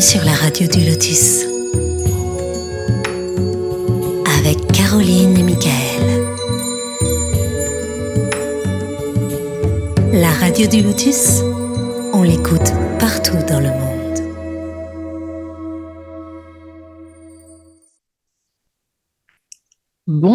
Sur 0.00 0.24
la 0.24 0.32
radio 0.32 0.66
du 0.66 0.80
Lotus. 0.80 1.44
Avec 4.38 4.66
Caroline 4.72 5.36
et 5.36 5.42
Michael. 5.42 6.24
La 10.12 10.30
radio 10.30 10.66
du 10.66 10.80
Lotus, 10.80 11.42
on 12.14 12.22
l'écoute 12.22 12.72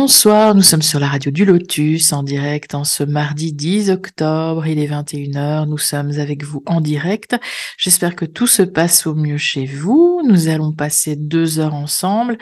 Bonsoir, 0.05 0.53
nous 0.53 0.61
sommes 0.61 0.83
sur 0.83 0.99
la 0.99 1.07
radio 1.07 1.31
du 1.31 1.45
Lotus 1.45 2.13
en 2.13 2.21
direct 2.21 2.75
en 2.75 2.83
ce 2.83 3.03
mardi 3.03 3.53
10 3.53 3.89
octobre, 3.89 4.67
il 4.67 4.77
est 4.77 4.85
21h, 4.85 5.67
nous 5.67 5.79
sommes 5.79 6.11
avec 6.20 6.43
vous 6.43 6.61
en 6.67 6.80
direct. 6.80 7.35
J'espère 7.80 8.16
que 8.16 8.25
tout 8.25 8.45
se 8.45 8.61
passe 8.61 9.07
au 9.07 9.16
mieux 9.16 9.39
chez 9.39 9.66
vous. 9.66 10.21
Nous 10.23 10.47
allons 10.47 10.73
passer 10.73 11.16
deux 11.16 11.57
heures 11.57 11.73
ensemble 11.73 12.38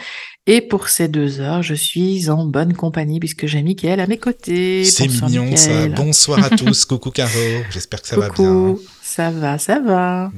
et 0.45 0.59
pour 0.59 0.89
ces 0.89 1.07
deux 1.07 1.39
heures, 1.39 1.63
je 1.63 1.73
suis 1.73 2.29
en 2.29 2.45
bonne 2.45 2.73
compagnie 2.73 3.21
puisque 3.21 3.45
j'ai 3.45 3.63
Mickaël 3.63 4.01
à 4.01 4.07
mes 4.07 4.17
côtés. 4.17 4.83
C'est 4.83 5.07
mignon 5.07 5.55
ça. 5.55 5.87
Bonsoir 5.87 6.43
à 6.43 6.49
tous, 6.49 6.83
coucou 6.85 7.11
Caro, 7.11 7.29
j'espère 7.71 8.01
que 8.01 8.09
ça 8.09 8.17
va 8.17 8.27
bien. 8.27 8.75
Ça 9.01 9.31
va, 9.31 9.57
ça 9.57 9.79
va. 9.79 10.33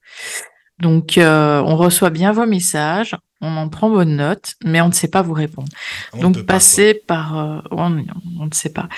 Donc, 0.79 1.19
euh, 1.19 1.63
on 1.65 1.77
reçoit 1.77 2.11
bien 2.11 2.33
vos 2.33 2.47
messages, 2.47 3.17
on 3.41 3.57
en 3.57 3.69
prend 3.69 3.89
bonne 3.91 4.17
note, 4.17 4.55
mais 4.65 4.81
on 4.81 4.89
ne 4.89 4.93
sait 4.93 5.07
pas 5.09 5.23
vous 5.23 5.35
répondre. 5.35 5.69
Donc, 6.21 6.43
passez 6.43 6.95
par, 6.95 7.39
euh, 7.39 7.61
on, 7.71 7.91
ne 7.91 8.03
sait 8.53 8.73
pas. 8.73 8.89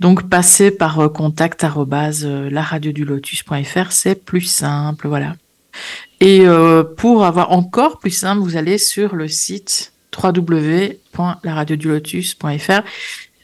Donc, 0.00 0.28
passez 0.28 0.70
par 0.70 1.00
euh, 1.00 1.08
contact 1.08 1.64
laradiodulotus.fr, 1.64 3.92
c'est 3.92 4.24
plus 4.24 4.42
simple, 4.42 5.08
voilà. 5.08 5.34
Et 6.20 6.44
pour 6.96 7.24
avoir 7.24 7.52
encore 7.52 8.00
plus 8.00 8.10
simple, 8.10 8.42
vous 8.42 8.56
allez 8.56 8.78
sur 8.78 9.14
le 9.14 9.28
site 9.28 9.92
www.laradiodulotus.fr 10.20 12.82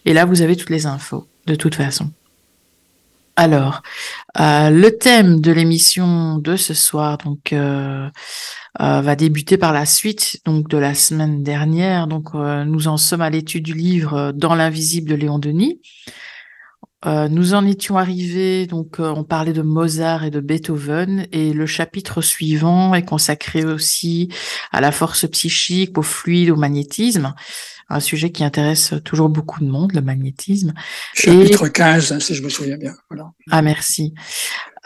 et 0.05 0.13
là, 0.13 0.25
vous 0.25 0.43
avez 0.43 0.57
toutes 0.57 0.71
les 0.71 0.87
infos, 0.87 1.27
de 1.47 1.55
toute 1.55 1.75
façon. 1.75 2.11
Alors, 3.37 3.83
euh, 4.39 4.71
le 4.71 4.97
thème 4.97 5.41
de 5.41 5.51
l'émission 5.51 6.39
de 6.39 6.55
ce 6.55 6.73
soir, 6.73 7.19
donc, 7.19 7.53
euh, 7.53 8.09
euh, 8.81 9.01
va 9.01 9.17
débuter 9.17 9.59
par 9.59 9.73
la 9.73 9.87
suite, 9.87 10.41
donc 10.45 10.69
de 10.69 10.79
la 10.79 10.95
semaine 10.95 11.43
dernière. 11.43 12.07
Donc, 12.07 12.35
nous 12.35 12.87
en 12.87 12.97
sommes 12.97 13.23
à 13.23 13.31
l'étude 13.31 13.65
du 13.65 13.75
livre 13.75 14.33
Dans 14.33 14.55
l'invisible 14.55 15.11
de 15.11 15.17
Léon 15.17 15.41
Denis. 15.41 15.81
Nous 17.05 17.55
en 17.55 17.67
étions 17.67 17.99
arrivés, 17.99 18.67
donc, 18.67 18.97
on 18.99 19.25
parlait 19.25 19.53
de 19.53 19.63
Mozart 19.63 20.25
et 20.25 20.31
de 20.31 20.41
Beethoven, 20.41 21.27
et 21.33 21.53
le 21.53 21.67
chapitre 21.67 22.23
suivant 22.23 22.95
est 22.95 23.05
consacré 23.05 23.65
aussi 23.65 24.29
à 24.73 24.81
la 24.81 24.93
force 24.93 25.27
psychique, 25.27 25.99
au 25.99 26.03
fluide, 26.03 26.51
au 26.51 26.57
magnétisme 26.57 27.35
un 27.89 28.01
sujet 28.01 28.31
qui 28.31 28.45
intéresse 28.45 28.95
toujours 29.05 29.29
beaucoup 29.29 29.61
de 29.61 29.69
monde, 29.69 29.93
le 29.93 30.01
magnétisme. 30.01 30.73
Chapitre 31.15 31.69
15, 31.69 32.19
si 32.19 32.35
je 32.35 32.43
me 32.43 32.49
souviens 32.49 32.77
bien. 32.77 32.95
Voilà. 33.11 33.31
Ah, 33.51 33.63
merci. 33.63 34.15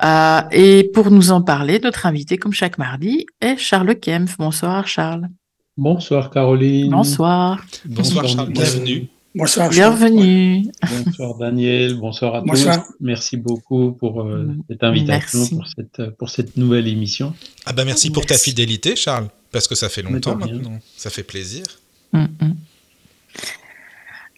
Euh, 0.05 0.41
et 0.53 0.91
pour 0.93 1.11
nous 1.11 1.31
en 1.31 1.43
parler, 1.43 1.81
notre 1.81 2.07
invité, 2.07 2.39
comme 2.39 2.53
chaque 2.53 2.79
mardi, 2.79 3.27
est 3.41 3.57
Charles 3.57 3.99
Kempf. 3.99 4.37
Bonsoir, 4.39 4.87
Charles. 4.87 5.29
Bonsoir, 5.77 6.31
Caroline. 6.31 6.91
Bonsoir. 6.91 7.65
Bonsoir, 7.85 8.27
Charles. 8.27 8.51
Bienvenue. 8.51 9.09
Bonsoir. 9.35 9.69
Bienvenue. 9.69 10.65
Bonsoir 11.05 11.35
Daniel, 11.37 11.95
bonsoir 11.95 12.35
à 12.37 12.43
tous. 12.43 12.67
Merci 13.01 13.37
beaucoup 13.37 13.93
pour 13.93 14.23
euh, 14.23 14.49
cette 14.69 14.83
invitation, 14.83 15.47
pour 15.57 15.67
cette, 15.67 16.11
pour 16.17 16.31
cette 16.31 16.57
nouvelle 16.57 16.89
émission. 16.89 17.35
Ah 17.67 17.73
bah 17.73 17.85
merci, 17.85 18.11
pour 18.11 18.27
ta 18.27 18.39
fidélité 18.39 18.97
Charles, 18.97 19.29
parce 19.53 19.69
que 19.69 19.75
ça 19.75 19.89
fait 19.89 20.03
longtemps 20.03 20.37
maintenant, 20.37 20.79
ça 20.97 21.11
fait 21.11 21.23
plaisir. 21.23 21.65
Mm, 22.13 22.25
mm. 22.41 22.55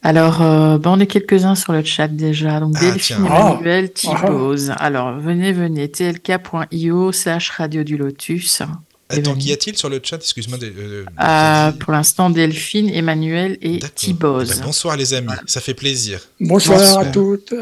Alors, 0.03 0.41
euh, 0.41 0.78
on 0.84 0.99
est 0.99 1.07
quelques-uns 1.07 1.55
sur 1.55 1.72
le 1.72 1.84
chat 1.84 2.09
déjà. 2.09 2.59
Donc, 2.59 2.75
ah, 2.78 2.81
Delphine 2.81 3.17
Emmanuel 3.27 3.91
ah. 4.07 4.17
Thibose. 4.19 4.72
Alors, 4.78 5.19
venez, 5.19 5.53
venez. 5.53 5.91
tlk.io 5.91 7.12
slash 7.12 7.51
radio 7.51 7.84
du 7.84 7.99
lotus. 7.99 8.62
Attends, 9.10 9.34
qu'y 9.34 9.53
a-t-il 9.53 9.76
sur 9.76 9.88
le 9.88 10.00
chat? 10.03 10.16
Excuse-moi. 10.16 10.59
Euh, 10.62 11.04
euh, 11.21 11.72
pour 11.72 11.92
l'instant, 11.92 12.30
Delphine, 12.30 12.89
Emmanuel 12.89 13.59
et 13.60 13.78
Thibose. 13.78 14.53
Eh 14.53 14.59
ben, 14.59 14.66
bonsoir 14.66 14.97
les 14.97 15.15
amis, 15.15 15.33
ça 15.47 15.60
fait 15.60 15.74
plaisir. 15.74 16.21
Bonsoir, 16.41 16.98
à 16.98 17.04
toutes. 17.07 17.54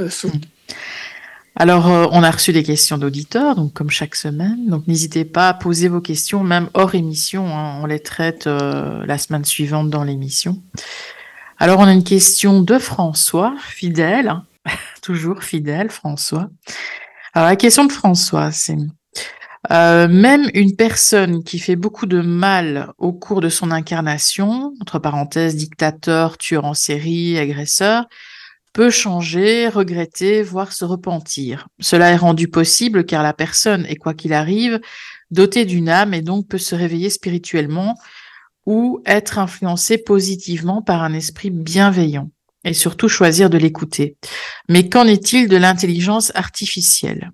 Alors, 1.56 1.86
on 2.12 2.22
a 2.22 2.30
reçu 2.30 2.52
des 2.52 2.62
questions 2.62 2.98
d'auditeurs, 2.98 3.56
donc 3.56 3.72
comme 3.72 3.90
chaque 3.90 4.14
semaine. 4.14 4.68
Donc, 4.68 4.86
n'hésitez 4.86 5.24
pas 5.24 5.48
à 5.48 5.54
poser 5.54 5.88
vos 5.88 6.00
questions, 6.00 6.44
même 6.44 6.68
hors 6.74 6.94
émission. 6.94 7.48
Hein. 7.48 7.80
On 7.82 7.86
les 7.86 8.00
traite 8.00 8.46
la 8.46 9.18
semaine 9.18 9.44
suivante 9.44 9.90
dans 9.90 10.04
l'émission. 10.04 10.62
Alors, 11.58 11.80
on 11.80 11.84
a 11.84 11.92
une 11.92 12.04
question 12.04 12.62
de 12.62 12.78
François, 12.78 13.56
fidèle, 13.68 14.32
toujours 15.02 15.42
fidèle, 15.42 15.90
François. 15.90 16.48
Alors, 17.34 17.48
la 17.48 17.56
question 17.56 17.84
de 17.84 17.92
François, 17.92 18.52
c'est 18.52 18.76
euh, 19.70 20.08
même 20.08 20.50
une 20.54 20.76
personne 20.76 21.44
qui 21.44 21.58
fait 21.58 21.76
beaucoup 21.76 22.06
de 22.06 22.20
mal 22.20 22.92
au 22.96 23.12
cours 23.12 23.40
de 23.40 23.48
son 23.48 23.70
incarnation, 23.70 24.72
entre 24.80 24.98
parenthèses, 24.98 25.56
dictateur, 25.56 26.38
tueur 26.38 26.64
en 26.64 26.74
série, 26.74 27.38
agresseur, 27.38 28.06
peut 28.72 28.90
changer, 28.90 29.68
regretter, 29.68 30.42
voire 30.42 30.72
se 30.72 30.84
repentir. 30.84 31.68
Cela 31.80 32.10
est 32.10 32.16
rendu 32.16 32.48
possible 32.48 33.04
car 33.04 33.22
la 33.22 33.34
personne 33.34 33.84
est, 33.86 33.96
quoi 33.96 34.14
qu'il 34.14 34.32
arrive, 34.32 34.80
dotée 35.30 35.64
d'une 35.64 35.88
âme 35.88 36.14
et 36.14 36.22
donc 36.22 36.48
peut 36.48 36.58
se 36.58 36.74
réveiller 36.74 37.10
spirituellement 37.10 37.94
ou 38.66 39.02
être 39.04 39.38
influencé 39.38 39.98
positivement 39.98 40.82
par 40.82 41.02
un 41.02 41.12
esprit 41.12 41.50
bienveillant 41.50 42.30
et 42.64 42.74
surtout 42.74 43.08
choisir 43.08 43.50
de 43.50 43.58
l'écouter. 43.58 44.16
Mais 44.68 44.88
qu'en 44.88 45.06
est-il 45.06 45.48
de 45.48 45.56
l'intelligence 45.56 46.32
artificielle? 46.34 47.32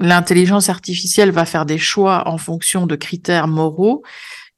L'intelligence 0.00 0.68
artificielle 0.68 1.30
va 1.30 1.44
faire 1.44 1.66
des 1.66 1.78
choix 1.78 2.28
en 2.28 2.38
fonction 2.38 2.86
de 2.86 2.96
critères 2.96 3.48
moraux 3.48 4.02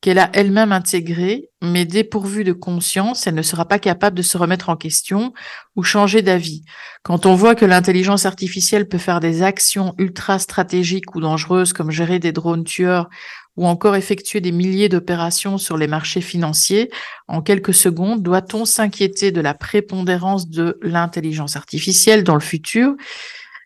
qu'elle 0.00 0.19
a 0.19 0.31
elle-même 0.32 0.72
intégrés, 0.72 1.50
mais 1.62 1.84
dépourvue 1.84 2.44
de 2.44 2.54
conscience, 2.54 3.26
elle 3.26 3.34
ne 3.34 3.42
sera 3.42 3.66
pas 3.66 3.78
capable 3.78 4.16
de 4.16 4.22
se 4.22 4.38
remettre 4.38 4.70
en 4.70 4.76
question 4.76 5.34
ou 5.76 5.82
changer 5.82 6.22
d'avis. 6.22 6.62
Quand 7.02 7.26
on 7.26 7.34
voit 7.34 7.54
que 7.54 7.66
l'intelligence 7.66 8.25
artificielle 8.25 8.88
peut 8.88 8.98
faire 8.98 9.20
des 9.20 9.42
actions 9.42 9.94
ultra 9.98 10.38
stratégiques 10.38 11.14
ou 11.14 11.20
dangereuses 11.20 11.75
comme 11.75 11.90
gérer 11.90 12.19
des 12.19 12.32
drones 12.32 12.64
tueurs 12.64 13.10
ou 13.56 13.66
encore 13.66 13.94
effectuer 13.94 14.40
des 14.40 14.52
milliers 14.52 14.88
d'opérations 14.88 15.58
sur 15.58 15.76
les 15.76 15.87
marchés 15.87 16.22
financiers 16.22 16.90
en 17.28 17.42
quelques 17.42 17.75
secondes, 17.75 18.22
doit-on 18.22 18.64
s'inquiéter 18.64 19.32
de 19.32 19.40
la 19.42 19.52
prépondérance 19.52 20.48
de 20.48 20.78
l'intelligence 20.81 21.56
artificielle 21.56 22.25
dans 22.25 22.34
le 22.34 22.40
futur? 22.40 22.94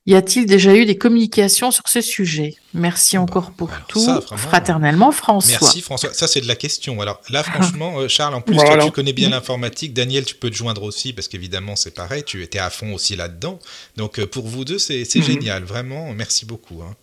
Y 0.06 0.14
a-t-il 0.14 0.46
déjà 0.46 0.74
eu 0.74 0.84
des 0.84 0.96
communications 0.98 1.70
sur 1.70 1.88
ce 1.88 2.00
sujet? 2.00 2.56
Merci 2.74 3.16
encore 3.16 3.52
pour 3.52 3.70
tout. 3.88 4.06
Fraternellement, 4.36 5.12
François. 5.12 5.58
Merci 5.60 5.80
François. 5.80 6.12
Ça, 6.12 6.26
c'est 6.26 6.40
de 6.40 6.48
la 6.48 6.56
question. 6.56 7.00
Alors 7.00 7.20
là, 7.30 7.42
franchement, 7.44 7.98
euh, 7.98 8.08
Charles, 8.08 8.34
en 8.34 8.40
plus, 8.40 8.56
toi, 8.56 8.78
tu 8.84 8.90
connais 8.90 9.12
bien 9.12 9.30
l'informatique. 9.30 9.94
Daniel, 9.94 10.24
tu 10.24 10.34
peux 10.34 10.50
te 10.50 10.56
joindre 10.56 10.82
aussi 10.82 11.12
parce 11.12 11.28
qu'évidemment, 11.28 11.76
c'est 11.76 11.94
pareil. 11.94 12.22
Tu 12.24 12.42
étais 12.42 12.58
à 12.58 12.70
fond 12.70 12.92
aussi 12.92 13.16
là-dedans. 13.16 13.58
Donc, 13.96 14.18
euh, 14.18 14.26
pour 14.26 14.46
vous 14.46 14.64
deux, 14.64 14.78
c'est 14.78 15.06
mhm. 15.14 15.22
génial. 15.22 15.64
Vraiment, 15.64 16.12
merci 16.12 16.44
beaucoup. 16.44 16.82
Hein. 16.82 16.94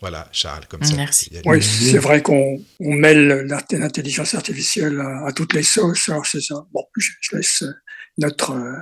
Voilà, 0.00 0.28
Charles, 0.30 0.66
comme 0.68 0.84
ça. 0.84 0.94
Merci. 0.94 1.30
Oui, 1.44 1.62
c'est 1.62 1.98
vrai 1.98 2.22
qu'on 2.22 2.60
mêle 2.78 3.48
l'intelligence 3.70 4.34
artificielle 4.34 5.00
à, 5.00 5.32
toutes 5.32 5.54
les 5.54 5.64
sauces. 5.64 6.08
Alors, 6.08 6.24
c'est 6.24 6.40
ça. 6.40 6.66
Bon, 6.72 6.84
je, 6.96 7.10
je 7.20 7.36
laisse 7.36 7.62
euh, 7.62 7.72
notre 8.18 8.52
euh, 8.52 8.76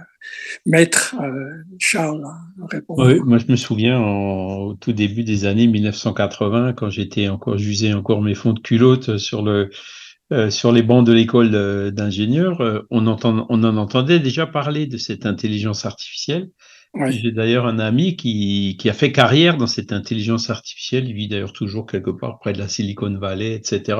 maître 0.65 1.15
euh, 1.21 1.63
Charles 1.79 2.25
répondre. 2.71 3.07
Oui, 3.07 3.21
moi 3.25 3.39
je 3.39 3.47
me 3.51 3.57
souviens 3.57 4.01
au 4.01 4.75
tout 4.75 4.93
début 4.93 5.25
des 5.25 5.45
années 5.45 5.67
1980, 5.67 6.73
quand 6.75 6.91
j'étais 6.91 7.29
encore, 7.29 7.59
j'usais 7.59 7.93
encore 7.93 8.23
mes 8.23 8.35
fonds 8.35 8.53
de 8.53 8.61
culotte 8.61 9.19
sur 9.19 9.43
le 9.43 9.71
euh, 10.33 10.51
sur 10.51 10.73
les 10.73 10.83
bancs 10.83 11.07
de 11.07 11.13
l'école 11.13 11.93
d'ingénieurs, 11.93 12.85
on, 12.91 13.07
entend, 13.07 13.47
on 13.49 13.63
en 13.63 13.77
entendait 13.77 14.19
déjà 14.19 14.45
parler 14.45 14.87
de 14.87 14.97
cette 14.97 15.25
intelligence 15.25 15.87
artificielle. 15.87 16.51
J'ai 17.11 17.31
d'ailleurs 17.31 17.67
un 17.67 17.79
ami 17.79 18.17
qui, 18.17 18.77
qui 18.81 18.89
a 18.89 18.93
fait 18.93 19.13
carrière 19.13 19.57
dans 19.57 19.67
cette 19.67 19.93
intelligence 19.93 20.51
artificielle. 20.51 21.07
Il 21.09 21.15
vit 21.15 21.29
d'ailleurs 21.29 21.53
toujours 21.53 21.87
quelque 21.87 22.11
part 22.11 22.39
près 22.39 22.55
de 22.55 22.59
la 22.59 22.69
Silicon 22.69 23.17
Valley, 23.19 23.55
etc. 23.55 23.99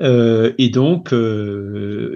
Euh, 0.00 0.52
et 0.58 0.70
donc, 0.70 1.14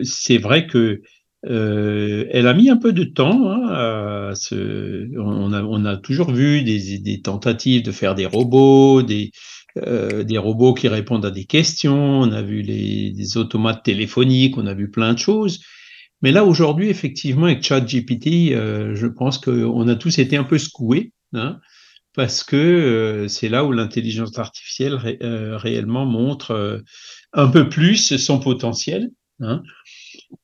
c'est 0.02 0.38
vrai 0.38 0.66
que 0.66 1.02
euh, 1.46 2.26
elle 2.30 2.46
a 2.46 2.54
mis 2.54 2.68
un 2.68 2.76
peu 2.76 2.92
de 2.92 3.04
temps 3.04 3.50
hein, 3.50 3.66
à 3.68 4.32
on, 4.52 5.52
a, 5.52 5.62
on 5.62 5.84
a 5.84 5.96
toujours 5.96 6.32
vu 6.32 6.62
des, 6.62 6.98
des, 6.98 7.20
tentatives 7.22 7.82
de 7.82 7.92
faire 7.92 8.14
des 8.14 8.26
robots, 8.26 9.02
des, 9.02 9.30
euh, 9.78 10.22
des 10.22 10.38
robots 10.38 10.74
qui 10.74 10.88
répondent 10.88 11.24
à 11.24 11.30
des 11.30 11.44
questions, 11.44 12.20
on 12.20 12.32
a 12.32 12.42
vu 12.42 12.62
les, 12.62 13.10
des 13.12 13.36
automates 13.36 13.82
téléphoniques, 13.82 14.58
on 14.58 14.66
a 14.66 14.74
vu 14.74 14.90
plein 14.90 15.14
de 15.14 15.18
choses. 15.18 15.60
Mais 16.22 16.32
là, 16.32 16.44
aujourd'hui, 16.44 16.88
effectivement, 16.88 17.46
avec 17.46 17.62
ChatGPT, 17.62 18.52
euh, 18.52 18.94
je 18.94 19.06
pense 19.06 19.38
qu'on 19.38 19.88
a 19.88 19.94
tous 19.96 20.18
été 20.18 20.36
un 20.36 20.44
peu 20.44 20.58
secoués, 20.58 21.12
hein, 21.32 21.60
parce 22.14 22.44
que 22.44 22.56
euh, 22.56 23.28
c'est 23.28 23.48
là 23.48 23.64
où 23.64 23.72
l'intelligence 23.72 24.38
artificielle 24.38 24.98
euh, 25.22 25.56
réellement 25.56 26.04
montre 26.04 26.82
un 27.32 27.48
peu 27.48 27.68
plus 27.68 28.16
son 28.16 28.38
potentiel. 28.38 29.10
Hein. 29.40 29.62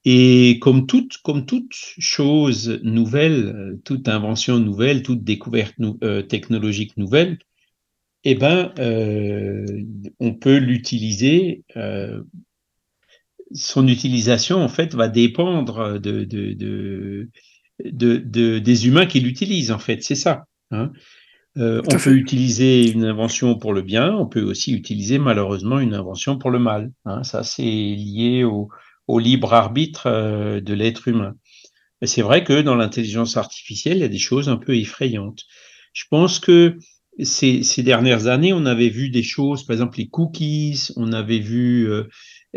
Et 0.04 0.58
comme 0.60 0.86
toute, 0.86 1.18
comme 1.18 1.46
toute 1.46 1.72
chose 1.72 2.80
nouvelle, 2.82 3.78
toute 3.84 4.08
invention 4.08 4.58
nouvelle, 4.58 5.02
toute 5.02 5.22
découverte 5.22 5.74
euh, 6.02 6.22
technologique 6.22 6.96
nouvelle, 6.96 7.38
eh 8.24 8.34
ben, 8.34 8.72
euh, 8.78 9.64
on 10.18 10.34
peut 10.34 10.58
l'utiliser. 10.58 11.64
Euh, 11.76 12.22
son 13.52 13.86
utilisation, 13.86 14.60
en 14.60 14.68
fait, 14.68 14.94
va 14.94 15.06
dépendre 15.06 16.00
de, 16.00 16.24
de, 16.24 16.52
de, 16.52 17.28
de 17.84 18.58
des 18.58 18.86
humains 18.88 19.06
qui 19.06 19.20
l'utilisent, 19.20 19.70
en 19.70 19.78
fait. 19.78 20.02
C'est 20.02 20.16
ça. 20.16 20.46
Hein. 20.72 20.90
on 21.54 21.96
peut 22.02 22.16
utiliser 22.16 22.90
une 22.90 23.04
invention 23.04 23.56
pour 23.56 23.72
le 23.72 23.82
bien, 23.82 24.12
on 24.16 24.26
peut 24.26 24.42
aussi 24.42 24.74
utiliser 24.74 25.18
malheureusement 25.18 25.78
une 25.78 25.94
invention 25.94 26.38
pour 26.38 26.50
le 26.50 26.58
mal. 26.58 26.90
Hein. 27.04 27.22
Ça, 27.22 27.44
c'est 27.44 27.62
lié 27.62 28.42
au, 28.42 28.68
au 29.06 29.18
libre 29.18 29.54
arbitre 29.54 30.06
euh, 30.06 30.60
de 30.60 30.74
l'être 30.74 31.08
humain. 31.08 31.34
c'est 32.02 32.22
vrai 32.22 32.44
que 32.44 32.62
dans 32.62 32.74
l'intelligence 32.74 33.36
artificielle, 33.36 33.98
il 33.98 34.00
y 34.00 34.04
a 34.04 34.08
des 34.08 34.18
choses 34.18 34.48
un 34.48 34.56
peu 34.56 34.76
effrayantes. 34.76 35.44
Je 35.92 36.04
pense 36.10 36.38
que 36.38 36.78
ces, 37.22 37.62
ces, 37.62 37.82
dernières 37.82 38.26
années, 38.26 38.52
on 38.52 38.66
avait 38.66 38.90
vu 38.90 39.08
des 39.10 39.22
choses, 39.22 39.64
par 39.64 39.74
exemple 39.74 39.98
les 39.98 40.08
cookies, 40.08 40.88
on 40.96 41.12
avait 41.12 41.38
vu 41.38 41.88
euh, 41.90 42.04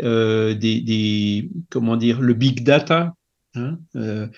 euh 0.02 0.54
des, 0.54 0.80
des, 0.80 1.50
comment 1.70 1.96
dire, 1.96 2.20
le 2.20 2.34
big 2.34 2.62
data, 2.62 3.14
hein, 3.54 3.78
euh, 3.96 4.28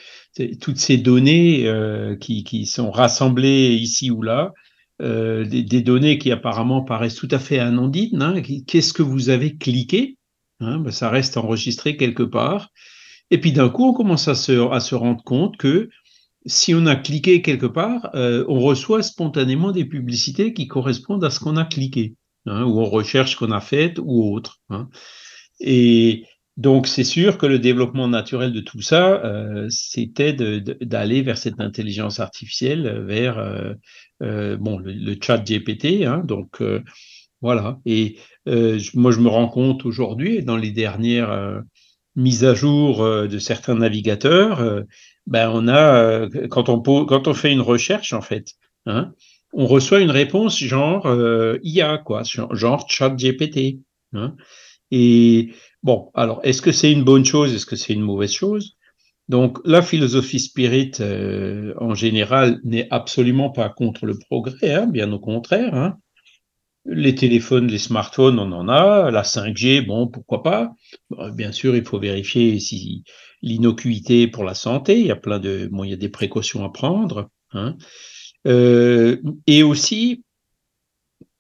toutes 0.61 0.79
ces 0.79 0.97
données 0.97 1.67
euh, 1.67 2.17
qui, 2.17 2.45
qui, 2.45 2.67
sont 2.67 2.91
rassemblées 2.91 3.75
ici 3.75 4.11
ou 4.11 4.23
là, 4.23 4.53
euh, 5.01 5.45
des, 5.45 5.63
des, 5.63 5.83
données 5.83 6.19
qui 6.19 6.31
apparemment 6.31 6.83
paraissent 6.83 7.17
tout 7.17 7.29
à 7.31 7.39
fait 7.39 7.59
anodines. 7.59 8.23
Hein, 8.23 8.41
Qu'est-ce 8.67 8.93
que 8.93 9.03
vous 9.03 9.31
avez 9.31 9.57
cliqué 9.57 10.17
Hein, 10.63 10.79
ben, 10.79 10.93
ça 10.93 11.11
reste 11.11 11.37
enregistré 11.37 11.97
quelque 11.97 12.23
part. 12.23 12.71
Et 13.31 13.41
puis 13.41 13.53
d'un 13.53 13.69
coup, 13.69 13.89
on 13.89 13.93
commence 13.93 14.29
à 14.29 14.35
se, 14.35 14.95
rendre 14.95 15.23
compte 15.25 15.57
que 15.57 15.91
si 16.47 16.75
on 16.75 16.87
a 16.87 16.97
cliqué 16.97 17.43
quelque 17.43 17.67
part, 17.67 18.11
euh, 18.15 18.45
on 18.49 18.61
reçoit 18.61 19.03
spontanément 19.03 19.73
des 19.73 19.85
publicités 19.85 20.53
qui 20.53 20.67
correspondent 20.67 21.25
à 21.25 21.31
ce 21.31 21.41
qu'on 21.41 21.57
a 21.57 21.65
cliqué, 21.65 22.15
hein, 22.47 22.65
ou 22.65 22.81
aux 22.81 22.87
recherches 22.87 23.37
qu'on 23.37 23.53
a 23.53 23.61
faites 23.61 23.99
ou 23.99 24.35
autres. 24.35 24.61
Hein. 24.71 24.89
Et 25.61 26.25
donc, 26.57 26.87
c'est 26.87 27.05
sûr 27.05 27.39
que 27.39 27.47
le 27.47 27.59
développement 27.59 28.09
naturel 28.09 28.53
de 28.53 28.61
tout 28.61 28.83
ça, 28.83 29.25
euh, 29.25 29.67
c'était 29.71 30.33
d'aller 30.35 31.23
vers 31.23 31.39
cette 31.39 31.61
intelligence 31.61 32.21
artificielle, 32.21 33.05
vers 33.07 33.39
euh, 34.23 34.57
bon, 34.59 34.79
le, 34.79 34.93
le, 34.93 35.17
chat 35.21 35.39
GPT. 35.39 36.05
Donc, 36.27 36.61
voilà. 37.43 37.81
Et 37.85 38.19
euh, 38.49 38.79
moi, 38.95 39.11
je 39.11 39.19
me 39.19 39.29
rends 39.29 39.49
compte 39.49 39.85
aujourd'hui, 39.85 40.43
dans 40.43 40.57
les 40.57 40.71
dernières 40.71 41.31
euh, 41.31 41.61
mises 42.17 42.45
à 42.45 42.55
jour 42.55 43.03
euh, 43.03 43.27
de 43.27 43.39
certains 43.39 43.75
navigateurs, 43.75 44.85
ben 45.27 45.51
on 45.53 45.69
a 45.69 46.29
quand 46.49 46.69
on 46.69 47.35
fait 47.35 47.53
une 47.53 47.61
recherche 47.61 48.13
en 48.13 48.23
fait, 48.23 48.55
hein, 48.87 49.13
on 49.53 49.67
reçoit 49.67 50.01
une 50.01 50.11
réponse 50.11 50.59
genre 50.59 51.07
IA 51.63 51.99
quoi, 51.99 52.23
genre 52.25 52.89
ChatGPT. 52.89 53.79
Hein. 54.15 54.35
Et 54.91 55.53
bon, 55.83 56.11
alors 56.15 56.41
est-ce 56.43 56.61
que 56.61 56.73
c'est 56.73 56.91
une 56.91 57.05
bonne 57.05 57.25
chose, 57.25 57.55
est-ce 57.55 57.67
que 57.67 57.77
c'est 57.77 57.93
une 57.93 58.03
mauvaise 58.03 58.33
chose? 58.33 58.77
Donc, 59.29 59.59
la 59.65 59.81
philosophie 59.81 60.41
spirit, 60.41 60.93
en 61.79 61.95
général, 61.95 62.61
n'est 62.65 62.89
absolument 62.91 63.51
pas 63.51 63.69
contre 63.69 64.07
le 64.07 64.19
progrès, 64.19 64.75
hein, 64.75 64.87
bien 64.87 65.13
au 65.13 65.21
contraire. 65.21 65.97
Les 66.85 67.15
téléphones, 67.15 67.69
les 67.69 67.79
smartphones, 67.79 68.39
on 68.39 68.53
en 68.53 68.69
a. 68.69 69.11
La 69.11 69.23
5G, 69.23 69.87
bon, 69.87 70.09
pourquoi 70.09 70.43
pas. 70.43 70.75
Bien 71.33 71.53
sûr, 71.53 71.77
il 71.77 71.85
faut 71.85 71.99
vérifier 71.99 72.59
si 72.59 73.05
l'innocuité 73.43 74.27
pour 74.29 74.45
la 74.45 74.55
santé. 74.55 74.99
Il 74.99 75.07
y 75.07 75.11
a 75.11 75.17
plein 75.17 75.39
de, 75.39 75.69
bon, 75.71 75.85
il 75.85 75.91
y 75.91 75.95
a 75.95 75.97
des 75.97 76.09
précautions 76.09 76.65
à 76.65 76.71
prendre. 76.71 77.31
Hein. 77.53 77.77
Euh, 78.47 79.21
et 79.47 79.63
aussi, 79.63 80.25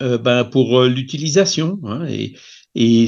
euh, 0.02 0.18
ben, 0.18 0.44
pour 0.44 0.80
euh, 0.80 0.88
l'utilisation. 0.88 1.80
Hein, 1.84 2.06
et, 2.08 2.34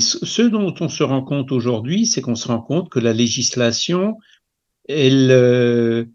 ce 0.01 0.43
dont 0.43 0.75
on 0.81 0.89
se 0.89 1.03
rend 1.03 1.23
compte 1.23 1.51
aujourd'hui, 1.51 2.07
c'est 2.07 2.21
qu'on 2.21 2.35
se 2.35 2.49
rend 2.49 2.61
compte 2.61 2.91
que 2.91 2.99
la 2.99 3.15
législation, 3.15 4.19
elle, 4.89 6.07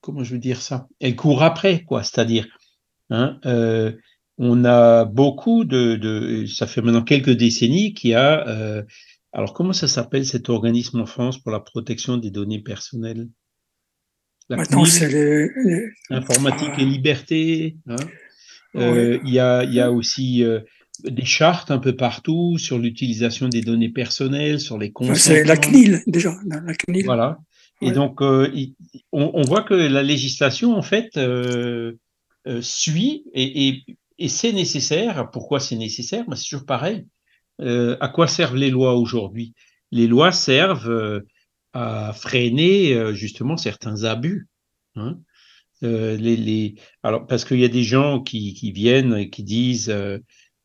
comment 0.00 0.24
je 0.24 0.32
veux 0.32 0.40
dire 0.40 0.60
ça, 0.60 0.88
elle 0.98 1.14
court 1.14 1.44
après, 1.44 1.84
quoi. 1.84 2.02
C'est-à-dire, 2.02 2.48
Hein, 3.12 3.38
euh, 3.44 3.92
on 4.38 4.64
a 4.64 5.04
beaucoup 5.04 5.64
de, 5.64 6.46
ça 6.46 6.66
fait 6.66 6.80
maintenant 6.80 7.02
quelques 7.02 7.30
décennies 7.30 7.92
qu'il 7.92 8.10
y 8.10 8.14
a, 8.14 8.48
euh, 8.48 8.82
alors 9.34 9.52
comment 9.52 9.74
ça 9.74 9.86
s'appelle 9.86 10.24
cet 10.24 10.48
organisme 10.48 10.98
en 10.98 11.06
France 11.06 11.38
pour 11.38 11.52
la 11.52 11.60
protection 11.60 12.16
des 12.16 12.30
données 12.30 12.62
personnelles? 12.62 13.28
Maintenant, 14.48 14.86
c'est 14.86 15.10
les, 15.10 15.90
Informatique 16.08 16.78
et 16.78 16.84
liberté. 16.86 17.76
Hein. 17.86 17.96
Euh, 18.76 19.18
il 19.24 19.32
y, 19.32 19.38
a, 19.38 19.64
y 19.64 19.80
a 19.80 19.92
aussi 19.92 20.42
des 21.04 21.24
chartes 21.24 21.70
un 21.70 21.78
peu 21.78 21.94
partout 21.94 22.56
sur 22.56 22.78
l'utilisation 22.78 23.48
des 23.48 23.60
données 23.60 23.90
personnelles, 23.90 24.58
sur 24.58 24.78
les 24.78 24.90
comptes. 24.90 25.16
C'est 25.16 25.44
la 25.44 25.56
CNIL 25.56 26.02
déjà. 26.06 26.34
La 26.46 26.74
CNIL. 26.74 27.04
Voilà. 27.04 27.38
Et 27.82 27.92
donc, 27.92 28.20
on, 28.20 28.46
on, 29.12 29.42
voit 29.42 29.62
que 29.62 29.74
la 29.74 30.02
législation, 30.02 30.74
en 30.76 30.82
fait, 30.82 31.16
euh, 31.16 31.94
suit 32.60 33.24
et, 33.32 33.68
et, 33.68 33.84
et 34.18 34.28
c'est 34.28 34.52
nécessaire. 34.52 35.30
Pourquoi 35.30 35.60
c'est 35.60 35.76
nécessaire? 35.76 36.24
Ben, 36.26 36.36
C'est 36.36 36.48
toujours 36.48 36.66
pareil. 36.66 37.06
à 37.60 38.08
quoi 38.08 38.26
servent 38.26 38.56
les 38.56 38.70
lois 38.70 38.94
aujourd'hui? 38.94 39.54
Les 39.90 40.06
lois 40.06 40.32
servent 40.32 41.22
à 41.72 42.12
freiner 42.14 43.14
justement 43.14 43.56
certains 43.56 44.04
abus. 44.04 44.48
Hein. 44.96 45.18
les, 45.82 46.36
les, 46.36 46.74
alors 47.02 47.26
parce 47.26 47.44
qu'il 47.44 47.60
y 47.60 47.64
a 47.64 47.68
des 47.68 47.82
gens 47.82 48.20
qui, 48.20 48.54
qui 48.54 48.72
viennent 48.72 49.16
et 49.16 49.30
qui 49.30 49.42
disent 49.42 49.92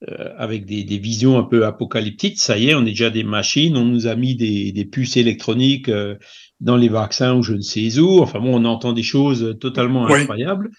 euh, 0.07 0.31
avec 0.37 0.65
des, 0.67 0.83
des, 0.83 0.99
visions 0.99 1.39
un 1.39 1.43
peu 1.43 1.65
apocalyptiques. 1.65 2.39
Ça 2.39 2.59
y 2.59 2.69
est, 2.69 2.75
on 2.75 2.81
est 2.81 2.91
déjà 2.91 3.09
des 3.09 3.23
machines, 3.23 3.75
on 3.75 3.83
nous 3.83 4.05
a 4.05 4.15
mis 4.15 4.35
des, 4.35 4.71
des 4.71 4.85
puces 4.85 5.17
électroniques 5.17 5.89
euh, 5.89 6.17
dans 6.59 6.77
les 6.77 6.87
vaccins 6.87 7.33
ou 7.35 7.41
je 7.41 7.53
ne 7.53 7.61
sais 7.61 7.97
où. 7.97 8.19
Enfin 8.19 8.39
bon, 8.39 8.61
on 8.61 8.65
entend 8.65 8.93
des 8.93 9.01
choses 9.01 9.57
totalement 9.59 10.05
incroyables. 10.05 10.69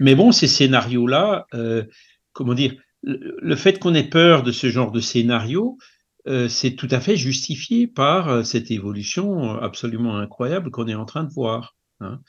Mais 0.00 0.14
bon, 0.14 0.32
ces 0.32 0.48
scénarios-là, 0.48 1.46
euh, 1.54 1.84
comment 2.32 2.54
dire, 2.54 2.74
le, 3.02 3.56
fait 3.56 3.78
qu'on 3.78 3.94
ait 3.94 4.08
peur 4.08 4.42
de 4.42 4.52
ce 4.52 4.68
genre 4.68 4.90
de 4.90 5.00
scénario, 5.00 5.78
euh, 6.26 6.48
c'est 6.48 6.72
tout 6.72 6.88
à 6.90 7.00
fait 7.00 7.16
justifié 7.16 7.86
par 7.86 8.44
cette 8.44 8.70
évolution 8.70 9.58
absolument 9.58 10.18
incroyable 10.18 10.70
qu'on 10.70 10.88
est 10.88 10.94
en 10.94 11.06
train 11.06 11.24
de 11.24 11.32
voir. 11.32 11.76
Hein. 12.00 12.20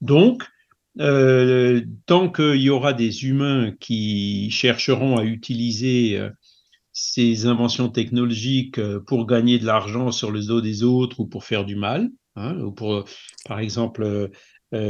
Donc, 0.00 0.44
euh, 1.00 1.80
tant 2.06 2.30
qu'il 2.30 2.60
y 2.60 2.70
aura 2.70 2.92
des 2.92 3.24
humains 3.24 3.72
qui 3.80 4.48
chercheront 4.50 5.16
à 5.16 5.24
utiliser 5.24 6.18
euh, 6.18 6.30
ces 6.92 7.46
inventions 7.46 7.88
technologiques 7.88 8.78
euh, 8.78 9.00
pour 9.00 9.26
gagner 9.26 9.58
de 9.58 9.66
l'argent 9.66 10.12
sur 10.12 10.30
le 10.30 10.40
dos 10.44 10.60
des 10.60 10.84
autres 10.84 11.18
ou 11.20 11.26
pour 11.26 11.44
faire 11.44 11.64
du 11.64 11.74
mal, 11.74 12.10
hein, 12.36 12.56
ou 12.60 12.70
pour, 12.70 13.04
par 13.46 13.58
exemple, 13.58 14.30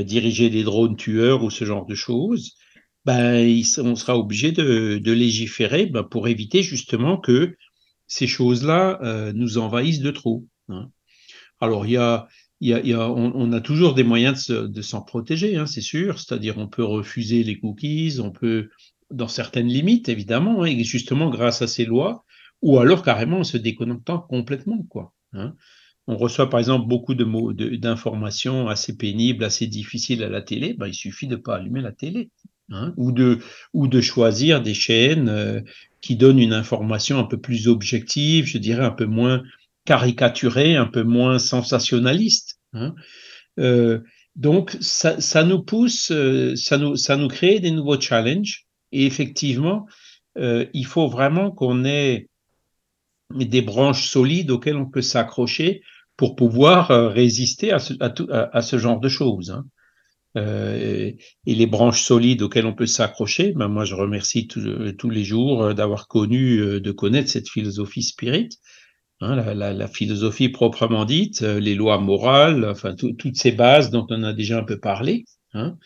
diriger 0.05 0.51
des 0.51 0.65
drones 0.65 0.97
tueurs 0.97 1.45
ou 1.45 1.51
ce 1.51 1.65
genre 1.65 1.87
de 1.87 1.95
choses, 1.95 2.57
ben, 3.05 3.63
on 3.79 3.97
sera 3.97 4.19
obligé 4.19 4.53
de, 4.53 5.13
légiférer 5.13 5.87
ben, 5.87 6.03
pour 6.03 6.29
éviter 6.29 6.63
justement 6.63 7.19
que 7.19 7.57
ces 8.07 8.27
choses-là 8.27 9.33
nous 9.35 9.59
envahissent 9.59 10.01
de 10.01 10.11
trop. 10.11 10.47
Hein. 10.69 10.91
Alors, 11.61 11.87
y 11.87 11.97
a, 11.97 12.29
on, 12.61 13.53
a 13.53 13.61
toujours 13.61 13.95
des 13.95 14.05
moyens 14.05 14.49
de, 14.49 14.83
s'en 14.83 15.03
protéger, 15.03 15.57
hein, 15.57 15.67
c'est 15.67 15.81
sûr. 15.81 16.19
C'est-à-dire, 16.19 16.59
on 16.59 16.69
peut 16.69 16.85
refuser 16.85 17.43
les 17.43 17.59
cookies, 17.59 18.19
on 18.21 18.31
peut, 18.31 18.71
dans 19.11 19.29
certaines 19.29 19.69
limites, 19.69 20.09
évidemment, 20.09 20.63
hein, 20.63 20.67
et 20.67 20.85
justement 20.85 21.31
grâce 21.31 21.63
à 21.63 21.67
ces 21.67 21.85
lois, 21.85 22.25
ou 22.63 22.79
alors 22.79 23.03
carrément 23.03 23.41
en 23.41 23.45
se 23.45 23.57
déconnectant 23.57 24.21
complètement, 24.21 24.83
quoi. 24.89 25.13
On 26.07 26.17
reçoit 26.17 26.51
par 26.51 26.61
exemple 26.61 26.87
beaucoup 26.87 27.15
de 27.15 27.25
mots, 27.25 27.53
d'informations 27.53 28.69
assez 28.69 28.97
pénibles, 28.97 29.45
assez 29.45 29.67
difficiles 29.67 30.23
à 30.23 30.29
la 30.29 30.43
télé. 30.43 30.75
Ben, 30.75 30.87
il 30.87 30.95
suffit 30.95 31.27
de 31.27 31.37
pas 31.37 31.57
allumer 31.57 31.81
la 31.81 31.93
télé, 31.93 32.31
ou 32.97 33.13
de 33.13 33.39
ou 33.73 33.89
de 33.89 34.01
choisir 34.01 34.63
des 34.63 34.75
chaînes 34.75 35.29
euh, 35.29 35.61
qui 36.01 36.17
donnent 36.17 36.39
une 36.39 36.53
information 36.53 37.19
un 37.19 37.25
peu 37.25 37.39
plus 37.39 37.69
objective, 37.69 38.47
je 38.47 38.59
dirais 38.59 38.85
un 38.85 38.91
peu 38.91 39.07
moins 39.07 39.43
caricaturé, 39.85 40.77
un 40.77 40.87
peu 40.87 41.03
moins 41.03 41.39
sensationnaliste. 41.39 42.59
Hein. 42.73 42.95
Euh, 43.59 44.01
donc, 44.37 44.77
ça, 44.81 45.21
ça, 45.21 45.45
nous 45.45 45.63
pousse, 45.63 46.11
euh, 46.11 46.57
ça 46.57 46.77
nous, 46.77 46.97
ça 46.97 47.17
nous 47.17 47.29
crée 47.29 47.61
des 47.61 47.71
nouveaux 47.71 48.01
challenges. 48.01 48.67
Et 48.93 49.07
effectivement, 49.07 49.87
il 50.37 50.87
faut 50.87 51.09
vraiment 51.09 51.51
qu'on 51.51 51.85
ait 51.85 52.29
des 53.35 53.63
branches 53.63 54.09
solides 54.09 54.51
auxquelles 54.51 54.77
on 54.77 54.87
peut 54.87 55.03
s'accrocher 55.03 55.83
pour 56.17 56.37
pouvoir 56.37 56.91
euh, 56.91 57.09
résister 57.09 57.73
à 57.73 57.79
ce, 57.79 58.79
genre 58.79 59.01
de 59.01 59.09
choses. 59.09 59.51
Hein. 59.51 59.65
Euh, 60.37 61.13
et 61.47 61.55
les 61.55 61.67
branches 61.67 62.03
solides 62.03 62.43
auxquelles 62.43 62.67
on 62.67 62.75
peut 62.75 62.87
s'accrocher, 62.87 63.53
ben 63.53 63.69
moi 63.69 63.85
je 63.85 63.95
remercie 63.95 64.49
tous 64.49 65.11
les 65.11 65.25
jours 65.25 65.75
d'avoir 65.75 66.09
connu, 66.09 66.81
de 66.81 66.93
connaître 66.93 67.31
cette 67.31 67.49
philosophie 67.49 68.03
spirit, 68.03 68.49
Hein, 69.21 69.55
la, 69.55 69.89
philosophie 69.89 70.49
proprement 70.49 71.05
dite, 71.05 71.43
euh, 71.43 71.61
les 71.61 71.75
lois 71.75 71.99
morales, 71.99 72.69
enfin 72.69 72.95
toutes 72.95 73.37
ces 73.37 73.53
bases 73.53 73.91
dont 73.91 74.07
on 74.11 74.23
a 74.25 74.33
déjà 74.33 74.59
un 74.59 74.65
peu 74.65 74.79
parlé, 74.79 75.25
hein, 75.55 75.77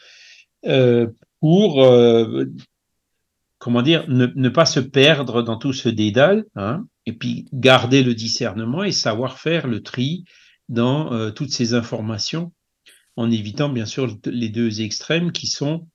euh, 0.67 1.07
pour 1.41 1.85
euh, 1.85 2.47
comment 3.59 3.83
dire 3.83 4.07
ne, 4.09 4.49
pas 4.49 4.67
se 4.67 4.81
perdre 4.81 5.43
dans 5.43 5.57
tout 5.57 5.73
ce 5.75 5.89
dédale, 5.89 6.47
et 7.09 7.13
puis 7.13 7.49
garder 7.53 8.03
le 8.03 8.15
discernement 8.15 8.85
et 8.85 8.93
savoir 8.93 9.39
faire 9.39 9.67
le 9.67 9.83
tri 9.83 10.25
dans 10.69 11.33
toutes 11.33 11.53
ces 11.53 11.73
informations, 11.73 12.53
en 13.17 13.31
évitant 13.31 13.71
bien 13.71 13.87
sûr 13.87 14.19
les 14.27 14.51
deux 14.51 14.83
extrêmes 14.83 15.33
qui 15.33 15.47
sont 15.47 15.89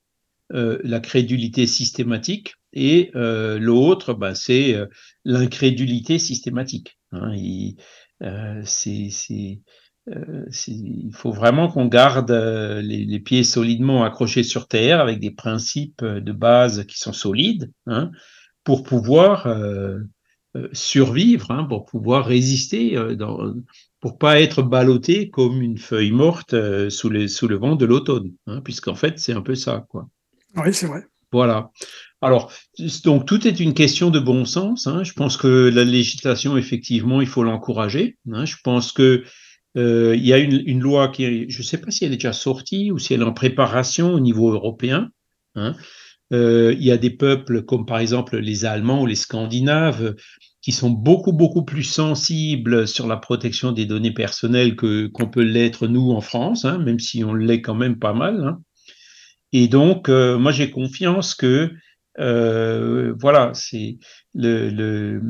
la 0.50 0.98
crédulité 0.98 1.68
systématique 1.68 2.56
et 2.72 3.12
l'autre, 3.14 4.14
ben, 4.14 4.34
c'est 4.34 4.76
l'incrédulité 5.24 6.18
systématique. 6.18 6.98
Hein, 7.12 7.32
il, 7.36 7.76
euh, 8.22 8.62
euh, 10.10 11.10
faut 11.12 11.32
vraiment 11.32 11.68
qu'on 11.68 11.86
garde 11.86 12.30
euh, 12.30 12.82
les, 12.82 13.20
pieds 13.20 13.44
solidement 13.44 14.04
accrochés 14.04 14.42
sur 14.42 14.68
terre 14.68 15.00
avec 15.00 15.20
des 15.20 15.30
principes 15.30 16.04
de 16.04 16.32
base 16.32 16.84
qui 16.86 16.98
sont 16.98 17.12
solides 17.12 17.72
hein, 17.86 18.10
pour 18.64 18.82
pouvoir 18.82 19.46
survivre, 20.72 21.50
hein, 21.50 21.64
pour 21.64 21.84
pouvoir 21.84 22.26
résister, 22.26 22.96
dans, 23.16 23.54
pour 24.00 24.18
pas 24.18 24.40
être 24.40 24.62
ballotté 24.62 25.30
comme 25.30 25.62
une 25.62 25.78
feuille 25.78 26.12
morte 26.12 26.54
sous, 26.90 27.10
les, 27.10 27.28
sous 27.28 27.48
le 27.48 27.56
vent 27.56 27.76
de 27.76 27.84
l'automne, 27.84 28.32
puisqu'en 28.64 28.94
fait 28.94 29.18
c'est 29.18 29.32
un 29.32 29.42
peu 29.42 29.54
ça, 29.54 29.86
quoi. 29.88 30.08
Oui, 30.56 30.72
c'est 30.72 30.86
vrai. 30.86 31.04
Voilà. 31.32 31.72
Alors, 32.20 32.52
donc 33.04 33.26
tout 33.26 33.46
est 33.46 33.58
une 33.60 33.74
question 33.74 34.10
de 34.10 34.20
bon 34.20 34.44
sens. 34.44 34.86
Hein. 34.86 35.02
Je 35.04 35.12
pense 35.12 35.36
que 35.36 35.68
la 35.68 35.84
législation, 35.84 36.56
effectivement, 36.56 37.20
il 37.20 37.26
faut 37.26 37.42
l'encourager. 37.42 38.16
Hein. 38.32 38.44
Je 38.44 38.56
pense 38.62 38.92
que 38.92 39.24
euh, 39.76 40.14
il 40.16 40.24
y 40.24 40.32
a 40.32 40.38
une, 40.38 40.80
loi 40.80 41.08
qui, 41.08 41.50
je 41.50 41.58
ne 41.58 41.62
sais 41.64 41.78
pas 41.78 41.90
si 41.90 42.04
elle 42.04 42.12
est 42.12 42.16
déjà 42.16 42.32
sortie 42.32 42.92
ou 42.92 42.98
si 42.98 43.12
elle 43.12 43.22
est 43.22 43.24
en 43.24 43.32
préparation 43.32 44.14
au 44.14 44.20
niveau 44.20 44.52
européen. 44.52 45.10
Hein. 45.56 45.74
Euh, 46.32 46.74
il 46.78 46.84
y 46.84 46.90
a 46.90 46.96
des 46.96 47.10
peuples 47.10 47.62
comme 47.62 47.84
par 47.84 47.98
exemple 47.98 48.38
les 48.38 48.64
Allemands 48.64 49.02
ou 49.02 49.06
les 49.06 49.14
Scandinaves 49.14 50.14
qui 50.62 50.72
sont 50.72 50.88
beaucoup 50.90 51.32
beaucoup 51.32 51.64
plus 51.64 51.82
sensibles 51.82 52.88
sur 52.88 53.06
la 53.06 53.18
protection 53.18 53.72
des 53.72 53.84
données 53.84 54.14
personnelles 54.14 54.74
que 54.74 55.08
qu'on 55.08 55.28
peut 55.28 55.42
l'être 55.42 55.86
nous 55.86 56.12
en 56.12 56.22
France, 56.22 56.64
hein, 56.64 56.78
même 56.78 56.98
si 56.98 57.22
on 57.24 57.34
l'est 57.34 57.60
quand 57.60 57.74
même 57.74 57.98
pas 57.98 58.14
mal. 58.14 58.42
Hein. 58.42 58.60
Et 59.52 59.68
donc, 59.68 60.08
euh, 60.08 60.36
moi, 60.36 60.50
j'ai 60.50 60.70
confiance 60.70 61.34
que 61.34 61.70
euh, 62.18 63.14
voilà, 63.18 63.52
c'est 63.54 63.98
le, 64.34 64.68
le, 64.68 65.22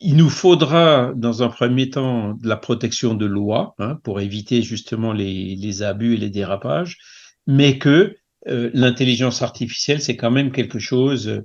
il 0.00 0.16
nous 0.16 0.30
faudra 0.30 1.12
dans 1.16 1.42
un 1.42 1.48
premier 1.48 1.90
temps 1.90 2.34
de 2.34 2.48
la 2.48 2.56
protection 2.56 3.14
de 3.14 3.26
loi 3.26 3.74
hein, 3.78 3.98
pour 4.04 4.20
éviter 4.20 4.62
justement 4.62 5.12
les, 5.12 5.56
les, 5.56 5.82
abus 5.82 6.14
et 6.14 6.18
les 6.18 6.30
dérapages, 6.30 6.98
mais 7.46 7.78
que 7.78 8.16
euh, 8.48 8.70
l'intelligence 8.72 9.42
artificielle 9.42 10.00
c'est 10.00 10.16
quand 10.16 10.30
même 10.30 10.52
quelque 10.52 10.78
chose 10.78 11.42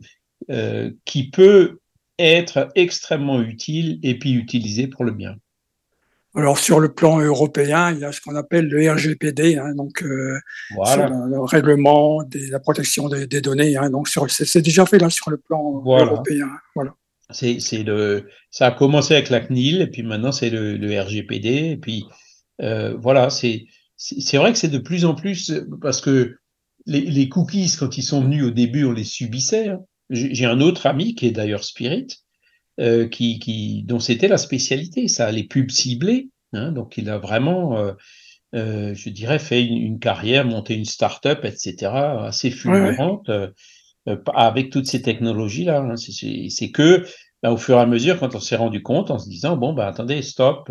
euh, 0.50 0.92
qui 1.06 1.30
peut 1.30 1.80
être 2.20 2.70
extrêmement 2.76 3.42
utile 3.42 4.00
et 4.04 4.18
puis 4.18 4.34
utilisé 4.34 4.88
pour 4.88 5.04
le 5.04 5.12
bien. 5.12 5.36
Alors 6.36 6.60
sur 6.60 6.82
le 6.82 6.94
plan 6.94 7.20
européen, 7.20 7.92
il 7.92 8.00
y 8.00 8.06
a 8.06 8.12
ce 8.12 8.20
qu'on 8.20 8.36
appelle 8.36 8.68
le 8.68 8.92
RGPD, 8.92 9.56
hein, 9.56 9.74
donc 9.74 10.04
euh, 10.04 10.38
le, 10.72 11.46
règlement 11.46 12.24
de 12.24 12.52
la 12.52 12.60
protection 12.60 13.08
des, 13.08 13.42
données. 13.42 13.78
Hein, 13.78 13.90
donc 13.90 14.10
c'est 14.10 14.62
déjà 14.62 14.86
fait 14.86 14.98
là 14.98 15.10
sur 15.10 15.32
le 15.32 15.38
plan 15.38 15.82
européen. 15.86 16.50
Voilà. 16.76 16.94
C'est 17.32 17.84
le 17.84 18.30
ça 18.52 18.68
a 18.68 18.72
commencé 18.72 19.14
avec 19.14 19.30
la 19.30 19.40
CNIL 19.40 19.82
et 19.82 19.88
puis 19.88 20.04
maintenant 20.04 20.32
c'est 20.34 20.50
le, 20.50 21.02
RGPD 21.02 21.72
et 21.72 21.78
puis 21.78 22.06
euh, 22.62 22.96
voilà 23.00 23.30
c'est 23.30 23.66
c'est 23.98 24.38
vrai 24.38 24.52
que 24.52 24.60
c'est 24.60 24.68
de 24.68 24.78
plus 24.78 25.06
en 25.06 25.16
plus 25.16 25.52
parce 25.82 26.02
que 26.02 26.38
les, 26.86 27.30
cookies 27.30 27.76
quand 27.78 27.98
ils 27.98 28.04
sont 28.04 28.22
venus 28.22 28.44
au 28.44 28.52
début 28.52 28.86
on 28.86 28.92
les 28.92 29.04
subissait. 29.04 29.70
Hein. 29.70 29.82
J'ai 30.10 30.46
un 30.46 30.62
autre 30.62 30.86
ami 30.86 31.16
qui 31.16 31.28
est 31.28 31.32
d'ailleurs 31.32 31.64
Spirit 31.64 32.08
euh, 32.82 33.08
qui, 33.08 33.40
qui, 33.40 33.84
dont 33.84 34.02
c'était 34.02 34.28
la 34.28 34.38
spécialité, 34.38 35.08
ça, 35.08 35.32
les 35.32 35.46
pubs 35.46 35.72
ciblées. 35.72 36.30
Hein, 36.52 36.74
donc 36.74 36.98
il 36.98 37.10
a 37.10 37.18
vraiment, 37.18 37.78
euh, 37.78 37.94
euh, 38.54 38.94
je 38.94 39.10
dirais, 39.10 39.40
fait 39.40 39.64
une, 39.64 39.98
carrière, 39.98 40.46
monté 40.46 40.76
une 40.76 40.84
start-up, 40.84 41.46
etc., 41.46 41.92
assez 41.94 42.52
fulgurante 42.52 43.32
avec 44.36 44.72
toutes 44.72 44.88
ces 44.88 45.02
technologies-là. 45.02 45.80
Hein. 45.80 45.96
C'est 45.96 46.72
que, 46.72 47.06
bah, 47.42 47.52
au 47.52 47.58
fur 47.58 47.78
et 47.78 47.82
à 47.82 47.86
mesure, 47.86 48.20
quand 48.20 48.36
on 48.36 48.42
s'est 48.42 48.58
rendu 48.58 48.84
compte, 48.84 49.10
en 49.10 49.20
se 49.20 49.30
disant, 49.30 49.56
bon, 49.56 49.74
bah, 49.74 49.88
attendez, 49.88 50.22
stop, 50.22 50.70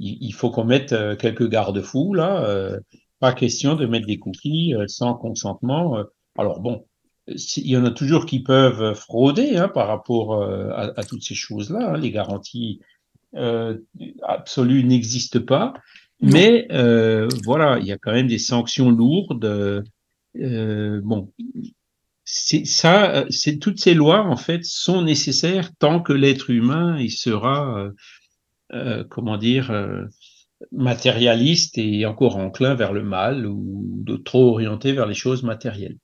il, 0.00 0.18
il, 0.20 0.32
faut 0.32 0.50
qu'on 0.50 0.64
mette 0.64 0.94
quelques 1.18 1.48
garde-fous, 1.48 2.12
là. 2.12 2.76
Pas 3.20 3.32
question 3.32 3.76
de 3.76 3.86
mettre 3.86 4.06
des 4.06 4.18
cookies 4.18 4.74
sans 4.86 5.14
consentement. 5.14 5.98
alors 6.36 6.60
bon, 6.60 6.84
il 7.26 7.66
y 7.66 7.76
en 7.76 7.84
a 7.84 7.90
toujours 7.90 8.26
qui 8.26 8.40
peuvent 8.40 8.94
frauder 8.94 9.56
hein, 9.56 9.68
par 9.68 9.88
rapport 9.88 10.34
euh, 10.34 10.70
à, 10.96 11.04
toutes 11.04 11.22
ces 11.22 11.34
choses-là. 11.34 11.92
Hein. 11.92 11.98
Les 11.98 12.10
garanties 12.10 12.80
euh, 13.36 13.78
absolues 14.22 14.84
n'existent 14.84 15.40
pas. 15.40 15.74
Mais 16.20 16.66
euh, 16.70 17.28
voilà, 17.44 17.78
il 17.78 17.86
y 17.86 17.92
a 17.92 17.98
quand 17.98 18.12
même 18.12 18.26
des 18.26 18.38
sanctions 18.38 18.90
lourdes. 18.90 19.84
bon, 20.34 21.32
c'est 22.24 22.66
ça, 22.66 23.24
c'est 23.30 23.58
toutes 23.58 23.80
ces 23.80 23.94
lois 23.94 24.22
en 24.24 24.36
fait 24.36 24.64
sont 24.64 25.02
nécessaires 25.02 25.70
tant 25.78 26.00
que 26.00 26.12
l'être 26.12 26.50
humain 26.50 26.98
il 26.98 27.10
sera, 27.10 27.88
comment 29.08 29.38
dire, 29.38 29.72
matérialiste 30.72 31.78
et 31.78 32.06
encore 32.06 32.36
enclin 32.36 32.74
vers 32.74 32.92
le 32.92 33.02
mal 33.02 33.46
ou 33.46 34.04
trop 34.24 34.50
orienté 34.50 34.92
vers 34.92 35.06
les 35.06 35.14
choses 35.14 35.42
matérielles. 35.42 35.96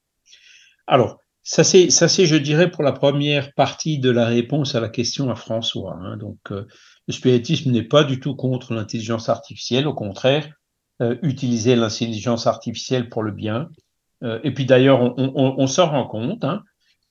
Alors, 0.86 1.18
ça 1.42 1.62
c'est, 1.62 1.90
je 1.90 2.36
dirais, 2.36 2.70
pour 2.70 2.82
la 2.82 2.92
première 2.92 3.52
partie 3.54 3.98
de 3.98 4.10
la 4.10 4.26
réponse 4.26 4.74
à 4.74 4.80
la 4.80 4.88
question 4.88 5.30
à 5.30 5.34
François. 5.36 5.96
Hein. 6.00 6.16
Donc, 6.16 6.38
euh, 6.50 6.66
le 7.06 7.12
spiritisme 7.12 7.70
n'est 7.70 7.84
pas 7.84 8.02
du 8.02 8.18
tout 8.18 8.34
contre 8.34 8.74
l'intelligence 8.74 9.28
artificielle, 9.28 9.86
au 9.86 9.94
contraire, 9.94 10.48
euh, 11.02 11.16
utiliser 11.22 11.76
l'intelligence 11.76 12.46
artificielle 12.46 13.08
pour 13.08 13.22
le 13.22 13.32
bien. 13.32 13.68
Euh, 14.24 14.40
et 14.42 14.52
puis 14.52 14.66
d'ailleurs, 14.66 15.00
on, 15.00 15.14
on, 15.16 15.54
on 15.58 15.66
s'en 15.66 15.88
rend 15.88 16.06
compte. 16.06 16.42
Hein, 16.44 16.62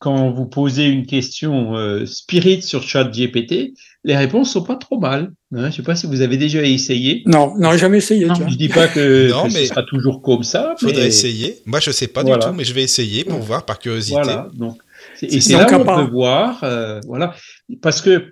quand 0.05 0.29
vous 0.29 0.45
posez 0.45 0.83
une 0.85 1.07
question 1.07 1.75
euh, 1.75 2.05
spirit 2.05 2.61
sur 2.61 2.83
ChatGPT, 2.83 3.73
les 4.03 4.15
réponses 4.15 4.51
sont 4.51 4.61
pas 4.61 4.75
trop 4.75 4.99
mal. 4.99 5.31
Hein. 5.51 5.61
je 5.61 5.65
ne 5.65 5.71
sais 5.71 5.81
pas 5.81 5.95
si 5.95 6.05
vous 6.05 6.21
avez 6.21 6.37
déjà 6.37 6.61
essayé. 6.61 7.23
Non, 7.25 7.55
non, 7.57 7.75
jamais 7.75 7.97
essayé. 7.97 8.27
Non, 8.27 8.35
je 8.35 8.55
dis 8.55 8.69
pas 8.69 8.87
que, 8.87 9.29
non, 9.31 9.49
ce 9.49 9.65
sera 9.65 9.81
toujours 9.81 10.21
comme 10.21 10.43
ça. 10.43 10.75
Il 10.79 10.89
faudrait 10.89 11.07
essayer. 11.07 11.57
Moi, 11.65 11.79
je 11.79 11.89
sais 11.89 12.07
pas 12.07 12.23
du 12.23 12.31
tout, 12.33 12.53
mais 12.53 12.63
je 12.63 12.75
vais 12.75 12.83
essayer 12.83 13.23
pour 13.23 13.39
voir 13.39 13.65
par 13.65 13.79
curiosité. 13.79 14.13
Voilà. 14.13 14.47
Donc, 14.53 14.77
et 15.23 15.41
c'est 15.41 15.53
là 15.53 15.65
qu'on 15.65 15.83
peut 15.83 16.11
voir, 16.11 16.63
euh, 16.63 16.99
voilà, 17.07 17.33
parce 17.81 17.99
que 17.99 18.31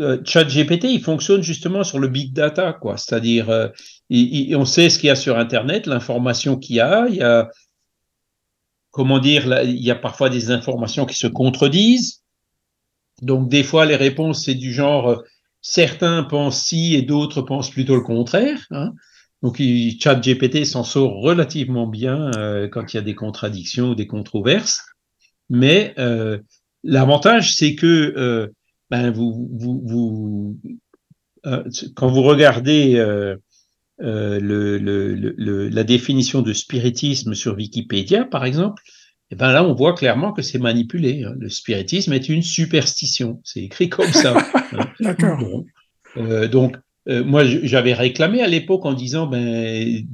euh, 0.00 0.18
ChatGPT, 0.24 0.84
il 0.84 1.02
fonctionne 1.02 1.42
justement 1.42 1.84
sur 1.84 1.98
le 1.98 2.08
big 2.08 2.32
data, 2.32 2.72
quoi. 2.72 2.96
C'est-à-dire, 2.96 3.50
euh, 3.50 3.68
on 4.10 4.64
sait 4.64 4.88
ce 4.88 4.98
qu'il 4.98 5.08
y 5.08 5.10
a 5.10 5.14
sur 5.14 5.36
Internet, 5.36 5.86
l'information 5.86 6.56
qu'il 6.56 6.76
y 6.76 6.80
a. 6.80 7.06
Il 7.06 7.16
y 7.16 7.22
a 7.22 7.50
comment 8.96 9.18
dire, 9.18 9.62
il 9.62 9.84
y 9.84 9.90
a 9.90 9.94
parfois 9.94 10.30
des 10.30 10.50
informations 10.50 11.04
qui 11.04 11.16
se 11.16 11.26
contredisent. 11.26 12.22
Donc 13.20 13.50
des 13.50 13.62
fois, 13.62 13.84
les 13.84 13.94
réponses, 13.94 14.46
c'est 14.46 14.54
du 14.54 14.72
genre, 14.72 15.08
euh, 15.10 15.16
certains 15.60 16.22
pensent 16.22 16.64
ci 16.64 16.94
et 16.94 17.02
d'autres 17.02 17.42
pensent 17.42 17.68
plutôt 17.68 17.94
le 17.94 18.00
contraire. 18.00 18.58
Hein. 18.70 18.94
Donc 19.42 19.60
ChatGPT 20.00 20.64
s'en 20.64 20.82
sort 20.82 21.20
relativement 21.20 21.86
bien 21.86 22.30
euh, 22.38 22.68
quand 22.68 22.94
il 22.94 22.96
y 22.96 22.98
a 22.98 23.02
des 23.02 23.14
contradictions 23.14 23.90
ou 23.90 23.94
des 23.94 24.06
controverses. 24.06 24.80
Mais 25.50 25.92
euh, 25.98 26.38
l'avantage, 26.82 27.54
c'est 27.54 27.74
que 27.74 28.50
ben, 28.88 29.10
vous, 29.10 29.50
vous, 29.52 29.82
vous 29.84 30.58
quand 31.94 32.08
vous 32.08 32.22
regardez 32.22 32.96
euh, 34.02 34.38
le, 34.40 34.76
le, 34.76 35.68
la 35.68 35.84
définition 35.84 36.42
de 36.42 36.52
spiritisme 36.52 37.34
sur 37.34 37.56
Wikipédia, 37.56 38.24
par 38.24 38.44
exemple, 38.44 38.82
et 39.28 39.34
eh 39.34 39.36
ben 39.36 39.50
là, 39.50 39.64
on 39.64 39.74
voit 39.74 39.94
clairement 39.94 40.32
que 40.32 40.42
c'est 40.42 40.60
manipulé. 40.60 41.24
Hein. 41.24 41.34
Le 41.40 41.48
spiritisme 41.48 42.12
est 42.12 42.28
une 42.28 42.42
superstition. 42.42 43.40
C'est 43.42 43.62
écrit 43.62 43.88
comme 43.88 44.12
ça. 44.12 44.36
Hein. 44.72 44.86
D'accord. 45.00 45.64
Euh, 46.16 46.46
donc, 46.46 46.76
euh, 47.08 47.24
moi, 47.24 47.42
j'avais 47.44 47.92
réclamé 47.92 48.40
à 48.40 48.46
l'époque 48.46 48.84
en 48.84 48.92
disant, 48.92 49.26
ben, 49.26 50.06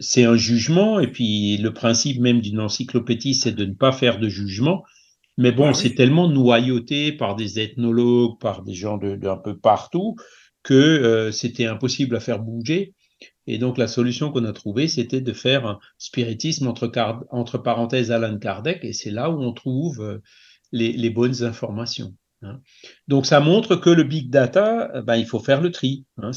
c'est 0.00 0.24
un 0.24 0.36
jugement, 0.36 1.00
et 1.00 1.08
puis 1.08 1.58
le 1.58 1.74
principe 1.74 2.18
même 2.20 2.40
d'une 2.40 2.60
encyclopédie, 2.60 3.34
c'est 3.34 3.52
de 3.52 3.66
ne 3.66 3.74
pas 3.74 3.92
faire 3.92 4.18
de 4.18 4.28
jugement. 4.30 4.84
Mais 5.36 5.52
bon, 5.52 5.70
ah 5.70 5.74
c'est 5.74 5.94
tellement 5.94 6.28
noyauté 6.28 7.12
par 7.12 7.36
des 7.36 7.58
ethnologues, 7.58 8.38
par 8.40 8.62
des 8.62 8.74
gens 8.74 8.96
d'un 8.96 9.16
de, 9.16 9.42
peu 9.42 9.58
partout, 9.58 10.16
que 10.62 11.30
c'était 11.30 11.66
impossible 11.66 12.16
à 12.16 12.20
faire 12.20 12.38
bouger. 12.38 12.94
Et 13.50 13.58
donc 13.58 13.78
la 13.78 13.88
solution 13.88 14.30
qu'on 14.30 14.44
a 14.44 14.52
trouvée, 14.52 14.86
c'était 14.86 15.20
de 15.20 15.32
faire 15.32 15.66
un 15.66 15.80
spiritisme 15.98 16.68
entre, 16.68 17.58
parenthèses 17.58 18.12
Alan 18.12 18.38
Kardec, 18.38 18.84
et 18.84 18.92
c'est 18.92 19.10
là 19.10 19.28
où 19.28 19.42
on 19.42 19.52
trouve 19.52 20.00
euh, 20.00 20.18
les, 20.70 21.10
bonnes 21.10 21.42
informations. 21.42 22.14
Hein. 22.42 22.60
Donc 23.08 23.26
ça 23.26 23.40
montre 23.40 23.74
que 23.74 23.90
le 23.90 24.04
big 24.04 24.30
data, 24.30 24.92
euh, 24.94 25.02
ben, 25.02 25.16
il 25.16 25.26
faut 25.26 25.40
faire 25.40 25.60
le 25.60 25.72
tri. 25.72 26.06
Hein. 26.18 26.30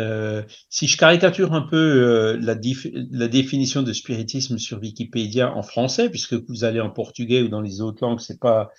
Euh, 0.00 0.42
si 0.70 0.88
je 0.88 0.96
caricature 0.96 1.52
un 1.52 1.62
peu 1.62 2.36
la, 2.40 2.56
définition 2.56 3.84
de 3.84 3.92
spiritisme 3.92 4.58
sur 4.58 4.80
Wikipédia 4.80 5.54
en 5.54 5.62
français, 5.62 6.10
puisque 6.10 6.34
vous 6.34 6.64
allez 6.64 6.80
en 6.80 6.90
portugais 6.90 7.42
ou 7.42 7.48
dans 7.48 7.60
les 7.60 7.80
autres 7.80 8.04
langues, 8.04 8.18
c'est 8.18 8.40
pas 8.40 8.70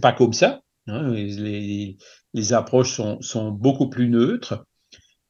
pas 0.00 0.12
comme 0.12 0.32
ça. 0.32 0.62
Hein. 0.86 1.10
Les, 1.10 1.98
les, 2.32 2.52
approches 2.54 2.94
sont, 2.94 3.20
sont 3.20 3.50
beaucoup 3.50 3.90
plus 3.90 4.08
neutres 4.08 4.64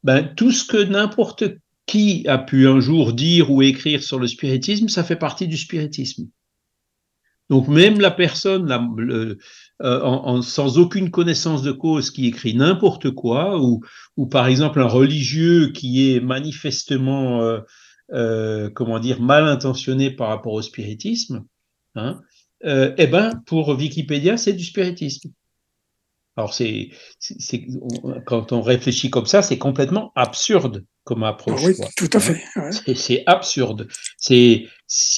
ben, 0.03 0.35
tout 0.35 0.51
ce 0.51 0.65
que 0.65 0.83
n'importe 0.83 1.45
qui 1.87 2.27
a 2.29 2.39
pu 2.39 2.69
un 2.69 2.81
jour 2.81 3.13
dire 3.13 3.51
ou 3.51 3.63
écrire 3.63 4.03
sur 4.03 4.19
le 4.19 4.27
spiritisme, 4.27 4.89
ça 4.89 5.05
fait 5.05 5.17
partie 5.17 5.49
du 5.49 5.57
spiritisme. 5.57 6.29
Donc 7.51 7.69
même 7.69 8.01
la 8.01 8.11
personne 8.11 8.71
euh, 9.83 10.43
sans 10.43 10.79
aucune 10.79 11.11
connaissance 11.11 11.63
de 11.63 11.73
cause 11.73 12.11
qui 12.11 12.27
écrit 12.27 12.55
n'importe 12.55 13.11
quoi, 13.11 13.61
ou, 13.61 14.27
par 14.27 14.47
exemple 14.47 14.81
un 14.81 14.87
religieux 14.87 15.71
qui 15.73 16.13
est 16.13 16.21
manifestement, 16.21 17.43
euh, 17.43 17.61
euh, 18.13 18.71
comment 18.71 18.99
dire, 18.99 19.21
mal 19.21 19.45
intentionné 19.45 20.11
par 20.11 20.29
rapport 20.29 20.55
au 20.55 20.63
spiritisme, 20.63 21.45
hein, 21.95 22.21
eh 22.65 23.07
ben 23.07 23.43
pour 23.45 23.69
Wikipédia 23.71 24.37
c'est 24.37 24.55
du 24.55 24.65
spiritisme. 24.65 25.31
Alors, 26.37 26.55
c'est, 26.55 26.91
quand 28.27 28.53
on 28.53 28.63
réfléchit 28.63 29.11
comme 29.11 29.27
ça, 29.27 29.43
c'est 29.43 29.59
complètement 29.59 30.13
absurde 30.17 30.87
comme 31.05 31.25
approche. 31.25 31.63
Oui, 31.63 31.75
tout 31.97 32.09
à 32.13 32.21
fait. 32.21 32.43
C'est 32.95 33.23
absurde. 33.27 33.89
C'est, 34.17 34.67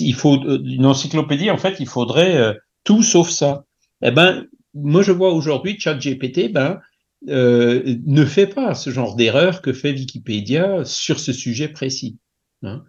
il 0.00 0.14
faut 0.14 0.42
une 0.42 0.86
encyclopédie. 0.86 1.50
En 1.50 1.58
fait, 1.58 1.76
il 1.78 1.86
faudrait 1.86 2.36
euh, 2.36 2.54
tout 2.82 3.02
sauf 3.02 3.30
ça. 3.30 3.64
Eh 4.02 4.10
ben, 4.10 4.46
moi, 4.74 5.02
je 5.02 5.12
vois 5.12 5.32
aujourd'hui 5.32 5.78
ChatGPT, 5.78 6.52
ben, 6.52 6.80
euh, 7.28 7.96
ne 8.04 8.24
fait 8.24 8.48
pas 8.48 8.74
ce 8.74 8.90
genre 8.90 9.14
d'erreur 9.14 9.62
que 9.62 9.72
fait 9.72 9.92
Wikipédia 9.92 10.84
sur 10.84 11.20
ce 11.20 11.32
sujet 11.32 11.68
précis. 11.68 12.18
Hein. 12.62 12.84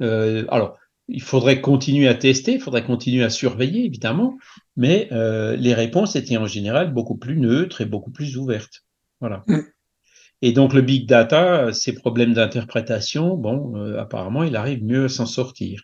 Euh, 0.00 0.44
alors, 0.48 0.78
il 1.08 1.22
faudrait 1.22 1.60
continuer 1.60 2.08
à 2.08 2.14
tester, 2.14 2.54
il 2.54 2.60
faudrait 2.60 2.84
continuer 2.84 3.22
à 3.22 3.30
surveiller, 3.30 3.84
évidemment, 3.84 4.38
mais 4.76 5.08
euh, 5.12 5.56
les 5.56 5.74
réponses 5.74 6.16
étaient 6.16 6.36
en 6.36 6.46
général 6.46 6.92
beaucoup 6.92 7.16
plus 7.16 7.36
neutres 7.36 7.80
et 7.80 7.86
beaucoup 7.86 8.10
plus 8.10 8.36
ouvertes. 8.36 8.84
Voilà. 9.20 9.44
Mm. 9.46 9.60
Et 10.42 10.52
donc 10.52 10.74
le 10.74 10.82
big 10.82 11.08
data, 11.08 11.72
ces 11.72 11.94
problèmes 11.94 12.34
d'interprétation, 12.34 13.36
bon, 13.36 13.76
euh, 13.76 13.98
apparemment, 13.98 14.42
il 14.42 14.56
arrive 14.56 14.84
mieux 14.84 15.04
à 15.04 15.08
s'en 15.08 15.26
sortir 15.26 15.82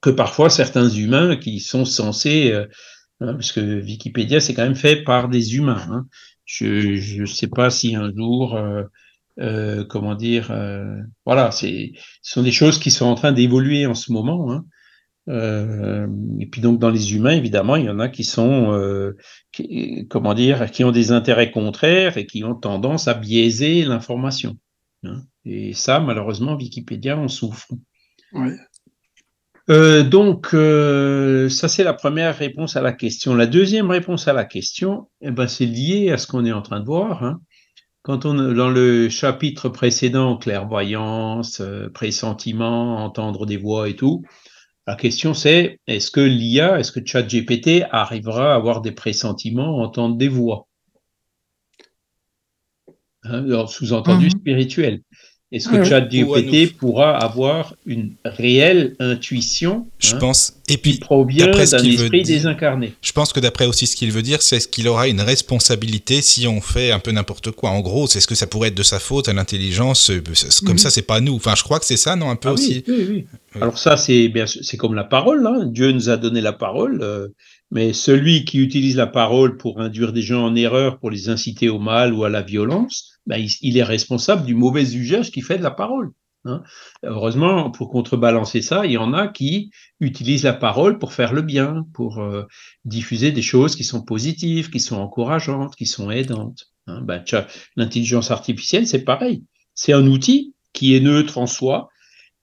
que 0.00 0.10
parfois 0.10 0.50
certains 0.50 0.88
humains 0.88 1.36
qui 1.36 1.60
sont 1.60 1.84
censés, 1.84 2.52
euh, 2.52 2.66
hein, 3.20 3.34
parce 3.34 3.52
que 3.52 3.80
Wikipédia, 3.80 4.40
c'est 4.40 4.54
quand 4.54 4.64
même 4.64 4.74
fait 4.74 5.02
par 5.02 5.28
des 5.28 5.56
humains. 5.56 5.86
Hein. 5.90 6.06
Je 6.44 7.20
ne 7.20 7.26
sais 7.26 7.46
pas 7.46 7.70
si 7.70 7.94
un 7.94 8.12
jour 8.14 8.58
euh, 9.40 9.84
comment 9.84 10.14
dire, 10.14 10.50
euh, 10.52 11.00
voilà, 11.26 11.50
c'est, 11.50 11.92
ce 12.22 12.34
sont 12.34 12.42
des 12.42 12.52
choses 12.52 12.78
qui 12.78 12.90
sont 12.90 13.06
en 13.06 13.14
train 13.14 13.32
d'évoluer 13.32 13.86
en 13.86 13.94
ce 13.94 14.12
moment. 14.12 14.52
Hein. 14.52 14.64
Euh, 15.28 16.06
et 16.38 16.46
puis 16.46 16.60
donc 16.60 16.78
dans 16.78 16.90
les 16.90 17.14
humains, 17.14 17.32
évidemment, 17.32 17.76
il 17.76 17.86
y 17.86 17.90
en 17.90 17.98
a 17.98 18.08
qui 18.08 18.24
sont, 18.24 19.14
comment 20.08 20.34
dire, 20.34 20.70
qui 20.70 20.84
ont 20.84 20.92
des 20.92 21.12
intérêts 21.12 21.50
contraires 21.50 22.16
et 22.16 22.26
qui 22.26 22.44
ont 22.44 22.54
tendance 22.54 23.08
à 23.08 23.14
biaiser 23.14 23.84
l'information. 23.84 24.56
Hein. 25.02 25.22
Et 25.44 25.72
ça, 25.72 25.98
malheureusement, 25.98 26.54
Wikipédia 26.54 27.18
en 27.18 27.28
souffre. 27.28 27.68
Donc, 29.66 30.48
ça 30.52 31.68
c'est 31.68 31.84
la 31.84 31.94
première 31.94 32.36
réponse 32.36 32.76
à 32.76 32.82
la 32.82 32.92
question. 32.92 33.34
La 33.34 33.46
deuxième 33.46 33.90
réponse 33.90 34.28
à 34.28 34.32
la 34.32 34.44
question, 34.44 35.08
eh 35.22 35.32
ben, 35.32 35.48
c'est 35.48 35.66
lié 35.66 36.12
à 36.12 36.18
ce 36.18 36.28
qu'on 36.28 36.44
est 36.44 36.52
en 36.52 36.62
train 36.62 36.78
de 36.78 36.86
voir. 36.86 37.24
Hein. 37.24 37.40
Quand 38.04 38.26
on, 38.26 38.34
dans 38.34 38.68
le 38.68 39.08
chapitre 39.08 39.70
précédent, 39.70 40.36
clairvoyance, 40.36 41.62
euh, 41.62 41.88
pressentiment, 41.88 43.02
entendre 43.02 43.46
des 43.46 43.56
voix 43.56 43.88
et 43.88 43.96
tout, 43.96 44.22
la 44.86 44.94
question 44.94 45.32
c'est 45.32 45.80
est-ce 45.86 46.10
que 46.10 46.20
l'IA, 46.20 46.78
est-ce 46.78 46.92
que 46.92 47.00
ChatGPT 47.02 47.82
arrivera 47.90 48.52
à 48.52 48.56
avoir 48.56 48.82
des 48.82 48.92
pressentiments, 48.92 49.78
entendre 49.78 50.18
des 50.18 50.28
voix? 50.28 50.68
Hein, 53.22 53.66
Sous-entendu 53.66 54.26
mhm. 54.26 54.30
spirituel. 54.32 55.00
Est-ce 55.54 55.68
que 55.68 55.84
ChatGPT 55.84 56.76
pourra 56.76 57.16
avoir 57.16 57.76
une 57.86 58.14
réelle 58.24 58.96
intuition 58.98 59.86
Je 60.00 60.16
hein, 60.16 60.18
pense. 60.18 60.54
Et 60.68 60.78
puis, 60.78 60.94
qui 60.94 60.98
provient 60.98 61.46
d'un 61.46 61.60
esprit 61.60 62.24
désincarné. 62.24 62.94
Je 63.00 63.12
pense 63.12 63.32
que 63.32 63.38
d'après 63.38 63.66
aussi 63.66 63.86
ce 63.86 63.94
qu'il 63.94 64.10
veut 64.10 64.22
dire, 64.22 64.42
c'est 64.42 64.58
ce 64.58 64.66
qu'il 64.66 64.88
aura 64.88 65.06
une 65.06 65.20
responsabilité 65.20 66.22
si 66.22 66.48
on 66.48 66.60
fait 66.60 66.90
un 66.90 66.98
peu 66.98 67.12
n'importe 67.12 67.52
quoi. 67.52 67.70
En 67.70 67.82
gros, 67.82 68.08
c'est 68.08 68.18
ce 68.18 68.26
que 68.26 68.34
ça 68.34 68.48
pourrait 68.48 68.70
être 68.70 68.76
de 68.76 68.82
sa 68.82 68.98
faute 68.98 69.28
à 69.28 69.32
l'intelligence. 69.32 70.10
Euh, 70.10 70.20
comme 70.64 70.72
mhm. 70.72 70.78
ça, 70.78 70.90
c'est 70.90 71.02
pas 71.02 71.20
nous. 71.20 71.36
Enfin, 71.36 71.54
je 71.54 71.62
crois 71.62 71.78
que 71.78 71.86
c'est 71.86 71.96
ça, 71.96 72.16
non 72.16 72.30
Un 72.30 72.36
peu 72.36 72.48
ah 72.48 72.54
aussi? 72.54 72.82
Oui, 72.88 73.06
oui, 73.08 73.26
Alors 73.60 73.78
ça, 73.78 73.96
c'est 73.96 74.26
bien, 74.28 74.46
c'est 74.46 74.76
comme 74.76 74.94
la 74.94 75.04
parole. 75.04 75.46
Hein. 75.46 75.66
Dieu 75.66 75.92
nous 75.92 76.08
a 76.08 76.16
donné 76.16 76.40
la 76.40 76.52
parole. 76.52 76.98
Euh, 77.00 77.28
mais 77.70 77.92
celui 77.92 78.44
qui 78.44 78.58
utilise 78.58 78.96
la 78.96 79.06
parole 79.06 79.56
pour 79.56 79.80
induire 79.80 80.12
des 80.12 80.22
gens 80.22 80.44
en 80.44 80.56
erreur, 80.56 80.98
pour 80.98 81.10
les 81.10 81.28
inciter 81.28 81.68
au 81.68 81.78
mal 81.78 82.12
ou 82.12 82.24
à 82.24 82.28
la 82.28 82.42
violence, 82.42 83.13
ben, 83.26 83.46
il, 83.62 83.78
est 83.78 83.82
responsable 83.82 84.44
du 84.44 84.54
mauvais 84.54 84.94
usage 84.94 85.30
qu'il 85.30 85.44
fait 85.44 85.58
de 85.58 85.62
la 85.62 85.70
parole. 85.70 86.12
Hein. 86.44 86.62
Heureusement, 87.02 87.70
pour 87.70 87.88
contrebalancer 87.88 88.60
ça, 88.60 88.84
il 88.84 88.92
y 88.92 88.98
en 88.98 89.14
a 89.14 89.28
qui 89.28 89.70
utilisent 90.00 90.44
la 90.44 90.52
parole 90.52 90.98
pour 90.98 91.14
faire 91.14 91.32
le 91.32 91.40
bien, 91.40 91.86
pour 91.94 92.18
euh, 92.18 92.44
diffuser 92.84 93.32
des 93.32 93.42
choses 93.42 93.76
qui 93.76 93.84
sont 93.84 94.02
positives, 94.02 94.70
qui 94.70 94.80
sont 94.80 94.96
encourageantes, 94.96 95.74
qui 95.74 95.86
sont 95.86 96.10
aidantes. 96.10 96.70
Hein. 96.86 97.00
Ben, 97.02 97.24
L'intelligence 97.76 98.30
artificielle, 98.30 98.86
c'est 98.86 99.04
pareil. 99.04 99.42
C'est 99.74 99.94
un 99.94 100.06
outil 100.06 100.54
qui 100.72 100.94
est 100.94 101.00
neutre 101.00 101.38
en 101.38 101.46
soi 101.46 101.88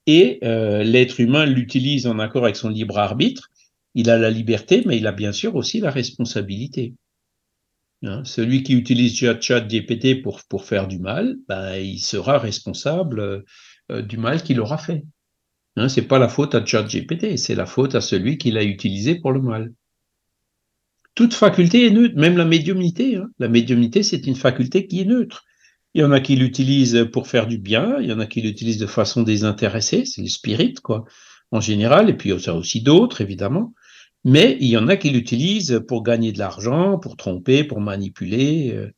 et 0.06 0.40
euh, 0.42 0.82
l'être 0.82 1.20
humain 1.20 1.46
l'utilise 1.46 2.06
en 2.06 2.18
accord 2.18 2.44
avec 2.44 2.56
son 2.56 2.68
libre 2.68 2.98
arbitre. 2.98 3.50
Il 3.94 4.10
a 4.10 4.18
la 4.18 4.30
liberté, 4.30 4.82
mais 4.84 4.96
il 4.96 5.06
a 5.06 5.12
bien 5.12 5.32
sûr 5.32 5.54
aussi 5.54 5.78
la 5.80 5.90
responsabilité. 5.90 6.94
Hein, 8.04 8.24
celui 8.24 8.64
qui 8.64 8.74
utilise 8.74 9.14
chat 9.16 9.60
GPT 9.60 10.22
pour, 10.22 10.42
pour 10.48 10.64
faire 10.64 10.88
du 10.88 10.98
mal, 10.98 11.36
ben, 11.48 11.76
il 11.76 12.00
sera 12.00 12.38
responsable 12.38 13.44
euh, 13.90 14.02
du 14.02 14.16
mal 14.16 14.42
qu'il 14.42 14.60
aura 14.60 14.76
fait. 14.76 15.04
Hein, 15.76 15.88
c'est 15.88 16.02
pas 16.02 16.18
la 16.18 16.28
faute 16.28 16.54
à 16.54 16.64
ChatGPT, 16.64 17.36
c'est 17.38 17.54
la 17.54 17.66
faute 17.66 17.94
à 17.94 18.00
celui 18.00 18.38
qui 18.38 18.50
l'a 18.50 18.64
utilisé 18.64 19.14
pour 19.14 19.32
le 19.32 19.40
mal. 19.40 19.72
Toute 21.14 21.34
faculté 21.34 21.86
est 21.86 21.90
neutre, 21.90 22.16
même 22.16 22.36
la 22.36 22.44
médiumnité. 22.44 23.16
Hein. 23.16 23.28
La 23.38 23.48
médiumnité, 23.48 24.02
c'est 24.02 24.26
une 24.26 24.34
faculté 24.34 24.86
qui 24.86 25.00
est 25.00 25.04
neutre. 25.04 25.44
Il 25.94 26.00
y 26.00 26.04
en 26.04 26.10
a 26.10 26.20
qui 26.20 26.36
l'utilisent 26.36 27.06
pour 27.12 27.28
faire 27.28 27.46
du 27.46 27.58
bien, 27.58 27.98
il 28.00 28.06
y 28.08 28.12
en 28.12 28.18
a 28.18 28.26
qui 28.26 28.40
l'utilisent 28.40 28.78
de 28.78 28.86
façon 28.86 29.22
désintéressée, 29.22 30.06
c'est 30.06 30.22
le 30.22 30.28
spirit, 30.28 30.74
quoi, 30.82 31.04
en 31.50 31.60
général, 31.60 32.08
et 32.08 32.14
puis 32.14 32.30
il 32.30 32.40
y 32.40 32.48
a 32.48 32.54
aussi 32.54 32.80
d'autres, 32.80 33.20
évidemment. 33.20 33.74
Mais 34.24 34.56
il 34.60 34.68
y 34.68 34.76
en 34.76 34.88
a 34.88 34.96
qui 34.96 35.10
l'utilisent 35.10 35.82
pour 35.88 36.02
gagner 36.02 36.32
de 36.32 36.38
l'argent, 36.38 36.98
pour 36.98 37.16
tromper, 37.16 37.64
pour 37.64 37.80
manipuler. 37.80 38.72
Euh, 38.72 38.92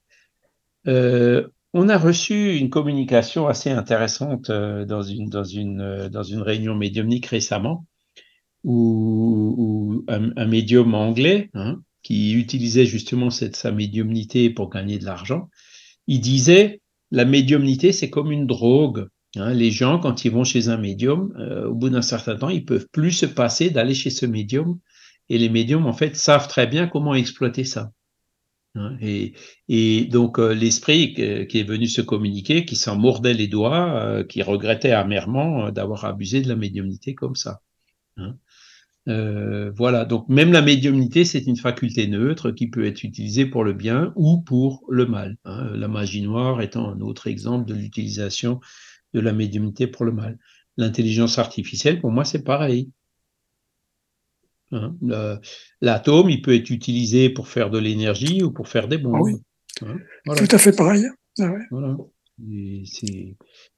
euh 0.88 1.48
on 1.76 1.88
a 1.88 1.98
reçu 1.98 2.56
une 2.56 2.70
communication 2.70 3.48
assez 3.48 3.68
intéressante 3.68 4.48
euh, 4.48 4.84
dans 4.84 5.02
une, 5.02 5.28
dans 5.28 5.42
une, 5.42 6.08
dans 6.08 6.22
une 6.22 6.40
réunion 6.40 6.76
médiumnique 6.76 7.26
récemment, 7.26 7.84
où, 8.62 10.04
un, 10.06 10.46
médium 10.46 10.94
anglais, 10.94 11.50
hein, 11.54 11.80
qui 12.04 12.34
utilisait 12.34 12.86
justement 12.86 13.30
cette, 13.30 13.56
sa 13.56 13.72
médiumnité 13.72 14.50
pour 14.50 14.70
gagner 14.70 15.00
de 15.00 15.04
l'argent, 15.04 15.50
il 16.06 16.20
disait, 16.20 16.80
la 17.10 17.24
médiumnité, 17.24 17.90
c'est 17.90 18.10
comme 18.10 18.30
une 18.30 18.46
drogue. 18.46 19.08
Hein. 19.36 19.52
les 19.52 19.72
gens, 19.72 19.98
quand 19.98 20.24
ils 20.24 20.30
vont 20.30 20.44
chez 20.44 20.68
un 20.68 20.76
médium, 20.76 21.34
au 21.66 21.74
bout 21.74 21.90
d'un 21.90 22.02
certain 22.02 22.36
temps, 22.36 22.50
ils 22.50 22.64
peuvent 22.64 22.86
plus 22.92 23.10
se 23.10 23.26
passer 23.26 23.70
d'aller 23.70 23.94
chez 23.94 24.10
ce 24.10 24.26
médium. 24.26 24.78
Et 25.28 25.38
les 25.38 25.48
médiums, 25.48 25.86
en 25.86 25.92
fait, 25.92 26.16
savent 26.16 26.48
très 26.48 26.66
bien 26.66 26.86
comment 26.86 27.14
exploiter 27.14 27.64
ça. 27.64 27.92
Hein, 28.76 28.96
et, 29.00 30.06
donc 30.10 30.38
euh, 30.38 30.52
l'esprit 30.52 31.14
qui 31.14 31.22
est 31.60 31.68
venu 31.68 31.86
se 31.86 32.00
communiquer, 32.00 32.64
qui 32.64 32.74
s'en 32.74 32.96
mordait 32.96 33.34
les 33.34 33.46
doigts, 33.46 33.94
euh, 34.00 34.24
qui 34.24 34.42
regrettait 34.42 34.90
amèrement 34.90 35.66
euh, 35.66 35.70
d'avoir 35.70 36.04
abusé 36.04 36.40
de 36.42 36.48
la 36.48 36.56
médiumnité 36.56 37.14
comme 37.14 37.36
ça. 37.36 37.60
Hein. 38.16 38.36
voilà, 39.76 40.04
donc 40.04 40.28
même 40.28 40.52
la 40.52 40.62
médiumnité, 40.62 41.24
c'est 41.24 41.46
une 41.46 41.56
faculté 41.56 42.06
neutre 42.06 42.50
qui 42.52 42.68
peut 42.68 42.84
être 42.86 43.04
utilisée 43.04 43.46
pour 43.46 43.64
le 43.64 43.72
bien 43.72 44.12
ou 44.16 44.40
pour 44.40 44.84
le 44.88 45.06
mal. 45.06 45.36
Hein. 45.44 45.70
La 45.74 45.88
magie 45.88 46.22
noire 46.22 46.62
étant 46.62 46.90
un 46.90 47.00
autre 47.00 47.26
exemple 47.26 47.68
de 47.68 47.74
l'utilisation 47.74 48.60
de 49.12 49.20
la 49.20 49.32
médiumnité 49.32 49.86
pour 49.86 50.04
le 50.04 50.12
mal. 50.12 50.38
L'intelligence 50.76 51.38
artificielle, 51.38 52.00
pour 52.00 52.10
moi, 52.10 52.24
c'est 52.24 52.42
pareil. 52.42 52.90
Hein. 54.72 54.96
L'atome, 55.80 56.30
il 56.30 56.42
peut 56.42 56.54
être 56.54 56.70
utilisé 56.70 57.30
pour 57.30 57.48
faire 57.48 57.70
de 57.70 57.78
l'énergie 57.78 58.42
ou 58.42 58.50
pour 58.50 58.68
faire 58.68 58.88
des 58.88 58.98
bombes. 58.98 59.38
Ah 59.82 59.86
hein, 59.86 60.34
Tout 60.36 60.48
à 60.50 60.58
fait 60.58 60.76
pareil. 60.76 61.06
Ah 61.40 61.52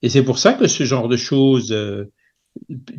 et 0.03 0.09
c'est 0.09 0.23
pour 0.23 0.39
ça 0.39 0.55
que 0.55 0.67
ce 0.67 0.85
genre 0.85 1.09
de 1.09 1.17
choses 1.17 1.73
euh, 1.73 2.11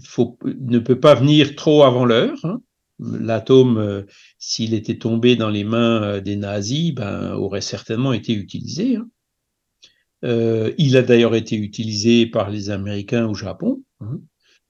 faut, 0.03 0.37
ne 0.43 0.79
peut 0.79 0.99
pas 0.99 1.15
venir 1.15 1.55
trop 1.55 1.83
avant 1.83 2.05
l'heure. 2.05 2.37
Hein. 2.43 2.61
L'atome, 2.99 3.77
euh, 3.77 4.03
s'il 4.39 4.73
était 4.73 4.97
tombé 4.97 5.35
dans 5.35 5.49
les 5.49 5.63
mains 5.63 6.03
euh, 6.03 6.21
des 6.21 6.35
nazis, 6.35 6.93
ben, 6.93 7.33
aurait 7.33 7.61
certainement 7.61 8.13
été 8.13 8.33
utilisé. 8.33 8.97
il 10.23 10.97
a 10.97 11.01
d'ailleurs 11.01 11.35
été 11.35 11.55
utilisé 11.55 12.25
par 12.27 12.49
les 12.49 12.69
Américains 12.69 13.27
au 13.27 13.33
Japon. 13.33 13.83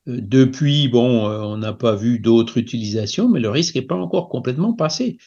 Depuis, 0.08 0.88
bon, 0.88 1.30
euh, 1.30 1.42
on 1.42 1.58
n'a 1.58 1.74
pas 1.74 1.94
vu 1.94 2.20
d'autres 2.20 2.58
utilisations, 2.58 3.28
mais 3.28 3.42
le 3.42 3.50
risque 3.50 3.76
n'est 3.76 3.82
pas 3.82 3.96
encore 3.96 4.30
complètement 4.30 4.72
passé. 4.72 5.18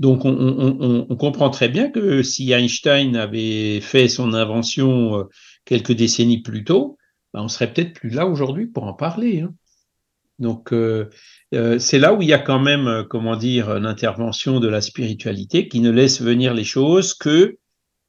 Donc, 0.00 0.22
on, 0.24 1.16
comprend 1.16 1.48
très 1.48 1.68
bien 1.68 1.90
que 1.90 2.24
si 2.24 2.50
Einstein 2.50 3.14
avait 3.14 3.80
fait 3.80 4.08
son 4.08 4.34
invention 4.34 5.20
euh, 5.20 5.24
quelques 5.64 5.92
décennies 5.92 6.42
plus 6.42 6.64
tôt, 6.64 6.98
ben, 7.32 7.42
on 7.42 7.48
serait 7.48 7.72
peut-être 7.72 7.94
plus 7.94 8.10
là 8.10 8.26
aujourd'hui 8.26 8.66
pour 8.66 8.82
en 8.82 8.94
parler. 8.94 9.42
Hein. 9.42 9.54
Donc, 10.40 10.72
euh, 10.72 11.08
c'est 11.78 12.00
là 12.00 12.12
où 12.12 12.20
il 12.20 12.28
y 12.28 12.34
a 12.34 12.38
quand 12.38 12.58
même, 12.58 13.04
comment 13.08 13.36
dire, 13.36 13.78
l'intervention 13.78 14.58
de 14.58 14.68
la 14.68 14.80
spiritualité 14.80 15.68
qui 15.68 15.80
ne 15.80 15.90
laisse 15.90 16.20
venir 16.20 16.52
les 16.52 16.64
choses 16.64 17.14
que 17.14 17.58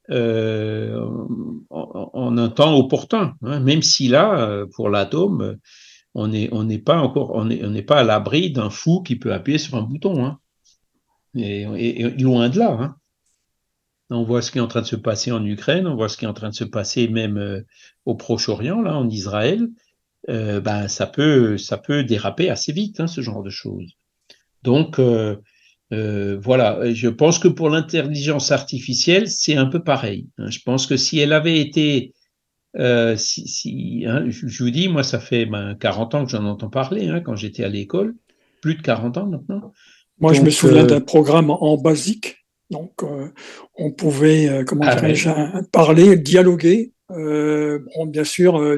en, 0.09 2.37
un 2.37 2.49
temps 2.49 2.75
opportun. 2.75 3.35
Hein. 3.43 3.59
Même 3.59 3.83
si 3.83 4.07
là, 4.07 4.65
pour 4.73 4.89
l'atome, 4.89 5.57
on 6.15 6.27
n'est 6.27 6.79
pas 6.79 6.97
encore, 6.99 7.39
à 7.41 8.03
l'abri 8.03 8.51
d'un 8.51 8.69
fou 8.69 9.01
qui 9.01 9.15
peut 9.15 9.33
appuyer 9.33 9.59
sur 9.59 9.75
un 9.75 9.83
bouton. 9.83 10.25
Hein. 10.25 10.39
Et, 11.35 12.03
loin 12.19 12.49
de 12.49 12.59
là. 12.59 12.71
Hein. 12.71 12.95
On 14.09 14.23
voit 14.23 14.41
ce 14.41 14.51
qui 14.51 14.57
est 14.57 14.61
en 14.61 14.67
train 14.67 14.81
de 14.81 14.87
se 14.87 14.95
passer 14.95 15.31
en 15.31 15.45
Ukraine, 15.45 15.85
on 15.85 15.95
voit 15.95 16.09
ce 16.09 16.17
qui 16.17 16.25
est 16.25 16.29
en 16.29 16.33
train 16.33 16.49
de 16.49 16.55
se 16.55 16.63
passer 16.63 17.07
même 17.09 17.37
euh, 17.37 17.61
au 18.05 18.15
Proche-Orient, 18.15 18.81
là, 18.81 18.95
en 18.95 19.09
Israël. 19.09 19.67
Euh, 20.29 20.59
ben, 20.61 20.87
ça 20.87 21.07
peut, 21.07 21.57
déraper 22.03 22.49
assez 22.49 22.71
vite, 22.71 22.99
hein, 22.99 23.07
ce 23.07 23.21
genre 23.21 23.43
de 23.43 23.49
choses. 23.49 23.93
Donc, 24.63 24.99
euh, 24.99 25.37
voilà, 25.91 26.93
je 26.93 27.09
pense 27.09 27.37
que 27.39 27.47
pour 27.47 27.69
l'intelligence 27.69 28.51
artificielle, 28.51 29.29
c'est 29.29 29.55
un 29.55 29.67
peu 29.67 29.83
pareil. 29.83 30.27
Je 30.37 30.59
pense 30.65 30.87
que 30.87 30.97
si 30.97 31.19
elle 31.19 31.33
avait 31.33 31.59
été 31.59 32.13
euh, 32.75 33.15
si, 33.15 33.47
si 33.47 34.03
hein, 34.07 34.25
je, 34.27 34.63
vous 34.63 34.69
dis, 34.69 34.87
moi, 34.87 35.03
ça 35.03 35.19
fait 35.19 35.45
ben, 35.45 35.75
40 35.79 36.15
ans 36.15 36.25
que 36.25 36.31
j'en 36.31 36.45
entends 36.45 36.69
parler, 36.69 37.07
hein, 37.07 37.21
quand 37.21 37.35
j'étais 37.35 37.63
à 37.63 37.69
l'école, 37.69 38.15
plus 38.61 38.75
de 38.75 38.81
40 38.81 39.17
ans 39.17 39.25
maintenant. 39.27 39.73
Moi, 40.19 40.33
je 40.33 40.41
me 40.41 40.49
souviens 40.49 40.83
euh, 40.83 40.87
d'un 40.87 41.01
programme 41.01 41.49
en 41.49 41.77
basique. 41.77 42.45
Donc, 42.69 43.03
euh, 43.03 43.29
on 43.75 43.91
pouvait, 43.91 44.63
comment 44.65 44.85
ah 44.85 45.61
parler, 45.71 46.17
dialoguer 46.17 46.91
euh, 47.11 47.79
bon, 47.95 48.05
bien 48.05 48.23
sûr, 48.25 48.57
euh, 48.57 48.77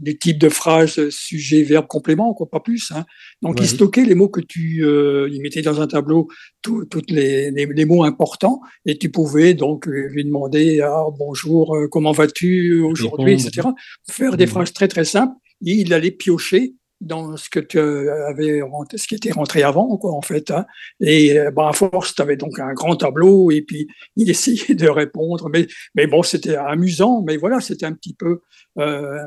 des, 0.00 0.18
types 0.18 0.38
de 0.38 0.50
phrases, 0.50 1.08
sujet, 1.08 1.62
verbe, 1.62 1.86
complément, 1.86 2.34
quoi, 2.34 2.48
pas 2.48 2.60
plus. 2.60 2.92
Hein. 2.94 3.06
Donc, 3.40 3.58
il 3.60 3.66
stockait 3.66 4.04
les 4.04 4.14
mots 4.14 4.28
que 4.28 4.40
tu, 4.40 4.84
euh, 4.84 5.28
il 5.32 5.40
mettait 5.40 5.62
dans 5.62 5.80
un 5.80 5.86
tableau 5.86 6.28
tous 6.62 6.86
les, 7.08 7.50
les, 7.50 7.66
les, 7.66 7.84
mots 7.86 8.04
importants, 8.04 8.60
et 8.84 8.98
tu 8.98 9.10
pouvais 9.10 9.54
donc 9.54 9.86
lui 9.86 10.24
demander 10.24 10.80
ah, 10.82 11.04
bonjour, 11.18 11.74
euh, 11.74 11.88
comment 11.88 12.12
vas-tu 12.12 12.82
aujourd'hui, 12.82 13.32
etc. 13.32 13.68
Faire 14.10 14.36
des 14.36 14.44
mmh. 14.44 14.48
phrases 14.48 14.72
très 14.72 14.88
très 14.88 15.04
simples. 15.04 15.34
Et 15.64 15.72
il 15.72 15.92
allait 15.92 16.10
piocher 16.10 16.74
dans 17.00 17.36
ce 17.36 17.48
que 17.48 17.60
tu 17.60 17.78
avais 17.78 18.60
ce 18.94 19.06
qui 19.06 19.14
était 19.14 19.32
rentré 19.32 19.62
avant 19.62 19.96
quoi 19.96 20.12
en 20.12 20.20
fait 20.20 20.50
hein. 20.50 20.66
et 21.00 21.34
ben 21.54 21.68
à 21.68 21.72
force 21.72 22.14
tu 22.14 22.20
avais 22.20 22.36
donc 22.36 22.58
un 22.58 22.74
grand 22.74 22.94
tableau 22.96 23.50
et 23.50 23.62
puis 23.62 23.88
il 24.16 24.28
essayait 24.34 24.74
de 24.74 24.88
répondre. 24.88 25.48
Mais 25.52 25.66
mais 25.94 26.06
bon 26.06 26.22
c'était 26.22 26.56
amusant 26.56 27.22
mais 27.22 27.36
voilà 27.36 27.60
c'était 27.60 27.86
un 27.86 27.92
petit 27.92 28.14
peu 28.14 28.40
euh, 28.78 29.18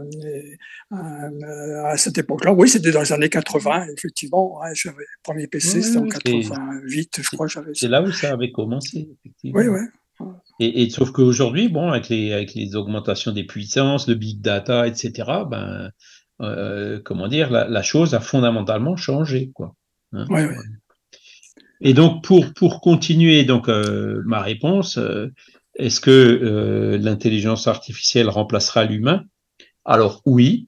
euh, 0.92 1.84
à 1.86 1.98
cette 1.98 2.18
époque-là. 2.18 2.54
Oui 2.54 2.70
c'était 2.70 2.92
dans 2.92 3.02
les 3.02 3.12
années 3.12 3.30
80 3.30 3.88
effectivement 3.98 4.60
j'avais 4.74 4.98
le 4.98 5.24
premier 5.24 5.48
PC 5.48 5.82
c'était 5.82 5.98
en 5.98 6.08
88 6.08 7.22
je 7.22 7.30
crois 7.32 7.48
j'avais 7.48 7.72
c'est 7.74 7.88
là 7.88 8.02
où 8.02 8.12
ça 8.12 8.34
avait 8.34 8.52
commencé 8.52 9.10
effectivement. 9.20 9.60
Oui 9.60 9.68
oui 9.68 9.80
et, 10.60 10.84
et 10.84 10.90
sauf 10.90 11.12
qu'aujourd'hui 11.12 11.70
bon 11.70 11.90
avec 11.90 12.10
les 12.10 12.34
avec 12.34 12.54
les 12.54 12.76
augmentations 12.76 13.32
des 13.32 13.44
puissances 13.44 14.08
le 14.08 14.16
big 14.16 14.42
data 14.42 14.88
etc 14.88 15.12
ben 15.50 15.90
euh, 16.42 17.00
comment 17.04 17.28
dire, 17.28 17.52
la, 17.52 17.84
chose 17.84 18.16
a 18.16 18.20
fondamentalement 18.20 18.96
changé, 18.96 19.52
quoi. 19.54 19.76
Hein. 20.14 20.26
Et 21.82 21.94
donc, 21.94 22.24
pour, 22.24 22.54
pour 22.54 22.82
continuer 22.82 23.44
donc 23.44 23.70
euh, 23.70 24.22
ma 24.26 24.42
réponse, 24.42 24.98
euh, 24.98 25.28
est-ce 25.76 26.00
que 26.00 26.98
l'intelligence 27.02 27.68
artificielle 27.68 28.30
remplacera 28.30 28.86
l'humain? 28.86 29.24
Alors 29.86 30.22
oui, 30.26 30.68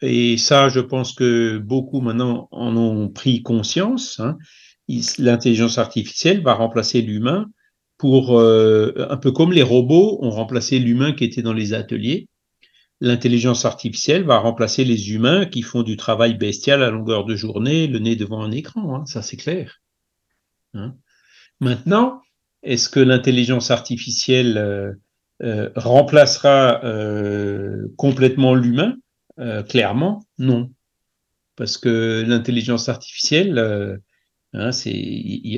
et 0.00 0.36
ça, 0.36 0.68
je 0.68 0.80
pense 0.80 1.12
que 1.12 1.58
beaucoup 1.58 2.00
maintenant 2.00 2.48
en 2.50 2.76
ont 2.76 3.08
pris 3.08 3.42
conscience. 3.42 4.20
Hein. 4.20 4.36
L'intelligence 5.18 5.78
artificielle 5.78 6.42
va 6.42 6.54
remplacer 6.54 7.02
l'humain 7.02 7.46
pour 7.98 8.40
un 8.40 9.16
peu 9.18 9.30
comme 9.32 9.52
les 9.52 9.62
robots 9.62 10.18
ont 10.22 10.30
remplacé 10.30 10.80
l'humain 10.80 11.12
qui 11.12 11.24
était 11.24 11.42
dans 11.42 11.52
les 11.52 11.72
ateliers 11.72 12.26
l'intelligence 13.02 13.64
artificielle 13.64 14.22
va 14.22 14.38
remplacer 14.38 14.84
les 14.84 15.12
humains 15.12 15.44
qui 15.44 15.62
font 15.62 15.82
du 15.82 15.96
travail 15.96 16.34
bestial 16.34 16.84
à 16.84 16.90
longueur 16.90 17.24
de 17.24 17.34
journée, 17.34 17.88
le 17.88 17.98
nez 17.98 18.14
devant 18.14 18.42
un 18.42 18.52
écran, 18.52 18.94
hein, 18.94 19.06
ça 19.06 19.22
c'est 19.22 19.36
clair. 19.36 19.82
Hein. 20.74 20.94
Maintenant, 21.58 22.22
est-ce 22.62 22.88
que 22.88 23.00
l'intelligence 23.00 23.72
artificielle 23.72 24.56
euh, 24.56 24.92
euh, 25.42 25.70
remplacera 25.74 26.84
euh, 26.84 27.88
complètement 27.96 28.54
l'humain? 28.54 28.96
Clairement, 29.68 30.24
non. 30.38 30.70
Parce 31.56 31.78
que 31.78 32.22
l'intelligence 32.24 32.88
artificielle, 32.88 33.58
hein, 34.52 34.70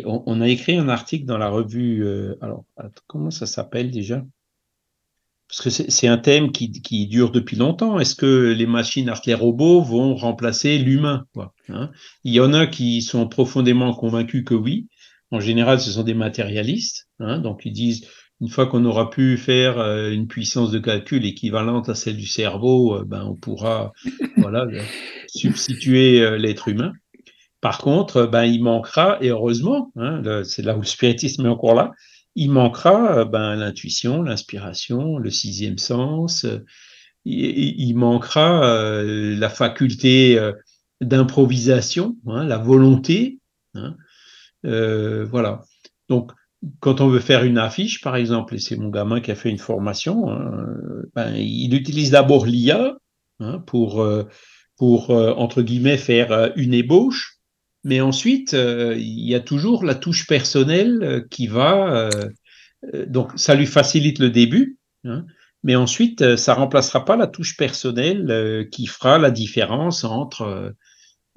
on, 0.07 0.41
a 0.41 0.49
écrit 0.49 0.79
un 0.79 0.89
article 0.89 1.27
dans 1.27 1.37
la 1.37 1.51
revue, 1.51 2.07
alors 2.41 2.65
comment 3.07 3.31
ça 3.31 3.45
s'appelle 3.45 3.91
déjà? 3.91 4.25
Parce 5.49 5.63
que 5.63 5.71
c'est 5.71 6.09
un 6.09 6.19
thème 6.19 6.53
qui, 6.53 7.07
dure 7.07 7.31
depuis 7.31 7.57
longtemps. 7.57 8.01
Est-ce 8.01 8.17
que 8.17 8.53
les 8.53 8.67
machines, 8.67 9.13
les 9.27 9.35
robots 9.35 9.83
vont 9.83 10.15
remplacer 10.15 10.79
l'humain 10.79 11.27
hein? 11.69 11.91
Il 12.25 12.33
y 12.33 12.41
en 12.41 12.53
a 12.53 12.67
qui 12.67 13.03
sont 13.03 13.29
profondément 13.29 13.93
convaincus 13.95 14.45
que 14.45 14.55
oui. 14.55 14.89
En 15.31 15.41
général, 15.41 15.81
ce 15.81 15.93
sont 15.93 16.03
des 16.03 16.15
matérialistes. 16.15 17.09
Hein, 17.21 17.39
donc, 17.39 17.63
ils 17.65 17.73
disent, 17.73 18.09
une 18.41 18.49
fois 18.49 18.67
qu'on 18.67 18.85
aura 18.85 19.11
pu 19.11 19.37
faire 19.37 19.79
euh, 19.79 20.11
une 20.11 20.27
puissance 20.27 20.71
de 20.71 20.79
calcul 20.79 21.25
équivalente 21.25 21.89
à 21.89 21.95
celle 21.95 22.17
du 22.17 22.27
cerveau, 22.27 22.97
euh, 22.97 23.05
ben, 23.05 23.25
on 23.25 23.35
pourra 23.35 23.93
voilà, 24.37 24.67
substituer 25.27 26.21
euh, 26.21 26.37
l'être 26.37 26.69
humain. 26.69 26.93
Par 27.61 27.79
contre, 27.79 28.27
ben, 28.27 28.45
il 28.45 28.63
manquera, 28.63 29.19
et 29.23 29.29
heureusement, 29.29 29.93
hein, 29.97 30.23
c'est 30.45 30.63
là 30.63 30.77
où 30.77 30.81
le 30.81 30.87
spiritisme 30.87 31.47
est 31.47 31.49
encore 31.49 31.75
là, 31.75 31.93
il 32.35 32.51
manquera 32.51 33.18
euh, 33.18 33.25
ben, 33.25 33.55
l'intuition, 33.57 34.23
l'inspiration, 34.23 35.18
le 35.18 35.31
sixième 35.31 35.79
sens, 35.79 36.44
euh, 36.44 36.64
il, 37.25 37.94
manquera 37.94 38.64
euh, 38.64 39.37
la 39.37 39.49
faculté 39.49 40.38
d'improvisation, 41.01 42.16
hein, 42.27 42.44
la 42.44 42.59
volonté. 42.59 43.38
Hein, 43.75 43.97
voilà. 44.62 45.62
Donc, 46.11 46.33
quand 46.81 47.01
on 47.01 47.09
veut 47.09 47.20
faire 47.20 47.44
une 47.44 47.57
affiche, 47.57 48.03
par 48.03 48.16
exemple, 48.16 48.55
et 48.55 48.59
c'est 48.59 48.77
mon 48.77 48.90
gamin 48.90 49.20
qui 49.20 49.31
a 49.31 49.35
fait 49.35 49.49
une 49.49 49.59
formation, 49.59 50.31
hein, 50.31 50.66
ben, 51.14 51.35
il 51.35 51.75
utilise 51.75 52.11
d'abord 52.11 52.44
l'IA 52.44 52.99
pour, 53.66 54.07
pour, 54.77 55.11
entre 55.11 55.62
guillemets, 55.62 55.97
faire 55.97 56.53
une 56.57 56.75
ébauche. 56.75 57.34
Mais 57.85 58.01
ensuite, 58.01 58.55
euh, 58.55 58.97
il 58.97 59.29
y 59.29 59.35
a 59.35 59.40
toujours 59.40 59.85
la 59.85 59.94
touche 59.94 60.27
personnelle 60.27 61.03
euh, 61.03 61.20
qui 61.31 61.47
va. 61.47 62.09
Euh, 62.09 63.07
donc, 63.07 63.33
ça 63.37 63.55
lui 63.55 63.66
facilite 63.66 64.18
le 64.18 64.31
début, 64.31 64.79
hein, 65.05 65.27
mais 65.62 65.77
ensuite, 65.77 66.37
ça 66.37 66.55
remplacera 66.55 67.05
pas 67.05 67.16
la 67.16 67.27
touche 67.27 67.57
personnelle 67.57 68.68
qui 68.70 68.87
fera 68.87 69.16
la 69.18 69.31
différence 69.31 70.05
entre 70.05 70.75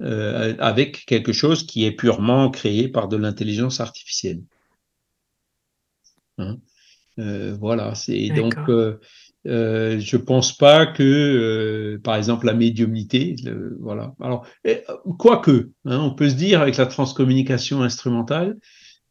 avec 0.00 1.06
quelque 1.06 1.32
chose 1.32 1.66
qui 1.66 1.86
est 1.86 1.92
purement 1.92 2.50
créé 2.50 2.88
par 2.88 3.08
de 3.08 3.16
l'intelligence 3.16 3.80
artificielle. 3.80 4.42
Hein. 6.36 6.58
voilà, 7.16 7.94
c'est 7.94 8.28
donc 8.28 8.54
euh, 8.68 9.00
je 9.44 10.16
pense 10.16 10.56
pas 10.56 10.86
que, 10.86 11.02
euh, 11.02 12.00
par 12.02 12.16
exemple, 12.16 12.46
la 12.46 12.54
médiumnité, 12.54 13.36
voilà. 13.80 14.14
Alors, 14.20 14.46
quoique, 15.18 15.70
hein, 15.84 16.00
on 16.00 16.14
peut 16.14 16.28
se 16.28 16.34
dire 16.34 16.60
avec 16.60 16.76
la 16.76 16.86
transcommunication 16.86 17.82
instrumentale, 17.82 18.56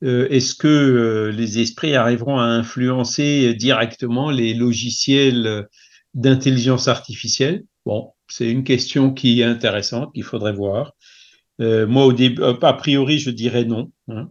euh, 0.03 0.27
est-ce 0.29 0.53
que 0.55 1.31
les 1.35 1.59
esprits 1.59 1.95
arriveront 1.95 2.37
à 2.37 2.43
influencer 2.43 3.55
directement 3.55 4.29
les 4.29 4.53
logiciels 4.53 5.67
d'intelligence 6.13 6.87
artificielle? 6.87 7.63
Bon, 7.85 8.11
c'est 8.27 8.51
une 8.51 8.63
question 8.63 9.13
qui 9.13 9.41
est 9.41 9.45
intéressante, 9.45 10.13
qu'il 10.13 10.23
faudrait 10.23 10.53
voir. 10.53 10.93
moi, 11.59 12.05
au 12.05 12.13
début, 12.13 12.43
a 12.43 12.73
priori, 12.73 13.17
je 13.19 13.31
dirais 13.31 13.65
non. 13.65 13.91
Hein 14.07 14.29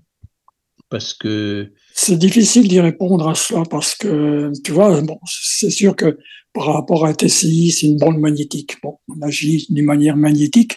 parce 0.89 1.15
que 1.15 1.73
c'est 1.93 2.17
difficile 2.17 2.69
d'y 2.69 2.81
répondre 2.81 3.29
à 3.29 3.35
cela 3.35 3.63
parce 3.69 3.95
que 3.95 4.53
tu 4.65 4.73
vois, 4.73 5.01
bon, 5.01 5.19
c'est 5.27 5.71
sûr 5.71 5.97
que 5.97 6.19
par 6.53 6.67
rapport 6.67 7.05
à 7.05 7.11
un 7.11 7.15
TCI, 7.15 7.71
c'est 7.71 7.87
une 7.87 7.99
bande 7.99 8.19
magnétique. 8.19 8.77
Bon, 8.83 8.99
on 9.09 9.21
agit 9.23 9.67
d'une 9.69 9.85
manière 9.85 10.17
magnétique, 10.17 10.77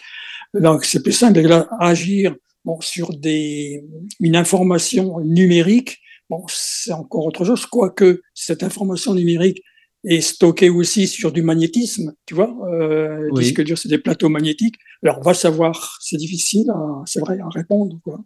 donc 0.54 0.84
c'est 0.84 1.02
plus 1.02 1.12
simple 1.12 1.42
d'agir 1.42 2.34
bon, 2.64 2.80
sur 2.80 3.10
des 3.10 3.84
une 4.18 4.36
information 4.36 5.20
numérique. 5.20 5.98
Bon, 6.28 6.44
c'est 6.48 6.92
encore 6.92 7.26
autre 7.26 7.44
chose, 7.44 7.66
quoique 7.66 8.22
cette 8.34 8.62
information 8.62 9.14
numérique 9.14 9.62
est 10.04 10.20
stockée 10.20 10.70
aussi 10.70 11.06
sur 11.06 11.32
du 11.32 11.42
magnétisme, 11.42 12.14
tu 12.24 12.34
vois. 12.34 12.54
Euh, 12.72 13.28
oui. 13.32 13.44
Disque 13.44 13.62
dur, 13.62 13.76
c'est 13.76 13.88
des 13.88 13.98
plateaux 13.98 14.28
magnétiques. 14.28 14.76
Alors, 15.02 15.18
on 15.18 15.22
va 15.22 15.34
savoir, 15.34 15.98
c'est 16.00 16.16
difficile, 16.16 16.72
c'est 17.04 17.20
vrai, 17.20 17.38
à 17.40 17.48
répondre, 17.48 17.98
quoi 18.02 18.20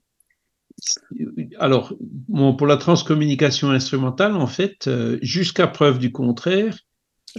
alors, 1.58 1.94
pour 2.58 2.66
la 2.66 2.76
transcommunication 2.76 3.70
instrumentale, 3.70 4.34
en 4.36 4.46
fait, 4.46 4.86
euh, 4.86 5.18
jusqu'à 5.22 5.66
preuve 5.66 5.98
du 5.98 6.12
contraire, 6.12 6.76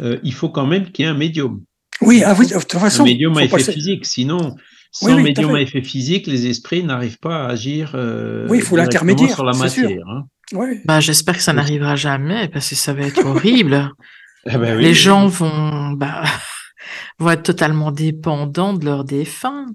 euh, 0.01 0.19
il 0.23 0.33
faut 0.33 0.49
quand 0.49 0.65
même 0.65 0.91
qu'il 0.91 1.05
y 1.05 1.07
ait 1.07 1.11
un 1.11 1.17
médium. 1.17 1.63
Oui, 2.01 2.23
ah 2.25 2.33
de 2.33 2.59
toute 2.59 2.71
façon. 2.73 3.03
Un 3.03 3.05
médium 3.05 3.37
à 3.37 3.43
effet 3.43 3.71
physique. 3.71 4.05
Sinon, 4.05 4.55
sans 4.91 5.19
médium 5.19 5.55
à, 5.55 5.61
effet 5.61 5.81
physique, 5.81 6.27
les 6.27 6.47
esprits 6.47 6.83
n'arrivent 6.83 7.19
pas 7.19 7.45
à 7.45 7.49
agir 7.49 7.91
euh, 7.95 8.47
oui, 8.49 8.59
il 8.59 8.63
faut 8.63 8.75
l'intermédiaire 8.75 9.33
sur 9.33 9.45
la 9.45 9.53
matière. 9.53 10.07
Hein. 10.07 10.25
Bah, 10.85 10.99
J'espère 10.99 11.35
que 11.35 11.41
ça 11.41 11.53
n'arrivera 11.53 11.95
jamais 11.95 12.47
parce 12.49 12.69
que 12.69 12.75
ça 12.75 12.93
va 12.93 13.03
être 13.03 13.25
horrible. 13.25 13.91
Ah 14.47 14.59
ben 14.59 14.77
les 14.77 14.93
gens 14.93 15.25
vont, 15.25 15.93
bah, 15.93 16.21
vont 17.17 17.31
être 17.31 17.41
totalement 17.41 17.91
dépendants 17.91 18.73
de 18.73 18.85
leurs 18.85 19.03
défunts. 19.03 19.65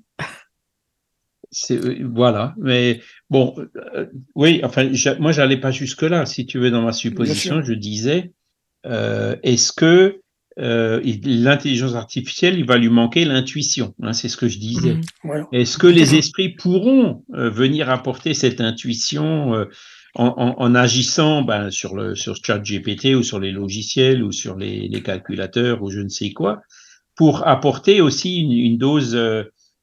Voilà, 2.04 2.54
mais 2.56 3.00
Bon, 3.30 3.54
euh, 3.94 4.06
oui, 4.34 4.60
enfin, 4.64 4.90
moi, 5.20 5.30
j'allais 5.30 5.56
pas 5.56 5.70
jusque-là. 5.70 6.26
Si 6.26 6.46
tu 6.46 6.58
veux, 6.58 6.70
dans 6.70 6.82
ma 6.82 6.92
supposition, 6.92 7.62
je 7.62 7.72
disais, 7.72 8.32
euh, 8.86 9.36
est-ce 9.44 9.72
que 9.72 10.20
euh, 10.58 11.00
l'intelligence 11.24 11.94
artificielle, 11.94 12.58
il 12.58 12.66
va 12.66 12.76
lui 12.76 12.88
manquer 12.88 13.24
l'intuition 13.24 13.94
hein, 14.02 14.12
C'est 14.12 14.28
ce 14.28 14.36
que 14.36 14.48
je 14.48 14.58
disais. 14.58 14.94
Mmh. 15.22 15.44
Est-ce 15.52 15.78
que 15.78 15.86
les 15.86 16.16
esprits 16.16 16.50
pourront 16.50 17.24
venir 17.28 17.88
apporter 17.88 18.34
cette 18.34 18.60
intuition 18.60 19.66
en, 20.16 20.74
agissant 20.74 21.42
ben, 21.42 21.70
sur 21.70 21.94
le 21.94 22.16
sur 22.16 22.34
ChatGPT 22.44 23.14
ou 23.14 23.22
sur 23.22 23.38
les 23.38 23.52
logiciels 23.52 24.24
ou 24.24 24.32
sur 24.32 24.56
les, 24.56 24.90
calculateurs 25.04 25.84
ou 25.84 25.90
je 25.90 26.00
ne 26.00 26.08
sais 26.08 26.32
quoi, 26.32 26.62
pour 27.14 27.46
apporter 27.46 28.00
aussi 28.00 28.40
une 28.40 28.76
dose 28.76 29.16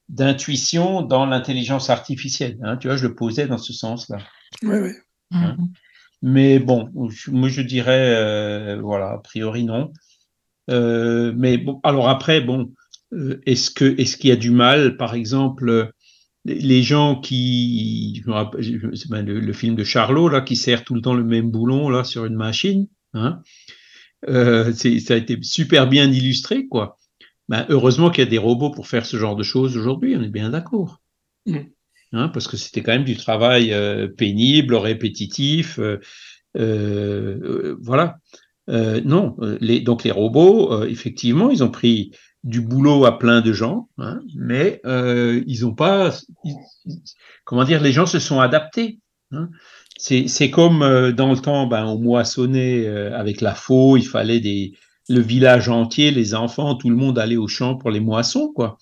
d'intuition 0.10 1.02
dans 1.02 1.26
l'intelligence 1.26 1.90
artificielle. 1.90 2.58
Hein, 2.64 2.78
tu 2.78 2.88
vois, 2.88 2.98
je 2.98 3.08
le 3.08 3.16
posais 3.16 3.48
dans 3.48 3.58
ce 3.58 3.74
sens-là. 3.74 4.18
Oui, 4.64 4.78
oui. 4.78 4.92
Hein. 5.32 5.56
Mhm. 5.58 5.68
Mais 6.22 6.60
bon, 6.60 6.90
moi 7.28 7.50
je 7.50 7.62
dirais, 7.62 8.16
euh, 8.16 8.80
voilà, 8.82 9.12
a 9.12 9.18
priori 9.20 9.64
non. 9.64 9.92
Euh, 10.70 11.32
mais 11.38 11.58
bon, 11.58 11.80
alors 11.84 12.10
après, 12.10 12.42
bon, 12.42 12.74
euh, 13.14 13.40
est-ce 13.46 13.70
que 13.70 14.00
est-ce 14.00 14.18
qu'il 14.18 14.30
y 14.30 14.34
a 14.34 14.38
du 14.38 14.52
mal, 14.52 14.98
par 14.98 15.14
exemple, 15.14 15.92
les 16.46 16.82
gens 16.82 17.20
qui, 17.20 18.24
le, 18.26 19.40
le, 19.40 19.54
film 19.54 19.76
de 19.76 19.84
Charlot 19.84 20.30
là, 20.30 20.42
qui 20.42 20.56
sert 20.56 20.84
tout 20.84 20.96
le 20.96 21.02
temps 21.02 21.14
le 21.14 21.24
même 21.24 21.52
boulon 21.52 21.90
là 21.90 22.04
sur 22.04 22.26
une 22.26 22.36
machine, 22.36 22.88
hein, 23.14 23.42
ça 24.26 25.14
a 25.14 25.18
été 25.18 25.38
super 25.44 25.88
bien 25.88 26.12
illustré, 26.12 26.68
quoi. 26.68 26.98
Ben, 27.50 27.66
heureusement 27.70 28.10
qu'il 28.10 28.24
y 28.24 28.28
a 28.28 28.30
des 28.30 28.38
robots 28.38 28.72
pour 28.72 28.88
faire 28.88 29.06
ce 29.06 29.18
genre 29.18 29.36
de 29.36 29.44
choses 29.44 29.78
aujourd'hui, 29.78 30.16
on 30.18 30.24
est 30.24 30.30
bien 30.30 30.50
d'accord. 30.50 31.02
Mm. 31.46 31.60
Hein, 32.14 32.30
parce 32.30 32.48
que 32.48 32.56
c'était 32.56 32.82
quand 32.82 32.94
même 32.94 33.04
du 33.04 33.18
travail 33.18 33.74
euh, 33.74 34.08
pénible, 34.08 34.76
répétitif. 34.76 35.80
Euh, 35.80 36.00
euh, 36.58 37.76
voilà. 37.82 38.18
non, 38.68 39.36
les, 39.60 39.82
donc 39.82 40.04
les 40.04 40.12
robots, 40.12 40.86
effectivement, 40.86 41.50
ils 41.52 41.64
ont 41.64 41.70
pris 41.70 42.12
du 42.44 42.62
boulot 42.62 43.06
à 43.06 43.20
plein 43.20 43.42
de 43.42 43.52
gens, 43.52 43.90
hein, 43.98 44.22
mais 44.36 44.82
ils 44.86 45.62
n'ont 45.62 45.76
pas. 45.76 46.18
comment 47.44 47.64
dire, 47.64 47.82
les 47.82 47.92
gens 47.92 48.06
se 48.06 48.20
sont 48.20 48.40
adaptés. 48.40 49.00
Hein. 49.32 49.50
C'est 49.98 50.50
comme 50.50 51.12
dans 51.12 51.32
le 51.32 51.38
temps, 51.38 51.68
ben, 51.68 51.86
on 51.86 52.00
moissonnait 52.00 52.88
avec 52.88 53.42
la 53.42 53.54
faux, 53.54 53.98
il 53.98 54.08
fallait 54.08 54.40
des, 54.40 54.74
le 55.10 55.22
village 55.22 55.70
entier, 55.70 56.12
les 56.12 56.36
enfants, 56.36 56.76
tout 56.76 56.90
le 56.90 56.96
monde 56.96 57.18
allait 57.18 57.38
au 57.38 57.48
champ 57.48 57.76
pour 57.76 57.92
les 57.92 58.00
moissons, 58.00 58.52
quoi. 58.54 58.78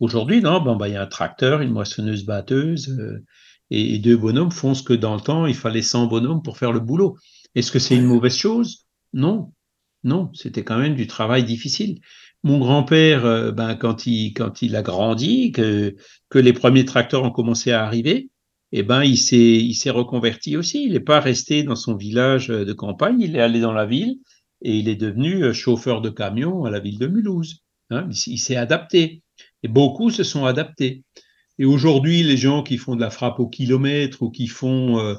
Aujourd'hui, 0.00 0.40
non, 0.40 0.60
ben, 0.60 0.78
il 0.86 0.92
y 0.92 0.96
a 0.96 1.02
un 1.02 1.06
tracteur, 1.06 1.60
une 1.60 1.72
moissonneuse 1.72 2.24
batteuse, 2.24 2.88
euh, 2.98 3.24
et, 3.70 3.98
deux 3.98 4.16
bonhommes 4.16 4.52
font 4.52 4.74
ce 4.74 4.82
que 4.82 4.94
dans 4.94 5.14
le 5.14 5.20
temps, 5.20 5.46
il 5.46 5.54
fallait 5.54 5.82
100 5.82 6.06
bonhommes 6.06 6.42
pour 6.42 6.56
faire 6.56 6.72
le 6.72 6.80
boulot. 6.80 7.16
Est-ce 7.54 7.72
que 7.72 7.78
c'est 7.78 7.96
une 7.96 8.04
mauvaise 8.04 8.36
chose? 8.36 8.86
Non, 9.12 9.52
non, 10.04 10.30
c'était 10.34 10.64
quand 10.64 10.78
même 10.78 10.94
du 10.94 11.06
travail 11.06 11.44
difficile. 11.44 12.00
Mon 12.44 12.58
grand-père, 12.58 13.26
euh, 13.26 13.50
ben, 13.50 13.74
quand, 13.74 14.06
il, 14.06 14.32
quand 14.32 14.62
il 14.62 14.76
a 14.76 14.82
grandi, 14.82 15.52
que, 15.52 15.96
que 16.30 16.38
les 16.38 16.52
premiers 16.52 16.84
tracteurs 16.84 17.24
ont 17.24 17.30
commencé 17.30 17.72
à 17.72 17.84
arriver, 17.84 18.30
eh 18.72 18.82
ben, 18.82 19.02
il 19.02 19.18
s'est, 19.18 19.36
il 19.36 19.74
s'est 19.74 19.90
reconverti 19.90 20.56
aussi. 20.56 20.84
Il 20.84 20.92
n'est 20.92 21.00
pas 21.00 21.20
resté 21.20 21.64
dans 21.64 21.76
son 21.76 21.96
village 21.96 22.48
de 22.48 22.72
campagne, 22.72 23.20
il 23.20 23.36
est 23.36 23.40
allé 23.40 23.60
dans 23.60 23.72
la 23.72 23.86
ville 23.86 24.18
et 24.62 24.76
il 24.76 24.88
est 24.88 24.96
devenu 24.96 25.44
euh, 25.44 25.52
chauffeur 25.52 26.00
de 26.00 26.10
camion 26.10 26.64
à 26.64 26.70
la 26.70 26.80
ville 26.80 26.98
de 26.98 27.06
Mulhouse. 27.06 27.62
Hein. 27.90 28.08
il 28.26 28.38
s'est 28.38 28.56
adapté. 28.56 29.22
Et 29.62 29.68
beaucoup 29.68 30.10
se 30.10 30.24
sont 30.24 30.44
adaptés. 30.44 31.04
Et 31.58 31.64
aujourd'hui, 31.64 32.22
les 32.22 32.36
gens 32.36 32.62
qui 32.62 32.76
font 32.76 32.96
de 32.96 33.00
la 33.00 33.10
frappe 33.10 33.40
au 33.40 33.48
kilomètre 33.48 34.22
ou 34.22 34.30
qui 34.30 34.46
font 34.46 34.98
euh, 34.98 35.14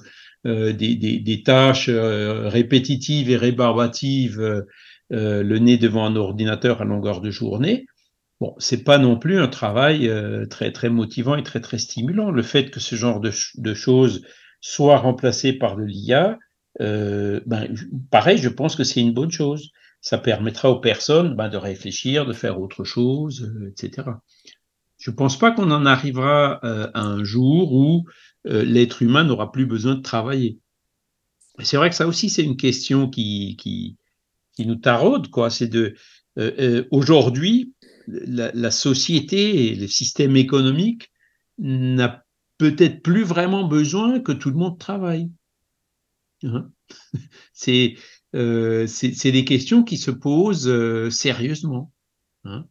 euh, 0.46 0.72
des, 0.72 1.44
tâches 1.44 1.90
répétitives 1.90 3.30
et 3.30 3.36
rébarbatives, 3.36 4.66
le 5.10 5.58
nez 5.58 5.78
devant 5.78 6.06
un 6.06 6.16
ordinateur 6.16 6.82
à 6.82 6.86
longueur 6.86 7.22
de 7.22 7.32
journée, 7.32 7.86
Bon, 8.40 8.56
c'est 8.58 8.86
pas 8.86 8.98
non 8.98 9.18
plus 9.18 9.38
un 9.38 9.50
travail 9.50 10.10
très 10.50 10.72
très 10.72 10.90
motivant 10.90 11.36
et 11.36 11.44
très 11.44 11.60
très 11.60 11.78
stimulant. 11.78 12.32
Le 12.32 12.42
fait 12.42 12.72
que 12.72 12.80
ce 12.80 12.96
genre 12.96 13.20
de, 13.20 13.32
de 13.58 13.74
choses 13.74 14.26
soit 14.62 14.98
remplacé 14.98 15.52
par 15.52 15.76
de 15.76 15.84
l'IA, 15.84 16.38
euh, 16.82 17.42
ben, 17.46 17.74
pareil, 18.10 18.38
je 18.38 18.50
pense 18.50 18.76
que 18.76 18.84
c'est 18.84 19.02
une 19.02 19.14
bonne 19.14 19.32
chose. 19.32 19.72
Ça 20.02 20.18
permettra 20.18 20.70
aux 20.72 20.80
personnes 20.80 21.36
ben, 21.36 21.50
de 21.50 21.58
réfléchir, 21.58 22.26
de 22.26 22.34
faire 22.34 22.60
autre 22.60 22.84
chose, 22.84 23.44
euh, 23.44 23.70
etc. 23.70 24.08
Je 24.98 25.12
pense 25.12 25.38
pas 25.38 25.52
qu'on 25.52 25.72
en 25.72 25.86
arrivera 25.86 26.60
euh, 26.64 26.90
à 26.94 27.02
un 27.02 27.24
jour 27.24 27.74
où 27.74 28.06
l'être 28.46 29.02
humain 29.02 29.26
n'aura 29.26 29.52
plus 29.52 29.66
besoin 29.66 29.96
de 29.96 30.02
travailler. 30.02 30.60
C'est 31.62 31.76
vrai 31.76 31.90
que 31.90 31.96
ça 31.96 32.08
aussi, 32.08 32.30
c'est 32.30 32.44
une 32.44 32.56
question 32.56 33.10
qui, 33.10 33.58
qui, 33.58 33.98
nous 34.66 34.76
taraude, 34.76 35.30
quoi. 35.30 35.50
C'est 35.50 35.68
de 35.68 35.94
aujourd'hui, 36.90 37.74
la, 38.08 38.72
société 38.72 39.68
et 39.68 39.76
le 39.76 39.88
système 39.88 40.38
économique 40.38 41.12
n'a 41.58 42.24
peut-être 42.58 43.02
plus 43.02 43.24
vraiment 43.24 43.68
besoin 43.68 44.22
que 44.22 44.32
tout 44.32 44.50
le 44.50 44.56
monde 44.56 44.80
travaille. 44.80 45.30
Hein 46.44 46.72
euh, 48.36 48.88
c'est 48.88 49.32
des 49.32 49.46
questions 49.46 49.84
qui 49.84 49.98
se 49.98 50.12
posent 50.12 50.68
euh, 50.68 51.10
sérieusement. 51.10 51.92
Hein 52.46 52.66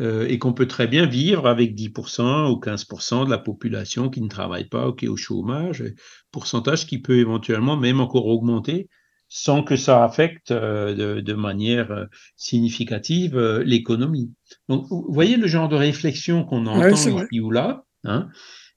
euh, 0.00 0.26
et 0.26 0.38
qu'on 0.38 0.54
peut 0.54 0.66
très 0.66 0.86
bien 0.86 1.04
vivre 1.04 1.46
avec 1.46 1.74
10% 1.74 2.50
ou 2.50 2.58
15% 2.58 3.26
de 3.26 3.30
la 3.30 3.36
population 3.36 4.08
qui 4.08 4.22
ne 4.22 4.28
travaille 4.28 4.66
pas 4.66 4.88
ou 4.88 4.92
qui 4.94 5.04
est 5.04 5.08
au 5.08 5.18
chômage, 5.18 5.84
pourcentage 6.30 6.86
qui 6.86 6.98
peut 6.98 7.18
éventuellement 7.18 7.76
même 7.76 8.00
encore 8.00 8.26
augmenter 8.26 8.88
sans 9.28 9.62
que 9.62 9.76
ça 9.76 10.02
affecte 10.02 10.50
de, 10.52 11.32
manière 11.34 12.06
significative 12.36 13.38
l'économie. 13.64 14.30
Donc, 14.68 14.86
vous 14.90 15.06
voyez 15.08 15.36
le 15.36 15.46
genre 15.46 15.68
de 15.70 15.76
réflexion 15.76 16.44
qu'on 16.44 16.66
entend 16.66 16.88
ici 16.88 17.40
ou 17.40 17.50
là, 17.50 17.84
hein, 18.04 18.28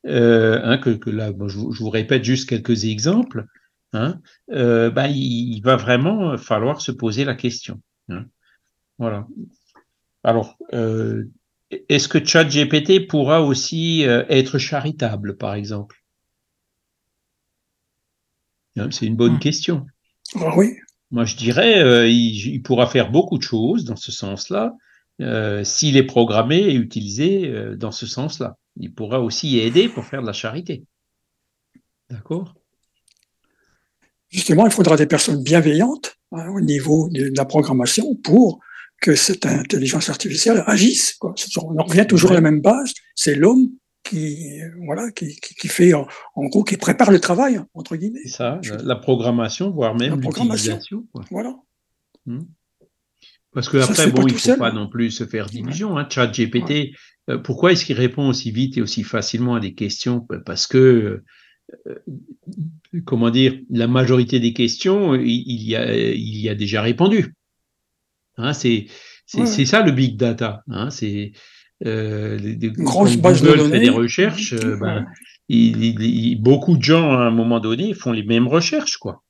hein, 0.06 0.78
que, 0.78 0.91
que, 0.91 1.10
là, 1.10 1.32
je, 1.48 1.58
vous 1.58 1.89
répète 1.89 2.24
juste 2.24 2.48
quelques 2.48 2.86
exemples, 2.86 3.45
hein, 3.95 4.21
bah, 4.47 5.08
il, 5.08 5.62
va 5.62 5.75
vraiment 5.75 6.38
falloir 6.38 6.81
se 6.81 6.91
poser 6.91 7.25
la 7.25 7.36
question. 7.36 7.81
Hein. 8.10 8.25
Voilà. 8.99 9.27
Alors, 10.23 10.58
euh, 10.73 11.25
est-ce 11.89 12.08
que 12.08 12.23
ChatGPT 12.23 13.08
pourra 13.08 13.41
aussi 13.41 14.01
être 14.01 14.58
charitable, 14.58 15.38
par 15.38 15.55
exemple? 15.55 16.03
C'est 18.91 19.05
une 19.05 19.15
bonne 19.15 19.36
mmh. 19.36 19.39
question. 19.39 19.86
Ah 20.36 20.53
oui. 20.58 20.75
Moi, 21.12 21.25
je 21.25 21.36
dirais, 21.36 21.81
euh, 21.81 22.10
il, 22.10 22.62
pourra 22.62 22.88
faire 22.88 23.12
beaucoup 23.12 23.38
de 23.38 23.43
choses 23.43 23.86
dans 23.86 23.95
ce 23.95 24.12
sens-là, 24.12 24.75
euh, 25.21 25.63
s'il 25.63 25.97
est 25.97 26.03
programmé 26.03 26.58
et 26.58 26.73
utilisé 26.73 27.47
euh, 27.47 27.75
dans 27.75 27.91
ce 27.91 28.05
sens-là. 28.05 28.58
Il 28.77 28.93
pourra 28.93 29.21
aussi 29.21 29.60
aider 29.60 29.88
pour 29.88 30.03
faire 30.03 30.21
de 30.21 30.27
la 30.27 30.34
charité. 30.34 30.84
D'accord? 32.10 32.55
Justement, 34.36 34.65
il 34.65 34.71
faudra 34.74 34.98
des 34.98 35.06
personnes 35.06 35.41
bienveillantes 35.41 36.17
hein, 36.34 36.50
au 36.54 36.60
niveau 36.60 37.08
de 37.10 37.32
la 37.38 37.45
programmation 37.45 38.15
pour 38.15 38.60
que 39.02 39.15
cette 39.15 39.45
intelligence 39.45 40.10
artificielle 40.10 40.62
agisse. 40.67 41.13
Quoi. 41.13 41.34
On 41.58 41.84
revient 41.84 42.06
toujours 42.06 42.32
à 42.32 42.34
la 42.34 42.41
même 42.41 42.60
base, 42.60 42.93
c'est 43.15 43.36
l'homme 43.36 43.69
qui 44.04 44.60
voilà 44.86 45.10
qui, 45.12 45.39
qui, 45.39 45.67
fait 45.69 45.93
en, 45.93 46.06
gros 46.36 46.65
qui 46.65 46.76
prépare 46.76 47.12
le 47.12 47.19
travail 47.21 47.62
entre 47.74 47.95
guillemets. 47.95 48.28
Ça, 48.28 48.60
la, 48.84 48.98
programmation, 48.98 49.71
voire 49.71 49.95
même 49.95 50.19
l'utilisation. 50.19 51.06
Voilà. 51.32 51.56
Hmm. 52.26 52.43
Parce 53.54 53.69
que 53.69 53.78
après, 53.78 54.12
bon, 54.12 54.28
il 54.28 54.34
ne 54.34 54.38
faut 54.38 54.58
pas 54.58 54.74
non 54.74 54.89
plus 54.89 55.12
se 55.12 55.26
faire 55.26 55.45
d'illusions. 55.45 55.98
Hein. 55.98 56.08
Chat 56.10 56.28
GPT, 56.28 56.93
euh, 57.30 57.38
pourquoi 57.38 57.71
est-ce 57.71 57.86
qu'il 57.86 57.95
répond 57.95 58.28
aussi 58.28 58.52
vite 58.52 58.78
et 58.78 58.82
aussi 58.82 59.04
facilement 59.04 59.56
à 59.56 59.62
des 59.62 59.74
questions? 59.74 60.28
Parce 60.45 60.67
que, 60.67 60.78
euh, 60.78 61.26
comment 63.06 63.30
dire, 63.30 63.60
la 63.69 63.88
majorité 63.88 64.39
des 64.39 64.54
questions, 64.54 65.15
il, 65.15 65.63
y, 65.63 65.75
a, 65.75 65.93
il 65.95 66.38
y 66.38 66.49
a 66.49 66.56
déjà 66.56 66.82
répondu. 66.82 67.34
Hein, 68.38 68.54
c'est 68.54 68.88
ça 69.25 69.82
le 69.82 69.91
big 69.91 70.17
data. 70.17 70.63
Hein, 70.67 70.89
c'est 70.89 71.34
euh, 71.86 72.38
grosse 72.78 73.17
base 73.17 73.41
de 73.41 73.56
données. 73.56 73.69
fait 73.69 73.80
des 73.80 73.89
recherches, 73.89 74.54
euh, 74.54 74.78
ben, 74.78 75.06
beaucoup 76.39 76.78
de 76.78 76.84
gens 76.84 77.12
à 77.12 77.23
un 77.25 77.32
moment 77.32 77.60
donné 77.60 77.93
font 77.93 78.12
les 78.12 78.23
mêmes 78.23 78.47
recherches, 78.47 78.97
quoi. 78.97 79.23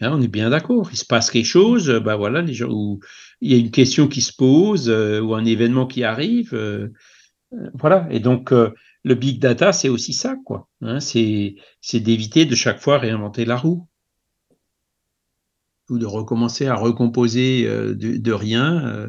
Hein, 0.00 0.10
on 0.12 0.20
est 0.20 0.28
bien 0.28 0.50
d'accord. 0.50 0.88
Il 0.92 0.98
se 0.98 1.06
passe 1.06 1.30
quelque 1.30 1.46
chose, 1.46 1.88
ben 2.04 2.16
voilà, 2.16 2.42
les 2.42 2.52
gens 2.52 2.68
où 2.68 3.00
il 3.40 3.50
y 3.50 3.54
a 3.54 3.58
une 3.58 3.70
question 3.70 4.08
qui 4.08 4.20
se 4.20 4.32
pose 4.32 4.90
euh, 4.90 5.20
ou 5.20 5.34
un 5.34 5.44
événement 5.44 5.86
qui 5.86 6.04
arrive, 6.04 6.54
euh, 6.54 6.88
euh, 7.54 7.70
voilà. 7.74 8.06
Et 8.10 8.20
donc 8.20 8.52
le 9.06 9.14
big 9.14 9.38
data, 9.38 9.72
c'est 9.72 9.88
aussi 9.88 10.12
ça, 10.12 10.34
quoi. 10.44 10.68
Hein, 10.82 10.98
c'est 10.98 11.54
d'éviter 11.94 12.44
de 12.44 12.56
chaque 12.56 12.80
fois 12.80 12.98
réinventer 12.98 13.44
la 13.44 13.56
roue 13.56 13.86
ou 15.88 15.98
de 15.98 16.06
recommencer 16.06 16.66
à 16.66 16.74
recomposer 16.74 17.66
de, 17.66 17.94
de, 17.94 18.32
rien 18.32 19.08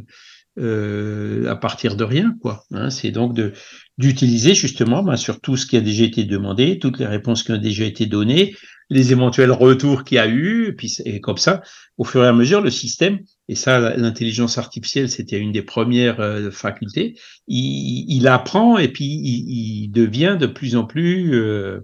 euh, 0.60 1.49
à 1.49 1.55
partir 1.55 1.95
de 1.95 2.03
rien, 2.03 2.36
quoi. 2.43 2.63
Hein, 2.69 2.91
c'est 2.91 3.10
donc 3.10 3.33
de 3.33 3.53
d'utiliser 3.97 4.53
justement 4.53 5.03
ben, 5.03 5.15
sur 5.15 5.41
tout 5.41 5.57
ce 5.57 5.65
qui 5.65 5.75
a 5.75 5.81
déjà 5.81 6.03
été 6.03 6.23
demandé, 6.23 6.77
toutes 6.79 6.99
les 6.99 7.07
réponses 7.07 7.43
qui 7.43 7.51
ont 7.51 7.57
déjà 7.57 7.83
été 7.83 8.05
données, 8.05 8.55
les 8.89 9.12
éventuels 9.12 9.51
retours 9.51 10.03
qu'il 10.03 10.15
y 10.15 10.19
a 10.19 10.27
eu, 10.27 10.67
et 10.67 10.73
puis 10.73 10.95
et 11.05 11.19
comme 11.19 11.38
ça, 11.38 11.62
au 11.97 12.03
fur 12.03 12.23
et 12.23 12.27
à 12.27 12.33
mesure, 12.33 12.62
le 12.62 12.69
système, 12.69 13.19
et 13.49 13.55
ça, 13.55 13.95
l'intelligence 13.97 14.57
artificielle, 14.57 15.10
c'était 15.10 15.39
une 15.39 15.51
des 15.51 15.63
premières 15.63 16.19
euh, 16.19 16.51
facultés, 16.51 17.19
il, 17.47 18.05
il, 18.07 18.27
apprend 18.27 18.77
et 18.77 18.88
puis 18.88 19.05
il, 19.05 19.83
il, 19.83 19.91
devient 19.91 20.38
de 20.39 20.45
plus 20.45 20.75
en 20.75 20.86
plus 20.86 21.33
euh, 21.33 21.81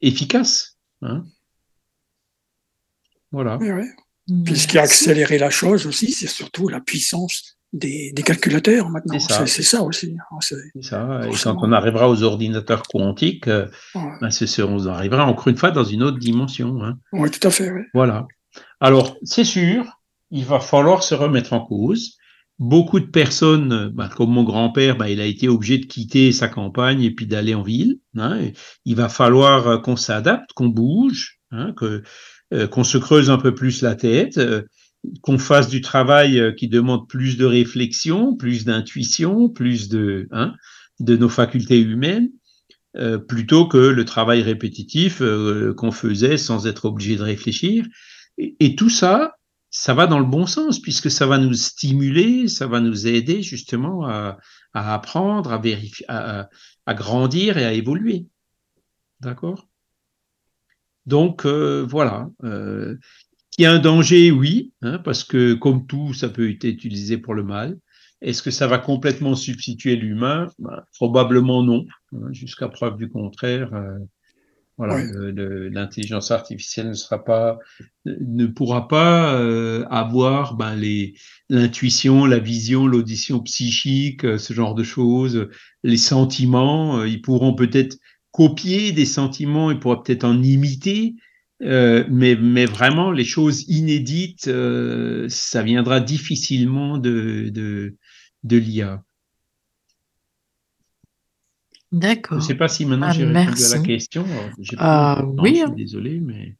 efficace. 0.00 0.78
Hein. 1.02 1.24
Voilà. 3.32 3.58
Oui, 3.58 3.70
oui. 3.70 3.86
Puis 4.44 4.56
ce 4.56 4.66
qui 4.66 4.78
a 4.78 4.82
accéléré 4.82 5.36
la 5.36 5.50
chose 5.50 5.86
aussi, 5.86 6.12
c'est 6.12 6.28
surtout 6.28 6.68
la 6.68 6.80
puissance 6.80 7.58
des, 7.74 8.22
calculateurs 8.24 8.88
maintenant. 8.88 9.18
C'est 9.18 9.62
ça. 9.62 9.82
aussi. 9.82 10.16
Hein, 10.18 10.38
c'est 10.40 10.56
ça. 10.80 11.20
Et 11.26 11.34
quand 11.42 11.56
on 11.60 11.72
arrivera 11.72 12.08
aux 12.08 12.22
ordinateurs 12.22 12.82
quantiques, 12.84 13.48
euh, 13.48 13.66
ben, 13.94 14.28
on 14.58 14.86
arrivera 14.86 15.26
encore 15.26 15.48
une 15.48 15.56
fois 15.56 15.70
dans 15.70 15.84
une 15.84 16.02
autre 16.02 16.18
dimension. 16.18 16.82
Hein. 16.82 16.98
Oui, 17.12 17.30
tout 17.30 17.46
à 17.46 17.50
fait. 17.50 17.72
Voilà. 17.92 18.26
Alors, 18.80 19.16
c'est 19.24 19.44
sûr, 19.44 19.84
il 20.30 20.44
va 20.44 20.60
falloir 20.60 21.02
se 21.02 21.14
remettre 21.14 21.52
en 21.52 21.60
cause. 21.60 22.16
Beaucoup 22.60 23.00
de 23.00 23.06
personnes, 23.06 23.88
ben, 23.88 24.08
comme 24.08 24.30
mon 24.30 24.44
grand-père, 24.44 24.96
ben, 24.96 25.08
il 25.08 25.20
a 25.20 25.26
été 25.26 25.48
obligé 25.48 25.78
de 25.78 25.86
quitter 25.86 26.30
sa 26.30 26.46
campagne 26.46 27.02
et 27.02 27.10
puis 27.10 27.26
d'aller 27.26 27.54
en 27.54 27.62
ville. 27.62 27.98
Hein. 28.16 28.38
Il 28.84 28.94
va 28.94 29.08
falloir 29.08 29.66
euh, 29.66 29.78
qu'on 29.78 29.96
s'adapte, 29.96 30.52
qu'on 30.52 30.68
bouge, 30.68 31.40
que 31.76 32.02
euh, 32.52 32.66
qu'on 32.68 32.84
se 32.84 32.98
creuse 32.98 33.30
un 33.30 33.38
peu 33.38 33.54
plus 33.54 33.82
la 33.82 33.94
tête 33.94 34.38
qu'on 35.22 35.38
fasse 35.38 35.68
du 35.68 35.80
travail 35.80 36.38
euh, 36.38 36.52
qui 36.52 36.68
demande 36.68 37.08
plus 37.08 37.36
de 37.36 37.44
réflexion, 37.44 38.36
plus 38.36 38.64
d'intuition, 38.64 39.48
plus 39.48 39.88
de, 39.88 40.28
hein, 40.30 40.54
de 41.00 41.16
nos 41.16 41.28
facultés 41.28 41.80
humaines, 41.80 42.30
euh, 42.96 43.18
plutôt 43.18 43.66
que 43.66 43.78
le 43.78 44.04
travail 44.04 44.42
répétitif 44.42 45.20
euh, 45.20 45.74
qu'on 45.74 45.90
faisait 45.90 46.36
sans 46.36 46.66
être 46.66 46.84
obligé 46.86 47.16
de 47.16 47.22
réfléchir. 47.22 47.84
Et, 48.38 48.74
tout 48.74 48.90
ça, 48.90 49.36
ça 49.70 49.94
va 49.94 50.06
dans 50.06 50.18
le 50.18 50.24
bon 50.24 50.46
sens, 50.46 50.80
puisque 50.80 51.10
ça 51.10 51.26
va 51.26 51.38
nous 51.38 51.54
stimuler, 51.54 52.48
ça 52.48 52.66
va 52.66 52.80
nous 52.80 53.06
aider 53.06 53.42
justement 53.42 54.06
à, 54.06 54.38
à 54.72 54.94
apprendre, 54.94 55.52
à, 55.52 55.58
vérifier, 55.58 56.04
à, 56.08 56.48
à, 56.86 56.94
grandir 56.94 57.58
et 57.58 57.64
à 57.64 57.72
évoluer. 57.72 58.26
D'accord? 59.20 59.68
Donc 61.06 61.46
voilà, 61.46 62.30
euh, 62.44 62.96
il 63.58 63.62
y 63.62 63.66
a 63.66 63.72
un 63.72 63.78
danger, 63.78 64.30
oui, 64.30 64.72
hein, 64.82 64.98
parce 64.98 65.22
que 65.22 65.54
comme 65.54 65.86
tout, 65.86 66.12
ça 66.12 66.28
peut 66.28 66.50
être 66.50 66.64
utilisé 66.64 67.18
pour 67.18 67.34
le 67.34 67.44
mal. 67.44 67.78
Est-ce 68.20 68.42
que 68.42 68.50
ça 68.50 68.66
va 68.66 68.78
complètement 68.78 69.34
substituer 69.34 69.96
l'humain? 69.96 70.48
Ben, 70.58 70.82
Probablement 70.94 71.62
non, 71.62 71.84
hein, 72.12 72.32
jusqu'à 72.32 72.68
preuve 72.68 72.96
du 72.96 73.08
contraire. 73.08 73.72
Euh, 73.74 73.98
voilà, 74.76 75.00
l'intelligence 75.70 76.32
artificielle 76.32 76.88
ne 76.88 76.94
sera 76.94 77.22
pas, 77.22 77.60
ne 78.06 78.46
pourra 78.46 78.88
pas 78.88 79.34
euh, 79.34 79.84
avoir 79.88 80.56
ben, 80.56 80.74
les 80.74 81.14
l'intuition, 81.48 82.26
la 82.26 82.40
vision, 82.40 82.88
l'audition 82.88 83.38
psychique, 83.38 84.24
euh, 84.24 84.36
ce 84.36 84.52
genre 84.52 84.74
de 84.74 84.82
choses, 84.82 85.48
les 85.84 85.96
sentiments. 85.96 87.04
ils 87.04 87.22
pourront 87.22 87.54
peut-être 87.54 87.98
copier 88.32 88.90
des 88.90 89.06
sentiments, 89.06 89.70
ils 89.70 89.78
pourront 89.78 90.02
peut-être 90.02 90.24
en 90.24 90.42
imiter, 90.42 91.14
euh, 91.62 92.04
mais, 92.10 92.36
mais, 92.36 92.66
vraiment, 92.66 93.10
les 93.10 93.24
choses 93.24 93.64
inédites, 93.68 94.48
euh, 94.48 95.26
ça 95.28 95.62
viendra 95.62 96.00
difficilement 96.00 96.98
de, 96.98 97.48
de, 97.50 97.96
de 98.42 98.56
l'IA. 98.56 99.02
D'accord. 101.92 102.38
Je 102.40 102.44
ne 102.44 102.48
sais 102.48 102.56
pas 102.56 102.66
si 102.66 102.86
maintenant 102.86 103.06
ah, 103.08 103.12
j'ai 103.12 103.24
répondu 103.24 103.62
à 103.62 103.76
la 103.76 103.82
question. 103.82 104.26
Ah, 104.78 105.24
oui. 105.38 105.50
Je 105.50 105.54
suis 105.54 105.62
hein. 105.62 105.74
désolé, 105.76 106.20
mais. 106.20 106.56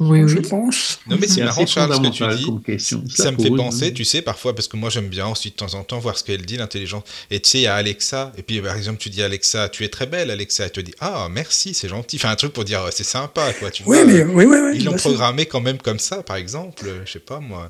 Oui, 0.00 0.28
je 0.28 0.38
pense. 0.38 1.00
Non, 1.08 1.16
mais 1.20 1.26
c'est 1.26 1.42
marrant, 1.42 1.66
Charles, 1.66 1.92
ce 1.92 2.00
que 2.00 2.12
tu 2.12 2.76
dis. 2.76 2.86
Ça, 3.16 3.32
me 3.32 3.36
fait 3.36 3.50
penser, 3.50 3.92
tu 3.92 4.04
sais, 4.04 4.22
parfois, 4.22 4.54
parce 4.54 4.68
que 4.68 4.76
moi, 4.76 4.90
j'aime 4.90 5.08
bien 5.08 5.26
aussi 5.26 5.50
de 5.50 5.54
temps 5.54 5.74
en 5.74 5.82
temps 5.82 5.98
voir 5.98 6.16
ce 6.16 6.22
qu'elle 6.22 6.46
dit, 6.46 6.56
l'intelligence. 6.56 7.02
Et 7.32 7.40
tu 7.40 7.50
sais, 7.50 7.58
il 7.58 7.62
y 7.62 7.66
a 7.66 7.74
Alexa, 7.74 8.32
et 8.38 8.42
puis 8.42 8.60
par 8.60 8.76
exemple, 8.76 8.98
tu 8.98 9.10
dis 9.10 9.22
Alexa, 9.22 9.68
tu 9.68 9.84
es 9.84 9.88
très 9.88 10.06
belle, 10.06 10.30
Alexa, 10.30 10.64
elle 10.64 10.70
te 10.70 10.80
dit 10.80 10.94
Ah, 11.00 11.26
merci, 11.28 11.74
c'est 11.74 11.88
gentil. 11.88 12.14
Enfin, 12.16 12.30
un 12.30 12.36
truc 12.36 12.52
pour 12.52 12.64
dire 12.64 12.88
c'est 12.92 13.02
sympa, 13.02 13.52
quoi. 13.54 13.72
Tu 13.72 13.82
oui, 13.86 13.98
mais, 14.06 14.22
oui, 14.22 14.44
oui, 14.44 14.58
oui, 14.62 14.70
Ils 14.76 14.84
l'ont 14.84 14.94
programmé 14.94 15.46
quand 15.46 15.60
même 15.60 15.78
comme 15.78 15.98
ça, 15.98 16.22
par 16.22 16.36
exemple, 16.36 16.86
je 17.04 17.10
sais 17.10 17.18
pas 17.18 17.40
moi. 17.40 17.68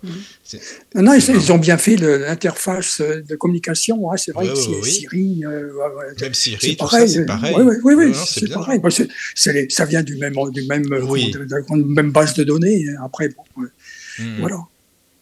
Non, 0.95 1.03
non 1.03 1.15
ils, 1.15 1.53
ont 1.53 1.59
bien 1.59 1.79
fait 1.79 1.97
l'interface 1.97 3.01
de 3.01 3.37
communication, 3.37 4.13
hein, 4.13 4.17
c'est 4.19 4.33
vrai 4.33 4.49
que 4.49 4.55
Siri. 4.55 5.45
Euh, 5.47 5.71
même 6.21 6.35
Siri, 6.35 6.77
tout 6.77 6.91
ça, 6.91 7.07
c'est 7.09 7.25
pareil. 7.25 7.55
Oui, 7.57 7.77
oui, 7.85 7.95
oui, 7.95 8.13
c'est 8.15 8.51
pareil. 8.53 8.81
Ça 9.35 9.85
vient 9.87 10.03
du 10.03 10.17
même, 10.17 10.35
du 10.53 10.67
même, 10.67 10.85
même 11.87 12.13
base 12.21 12.35
de 12.35 12.45
données. 12.45 12.89
Hein. 12.89 13.03
Après, 13.05 13.29
hmm. 14.19 14.41
voilà. 14.41 14.59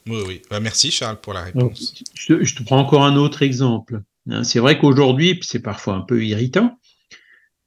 Oui, 0.09 0.23
oui. 0.27 0.43
Bah, 0.51 0.61
merci 0.61 0.91
Charles 0.91 1.21
pour 1.21 1.33
la 1.33 1.43
réponse. 1.43 1.95
je, 2.15 2.55
te 2.55 2.63
prends 2.63 2.79
encore 2.79 3.05
un 3.05 3.17
autre 3.17 3.43
exemple. 3.43 4.03
Hein. 4.31 4.45
C'est 4.45 4.61
vrai 4.61 4.79
qu'aujourd'hui, 4.79 5.39
c'est 5.43 5.61
parfois 5.61 5.95
un 5.95 6.03
peu 6.03 6.25
irritant. 6.25 6.79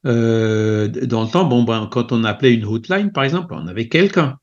Euh, 0.06 0.88
dans 0.88 1.24
le 1.24 1.30
temps, 1.30 1.46
bon, 1.46 1.64
ben, 1.64 1.88
quand 1.92 2.12
on 2.12 2.24
appelait 2.24 2.54
une 2.54 2.66
hotline, 2.66 3.12
par 3.12 3.26
exemple, 3.26 3.54
on 3.54 3.68
avait 3.68 3.90
quelqu'un. 3.90 4.38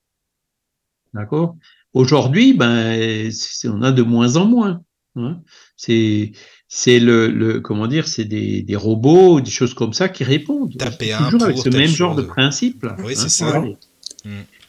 D'accord? 1.14 1.56
Aujourd'hui, 1.94 2.52
ben, 2.52 3.30
on 3.64 3.82
a 3.82 3.92
de 3.92 4.02
moins 4.02 4.36
en 4.36 4.44
moins. 4.44 4.82
Hein. 5.16 5.40
C'est 5.76 6.32
c'est 6.68 6.98
le, 6.98 7.28
le, 7.28 7.60
comment 7.60 7.86
dire, 7.86 8.08
c'est 8.08 8.24
des, 8.24 8.62
des, 8.62 8.76
robots, 8.76 9.40
des 9.40 9.50
choses 9.50 9.72
comme 9.72 9.92
ça 9.92 10.08
qui 10.08 10.24
répondent. 10.24 10.76
Taper 10.76 11.14
toujours 11.30 11.44
avec 11.44 11.58
ce 11.58 11.68
même 11.68 11.86
genre 11.86 12.16
de 12.16 12.22
principe. 12.22 12.84
Oui, 13.04 13.14
c'est 13.14 13.28
ça. 13.28 13.64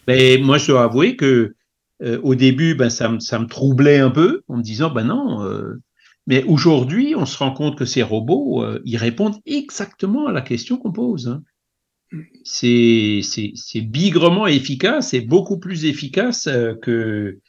Moi, 0.08 0.58
je 0.58 0.68
dois 0.68 0.84
avouer 0.84 1.16
que 1.16 1.56
euh, 2.04 2.20
au 2.22 2.36
début, 2.36 2.76
ben, 2.76 2.90
ça, 2.90 3.10
me, 3.10 3.20
ça 3.20 3.40
me 3.40 3.48
troublait 3.48 4.00
un 4.00 4.12
peu 4.12 4.44
en 4.48 4.58
me 4.58 4.64
disant, 4.64 4.92
ben 4.92 5.06
non. 5.06 5.44
Euh, 5.44 5.82
mais 6.28 6.44
aujourd'hui, 6.44 7.16
on 7.16 7.26
se 7.26 7.38
rend 7.38 7.52
compte 7.52 7.78
que 7.78 7.86
ces 7.86 8.04
robots, 8.04 8.64
euh, 8.64 8.82
ils 8.86 8.98
répondent 8.98 9.40
exactement 9.46 10.28
à 10.28 10.32
la 10.32 10.42
question 10.42 10.78
qu'on 10.78 10.92
pose. 10.92 11.28
Hein. 11.28 11.44
C'est 12.44 13.22
bigrement 13.82 14.48
efficace 14.48 15.14
et 15.14 15.22
beaucoup 15.22 15.60
plus 15.60 15.86
efficace 15.86 16.48
que, 16.82 17.40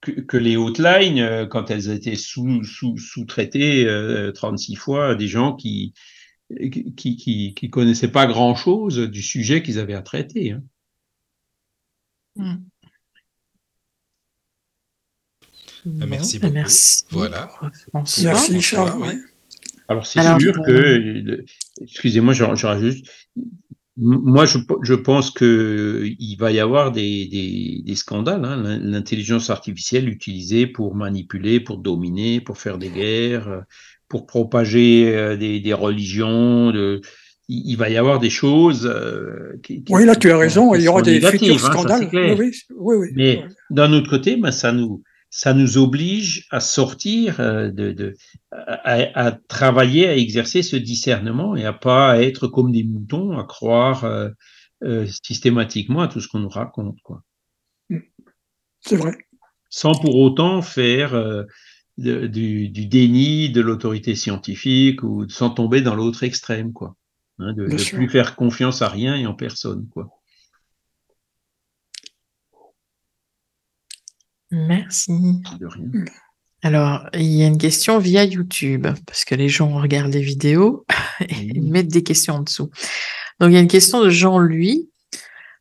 que, 0.00 0.36
les 0.36 0.56
hotlines 0.56 1.46
quand 1.48 1.70
elles 1.70 1.88
étaient 1.88 2.16
sous-traitées 2.16 3.84
sous, 3.84 4.32
36 4.32 4.74
fois 4.74 5.14
des 5.14 5.28
gens 5.28 5.54
qui 5.54 5.94
qui, 6.96 7.54
qui, 7.54 7.70
connaissaient 7.70 8.10
pas 8.10 8.26
grand-chose 8.26 8.98
du 8.98 9.22
sujet 9.22 9.62
qu'ils 9.62 9.78
avaient 9.78 9.94
à 9.94 10.02
traiter. 10.02 10.52
Hein. 10.52 10.62
Hmm. 12.36 12.56
Ah, 16.00 16.06
merci 16.06 16.38
beaucoup. 16.38 16.52
Merci. 16.54 17.04
Voilà. 17.10 17.50
Merci, 17.94 18.60
Charles. 18.60 19.20
Alors, 19.88 20.06
c'est 20.06 20.22
sûr 20.38 20.62
que, 20.64 21.44
excusez-moi, 21.80 22.32
je, 22.32 22.44
rajoute, 22.44 23.04
moi, 23.96 24.46
je, 24.46 24.58
je 24.82 24.94
pense 24.94 25.30
qu'il 25.30 26.36
va 26.38 26.52
y 26.52 26.60
avoir 26.60 26.92
des, 26.92 27.26
des, 27.26 27.82
des 27.84 27.94
scandales. 27.96 28.44
Hein. 28.44 28.78
L'intelligence 28.80 29.50
artificielle 29.50 30.08
utilisée 30.08 30.66
pour 30.66 30.94
manipuler, 30.94 31.60
pour 31.60 31.78
dominer, 31.78 32.40
pour 32.40 32.58
faire 32.58 32.78
des 32.78 32.90
guerres, 32.90 33.64
pour 34.08 34.26
propager 34.26 35.14
euh, 35.14 35.36
des, 35.36 35.60
des 35.60 35.74
religions, 35.74 36.70
de, 36.70 37.02
il 37.66 37.76
va 37.76 37.88
y 37.90 37.96
avoir 37.96 38.18
des 38.18 38.30
choses. 38.30 38.86
Euh, 38.86 39.58
qui, 39.62 39.84
oui, 39.90 40.04
là, 40.04 40.16
tu 40.16 40.30
as 40.30 40.36
raison, 40.36 40.74
il 40.74 40.82
y 40.82 40.88
aura 40.88 41.02
des 41.02 41.20
futurs 41.20 41.64
hein, 41.64 41.72
scandales. 41.72 42.08
oui, 42.12 42.52
oui, 42.70 42.96
oui, 42.96 43.08
Mais 43.14 43.44
d'un 43.70 43.92
autre 43.92 44.10
côté, 44.10 44.36
ben, 44.36 44.50
ça, 44.52 44.72
nous, 44.72 45.02
ça 45.30 45.54
nous 45.54 45.78
oblige 45.78 46.46
à 46.50 46.60
sortir, 46.60 47.40
euh, 47.40 47.70
de, 47.70 47.92
de 47.92 48.14
à, 48.50 49.26
à, 49.26 49.32
travailler, 49.32 50.08
à 50.08 50.16
exercer 50.16 50.62
ce 50.62 50.76
discernement 50.76 51.56
et 51.56 51.64
à 51.64 51.72
pas 51.72 52.22
être 52.22 52.48
comme 52.48 52.72
des 52.72 52.84
moutons, 52.84 53.38
à 53.38 53.44
croire 53.44 54.04
euh, 54.84 55.06
systématiquement 55.22 56.00
à 56.00 56.08
tout 56.08 56.20
ce 56.20 56.26
qu'on 56.26 56.40
nous 56.40 56.48
raconte. 56.48 57.00
quoi. 57.02 57.22
C'est 58.80 58.96
vrai. 58.96 59.12
Sans 59.70 59.92
pour 59.92 60.16
autant 60.16 60.60
faire 60.60 61.14
euh, 61.14 61.44
du, 61.96 62.68
du, 62.68 62.86
déni 62.86 63.50
de 63.50 63.60
l'autorité 63.60 64.16
scientifique 64.16 65.04
ou 65.04 65.28
sans 65.28 65.50
tomber 65.50 65.82
dans 65.82 65.94
l'autre 65.94 66.24
extrême. 66.24 66.72
quoi. 66.72 66.96
Hein, 67.38 67.52
de 67.54 67.66
ne 67.66 67.76
plus 67.76 68.08
faire 68.08 68.36
confiance 68.36 68.82
à 68.82 68.88
rien 68.88 69.16
et 69.16 69.26
en 69.26 69.34
personne. 69.34 69.88
Quoi. 69.88 70.08
Merci. 74.50 75.40
Alors, 76.62 77.08
il 77.14 77.22
y 77.22 77.42
a 77.42 77.46
une 77.46 77.58
question 77.58 77.98
via 77.98 78.24
YouTube, 78.24 78.86
parce 79.06 79.24
que 79.24 79.34
les 79.34 79.48
gens 79.48 79.70
regardent 79.70 80.12
les 80.12 80.22
vidéos 80.22 80.84
et 81.28 81.60
mettent 81.60 81.88
des 81.88 82.02
questions 82.02 82.34
en 82.34 82.40
dessous. 82.40 82.70
Donc, 83.40 83.50
il 83.50 83.54
y 83.54 83.56
a 83.56 83.60
une 83.60 83.68
question 83.68 84.02
de 84.02 84.10
Jean-Louis. 84.10 84.90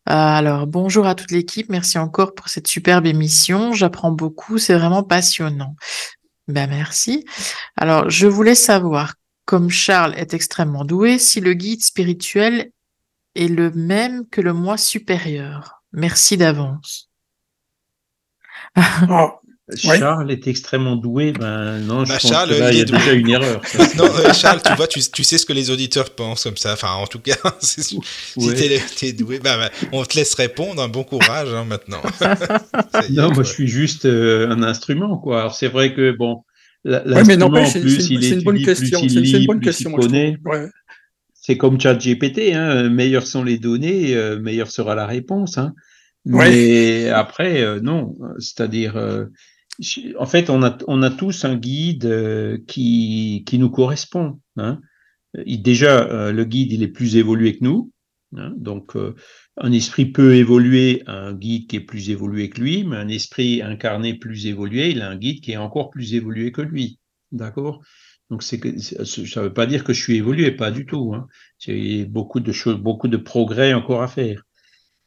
Euh, 0.09 0.13
alors, 0.13 0.67
bonjour 0.67 1.07
à 1.07 1.15
toute 1.15 1.31
l'équipe. 1.31 1.69
Merci 1.69 1.97
encore 1.97 2.35
pour 2.35 2.49
cette 2.49 2.67
superbe 2.67 3.05
émission. 3.05 3.71
J'apprends 3.71 4.11
beaucoup. 4.11 4.57
C'est 4.57 4.75
vraiment 4.75 5.03
passionnant. 5.03 5.75
Ben, 6.47 6.69
merci. 6.69 7.25
Alors, 7.77 8.09
je 8.09 8.27
voulais 8.27 8.55
savoir 8.55 9.15
comme 9.51 9.69
Charles 9.69 10.13
est 10.15 10.33
extrêmement 10.33 10.85
doué, 10.85 11.19
si 11.19 11.41
le 11.41 11.53
guide 11.53 11.83
spirituel 11.83 12.71
est 13.35 13.49
le 13.49 13.69
même 13.71 14.25
que 14.29 14.39
le 14.39 14.53
moi 14.53 14.77
supérieur. 14.77 15.83
Merci 15.91 16.37
d'avance. 16.37 17.09
Ah, 18.75 19.33
Charles 19.75 20.31
est 20.31 20.47
extrêmement 20.47 20.95
doué, 20.95 21.33
ben 21.33 21.79
non, 21.79 22.05
je 22.05 22.13
bah, 22.13 22.19
pense 22.21 22.31
Charles, 22.31 22.49
que 22.51 22.59
là, 22.59 22.71
il 22.71 22.77
y 22.77 22.81
a 22.81 22.85
déjà 22.85 23.11
une 23.11 23.27
erreur. 23.27 23.61
non, 23.97 24.05
euh, 24.05 24.31
Charles, 24.31 24.61
tu 24.65 24.73
vois, 24.75 24.87
tu, 24.87 25.01
sais 25.01 25.37
ce 25.37 25.45
que 25.45 25.51
les 25.51 25.69
auditeurs 25.69 26.11
pensent 26.11 26.45
comme 26.45 26.55
ça. 26.55 26.71
Enfin, 26.71 26.93
en 26.93 27.07
tout 27.07 27.19
cas, 27.19 27.35
si 27.59 27.99
tu 28.39 29.05
es, 29.05 29.11
doué, 29.11 29.39
ben, 29.39 29.69
on 29.91 30.05
te 30.05 30.15
laisse 30.15 30.33
répondre. 30.35 30.81
Un 30.81 30.87
bon 30.87 31.03
courage 31.03 31.49
hein, 31.53 31.65
maintenant. 31.65 32.01
non, 33.09 33.33
moi, 33.33 33.43
je 33.43 33.51
suis 33.51 33.67
juste 33.67 34.05
euh, 34.05 34.49
un 34.49 34.63
instrument, 34.63 35.17
quoi. 35.17 35.41
Alors, 35.41 35.55
c'est 35.55 35.67
vrai 35.67 35.93
que 35.93 36.11
bon, 36.11 36.45
oui, 36.83 37.21
mais 37.27 37.37
n'empêche, 37.37 37.73
c'est 37.73 37.79
une, 37.79 38.43
bonne 38.43 38.61
question. 38.61 38.99
C'est 39.07 39.39
une 39.39 39.45
bonne 39.45 39.59
question. 39.59 39.95
C'est 41.33 41.57
comme 41.57 41.79
ChatGPT, 41.79 42.53
hein, 42.53 42.89
meilleures 42.89 43.25
sont 43.25 43.43
les 43.43 43.57
données, 43.57 44.15
euh, 44.15 44.39
meilleure 44.39 44.69
sera 44.69 44.93
la 44.93 45.07
réponse. 45.07 45.57
Hein. 45.57 45.73
Mais 46.23 47.09
après, 47.09 47.63
euh, 47.63 47.79
non. 47.79 48.15
C'est-à-dire, 48.37 48.95
euh, 48.95 49.25
en 50.19 50.27
fait, 50.27 50.51
on 50.51 50.61
a, 50.61 50.77
on 50.87 51.01
a 51.01 51.09
tous 51.09 51.43
un 51.43 51.55
guide 51.55 52.63
qui, 52.67 53.43
qui 53.47 53.57
nous 53.57 53.71
correspond. 53.71 54.39
Hein. 54.57 54.81
Déjà, 55.33 56.31
le 56.31 56.45
guide, 56.45 56.73
il 56.73 56.83
est 56.83 56.89
plus 56.89 57.15
évolué 57.15 57.57
que 57.57 57.63
nous. 57.63 57.91
Hein. 58.37 58.53
donc, 58.55 58.95
un 59.57 59.71
esprit 59.71 60.05
peut 60.05 60.35
évoluer 60.35 61.03
un 61.07 61.33
guide 61.33 61.67
qui 61.67 61.75
est 61.77 61.81
plus 61.81 62.09
évolué 62.09 62.49
que 62.49 62.61
lui, 62.61 62.83
mais 62.83 62.97
un 62.97 63.07
esprit 63.07 63.61
incarné 63.61 64.13
plus 64.13 64.47
évolué, 64.47 64.91
il 64.91 65.01
a 65.01 65.09
un 65.09 65.17
guide 65.17 65.41
qui 65.41 65.51
est 65.51 65.57
encore 65.57 65.89
plus 65.89 66.13
évolué 66.13 66.51
que 66.51 66.61
lui. 66.61 66.99
D'accord? 67.31 67.81
Donc, 68.29 68.43
c'est 68.43 68.59
que, 68.59 68.77
ça 68.79 69.01
ne 69.03 69.45
veut 69.45 69.53
pas 69.53 69.65
dire 69.65 69.83
que 69.83 69.91
je 69.91 70.01
suis 70.01 70.15
évolué, 70.15 70.51
pas 70.51 70.71
du 70.71 70.85
tout. 70.85 71.13
Hein. 71.13 71.27
J'ai 71.59 72.05
beaucoup 72.05 72.39
de 72.39 72.51
choses, 72.53 72.77
beaucoup 72.77 73.09
de 73.09 73.17
progrès 73.17 73.73
encore 73.73 74.01
à 74.01 74.07
faire. 74.07 74.43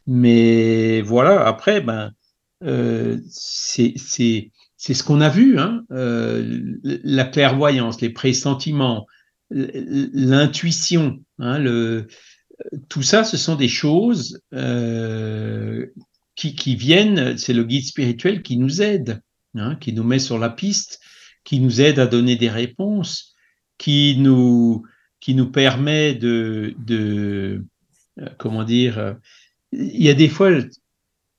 Mais 0.07 1.01
voilà, 1.01 1.47
après, 1.47 1.80
ben, 1.80 2.12
euh, 2.62 3.18
c'est 3.28 3.95
ce 3.97 5.03
qu'on 5.03 5.22
a 5.22 5.30
vu, 5.30 5.59
hein, 5.59 5.84
euh, 5.90 6.76
la 6.82 7.24
clairvoyance, 7.24 8.03
les 8.03 8.11
pressentiments, 8.11 9.07
l'intuition, 9.51 11.18
hein, 11.38 11.59
le, 11.59 12.07
tout 12.89 13.03
ça, 13.03 13.25
ce 13.25 13.37
sont 13.37 13.57
des 13.57 13.69
choses 13.69 14.41
euh, 14.53 15.87
qui, 16.37 16.77
viennent, 16.77 17.37
c'est 17.39 17.53
le 17.53 17.65
guide 17.65 17.85
spirituel 17.85 18.43
qui 18.43 18.57
nous 18.57 18.83
aide, 18.83 19.23
hein, 19.55 19.77
qui 19.77 19.93
nous 19.93 20.05
met 20.05 20.19
sur 20.19 20.39
la 20.39 20.51
piste, 20.51 21.01
qui 21.45 21.61
nous 21.61 21.81
aide 21.81 21.99
à 21.99 22.07
donner 22.07 22.37
des 22.37 22.49
réponses, 22.49 23.35
qui 23.79 24.17
nous, 24.19 24.85
qui 25.21 25.35
nous 25.35 25.51
permet 25.51 26.15
de, 26.15 26.75
euh, 26.91 27.61
comment 28.39 28.65
dire, 28.65 28.99
euh, 28.99 29.15
il 29.73 30.03
y 30.03 30.11
a 30.11 30.15
des 30.15 30.29
fois, 30.29 30.51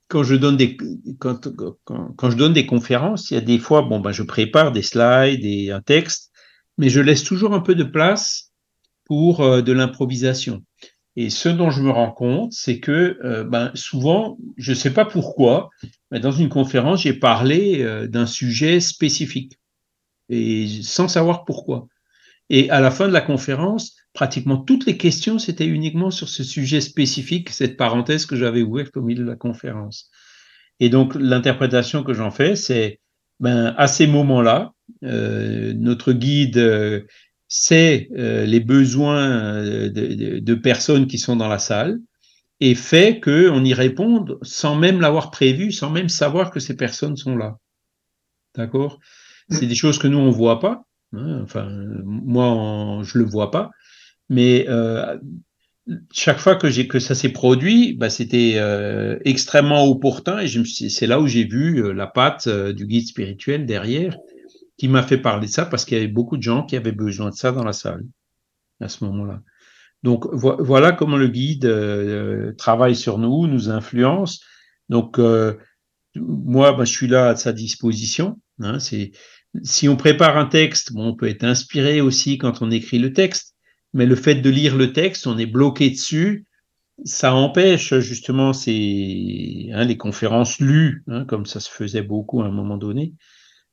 quand 0.07 0.23
je 0.23 0.35
donne 0.35 0.57
des, 0.57 0.77
quand, 1.19 1.47
quand, 1.85 2.29
je 2.29 2.37
donne 2.37 2.53
des 2.53 2.65
conférences, 2.65 3.31
il 3.31 3.35
y 3.35 3.37
a 3.37 3.41
des 3.41 3.59
fois, 3.59 3.81
bon, 3.81 3.99
ben, 3.99 4.11
je 4.11 4.23
prépare 4.23 4.71
des 4.71 4.81
slides 4.81 5.45
et 5.45 5.71
un 5.71 5.81
texte, 5.81 6.31
mais 6.77 6.89
je 6.89 6.99
laisse 6.99 7.23
toujours 7.23 7.53
un 7.53 7.61
peu 7.61 7.75
de 7.75 7.83
place 7.83 8.51
pour 9.05 9.61
de 9.61 9.71
l'improvisation. 9.71 10.63
Et 11.17 11.29
ce 11.29 11.47
dont 11.47 11.69
je 11.69 11.81
me 11.81 11.91
rends 11.91 12.11
compte, 12.11 12.51
c'est 12.51 12.79
que 12.79 13.17
euh, 13.23 13.43
ben, 13.43 13.71
souvent, 13.73 14.37
je 14.57 14.71
ne 14.71 14.75
sais 14.75 14.93
pas 14.93 15.05
pourquoi, 15.05 15.69
mais 16.11 16.19
dans 16.19 16.31
une 16.31 16.49
conférence, 16.49 17.03
j'ai 17.03 17.13
parlé 17.13 17.83
euh, 17.83 18.07
d'un 18.07 18.25
sujet 18.25 18.79
spécifique 18.79 19.57
et 20.29 20.67
sans 20.81 21.07
savoir 21.07 21.45
pourquoi. 21.45 21.87
Et 22.49 22.69
à 22.69 22.81
la 22.81 22.91
fin 22.91 23.07
de 23.07 23.13
la 23.13 23.21
conférence, 23.21 23.95
pratiquement 24.13 24.57
toutes 24.57 24.85
les 24.85 24.97
questions, 24.97 25.39
c'était 25.39 25.65
uniquement 25.65 26.11
sur 26.11 26.29
ce 26.29 26.43
sujet 26.43 26.81
spécifique, 26.81 27.49
cette 27.49 27.77
parenthèse 27.77 28.25
que 28.25 28.35
j'avais 28.35 28.61
ouverte 28.61 28.95
au 28.97 29.01
milieu 29.01 29.23
de 29.23 29.29
la 29.29 29.35
conférence. 29.35 30.11
Et 30.79 30.89
donc, 30.89 31.15
l'interprétation 31.15 32.03
que 32.03 32.13
j'en 32.13 32.31
fais, 32.31 32.55
c'est 32.55 32.99
ben, 33.39 33.73
à 33.77 33.87
ces 33.87 34.07
moments-là, 34.07 34.73
euh, 35.03 35.73
notre 35.75 36.13
guide 36.13 36.57
euh, 37.55 37.67
sait 37.67 38.09
euh, 38.17 38.45
les 38.45 38.59
besoins 38.59 39.63
de, 39.63 40.39
de, 40.39 40.55
personnes 40.55 41.07
qui 41.07 41.17
sont 41.17 41.35
dans 41.35 41.47
la 41.47 41.59
salle 41.59 41.99
et 42.59 42.75
fait 42.75 43.19
qu'on 43.19 43.63
y 43.63 43.73
réponde 43.73 44.37
sans 44.41 44.75
même 44.75 45.01
l'avoir 45.01 45.31
prévu, 45.31 45.71
sans 45.71 45.89
même 45.89 46.09
savoir 46.09 46.51
que 46.51 46.59
ces 46.59 46.75
personnes 46.75 47.17
sont 47.17 47.35
là. 47.35 47.57
D'accord? 48.55 48.99
C'est 49.49 49.67
des 49.67 49.75
choses 49.75 49.99
que 49.99 50.07
nous, 50.07 50.17
on 50.17 50.31
voit 50.31 50.59
pas. 50.59 50.83
Hein, 51.13 51.41
enfin, 51.43 51.69
moi, 52.03 53.01
je 53.03 53.17
le 53.17 53.25
vois 53.25 53.51
pas. 53.51 53.69
Mais 54.29 54.65
euh, 54.69 55.17
chaque 56.11 56.39
fois 56.39 56.55
que, 56.55 56.99
ça 56.99 57.15
s'est 57.15 57.29
produit, 57.29 57.93
bah, 57.93 58.09
c'était 58.09 58.53
euh, 58.55 59.17
extrêmement 59.23 59.85
opportun 59.85 60.39
et 60.39 60.47
c'est 60.47 61.07
là 61.07 61.19
où 61.19 61.27
j'ai 61.27 61.45
vu 61.45 61.83
euh, 61.83 61.93
la 61.93 62.07
patte 62.07 62.47
euh, 62.47 62.73
du 62.73 62.87
guide 62.87 63.07
spirituel 63.07 63.65
derrière 63.65 64.17
qui 64.77 64.87
m'a 64.87 65.03
fait 65.03 65.17
parler 65.17 65.47
de 65.47 65.51
ça 65.51 65.65
parce 65.65 65.85
qu'il 65.85 65.97
y 65.97 66.01
avait 66.01 66.09
beaucoup 66.09 66.37
de 66.37 66.41
gens 66.43 66.63
qui 66.63 66.75
avaient 66.75 66.91
besoin 66.91 67.29
de 67.29 67.35
ça 67.35 67.51
dans 67.51 67.63
la 67.63 67.73
salle 67.73 68.03
à 68.81 68.89
ce 68.89 69.03
moment-là. 69.05 69.41
Donc 70.03 70.27
voilà 70.31 70.91
comment 70.91 71.17
le 71.17 71.27
guide 71.27 71.65
euh, 71.65 72.53
travaille 72.57 72.95
sur 72.95 73.17
nous, 73.17 73.47
nous 73.47 73.69
influence. 73.69 74.41
Donc 74.89 75.17
moi, 76.15 76.73
bah, 76.73 76.85
je 76.85 76.91
suis 76.91 77.07
là 77.07 77.29
à 77.29 77.35
sa 77.35 77.53
disposition. 77.53 78.39
Hein, 78.59 78.77
si 78.79 79.89
on 79.89 79.95
prépare 79.95 80.37
un 80.37 80.45
texte, 80.45 80.93
bon, 80.93 81.07
on 81.07 81.15
peut 81.15 81.27
être 81.27 81.43
inspiré 81.43 82.01
aussi 82.01 82.37
quand 82.37 82.61
on 82.61 82.69
écrit 82.69 82.99
le 82.99 83.13
texte 83.13 83.55
mais 83.95 84.05
le 84.05 84.17
fait 84.17 84.35
de 84.35 84.49
lire 84.49 84.75
le 84.75 84.91
texte, 84.91 85.25
on 85.25 85.37
est 85.37 85.45
bloqué 85.45 85.89
dessus, 85.89 86.45
ça 87.05 87.33
empêche 87.33 87.97
justement 87.99 88.51
ces, 88.51 89.69
hein, 89.73 89.85
les 89.85 89.95
conférences 89.95 90.59
lues, 90.59 91.03
hein, 91.07 91.23
comme 91.23 91.45
ça 91.45 91.61
se 91.61 91.69
faisait 91.69 92.01
beaucoup 92.01 92.41
à 92.41 92.45
un 92.45 92.51
moment 92.51 92.77
donné. 92.77 93.13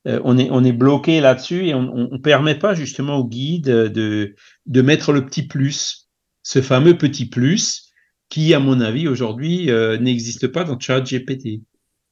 Euh, 0.09 0.21
on, 0.25 0.37
est, 0.37 0.51
on 0.51 0.65
est 0.65 0.73
bloqué 0.73 1.21
là-dessus 1.21 1.67
et 1.67 1.75
on 1.75 2.09
ne 2.11 2.19
permet 2.19 2.59
pas 2.59 2.75
justement 2.75 3.19
au 3.19 3.25
guide 3.27 3.67
de, 3.67 4.35
de 4.67 4.83
mettre 4.83 5.13
le 5.13 5.25
petit 5.25 5.47
plus, 5.47 6.09
ce 6.43 6.61
fameux 6.61 6.99
petit 6.99 7.27
plus 7.27 7.93
qui, 8.33 8.55
à 8.55 8.61
mon 8.61 8.81
avis, 8.81 9.09
aujourd'hui 9.09 9.71
euh, 9.71 9.99
n'existe 9.99 10.49
pas 10.49 10.65
dans 10.65 10.81
ChatGPT. 10.81 11.61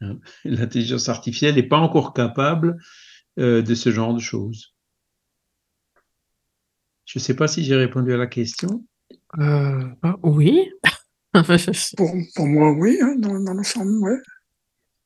Hein. 0.02 0.18
L'intelligence 0.44 1.08
artificielle 1.08 1.54
n'est 1.54 1.62
pas 1.62 1.78
encore 1.78 2.12
capable 2.12 2.76
euh, 3.38 3.62
de 3.62 3.74
ce 3.74 3.90
genre 3.90 4.12
de 4.12 4.20
choses. 4.20 4.74
Je 7.06 7.18
ne 7.18 7.22
sais 7.22 7.34
pas 7.34 7.48
si 7.48 7.64
j'ai 7.64 7.74
répondu 7.74 8.12
à 8.12 8.18
la 8.18 8.26
question. 8.26 8.84
Euh, 9.38 9.82
bah, 10.02 10.18
oui. 10.22 10.70
pour, 11.96 12.46
moi, 12.46 12.72
oui, 12.72 12.98
hein, 13.00 13.14
dans, 13.16 13.32
l'ensemble, 13.32 13.92
oui. 14.02 14.12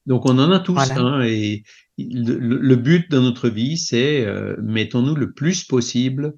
Donc 0.06 0.26
on 0.26 0.36
en 0.38 0.50
a 0.50 0.58
tous, 0.58 0.76
hein, 0.76 1.22
et 1.22 1.62
le, 1.98 2.74
but 2.74 3.10
dans 3.10 3.22
notre 3.22 3.48
vie, 3.48 3.76
c'est 3.76 4.24
euh, 4.24 4.56
mettons-nous 4.62 5.14
le 5.14 5.32
plus 5.32 5.64
possible 5.64 6.34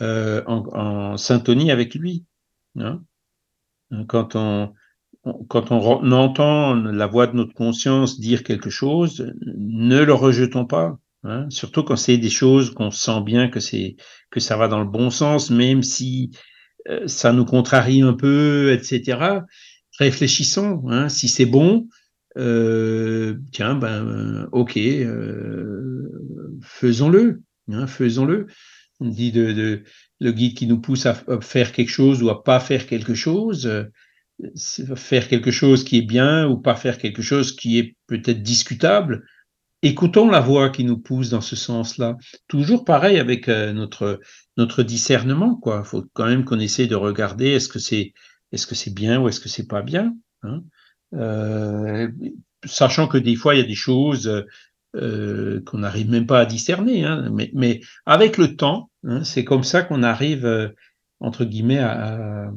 euh, 0.00 0.42
en, 0.46 1.16
syntonie 1.16 1.70
avec 1.70 1.94
lui. 1.94 2.24
Hein. 2.76 3.02
Quand 4.08 4.34
on, 4.34 4.72
quand 5.48 5.70
on 5.70 6.12
entend 6.12 6.74
la 6.74 7.06
voix 7.06 7.26
de 7.26 7.36
notre 7.36 7.54
conscience 7.54 8.20
dire 8.20 8.42
quelque 8.42 8.70
chose, 8.70 9.32
ne 9.44 10.02
le 10.02 10.14
rejetons 10.14 10.66
pas. 10.66 10.98
Hein, 11.26 11.48
surtout 11.48 11.82
quand 11.82 11.96
c'est 11.96 12.18
des 12.18 12.28
choses 12.28 12.74
qu'on 12.74 12.90
sent 12.90 13.22
bien 13.22 13.48
que 13.48 13.58
c'est 13.58 13.96
que 14.30 14.40
ça 14.40 14.58
va 14.58 14.68
dans 14.68 14.80
le 14.80 14.88
bon 14.88 15.08
sens, 15.08 15.50
même 15.50 15.82
si 15.82 16.32
euh, 16.90 17.06
ça 17.06 17.32
nous 17.32 17.46
contrarie 17.46 18.02
un 18.02 18.12
peu, 18.12 18.72
etc. 18.72 19.40
Réfléchissons. 19.98 20.82
Hein, 20.88 21.08
si 21.08 21.28
c'est 21.28 21.46
bon, 21.46 21.88
euh, 22.36 23.36
tiens, 23.52 23.74
ben, 23.74 24.06
euh, 24.06 24.48
ok, 24.52 24.76
euh, 24.76 26.08
faisons-le. 26.62 27.42
Hein, 27.70 27.86
faisons-le. 27.86 28.46
On 29.00 29.08
dit 29.08 29.32
le 29.32 30.32
guide 30.32 30.56
qui 30.56 30.66
nous 30.66 30.80
pousse 30.80 31.06
à, 31.06 31.14
faire 31.40 31.72
quelque 31.72 31.90
chose 31.90 32.22
ou 32.22 32.30
à 32.30 32.42
pas 32.42 32.60
faire 32.60 32.86
quelque 32.86 33.14
chose. 33.14 33.88
Faire 34.96 35.28
quelque 35.28 35.50
chose 35.50 35.84
qui 35.84 35.98
est 35.98 36.06
bien 36.06 36.48
ou 36.48 36.56
pas 36.56 36.74
faire 36.74 36.98
quelque 36.98 37.22
chose 37.22 37.54
qui 37.54 37.78
est 37.78 37.96
peut-être 38.06 38.42
discutable 38.42 39.24
écoutons 39.82 40.30
la 40.30 40.40
voix 40.40 40.70
qui 40.70 40.82
nous 40.82 40.96
pousse 40.96 41.28
dans 41.28 41.42
ce 41.42 41.56
sens-là. 41.56 42.16
Toujours 42.48 42.86
pareil 42.86 43.18
avec 43.18 43.48
notre 43.48 44.82
discernement, 44.82 45.56
quoi. 45.56 45.82
Il 45.84 45.86
faut 45.86 46.04
quand 46.14 46.24
même 46.24 46.46
qu'on 46.46 46.58
essaie 46.58 46.86
de 46.86 46.94
regarder 46.94 47.48
est-ce 47.48 47.68
que 47.68 47.78
c'est 47.78 48.14
est-ce 48.50 48.66
que 48.66 48.74
c'est 48.74 48.94
bien 48.94 49.20
ou 49.20 49.28
est-ce 49.28 49.40
que 49.40 49.50
c'est 49.50 49.68
pas 49.68 49.82
bien. 49.82 50.16
Hein 50.42 50.62
sachant 52.64 53.08
que 53.08 53.18
des 53.18 53.36
fois 53.36 53.54
il 53.54 53.60
y 53.60 53.64
a 53.64 53.66
des 53.66 53.74
choses 53.74 54.44
euh, 54.96 55.60
qu'on 55.66 55.78
n'arrive 55.78 56.08
même 56.08 56.26
pas 56.26 56.40
à 56.40 56.46
discerner, 56.46 57.04
hein, 57.04 57.28
mais, 57.52 57.80
avec 58.06 58.38
le 58.38 58.54
temps, 58.54 58.90
hein, 59.02 59.24
c'est 59.24 59.44
comme 59.44 59.64
ça 59.64 59.82
qu'on 59.82 60.04
arrive 60.04 60.46
euh, 60.46 60.68
entre 61.18 61.44
guillemets 61.44 61.80
à, 61.80 62.52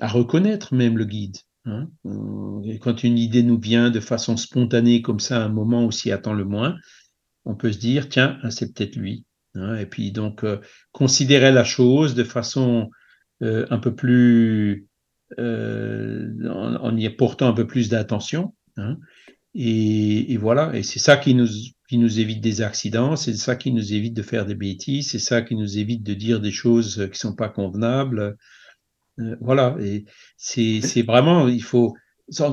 reconnaître 0.00 0.74
même 0.74 0.96
le 0.96 1.04
guide. 1.04 1.36
Hein. 1.66 1.88
Euh, 2.06 2.78
quand 2.80 3.04
une 3.04 3.18
idée 3.18 3.42
nous 3.42 3.60
vient 3.60 3.90
de 3.90 4.00
façon 4.00 4.36
spontanée 4.36 5.02
comme 5.02 5.20
ça, 5.20 5.42
à 5.42 5.44
un 5.44 5.48
moment 5.48 5.84
où 5.84 5.92
s'y 5.92 6.10
attend 6.10 6.32
le 6.32 6.44
moins, 6.44 6.76
on 7.44 7.54
peut 7.54 7.72
se 7.72 7.78
dire, 7.78 8.08
tiens, 8.08 8.38
ah, 8.42 8.50
c'est 8.50 8.72
peut-être 8.72 8.96
lui. 8.96 9.26
Et 9.54 9.86
puis 9.86 10.12
donc, 10.12 10.44
euh, 10.44 10.60
considérer 10.92 11.52
la 11.52 11.64
chose 11.64 12.14
de 12.14 12.24
façon 12.24 12.90
euh, 13.42 13.66
un 13.70 13.78
peu 13.78 13.94
plus... 13.94 14.86
en, 15.38 16.96
y 16.96 17.06
apportant 17.06 17.48
un 17.48 17.52
peu 17.52 17.66
plus 17.66 17.88
d'attention. 17.88 18.54
Hein. 18.76 18.98
Et, 19.54 20.32
et, 20.32 20.36
voilà, 20.38 20.74
et 20.74 20.82
c'est 20.82 20.98
ça 20.98 21.16
qui 21.16 21.34
nous, 21.34 21.48
qui 21.88 21.98
nous 21.98 22.20
évite 22.20 22.40
des 22.40 22.62
accidents, 22.62 23.16
c'est 23.16 23.34
ça 23.34 23.54
qui 23.54 23.70
nous 23.70 23.92
évite 23.92 24.14
de 24.14 24.22
faire 24.22 24.46
des 24.46 24.54
bêtises, 24.54 25.10
c'est 25.10 25.18
ça 25.18 25.42
qui 25.42 25.56
nous 25.56 25.76
évite 25.76 26.02
de 26.02 26.14
dire 26.14 26.40
des 26.40 26.50
choses 26.50 27.06
qui 27.12 27.18
sont 27.18 27.34
pas 27.34 27.50
convenables. 27.50 28.38
Euh, 29.18 29.36
voilà, 29.42 29.76
et 29.78 30.06
c'est 30.38 31.02
vraiment, 31.02 31.48
il 31.48 31.62
faut, 31.62 31.94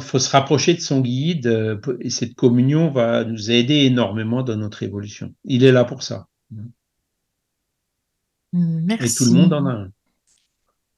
faut 0.02 0.20
se 0.20 0.30
rapprocher 0.30 0.74
de 0.74 0.82
son 0.82 1.00
guide 1.00 1.48
euh, 1.48 1.80
et 2.02 2.10
cette 2.10 2.36
communion 2.36 2.92
va 2.92 3.24
nous 3.24 3.50
aider 3.50 3.86
énormément 3.86 4.44
dans 4.44 4.58
notre 4.58 4.84
évolution. 4.84 5.34
Il 5.46 5.64
est 5.64 5.72
là 5.72 5.86
pour 5.86 6.04
ça. 6.04 6.28
Merci. 8.52 9.06
Et 9.06 9.16
tout 9.16 9.34
le 9.34 9.40
monde 9.40 9.54
en 9.54 9.66
a 9.68 9.72
un. 9.72 9.92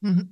Mhm. 0.02 0.28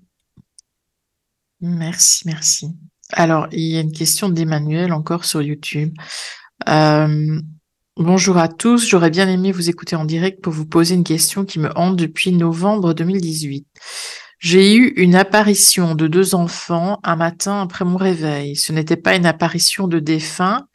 Merci, 1.60 2.22
merci. 2.26 2.68
Alors, 3.12 3.48
il 3.52 3.60
y 3.60 3.76
a 3.76 3.80
une 3.80 3.92
question 3.92 4.28
d'Emmanuel 4.28 4.92
encore 4.92 5.24
sur 5.24 5.42
YouTube. 5.42 5.92
Euh, 6.68 7.40
bonjour 7.96 8.38
à 8.38 8.48
tous, 8.48 8.88
j'aurais 8.88 9.10
bien 9.10 9.28
aimé 9.28 9.52
vous 9.52 9.68
écouter 9.68 9.96
en 9.96 10.04
direct 10.04 10.42
pour 10.42 10.52
vous 10.52 10.66
poser 10.66 10.94
une 10.94 11.04
question 11.04 11.44
qui 11.44 11.58
me 11.58 11.70
hante 11.76 11.96
depuis 11.96 12.32
novembre 12.32 12.94
2018. 12.94 13.66
J'ai 14.38 14.74
eu 14.74 14.94
une 14.96 15.14
apparition 15.14 15.94
de 15.94 16.06
deux 16.06 16.34
enfants 16.34 16.98
un 17.02 17.16
matin 17.16 17.60
après 17.60 17.84
mon 17.84 17.98
réveil. 17.98 18.56
Ce 18.56 18.72
n'était 18.72 18.96
pas 18.96 19.14
une 19.14 19.26
apparition 19.26 19.86
de 19.86 19.98
défunts, 19.98 20.66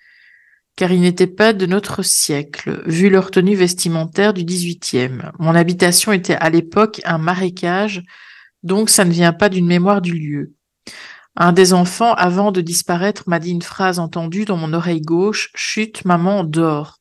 car 0.75 0.91
ils 0.91 1.01
n'étaient 1.01 1.25
pas 1.25 1.53
de 1.53 1.65
notre 1.65 2.03
siècle, 2.03 2.83
vu 2.85 3.09
leur 3.09 3.31
tenue 3.31 3.55
vestimentaire 3.55 4.35
du 4.35 4.43
XVIIIe. 4.43 5.31
Mon 5.39 5.55
habitation 5.55 6.11
était 6.11 6.35
à 6.35 6.51
l'époque 6.51 7.01
un 7.05 7.17
marécage, 7.17 8.03
donc 8.61 8.91
ça 8.91 9.03
ne 9.03 9.11
vient 9.11 9.33
pas 9.33 9.49
d'une 9.49 9.65
mémoire 9.65 10.01
du 10.01 10.13
lieu. 10.13 10.53
Un 11.35 11.51
des 11.51 11.73
enfants, 11.73 12.13
avant 12.13 12.51
de 12.51 12.61
disparaître, 12.61 13.23
m'a 13.27 13.39
dit 13.39 13.51
une 13.51 13.61
phrase 13.61 13.99
entendue 13.99 14.45
dans 14.45 14.55
mon 14.55 14.71
oreille 14.71 15.01
gauche, 15.01 15.51
Chut, 15.53 16.05
maman, 16.05 16.43
dors. 16.45 16.99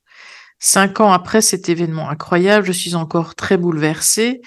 Cinq 0.58 1.00
ans 1.00 1.12
après 1.12 1.40
cet 1.40 1.68
événement 1.68 2.08
incroyable, 2.08 2.66
je 2.66 2.72
suis 2.72 2.94
encore 2.94 3.34
très 3.34 3.56
bouleversée. 3.56 4.40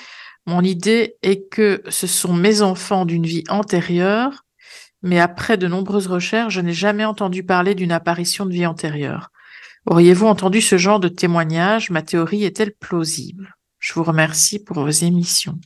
Mon 0.45 0.61
idée 0.61 1.15
est 1.21 1.47
que 1.49 1.81
ce 1.88 2.07
sont 2.07 2.33
mes 2.33 2.61
enfants 2.61 3.05
d'une 3.05 3.25
vie 3.25 3.43
antérieure, 3.49 4.43
mais 5.03 5.19
après 5.19 5.57
de 5.57 5.67
nombreuses 5.67 6.07
recherches, 6.07 6.53
je 6.53 6.61
n'ai 6.61 6.73
jamais 6.73 7.05
entendu 7.05 7.43
parler 7.43 7.75
d'une 7.75 7.91
apparition 7.91 8.45
de 8.45 8.53
vie 8.53 8.65
antérieure. 8.65 9.29
Auriez-vous 9.85 10.27
entendu 10.27 10.59
ce 10.59 10.77
genre 10.77 10.99
de 10.99 11.07
témoignage? 11.07 11.91
Ma 11.91 12.01
théorie 12.01 12.43
est-elle 12.43 12.73
plausible? 12.73 13.55
Je 13.79 13.93
vous 13.93 14.03
remercie 14.03 14.59
pour 14.59 14.79
vos 14.79 14.89
émissions. 14.89 15.59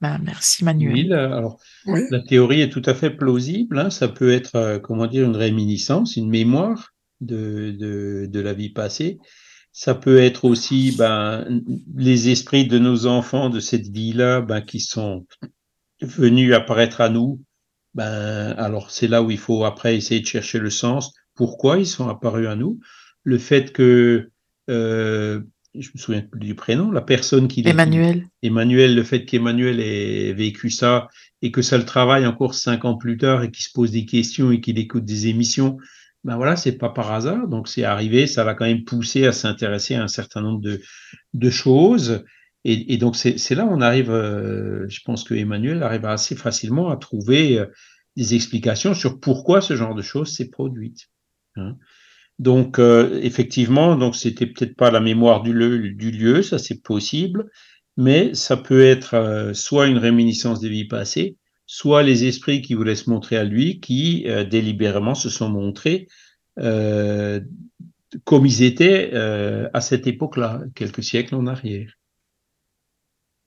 Ben, 0.00 0.18
merci 0.22 0.64
Manuel. 0.64 0.94
Oui, 0.94 1.12
alors, 1.12 1.58
la 1.86 2.20
théorie 2.20 2.60
est 2.60 2.70
tout 2.70 2.82
à 2.84 2.94
fait 2.94 3.10
plausible. 3.10 3.78
Hein. 3.78 3.90
Ça 3.90 4.08
peut 4.08 4.30
être, 4.30 4.56
euh, 4.56 4.78
comment 4.78 5.06
dire, 5.06 5.24
une 5.24 5.36
réminiscence, 5.36 6.16
une 6.16 6.28
mémoire 6.28 6.94
de, 7.20 7.74
de, 7.78 8.26
de 8.30 8.40
la 8.40 8.52
vie 8.52 8.70
passée. 8.70 9.18
Ça 9.72 9.94
peut 9.94 10.18
être 10.18 10.44
aussi 10.44 10.94
ben, 10.96 11.62
les 11.94 12.30
esprits 12.30 12.66
de 12.66 12.78
nos 12.78 13.06
enfants 13.06 13.50
de 13.50 13.60
cette 13.60 13.88
vie-là 13.88 14.40
ben, 14.40 14.60
qui 14.62 14.80
sont 14.80 15.26
venus 16.00 16.54
apparaître 16.54 17.00
à 17.00 17.08
nous. 17.08 17.40
Ben, 17.94 18.54
alors 18.58 18.90
c'est 18.90 19.08
là 19.08 19.22
où 19.22 19.30
il 19.30 19.38
faut 19.38 19.64
après 19.64 19.96
essayer 19.96 20.20
de 20.20 20.26
chercher 20.26 20.58
le 20.58 20.70
sens. 20.70 21.14
Pourquoi 21.34 21.78
ils 21.78 21.86
sont 21.86 22.08
apparus 22.08 22.48
à 22.48 22.56
nous 22.56 22.80
Le 23.22 23.38
fait 23.38 23.72
que 23.72 24.30
euh, 24.68 25.42
je 25.78 25.90
me 25.94 25.98
souviens 25.98 26.22
plus 26.22 26.40
du 26.40 26.54
prénom, 26.54 26.90
la 26.90 27.02
personne 27.02 27.48
qui 27.48 27.66
Emmanuel. 27.66 28.26
Emmanuel, 28.42 28.94
le 28.94 29.02
fait 29.02 29.24
qu'Emmanuel 29.24 29.80
ait 29.80 30.32
vécu 30.32 30.70
ça 30.70 31.08
et 31.42 31.50
que 31.50 31.62
ça 31.62 31.78
le 31.78 31.84
travaille 31.84 32.26
encore 32.26 32.54
cinq 32.54 32.84
ans 32.84 32.96
plus 32.96 33.16
tard 33.16 33.42
et 33.42 33.50
qu'il 33.50 33.64
se 33.64 33.72
pose 33.72 33.90
des 33.90 34.06
questions 34.06 34.50
et 34.50 34.60
qu'il 34.60 34.78
écoute 34.78 35.04
des 35.04 35.28
émissions, 35.28 35.78
ben 36.24 36.36
voilà, 36.36 36.56
c'est 36.56 36.76
pas 36.76 36.88
par 36.88 37.12
hasard. 37.12 37.48
Donc 37.48 37.68
c'est 37.68 37.84
arrivé, 37.84 38.26
ça 38.26 38.44
l'a 38.44 38.54
quand 38.54 38.64
même 38.64 38.84
poussé 38.84 39.26
à 39.26 39.32
s'intéresser 39.32 39.94
à 39.94 40.02
un 40.02 40.08
certain 40.08 40.40
nombre 40.40 40.60
de, 40.60 40.80
de 41.34 41.50
choses. 41.50 42.24
Et, 42.68 42.96
donc 42.96 43.14
c'est 43.14 43.54
là 43.54 43.64
où 43.64 43.70
on 43.70 43.80
arrive, 43.80 44.10
euh, 44.10 44.88
je 44.88 45.00
pense 45.04 45.22
que 45.22 45.34
Emmanuel 45.34 45.84
arrive 45.84 46.04
assez 46.04 46.34
facilement 46.34 46.90
à 46.90 46.96
trouver 46.96 47.60
euh, 47.60 47.66
des 48.16 48.34
explications 48.34 48.92
sur 48.92 49.20
pourquoi 49.20 49.60
ce 49.60 49.76
genre 49.76 49.94
de 49.94 50.02
choses 50.02 50.34
s'est 50.34 50.50
produite. 50.50 51.08
Hein. 51.54 51.76
Donc, 52.38 52.78
euh, 52.78 53.18
effectivement, 53.22 53.96
donc 53.96 54.14
c'était 54.14 54.46
peut-être 54.46 54.76
pas 54.76 54.90
la 54.90 55.00
mémoire 55.00 55.42
du 55.42 55.52
lieu, 55.52 56.42
ça 56.42 56.58
c'est 56.58 56.82
possible, 56.82 57.50
mais 57.96 58.34
ça 58.34 58.56
peut 58.58 58.84
être 58.84 59.14
euh, 59.14 59.54
soit 59.54 59.86
une 59.86 59.96
réminiscence 59.96 60.60
des 60.60 60.68
vies 60.68 60.86
passées, 60.86 61.36
soit 61.64 62.02
les 62.02 62.24
esprits 62.26 62.60
qui 62.60 62.74
voulaient 62.74 62.94
se 62.94 63.08
montrer 63.08 63.36
à 63.38 63.44
lui, 63.44 63.80
qui 63.80 64.24
euh, 64.26 64.44
délibérément 64.44 65.14
se 65.14 65.30
sont 65.30 65.48
montrés 65.48 66.08
comme 68.24 68.46
ils 68.46 68.62
étaient 68.62 69.12
à 69.14 69.80
cette 69.82 70.06
époque-là, 70.06 70.62
quelques 70.74 71.02
siècles 71.02 71.34
en 71.34 71.46
arrière. 71.46 71.92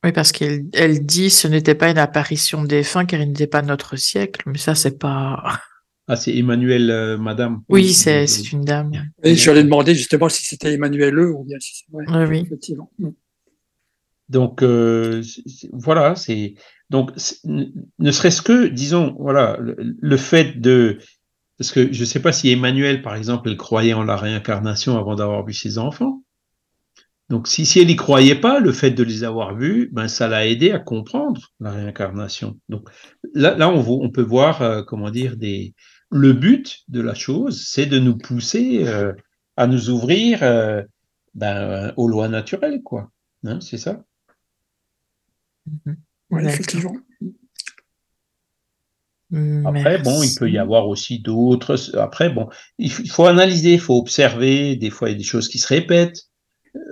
Oui, 0.04 0.12
parce 0.12 0.32
qu'elle 0.32 0.66
elle 0.74 1.04
dit 1.06 1.32
ce 1.32 1.48
n'était 1.48 1.74
pas 1.74 1.90
une 1.90 1.98
apparition 1.98 2.64
des 2.64 2.84
fins 2.84 3.06
car 3.06 3.20
il 3.20 3.30
n'était 3.30 3.48
pas 3.48 3.64
notre 3.64 3.96
siècle, 3.96 4.44
mais 4.46 4.60
ça 4.60 4.76
c'est 4.76 5.00
pas. 5.00 5.60
Ah, 6.12 6.16
c'est 6.16 6.36
Emmanuel, 6.36 6.90
euh, 6.90 7.18
madame. 7.20 7.62
Oui, 7.70 7.94
c'est 7.94 8.26
une 8.52 8.66
dame. 8.66 8.92
Et 9.22 9.36
je 9.36 9.52
lui 9.52 9.60
ai 9.60 9.64
demandé 9.64 9.94
justement 9.94 10.28
si 10.28 10.44
c'était 10.44 10.74
Emmanuel 10.74 11.14
E 11.20 11.30
ou 11.30 11.44
bien 11.44 11.58
si 11.60 11.76
c'est 11.76 11.92
vrai. 11.92 12.28
Oui, 12.28 12.40
Effectivement. 12.40 12.92
Mm. 12.98 13.10
Donc, 14.30 14.64
euh, 14.64 15.22
voilà, 15.72 16.16
c'est. 16.16 16.56
Donc, 16.90 17.12
ne 17.46 18.12
serait-ce 18.12 18.42
que, 18.42 18.66
disons, 18.66 19.16
voilà, 19.20 19.60
le, 19.60 20.18
fait 20.18 20.60
de. 20.60 20.98
Parce 21.60 21.72
que 21.72 21.94
je 21.94 22.00
ne 22.00 22.06
sais 22.06 22.22
pas 22.22 22.32
si 22.32 22.50
Emmanuel, 22.50 23.04
par 23.04 23.14
exemple, 23.14 23.48
elle 23.48 23.58
croyait 23.58 23.94
en 23.94 24.04
la 24.04 24.16
réincarnation 24.16 24.98
avant 24.98 25.14
d'avoir 25.14 25.46
vu 25.46 25.54
ses 25.54 25.78
enfants. 25.78 26.24
Donc, 27.30 27.48
si, 27.48 27.68
si 27.68 27.80
elle 27.80 27.88
n'y 27.88 27.96
croyait 27.96 28.34
pas, 28.34 28.60
le 28.60 28.72
fait 28.72 28.90
de 28.90 29.04
les 29.04 29.24
avoir 29.24 29.56
vus, 29.56 29.90
ben, 29.92 30.08
ça 30.08 30.28
l'a 30.28 30.48
aidé 30.48 30.72
à 30.72 30.80
comprendre 30.80 31.52
la 31.60 31.70
réincarnation. 31.70 32.58
Donc, 32.68 32.90
là, 33.36 33.56
là 33.56 33.70
on, 33.70 33.86
on 33.88 34.10
peut 34.10 34.24
voir, 34.24 34.64
euh, 34.64 34.82
comment 34.82 35.12
dire, 35.12 35.38
des, 35.38 35.76
le 36.12 36.34
but 36.34 36.84
de 36.88 37.02
la 37.02 37.14
chose, 37.14 37.66
c'est 37.68 37.86
de 37.86 38.00
nous 38.00 38.18
pousser 38.18 38.88
euh, 38.88 39.14
à 39.58 39.68
nous 39.68 39.90
ouvrir 39.90 40.44
euh, 40.44 40.82
ben, 41.36 41.94
aux 41.98 42.08
lois 42.08 42.28
naturelles, 42.28 42.82
quoi. 42.84 43.12
Hein, 43.46 43.60
c'est 43.62 43.78
ça? 43.78 44.04
Mm-hmm. 45.70 45.96
Oui, 46.32 46.46
effectivement. 46.46 46.96
Après, 49.66 50.00
bon, 50.00 50.24
il 50.24 50.34
peut 50.40 50.50
y 50.50 50.58
avoir 50.58 50.88
aussi 50.88 51.20
d'autres. 51.20 51.96
Après, 51.98 52.32
bon, 52.32 52.50
il 52.80 52.90
faut 52.90 53.26
analyser, 53.26 53.74
il 53.74 53.80
faut 53.80 53.96
observer. 53.96 54.76
Des 54.76 54.90
fois, 54.90 55.10
il 55.10 55.12
y 55.12 55.16
a 55.16 55.18
des 55.20 55.24
choses 55.24 55.48
qui 55.48 55.60
se 55.60 55.68
répètent. 55.68 56.30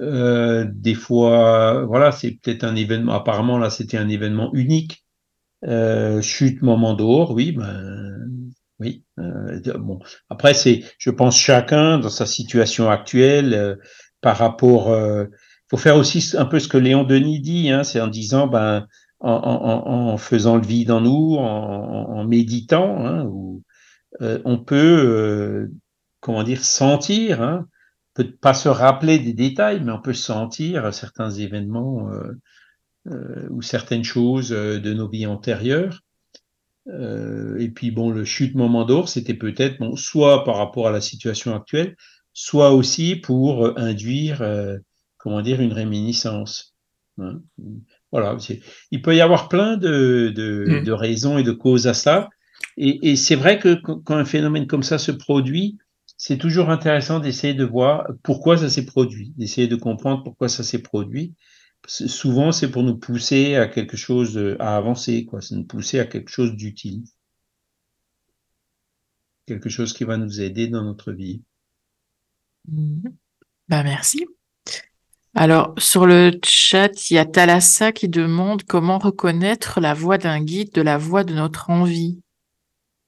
Euh, 0.01 0.67
des 0.71 0.93
fois, 0.93 1.83
voilà, 1.85 2.11
c'est 2.11 2.31
peut-être 2.31 2.63
un 2.63 2.75
événement. 2.75 3.13
Apparemment, 3.13 3.57
là, 3.57 3.71
c'était 3.71 3.97
un 3.97 4.07
événement 4.07 4.53
unique. 4.53 5.03
chute, 6.21 6.61
moment 6.61 6.93
d'or, 6.93 7.31
oui, 7.31 7.53
ben, 7.53 8.17
oui. 8.79 9.03
Euh, 9.19 9.59
bon. 9.79 9.99
Après, 10.29 10.53
c'est, 10.53 10.83
je 10.99 11.09
pense, 11.09 11.37
chacun 11.37 11.97
dans 11.97 12.09
sa 12.09 12.25
situation 12.25 12.89
actuelle, 12.89 13.53
euh, 13.53 13.75
par 14.21 14.37
rapport. 14.37 14.89
Euh, 14.89 15.25
faut 15.69 15.77
faire 15.77 15.97
aussi 15.97 16.35
un 16.37 16.45
peu 16.45 16.59
ce 16.59 16.67
que 16.67 16.77
Léon 16.77 17.03
Denis 17.03 17.41
dit, 17.41 17.69
hein, 17.71 17.83
c'est 17.83 17.99
en 17.99 18.07
disant, 18.07 18.47
ben, 18.47 18.87
en, 19.19 19.31
en, 19.31 20.11
en, 20.11 20.17
faisant 20.17 20.55
le 20.55 20.65
vide 20.65 20.91
en 20.91 21.01
nous, 21.01 21.35
en, 21.37 21.43
en 21.43 22.23
méditant, 22.25 23.05
hein, 23.05 23.29
euh, 24.21 24.39
on 24.45 24.59
peut, 24.59 24.75
euh, 24.75 25.71
comment 26.21 26.43
dire, 26.43 26.63
sentir, 26.63 27.41
hein, 27.41 27.67
peut 28.13 28.31
pas 28.31 28.53
se 28.53 28.69
rappeler 28.69 29.19
des 29.19 29.33
détails, 29.33 29.81
mais 29.83 29.91
on 29.91 30.01
peut 30.01 30.13
sentir 30.13 30.93
certains 30.93 31.29
événements 31.31 32.09
ou 33.49 33.61
certaines 33.61 34.03
choses 34.03 34.49
de 34.49 34.93
nos 34.93 35.07
vies 35.07 35.27
antérieures 35.27 36.01
euh, 36.89 37.57
et 37.59 37.69
puis 37.69 37.91
bon, 37.91 38.11
le 38.11 38.25
chute 38.25 38.55
moment 38.55 38.85
d'or, 38.85 39.09
c'était 39.09 39.33
peut-être 39.33 39.79
bon, 39.79 39.95
soit 39.95 40.43
par 40.43 40.57
rapport 40.57 40.87
à 40.87 40.91
la 40.91 41.01
situation 41.01 41.55
actuelle, 41.55 41.95
soit 42.33 42.71
aussi 42.71 43.15
pour 43.15 43.65
euh, 43.65 43.73
induire, 43.77 44.41
euh, 44.41 44.77
comment 45.17 45.41
dire, 45.41 45.61
une 45.61 45.73
réminiscence. 45.73 46.75
Hein. 47.19 47.41
Voilà, 48.11 48.37
il 48.91 49.01
peut 49.01 49.15
y 49.15 49.21
avoir 49.21 49.49
plein 49.49 49.75
de, 49.75 50.31
de, 50.33 50.65
mmh. 50.67 50.83
de, 50.83 50.91
raisons 50.91 51.37
et 51.37 51.43
de 51.43 51.51
causes 51.51 51.87
à 51.87 51.93
ça. 51.93 52.29
Et, 52.77 53.11
et 53.11 53.15
c'est 53.15 53.35
vrai 53.35 53.59
que 53.59 53.73
quand 53.73 54.15
un 54.15 54.25
phénomène 54.25 54.67
comme 54.67 54.83
ça 54.83 54.97
se 54.97 55.11
produit, 55.11 55.77
c'est 56.15 56.37
toujours 56.37 56.69
intéressant 56.69 57.19
d'essayer 57.19 57.53
de 57.53 57.65
voir 57.65 58.07
pourquoi 58.23 58.57
ça 58.57 58.69
s'est 58.69 58.85
produit, 58.85 59.33
d'essayer 59.37 59.67
de 59.67 59.75
comprendre 59.75 60.23
pourquoi 60.23 60.47
ça 60.47 60.63
s'est 60.63 60.81
produit 60.81 61.33
souvent, 61.87 62.51
c'est 62.51 62.69
pour 62.69 62.83
nous 62.83 62.97
pousser 62.97 63.55
à 63.55 63.67
quelque 63.67 63.97
chose, 63.97 64.37
à 64.59 64.77
avancer, 64.77 65.25
quoi. 65.25 65.41
C'est 65.41 65.55
nous 65.55 65.63
pousser 65.63 65.99
à 65.99 66.05
quelque 66.05 66.29
chose 66.29 66.53
d'utile. 66.53 67.03
Quelque 69.45 69.69
chose 69.69 69.93
qui 69.93 70.03
va 70.03 70.17
nous 70.17 70.41
aider 70.41 70.67
dans 70.67 70.83
notre 70.83 71.13
vie. 71.13 71.41
Ben 72.67 73.83
merci. 73.83 74.25
Alors, 75.33 75.73
sur 75.77 76.05
le 76.05 76.31
chat, 76.43 77.09
il 77.09 77.13
y 77.13 77.17
a 77.17 77.25
Thalassa 77.25 77.91
qui 77.91 78.09
demande 78.09 78.63
comment 78.63 78.97
reconnaître 78.97 79.79
la 79.79 79.93
voix 79.93 80.17
d'un 80.17 80.41
guide 80.41 80.73
de 80.73 80.81
la 80.81 80.97
voix 80.97 81.23
de 81.23 81.33
notre 81.33 81.69
envie. 81.69 82.19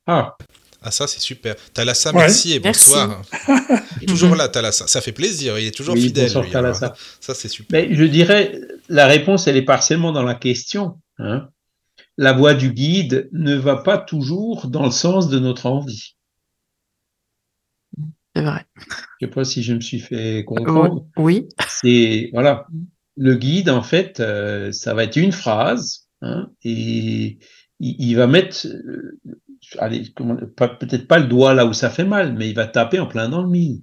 Ah, 0.05 0.38
ah, 0.82 0.91
ça, 0.91 1.07
c'est 1.07 1.19
super. 1.19 1.55
Thalassa, 1.73 2.13
merci 2.13 2.53
et 2.53 2.59
bonsoir. 2.59 3.21
toujours 4.07 4.36
là, 4.36 4.47
Thalassa. 4.47 4.88
Ça 4.88 5.01
fait 5.01 5.11
plaisir. 5.11 5.59
Il 5.59 5.67
est 5.67 5.75
toujours 5.75 5.95
fidèle. 5.95 6.32
Bonsoir, 6.32 6.95
Ça, 7.19 7.34
c'est 7.34 7.49
super. 7.49 7.82
Mais 7.82 7.93
je 7.93 8.03
dirais, 8.05 8.61
la 8.89 9.07
réponse, 9.07 9.47
elle 9.47 9.57
est 9.57 9.63
partiellement 9.63 10.11
dans 10.11 10.23
la 10.23 10.35
question. 10.35 10.99
Hein. 11.17 11.49
La 12.17 12.33
voix 12.33 12.53
du 12.53 12.71
guide 12.71 13.29
ne 13.31 13.55
va 13.55 13.77
pas 13.77 13.97
toujours 13.97 14.67
dans 14.67 14.85
le 14.85 14.91
sens 14.91 15.29
de 15.29 15.39
notre 15.39 15.67
envie. 15.67 16.15
C'est 18.35 18.43
vrai. 18.43 18.65
Je 18.75 18.81
ne 19.25 19.29
sais 19.29 19.33
pas 19.33 19.43
si 19.43 19.63
je 19.63 19.73
me 19.73 19.81
suis 19.81 19.99
fait 19.99 20.43
comprendre. 20.45 21.07
Oui. 21.17 21.47
C'est, 21.67 22.29
voilà. 22.33 22.67
Le 23.15 23.35
guide, 23.35 23.69
en 23.69 23.83
fait, 23.83 24.19
euh, 24.19 24.71
ça 24.71 24.93
va 24.93 25.03
être 25.03 25.15
une 25.15 25.31
phrase 25.31 26.07
hein, 26.21 26.49
et 26.63 27.39
il, 27.79 28.15
va 28.15 28.27
mettre 28.27 28.65
allez, 29.77 30.03
peut-être 30.15 31.07
pas 31.07 31.19
le 31.19 31.27
doigt 31.27 31.53
là 31.53 31.65
où 31.65 31.73
ça 31.73 31.89
fait 31.89 32.05
mal, 32.05 32.33
mais 32.33 32.49
il 32.49 32.55
va 32.55 32.67
taper 32.67 32.99
en 32.99 33.07
plein 33.07 33.29
dans 33.29 33.41
le 33.41 33.49
mille. 33.49 33.81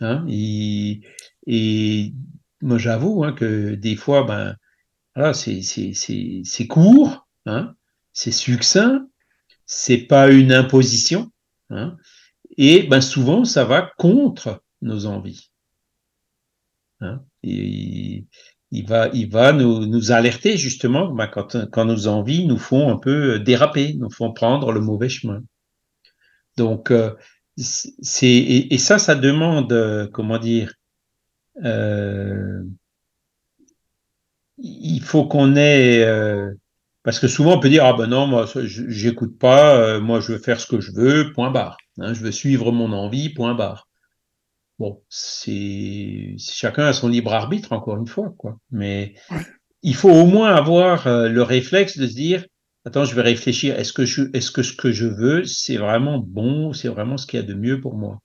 Hein, 0.00 0.24
et, 0.28 1.02
moi, 2.64 2.78
j'avoue 2.78 3.24
hein, 3.24 3.32
que 3.32 3.74
des 3.74 3.94
fois, 3.94 4.24
ben, 4.24 4.56
voilà, 5.14 5.34
c'est 5.34 6.66
court, 6.68 7.28
hein, 7.46 7.74
c'est 8.12 8.32
succinct, 8.32 9.06
c'est 9.66 9.98
pas 9.98 10.30
une 10.30 10.52
imposition, 10.52 11.30
hein, 11.70 11.96
et 12.56 12.84
ben 12.84 13.00
souvent, 13.00 13.44
ça 13.44 13.64
va 13.64 13.92
contre 13.98 14.62
nos 14.82 15.06
envies. 15.06 15.50
Hein, 17.00 17.22
et, 17.42 18.26
il 18.70 18.86
va, 18.88 19.08
il 19.12 19.30
va 19.30 19.52
nous, 19.52 19.86
nous 19.86 20.10
alerter 20.10 20.56
justement 20.56 21.12
bah, 21.12 21.28
quand, 21.28 21.70
quand 21.70 21.84
nos 21.84 22.08
envies 22.08 22.44
nous 22.46 22.58
font 22.58 22.90
un 22.90 22.96
peu 22.96 23.38
déraper, 23.38 23.94
nous 23.94 24.10
font 24.10 24.32
prendre 24.32 24.72
le 24.72 24.80
mauvais 24.80 25.08
chemin. 25.08 25.42
Donc, 26.56 26.90
euh, 26.90 27.14
c'est 27.56 28.26
et, 28.26 28.78
ça, 28.78 28.98
ça 28.98 29.14
demande, 29.14 29.72
euh, 29.72 30.08
comment 30.08 30.38
dire, 30.38 30.74
euh, 31.62 32.62
il 34.58 35.00
faut 35.02 35.26
qu'on 35.26 35.56
ait, 35.56 36.02
euh, 36.04 36.52
parce 37.02 37.18
que 37.20 37.28
souvent 37.28 37.56
on 37.56 37.60
peut 37.60 37.68
dire 37.68 37.84
ah 37.84 37.92
ben 37.92 38.06
non 38.06 38.26
moi 38.26 38.46
j'écoute 38.64 39.38
pas, 39.38 39.76
euh, 39.76 40.00
moi 40.00 40.20
je 40.20 40.32
veux 40.32 40.38
faire 40.38 40.60
ce 40.60 40.66
que 40.66 40.80
je 40.80 40.92
veux, 40.92 41.32
point 41.32 41.50
barre. 41.50 41.76
Hein, 41.98 42.14
je 42.14 42.20
veux 42.20 42.32
suivre 42.32 42.72
mon 42.72 42.92
envie, 42.92 43.30
point 43.30 43.54
barre. 43.54 43.88
Bon, 44.78 45.02
c'est 45.08 46.34
chacun 46.38 46.86
a 46.86 46.92
son 46.92 47.08
libre 47.08 47.32
arbitre, 47.32 47.72
encore 47.72 47.96
une 47.96 48.08
fois, 48.08 48.34
quoi. 48.38 48.58
Mais 48.72 49.14
il 49.82 49.94
faut 49.94 50.10
au 50.10 50.26
moins 50.26 50.54
avoir 50.54 51.08
le 51.08 51.42
réflexe 51.42 51.96
de 51.98 52.08
se 52.08 52.14
dire 52.14 52.44
attends, 52.84 53.04
je 53.04 53.14
vais 53.14 53.22
réfléchir. 53.22 53.78
Est-ce 53.78 53.92
que 53.92 54.04
je, 54.04 54.22
est-ce 54.32 54.50
que 54.50 54.62
ce 54.62 54.72
que 54.74 54.92
je 54.92 55.06
veux, 55.06 55.44
c'est 55.44 55.76
vraiment 55.76 56.18
bon, 56.18 56.72
c'est 56.72 56.88
vraiment 56.88 57.16
ce 57.16 57.26
qu'il 57.26 57.40
y 57.40 57.42
a 57.42 57.46
de 57.46 57.54
mieux 57.54 57.80
pour 57.80 57.96
moi? 57.96 58.20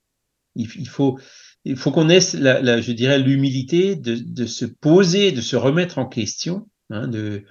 Il, 0.56 0.88
faut, 0.88 1.18
il 1.64 1.76
faut 1.76 1.90
qu'on 1.90 2.08
ait, 2.08 2.20
la, 2.34 2.80
je 2.80 2.92
dirais, 2.92 3.18
l'humilité 3.18 3.96
de, 3.96 4.46
se 4.46 4.64
poser, 4.64 5.32
de 5.32 5.40
se 5.40 5.56
remettre 5.56 5.98
en 5.98 6.06
question, 6.06 6.68
hein, 6.90 7.06
de 7.06 7.44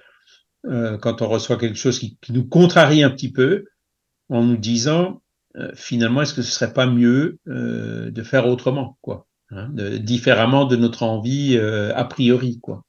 euh, 0.66 0.98
quand 0.98 1.22
on 1.22 1.28
reçoit 1.28 1.56
quelque 1.56 1.78
chose 1.78 1.98
qui, 1.98 2.18
nous 2.30 2.46
contrarie 2.46 3.02
un 3.02 3.10
petit 3.10 3.32
peu, 3.32 3.66
en 4.28 4.44
nous 4.44 4.56
disant 4.56 5.22
euh, 5.56 5.72
finalement, 5.74 6.22
est-ce 6.22 6.34
que 6.34 6.42
ce 6.42 6.52
serait 6.52 6.72
pas 6.72 6.86
mieux 6.86 7.38
euh, 7.48 8.10
de 8.10 8.22
faire 8.22 8.46
autrement, 8.46 8.98
quoi 9.00 9.26
hein, 9.50 9.68
différemment 10.00 10.64
de 10.64 10.76
notre 10.76 11.02
envie 11.02 11.56
a 11.58 12.04
priori, 12.04 12.58
quoi. 12.60 12.84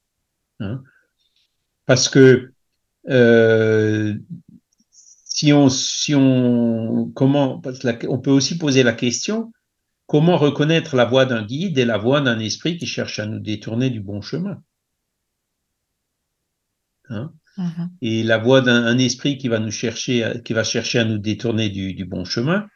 Hein. 0.60 0.82
Parce 1.86 2.08
que 2.08 2.52
si 4.90 5.52
on, 5.52 5.68
si 5.68 6.14
on, 6.14 7.10
comment, 7.14 7.62
on 8.08 8.18
peut 8.18 8.30
aussi 8.30 8.58
poser 8.58 8.82
la 8.82 8.92
question 8.92 9.52
comment 10.12 10.36
reconnaître 10.36 10.94
la 10.94 11.06
voix 11.06 11.24
d'un 11.24 11.42
guide 11.42 11.78
et 11.78 11.86
la 11.86 11.96
voix 11.96 12.20
d'un 12.20 12.38
esprit 12.38 12.76
qui 12.76 12.84
cherche 12.84 13.18
à 13.18 13.24
nous 13.24 13.38
détourner 13.38 13.88
du 13.88 14.00
bon 14.00 14.20
chemin? 14.20 14.62
Hein? 17.08 17.32
Mm-hmm. 17.56 17.88
Et 18.02 18.22
la 18.22 18.36
voix 18.36 18.60
d'un 18.60 18.98
esprit 18.98 19.38
qui 19.38 19.48
va 19.48 19.58
nous 19.58 19.70
chercher, 19.70 20.34
qui 20.44 20.52
va 20.52 20.64
chercher 20.64 20.98
à 20.98 21.06
nous 21.06 21.16
détourner 21.16 21.70
du, 21.70 22.04
bon 22.04 22.26
chemin, 22.26 22.66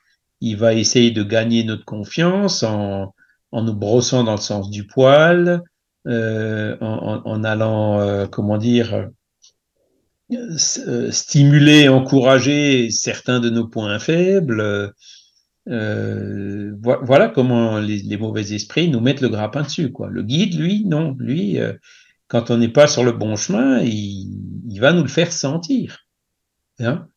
il 0.41 0.57
va 0.57 0.73
essayer 0.73 1.11
de 1.11 1.23
gagner 1.23 1.63
notre 1.63 1.85
confiance 1.85 2.63
en, 2.63 3.15
en 3.53 3.63
nous 3.63 3.75
brossant 3.75 4.25
dans 4.25 4.37
le 4.37 4.41
sens 4.41 4.71
du 4.71 4.87
poil, 4.87 5.63
euh, 6.07 6.79
en, 6.81 7.21
en, 7.23 7.45
allant, 7.45 8.01
euh, 8.01 8.27
comment 8.27 8.57
dire, 8.57 9.11
euh, 10.33 11.11
stimuler, 11.11 11.91
encourager 11.91 12.91
certains 12.91 13.41
de 13.41 13.51
nos 13.51 13.69
points 13.69 13.99
faibles. 13.99 14.95
Euh, 15.69 16.73
voilà 16.81 17.29
comment 17.29 17.79
les, 17.79 18.17
mauvais 18.17 18.53
esprits 18.53 18.89
nous 18.89 19.01
mettent 19.01 19.21
le 19.21 19.29
grappin 19.29 19.63
dessus. 19.63 19.91
Quoi. 19.91 20.09
Le 20.11 20.23
guide, 20.23 20.59
lui, 20.59 20.85
non, 20.85 21.17
lui, 21.19 21.59
euh, 21.59 21.73
quand 22.29 22.51
on 22.51 22.59
n'est 22.59 22.69
pas 22.69 22.87
sur 22.87 23.05
le 23.05 23.13
bon 23.13 23.37
chemin, 23.37 23.81
il, 23.81 24.79
va 24.79 24.93
nous 24.93 25.03
le 25.03 25.09
faire 25.09 25.33
sentir. 25.33 26.07
Hein 26.79 27.09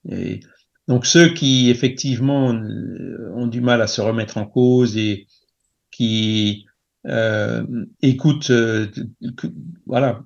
donc 0.87 1.05
ceux 1.05 1.33
qui 1.33 1.69
effectivement 1.69 2.47
ont 2.47 3.47
du 3.47 3.61
mal 3.61 3.81
à 3.81 3.87
se 3.87 4.01
remettre 4.01 4.37
en 4.37 4.45
cause 4.45 4.97
et 4.97 5.27
qui 5.91 6.65
euh, 7.05 7.63
écoutent, 8.01 8.51
voilà, 9.85 10.23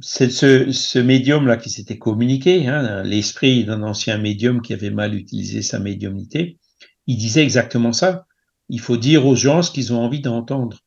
c'est 0.00 0.30
ce, 0.30 0.72
ce 0.72 0.98
médium-là 0.98 1.56
qui 1.56 1.70
s'était 1.70 1.98
communiqué, 1.98 2.66
hein, 2.68 3.02
l'esprit 3.02 3.64
d'un 3.64 3.82
ancien 3.82 4.18
médium 4.18 4.60
qui 4.60 4.74
avait 4.74 4.90
mal 4.90 5.14
utilisé 5.14 5.62
sa 5.62 5.78
médiumnité, 5.78 6.58
il 7.06 7.16
disait 7.16 7.42
exactement 7.42 7.92
ça. 7.92 8.26
Il 8.68 8.80
faut 8.80 8.96
dire 8.96 9.26
aux 9.26 9.36
gens 9.36 9.62
ce 9.62 9.70
qu'ils 9.70 9.92
ont 9.92 10.00
envie 10.00 10.20
d'entendre. 10.20 10.80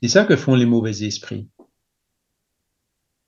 C'est 0.00 0.08
ça 0.08 0.24
que 0.24 0.36
font 0.36 0.54
les 0.54 0.64
mauvais 0.64 1.02
esprits. 1.02 1.48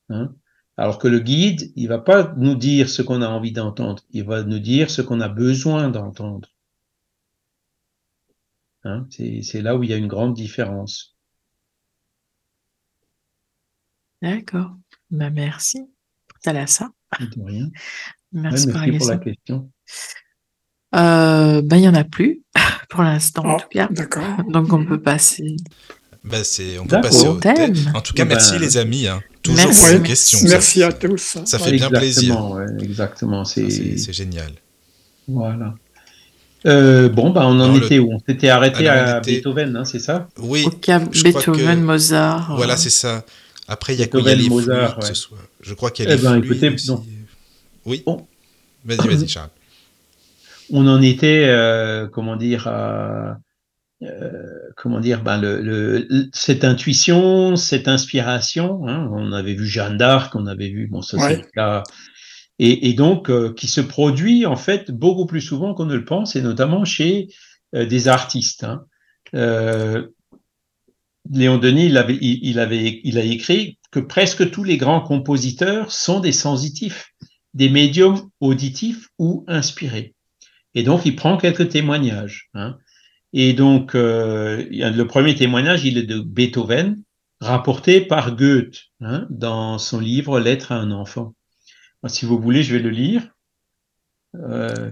Hein? 0.09 0.35
Alors 0.77 0.99
que 0.99 1.09
le 1.09 1.21
guide, 1.21 1.73
il 1.77 1.89
va 1.89 1.99
pas 1.99 2.33
nous 2.39 2.55
dire 2.55 2.89
ce 2.89 3.03
qu'on 3.03 3.21
a 3.21 3.29
envie 3.29 3.53
d'entendre, 3.53 4.03
il 4.11 4.25
va 4.25 4.43
nous 4.43 4.59
dire 4.59 4.91
ce 4.91 5.03
qu'on 5.03 5.21
a 5.21 5.29
besoin 5.29 5.91
d'entendre. 5.91 6.49
Hein? 8.85 9.07
C'est 9.11 9.61
là 9.61 9.77
où 9.77 9.83
il 9.83 9.91
y 9.91 9.93
a 9.93 9.99
une 9.99 10.07
grande 10.07 10.33
différence. 10.33 11.10
D'accord. 14.23 14.73
Bah, 15.11 15.31
merci 15.31 15.81
Talassa. 16.43 16.91
De 17.21 17.27
rien. 17.45 17.69
Merci, 18.33 18.69
merci 18.69 18.93
pour 18.99 19.09
la 19.11 19.19
question. 19.19 19.71
Euh, 20.95 21.63
bah, 21.63 21.77
il 21.77 21.81
n'y 21.81 21.89
en 21.89 21.95
a 21.95 22.05
plus 22.05 22.43
pour 22.91 23.03
l'instant, 23.03 23.45
en 23.45 23.55
oh, 23.57 23.61
tout 23.61 23.69
cas. 23.71 23.89
D'accord. 23.91 24.25
Donc, 24.49 24.73
on 24.73 24.85
peut 24.85 25.01
passer. 25.01 25.57
Bah, 26.25 26.45
c'est, 26.45 26.79
on 26.79 26.87
peut 26.87 27.01
passer 27.01 27.27
au 27.27 27.35
thème. 27.35 27.75
En 27.95 28.01
tout 28.01 28.13
cas, 28.13 28.25
merci 28.25 28.53
Ben, 28.53 28.61
les 28.61 28.77
amis. 28.77 29.07
hein. 29.09 29.21
Toujours 29.43 29.57
merci. 29.65 29.81
pour 29.81 29.89
vos 29.93 29.97
Ouais, 30.03 30.07
questions. 30.09 30.39
Merci 30.49 30.81
ça, 30.81 30.87
à 30.89 30.93
tous. 30.93 31.39
ça 31.45 31.59
fait 31.59 31.73
bien 31.73 31.89
plaisir. 31.89 32.35
Exactement, 32.35 32.51
ouais, 32.53 32.67
exactement. 32.85 33.45
Ça, 33.45 33.63
C'est 33.71 34.13
génial. 34.13 34.51
voilà. 35.27 35.75
Euh, 36.67 37.09
bon, 37.09 37.31
bah, 37.31 37.47
on 37.47 37.53
en 37.59 37.61
Alors, 37.61 37.77
le- 37.77 37.85
était 37.87 37.99
où? 37.99 38.13
On 38.13 38.19
s'était 38.19 38.51
arrêté 38.51 38.87
Alors, 38.87 39.15
à 39.15 39.19
était- 39.21 39.37
Beethoven, 39.37 39.77
hein, 39.77 39.85
c'est 39.87 39.99
ça? 39.99 40.29
Oui, 40.39 40.65
Au 40.67 40.71
Beethoven, 40.71 41.79
que- 41.81 41.85
Mozart. 41.85 42.55
voilà, 42.55 42.75
euh, 42.75 42.77
c'est 42.77 42.91
ça. 42.91 43.25
Après, 43.71 43.95
il 43.95 44.01
y 44.01 44.03
a 44.03 44.09
quoi 44.09 44.21
Il 44.21 44.27
y 44.27 44.31
a 44.31 44.35
Beethoven, 44.35 44.43
les 44.43 44.49
Mozart, 44.51 44.99
ouais. 44.99 45.07
ce 45.07 45.15
soir. 45.15 45.41
Je 45.61 45.75
crois 45.75 45.91
qu'il 45.93 46.05
y 46.05 46.09
a 46.09 46.13
Eh 46.13 46.17
les 46.17 46.23
ben, 46.23 46.43
écoutez. 46.43 46.75
Oui. 47.87 48.03
Bon. 48.05 48.27
Vas-y, 48.85 49.07
vas-y, 49.09 49.29
Charles. 49.35 49.51
On 50.73 50.87
en 50.89 51.01
était, 51.01 51.47
euh, 51.47 52.09
comment 52.09 52.37
dire, 52.37 52.67
à, 52.67 53.39
euh, 54.03 54.43
comment 54.77 54.99
dire, 55.01 55.23
ben 55.23 55.41
le, 55.41 55.61
le, 55.61 56.29
cette 56.33 56.65
intuition, 56.65 57.55
cette 57.57 57.87
inspiration. 57.87 58.87
Hein, 58.89 59.09
on 59.13 59.33
avait 59.33 59.55
vu 59.55 59.67
Jeanne 59.67 59.97
d'Arc, 59.97 60.35
on 60.35 60.47
avait 60.47 60.69
vu, 60.69 60.89
bon, 60.89 61.03
ça 61.03 61.17
Ouais. 61.17 61.29
c'est 61.29 61.37
le 61.43 61.49
cas. 61.55 61.83
Et, 62.59 62.89
et 62.91 62.95
donc, 62.95 63.31
euh, 63.31 63.53
qui 63.55 63.69
se 63.69 63.81
produit 63.81 64.47
en 64.47 64.57
fait 64.57 64.91
beaucoup 64.91 65.27
plus 65.27 65.41
souvent 65.41 65.75
qu'on 65.75 65.87
ne 65.87 65.95
le 65.97 66.05
pense, 66.05 66.35
et 66.37 66.43
notamment 66.43 66.85
chez 66.85 67.29
euh, 67.75 67.87
des 67.87 68.09
artistes. 68.09 68.65
Hein. 68.65 68.85
Euh, 69.35 70.09
Léon 71.33 71.59
Denis, 71.59 71.87
il 71.87 71.97
avait, 71.97 72.19
il, 73.03 73.19
a 73.19 73.23
écrit 73.23 73.79
que 73.91 74.01
presque 74.01 74.51
tous 74.51 74.65
les 74.65 74.77
grands 74.77 75.01
compositeurs 75.01 75.93
sont 75.93 76.21
des 76.21 76.33
sensitifs, 76.33 77.13
des 77.55 77.69
médiums 77.69 78.31
auditifs 78.41 79.09
ou 79.19 79.45
inspirés. 79.47 80.15
Et 80.75 80.83
donc, 80.83 81.07
il 81.07 81.17
prend 81.17 81.37
quelques 81.37 81.69
témoignages. 81.69 82.49
Hein. 82.55 82.79
Et 83.33 83.53
donc, 83.53 83.95
euh, 83.95 84.67
le 84.71 85.03
premier 85.05 85.35
témoignage, 85.35 85.85
il 85.85 85.99
est 85.99 86.05
de 86.05 86.21
Beethoven, 86.21 87.03
rapporté 87.41 88.01
par 88.01 88.35
Goethe 88.35 88.87
hein, 89.01 89.27
dans 89.31 89.79
son 89.79 90.01
livre 90.01 90.41
Lettre 90.41 90.73
à 90.73 90.77
un 90.77 90.91
enfant. 90.91 91.35
Si 92.07 92.27
vous 92.27 92.41
voulez, 92.41 92.63
je 92.63 92.75
vais 92.75 92.83
le 92.83 92.91
lire. 92.91 93.23
Euh, 94.35 94.91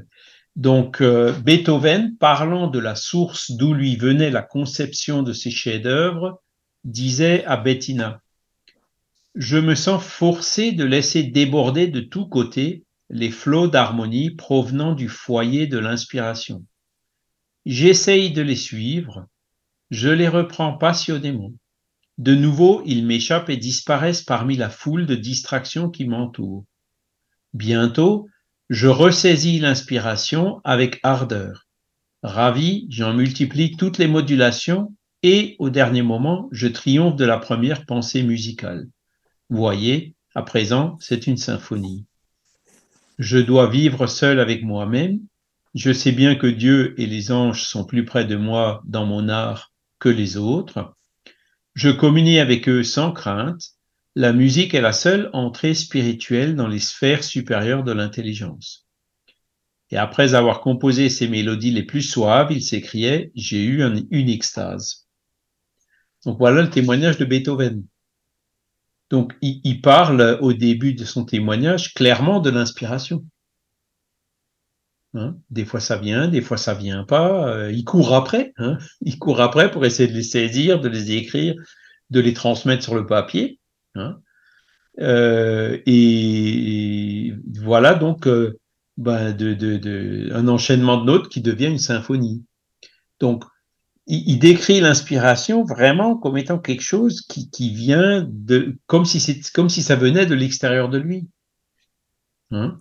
donc, 0.59 1.01
euh, 1.03 1.33
Beethoven, 1.33 2.17
parlant 2.17 2.67
de 2.67 2.81
la 2.81 2.97
source 2.97 3.53
d'où 3.53 3.75
lui 3.75 3.95
venait 3.95 4.29
la 4.29 4.43
conception 4.43 5.23
de 5.23 5.33
ses 5.33 5.53
chefs-d'œuvre, 5.53 6.43
disait 6.83 7.45
à 7.45 7.57
Bettina 7.57 8.21
Je 9.37 9.57
me 9.57 9.77
sens 9.77 10.03
forcé 10.03 10.73
de 10.73 10.85
laisser 10.85 11.23
déborder 11.23 11.87
de 11.87 12.01
tous 12.01 12.27
côtés 12.27 12.85
les 13.09 13.31
flots 13.31 13.69
d'harmonie 13.69 14.31
provenant 14.31 14.95
du 14.95 15.09
foyer 15.09 15.69
de 15.69 15.79
l'inspiration. 15.79 16.65
J'essaye 17.65 18.33
de 18.33 18.43
les 18.43 18.57
suivre, 18.57 19.29
je 19.93 20.09
les 20.09 20.29
reprends 20.29 20.77
passionnément. 20.77 21.53
De 22.19 22.35
nouveau, 22.35 22.83
ils 22.85 23.07
m'échappent 23.07 23.49
et 23.51 23.57
disparaissent 23.57 24.23
parmi 24.23 24.57
la 24.57 24.71
foule 24.71 25.07
de 25.07 25.15
distractions 25.15 25.89
qui 25.89 26.05
m'entourent. 26.05 26.65
Bientôt, 27.55 28.27
je 28.69 28.87
ressaisis 28.87 29.59
l'inspiration 29.59 30.61
avec 30.65 31.01
ardeur. 31.03 31.67
Ravi, 32.23 32.87
j'en 32.91 33.15
multiplie 33.15 33.77
toutes 33.77 33.99
les 33.99 34.09
modulations 34.09 34.95
et, 35.23 35.57
au 35.59 35.71
dernier 35.71 36.03
moment, 36.03 36.49
je 36.53 36.69
triomphe 36.69 37.17
de 37.17 37.25
la 37.25 37.39
première 37.39 37.87
pensée 37.87 38.23
musicale. 38.23 38.87
Voyez, 39.49 40.15
à 40.35 40.43
présent, 40.43 40.97
c'est 41.01 41.27
une 41.27 41.39
symphonie. 41.39 42.05
Je 43.19 43.39
dois 43.39 43.69
vivre 43.69 44.07
seul 44.07 44.39
avec 44.39 44.63
moi-même. 44.63 45.21
Je 45.75 45.93
sais 45.93 46.13
bien 46.13 46.35
que 46.35 46.47
Dieu 46.47 46.95
et 47.01 47.07
les 47.07 47.33
anges 47.33 47.63
sont 47.63 47.85
plus 47.85 48.05
près 48.05 48.25
de 48.25 48.37
moi 48.37 48.83
dans 48.85 49.07
mon 49.07 49.29
art 49.29 49.73
que 49.99 50.09
les 50.09 50.37
autres. 50.37 50.95
Je 51.75 51.89
communie 51.89 52.39
avec 52.39 52.69
eux 52.69 52.83
sans 52.83 53.13
crainte. 53.13 53.78
La 54.19 54.33
musique 54.33 54.75
est 54.75 54.81
la 54.81 54.93
seule 54.93 55.31
entrée 55.33 55.75
spirituelle 55.75 56.57
dans 56.57 56.67
les 56.67 56.81
sphères 56.81 57.23
supérieures 57.23 57.85
de 57.85 57.93
l'intelligence. 57.93 58.89
Et 59.93 59.97
après 59.97 60.35
avoir 60.35 60.61
composé 60.61 61.09
ces 61.09 61.29
mélodies 61.29 61.71
les 61.71 61.85
plus 61.85 62.03
suaves, 62.03 62.51
il 62.51 62.61
s'écriait 62.61 63.31
J'ai 63.37 63.63
eu 63.63 63.85
un, 63.85 63.95
une 64.11 64.29
extase. 64.29 65.07
Donc 66.25 66.37
voilà 66.37 66.63
le 66.63 66.69
témoignage 66.69 67.17
de 67.17 67.25
Beethoven. 67.27 67.85
Donc 69.09 69.37
il, 69.41 69.61
il, 69.63 69.81
parle 69.83 70.37
au 70.41 70.53
début 70.53 70.95
de 70.95 71.05
son 71.05 71.25
témoignage 71.25 71.95
clairement 71.95 72.41
de 72.41 72.51
l'inspiration. 72.51 73.25
Hein 75.15 75.37
des 75.49 75.65
fois 75.65 75.79
ça 75.79 75.97
vient, 75.97 76.27
des 76.27 76.41
fois 76.41 76.57
ça 76.57 76.75
vient 76.75 77.05
pas. 77.05 77.55
Euh, 77.55 77.71
il 77.71 77.85
court 77.85 78.17
après, 78.17 78.53
hein 78.57 78.79
il 79.01 79.17
court 79.21 79.41
après 79.41 79.71
pour 79.71 79.87
essayer 79.87 80.09
de 80.09 80.17
les 80.17 80.25
saisir, 80.25 80.81
de 80.81 80.89
les 80.89 81.13
écrire, 81.13 81.55
de 82.11 82.19
les 82.19 82.35
transmettre 82.35 82.83
sur 82.83 82.97
le 82.97 83.07
papier. 83.07 83.58
Hein 83.99 84.21
euh, 85.01 85.79
et, 85.87 87.35
voilà 87.61 87.95
donc 87.95 88.27
euh, 88.27 88.59
ben 88.97 89.37
un 90.33 90.49
enchaînement 90.49 90.97
de 90.99 91.05
notes 91.05 91.29
qui 91.29 91.41
devient 91.41 91.67
une 91.67 91.79
symphonie. 91.79 92.45
Donc 93.21 93.45
il, 94.07 94.39
décrit 94.39 94.81
l'inspiration 94.81 95.65
vraiment 95.65 96.17
comme 96.17 96.39
étant 96.39 96.59
quelque 96.59 96.83
chose 96.83 97.21
qui, 97.21 97.75
vient 97.75 98.27
de 98.29 98.77
comme 98.87 99.05
si 99.05 99.43
comme 99.53 99.69
si 99.69 99.83
ça 99.83 99.97
venait 99.97 100.27
de 100.27 100.35
l'extérieur 100.35 100.89
de 100.89 100.99
lui. 100.99 101.29
Hein 102.51 102.79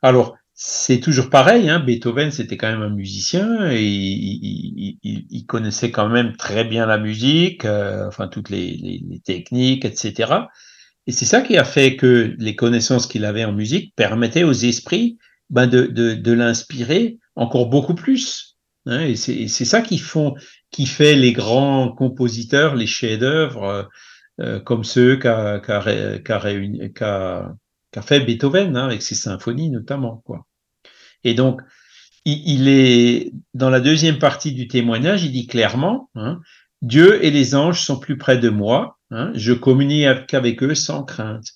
Alors 0.00 0.36
c'est 0.64 1.00
toujours 1.00 1.28
pareil, 1.28 1.68
hein, 1.68 1.80
Beethoven 1.80 2.30
c'était 2.30 2.56
quand 2.56 2.70
même 2.70 2.82
un 2.82 2.94
musicien 2.94 3.68
et 3.72 3.82
il, 3.82 5.44
connaissait 5.48 5.90
quand 5.90 6.08
même 6.08 6.36
très 6.36 6.64
bien 6.64 6.86
la 6.86 6.98
musique, 6.98 7.64
euh, 7.64 8.06
enfin 8.06 8.28
toutes 8.28 8.48
les, 8.48 8.76
les, 8.76 9.02
les, 9.06 9.18
techniques, 9.18 9.84
etc. 9.84 10.32
Et 11.08 11.12
c'est 11.12 11.24
ça 11.24 11.40
qui 11.40 11.56
a 11.58 11.64
fait 11.64 11.96
que 11.96 12.36
les 12.38 12.54
connaissances 12.54 13.08
qu'il 13.08 13.24
avait 13.24 13.44
en 13.44 13.52
musique 13.52 13.92
permettaient 13.96 14.44
aux 14.44 14.52
esprits 14.52 15.18
ben, 15.50 15.66
de, 15.66 15.86
de, 15.86 16.14
de 16.14 16.32
l'inspirer 16.32 17.18
encore 17.34 17.68
beaucoup 17.68 17.96
plus. 17.96 18.56
Hein, 18.86 19.00
et 19.00 19.16
c'est 19.16 19.48
ça 19.48 19.80
qui 19.82 19.98
font, 19.98 20.34
qui 20.70 20.86
fait 20.86 21.16
les 21.16 21.32
grands 21.32 21.90
compositeurs, 21.90 22.76
les 22.76 22.86
chefs-d'œuvre, 22.86 23.64
euh, 23.64 23.82
euh, 24.40 24.60
comme 24.60 24.84
ceux 24.84 25.16
qu'a 25.16 25.58
qu 25.58 26.92
qu'a 27.90 28.02
fait 28.02 28.20
Beethoven 28.20 28.76
hein, 28.76 28.86
avec 28.86 29.02
ses 29.02 29.16
symphonies 29.16 29.70
notamment. 29.70 30.22
Quoi. 30.24 30.46
Et 31.24 31.34
donc, 31.34 31.60
il, 32.24 32.68
est 32.68 33.32
dans 33.54 33.70
la 33.70 33.80
deuxième 33.80 34.18
partie 34.18 34.52
du 34.52 34.68
témoignage, 34.68 35.24
il 35.24 35.32
dit 35.32 35.46
clairement 35.46 36.08
hein, 36.14 36.40
Dieu 36.80 37.24
et 37.24 37.30
les 37.30 37.54
anges 37.54 37.80
sont 37.80 37.98
plus 37.98 38.16
près 38.16 38.38
de 38.38 38.48
moi. 38.48 38.98
Hein, 39.10 39.32
je 39.34 39.52
communique 39.52 40.34
avec 40.34 40.62
eux 40.62 40.74
sans 40.74 41.04
crainte. 41.04 41.48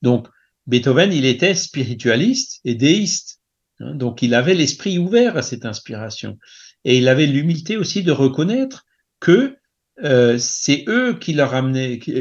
Donc, 0.00 0.28
Beethoven, 0.66 1.12
il 1.12 1.24
était 1.24 1.54
spiritualiste 1.54 2.60
et 2.64 2.74
déiste. 2.74 3.40
Hein, 3.80 3.94
donc, 3.94 4.22
il 4.22 4.34
avait 4.34 4.54
l'esprit 4.54 4.98
ouvert 4.98 5.36
à 5.36 5.42
cette 5.42 5.66
inspiration. 5.66 6.38
Et 6.84 6.98
il 6.98 7.08
avait 7.08 7.26
l'humilité 7.26 7.76
aussi 7.76 8.02
de 8.02 8.12
reconnaître 8.12 8.86
que 9.20 9.56
euh, 10.02 10.36
c'est 10.38 10.84
eux 10.88 11.18
qui, 11.18 11.36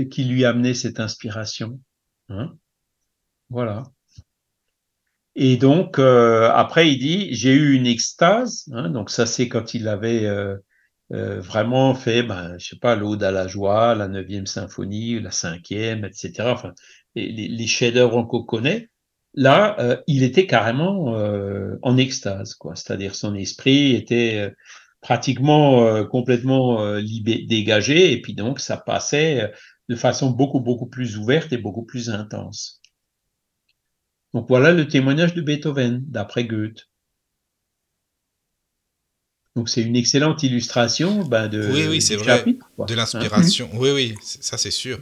qui, 0.09 0.23
lui 0.25 0.45
amenaient 0.45 0.73
cette 0.73 0.99
inspiration. 0.99 1.79
Voilà. 3.49 3.83
Et 5.35 5.57
donc, 5.57 5.99
euh, 5.99 6.49
après, 6.53 6.91
il 6.91 6.99
dit, 6.99 7.33
j'ai 7.33 7.53
eu 7.53 7.73
une 7.73 7.87
extase. 7.87 8.65
Hein, 8.73 8.89
donc, 8.89 9.09
ça, 9.09 9.25
c'est 9.25 9.47
quand 9.47 9.73
il 9.73 9.87
avait 9.87 10.25
euh, 10.25 10.57
euh 11.13 11.41
vraiment 11.41 11.95
fait, 11.95 12.23
ben, 12.23 12.57
je 12.59 12.69
sais 12.69 12.79
pas, 12.79 12.95
l'Aude 12.95 13.23
à 13.23 13.31
la 13.31 13.47
joie, 13.47 13.95
la 13.95 14.07
neuvième 14.07 14.47
symphonie, 14.47 15.19
la 15.19 15.31
cinquième, 15.31 16.05
etc. 16.05 16.33
Enfin, 16.51 16.73
les, 17.15 17.31
les 17.31 17.67
chefs-d'œuvre 17.67 18.23
qu'on 18.23 18.43
connaît. 18.43 18.89
Là, 19.33 19.77
euh, 19.79 19.97
il 20.07 20.23
était 20.23 20.47
carrément 20.47 21.15
en 21.83 21.97
extase, 21.97 22.55
quoi. 22.55 22.75
C'est-à-dire 22.75 23.15
son 23.15 23.35
esprit 23.35 23.95
était 23.95 24.53
pratiquement 25.01 26.05
complètement 26.05 26.97
dégagé, 27.01 28.11
et 28.13 28.21
puis 28.21 28.33
donc 28.35 28.59
ça 28.59 28.77
passait 28.77 29.51
de 29.89 29.95
façon 29.95 30.31
beaucoup 30.31 30.59
beaucoup 30.59 30.87
plus 30.87 31.17
ouverte 31.17 31.53
et 31.53 31.57
beaucoup 31.57 31.83
plus 31.83 32.09
intense. 32.09 32.80
Donc 34.33 34.47
voilà 34.47 34.71
le 34.71 34.87
témoignage 34.87 35.33
de 35.33 35.41
Beethoven, 35.41 36.03
d'après 36.07 36.45
Goethe. 36.45 36.87
Donc 39.55 39.67
c'est 39.67 39.81
une 39.81 39.97
excellente 39.97 40.43
illustration 40.43 41.25
ben, 41.25 41.49
de 41.49 41.69
oui 41.73 41.85
oui 41.89 42.01
c'est 42.01 42.15
vrai 42.15 42.45
de 42.45 42.93
l'inspiration. 42.93 43.69
Hein 43.73 43.77
oui 43.77 43.91
oui 43.91 44.15
ça 44.21 44.57
c'est 44.57 44.71
sûr. 44.71 44.99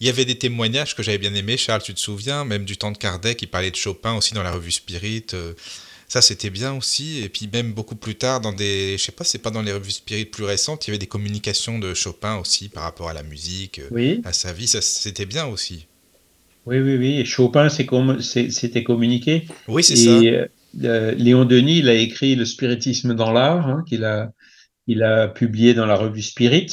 Il 0.00 0.06
y 0.06 0.08
avait 0.08 0.24
des 0.24 0.36
témoignages 0.36 0.96
que 0.96 1.02
j'avais 1.02 1.18
bien 1.18 1.34
aimés, 1.34 1.56
Charles, 1.56 1.82
tu 1.82 1.94
te 1.94 2.00
souviens, 2.00 2.44
même 2.44 2.64
du 2.64 2.76
temps 2.76 2.90
de 2.90 2.98
Kardec, 2.98 3.40
il 3.42 3.46
parlait 3.46 3.70
de 3.70 3.76
Chopin 3.76 4.14
aussi 4.14 4.34
dans 4.34 4.42
la 4.42 4.50
revue 4.50 4.72
Spirit. 4.72 5.26
Euh, 5.32 5.52
ça, 6.12 6.20
c'était 6.20 6.50
bien 6.50 6.74
aussi. 6.74 7.22
Et 7.22 7.28
puis 7.30 7.48
même 7.50 7.72
beaucoup 7.72 7.94
plus 7.94 8.16
tard, 8.16 8.40
dans 8.40 8.52
des, 8.52 8.98
je 8.98 9.02
sais 9.02 9.12
pas, 9.12 9.24
c'est 9.24 9.38
pas 9.38 9.50
dans 9.50 9.62
les 9.62 9.72
revues 9.72 9.92
Spirit 9.92 10.26
plus 10.26 10.44
récentes, 10.44 10.86
il 10.86 10.88
y 10.88 10.90
avait 10.90 10.98
des 10.98 11.06
communications 11.06 11.78
de 11.78 11.94
Chopin 11.94 12.36
aussi 12.36 12.68
par 12.68 12.82
rapport 12.82 13.08
à 13.08 13.14
la 13.14 13.22
musique, 13.22 13.78
euh, 13.78 14.20
à 14.24 14.32
sa 14.32 14.52
vie. 14.52 14.66
Ça, 14.66 14.82
c'était 14.82 15.24
bien 15.24 15.46
aussi. 15.46 15.86
Oui, 16.66 16.78
oui, 16.80 16.96
oui. 16.96 17.18
Et 17.18 17.24
Chopin, 17.24 17.68
c'était 17.68 18.84
communiqué. 18.84 19.46
Oui, 19.68 19.82
c'est 19.82 19.96
ça. 19.96 20.20
Euh, 20.84 21.12
Léon 21.12 21.44
Denis, 21.44 21.78
il 21.78 21.88
a 21.88 21.94
écrit 21.94 22.34
Le 22.34 22.44
spiritisme 22.44 23.14
dans 23.14 23.30
l'art, 23.30 23.68
hein, 23.68 23.84
qu'il 23.86 24.04
a, 24.04 24.32
il 24.86 25.02
a 25.02 25.28
publié 25.28 25.74
dans 25.74 25.86
la 25.86 25.96
revue 25.96 26.22
Spirit 26.22 26.68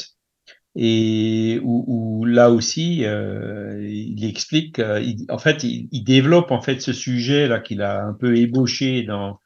et 0.76 1.60
où, 1.64 2.24
là 2.24 2.50
aussi 2.50 3.04
euh, 3.04 3.84
il 3.88 4.24
explique 4.24 4.78
il, 4.78 5.26
en 5.28 5.38
fait 5.38 5.64
il, 5.64 5.88
il, 5.90 6.04
développe 6.04 6.52
en 6.52 6.62
fait 6.62 6.80
ce 6.80 6.92
sujet 6.92 7.48
là 7.48 7.58
qu'il 7.58 7.82
a 7.82 8.04
un 8.04 8.14
peu 8.14 8.36
ébauché 8.36 9.02
dans 9.02 9.40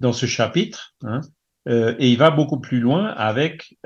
dans 0.00 0.14
ce 0.14 0.24
chapitre 0.24 0.94
hein, 1.02 1.20
euh, 1.68 1.94
et 1.98 2.10
il 2.10 2.16
va 2.16 2.30
beaucoup 2.30 2.60
plus 2.60 2.80
loin 2.80 3.08
avec 3.08 3.76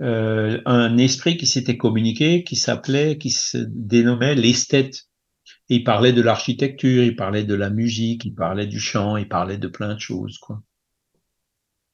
euh, 0.00 0.60
un 0.64 0.96
esprit 0.98 1.36
qui 1.36 1.46
s'était 1.46 1.76
communiqué 1.76 2.44
qui 2.44 2.56
s'appelait 2.56 3.18
qui 3.18 3.30
se 3.30 3.58
dénommait 3.58 4.34
l'esthète. 4.34 5.04
Il 5.68 5.84
parlait 5.84 6.12
de 6.12 6.22
l'architecture 6.22 7.02
il 7.02 7.16
parlait 7.16 7.44
de 7.44 7.54
la 7.54 7.70
musique 7.70 8.24
il 8.24 8.34
parlait 8.34 8.66
du 8.66 8.80
chant 8.80 9.16
il 9.16 9.28
parlait 9.28 9.58
de 9.58 9.68
plein 9.68 9.94
de 9.94 10.00
choses 10.00 10.38
quoi. 10.38 10.62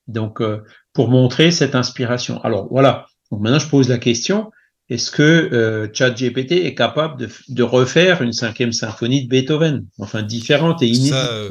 Donc 0.07 0.41
euh, 0.41 0.63
pour 0.93 1.09
montrer 1.09 1.51
cette 1.51 1.75
inspiration. 1.75 2.43
Alors 2.43 2.69
voilà. 2.71 3.07
Donc 3.31 3.41
maintenant, 3.41 3.59
je 3.59 3.69
pose 3.69 3.89
la 3.89 3.99
question, 3.99 4.51
est-ce 4.89 5.11
que 5.11 5.23
euh, 5.23 5.89
ChatGPT 5.93 6.53
est 6.53 6.75
capable 6.75 7.19
de, 7.19 7.29
de, 7.49 7.63
refaire 7.63 8.23
une 8.23 8.33
cinquième 8.33 8.73
symphonie 8.73 9.25
de 9.25 9.29
Beethoven? 9.29 9.87
Enfin, 9.99 10.23
différente 10.23 10.83
et 10.83 10.87
inédite. 10.87 11.15
Euh, 11.15 11.51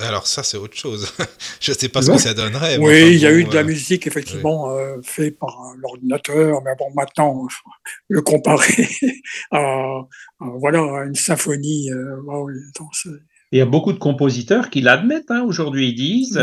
alors 0.00 0.26
ça, 0.26 0.42
c'est 0.42 0.56
autre 0.56 0.76
chose. 0.76 1.12
je 1.60 1.72
ne 1.72 1.76
sais 1.76 1.88
pas 1.88 2.02
ce 2.02 2.10
que 2.10 2.18
ça 2.18 2.34
donnerait. 2.34 2.78
Oui, 2.78 3.14
il 3.14 3.18
y 3.18 3.26
a 3.26 3.32
eu 3.32 3.44
de 3.44 3.54
la 3.54 3.62
musique, 3.62 4.06
effectivement, 4.06 4.70
euh, 4.70 4.96
faite 5.02 5.38
par 5.38 5.56
l'ordinateur, 5.78 6.62
mais 6.64 6.72
bon, 6.78 6.90
maintenant, 6.94 7.46
le 8.08 8.22
comparer 8.22 8.88
à, 9.50 10.02
voilà, 10.38 10.80
une 11.06 11.14
symphonie... 11.14 11.90
il 13.52 13.58
y 13.58 13.62
a 13.62 13.66
beaucoup 13.66 13.92
de 13.92 13.98
compositeurs 13.98 14.70
qui 14.70 14.80
l'admettent 14.80 15.30
hein, 15.30 15.42
aujourd'hui. 15.42 15.88
Ils 15.88 15.94
disent, 15.94 16.40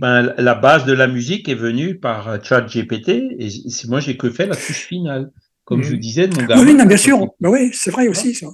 ben, 0.00 0.32
la 0.38 0.54
base 0.54 0.86
de 0.86 0.94
la 0.94 1.06
musique 1.06 1.48
est 1.48 1.54
venue 1.54 1.98
par 1.98 2.28
euh, 2.28 2.38
ChatGPT 2.42 3.08
et 3.38 3.48
moi 3.86 4.00
j'ai 4.00 4.16
que 4.16 4.30
fait 4.30 4.46
la 4.46 4.56
touche 4.56 4.86
finale. 4.86 5.30
Comme 5.70 5.84
je 5.84 5.90
vous 5.90 5.98
mm. 5.98 6.00
disais 6.00 6.26
de 6.26 6.34
mon 6.34 6.46
gamin. 6.46 6.64
Oui, 6.64 6.86
bien 6.86 6.96
sûr. 6.96 7.28
Ben 7.38 7.48
oui, 7.48 7.70
c'est 7.72 7.92
vrai 7.92 8.08
aussi. 8.08 8.34
Ça, 8.34 8.48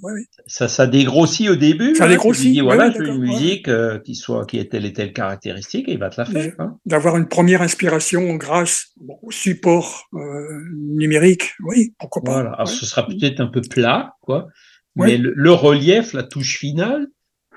ça, 0.46 0.68
ça, 0.68 0.86
dégrossit 0.86 1.48
au 1.48 1.56
début. 1.56 1.94
Ça 1.94 2.04
hein, 2.04 2.08
dégrossit. 2.10 2.52
Dis, 2.52 2.60
voilà, 2.60 2.92
je 2.92 2.98
veux 2.98 3.08
une 3.08 3.20
musique 3.20 3.68
euh, 3.68 3.98
qui 4.00 4.14
soit 4.14 4.44
qui 4.44 4.58
ait 4.58 4.66
telle 4.66 4.84
et 4.84 4.92
telle 4.92 5.14
caractéristique 5.14 5.88
et 5.88 5.92
il 5.92 5.98
va 5.98 6.10
te 6.10 6.20
la 6.20 6.26
faire. 6.26 6.52
Hein. 6.58 6.76
D'avoir 6.84 7.16
une 7.16 7.26
première 7.26 7.62
inspiration 7.62 8.34
grâce 8.34 8.88
au 9.22 9.30
support 9.30 10.10
euh, 10.12 10.60
numérique, 10.74 11.54
oui, 11.64 11.94
pourquoi 11.98 12.22
pas. 12.22 12.32
Voilà. 12.32 12.50
Alors, 12.50 12.68
ce 12.68 12.84
sera 12.84 13.06
peut-être 13.06 13.40
un 13.40 13.46
peu 13.46 13.62
plat, 13.62 14.12
quoi. 14.20 14.48
Mais 14.94 15.16
le, 15.16 15.32
le, 15.34 15.52
relief, 15.52 16.12
la 16.12 16.22
touche 16.22 16.58
finale, 16.58 17.06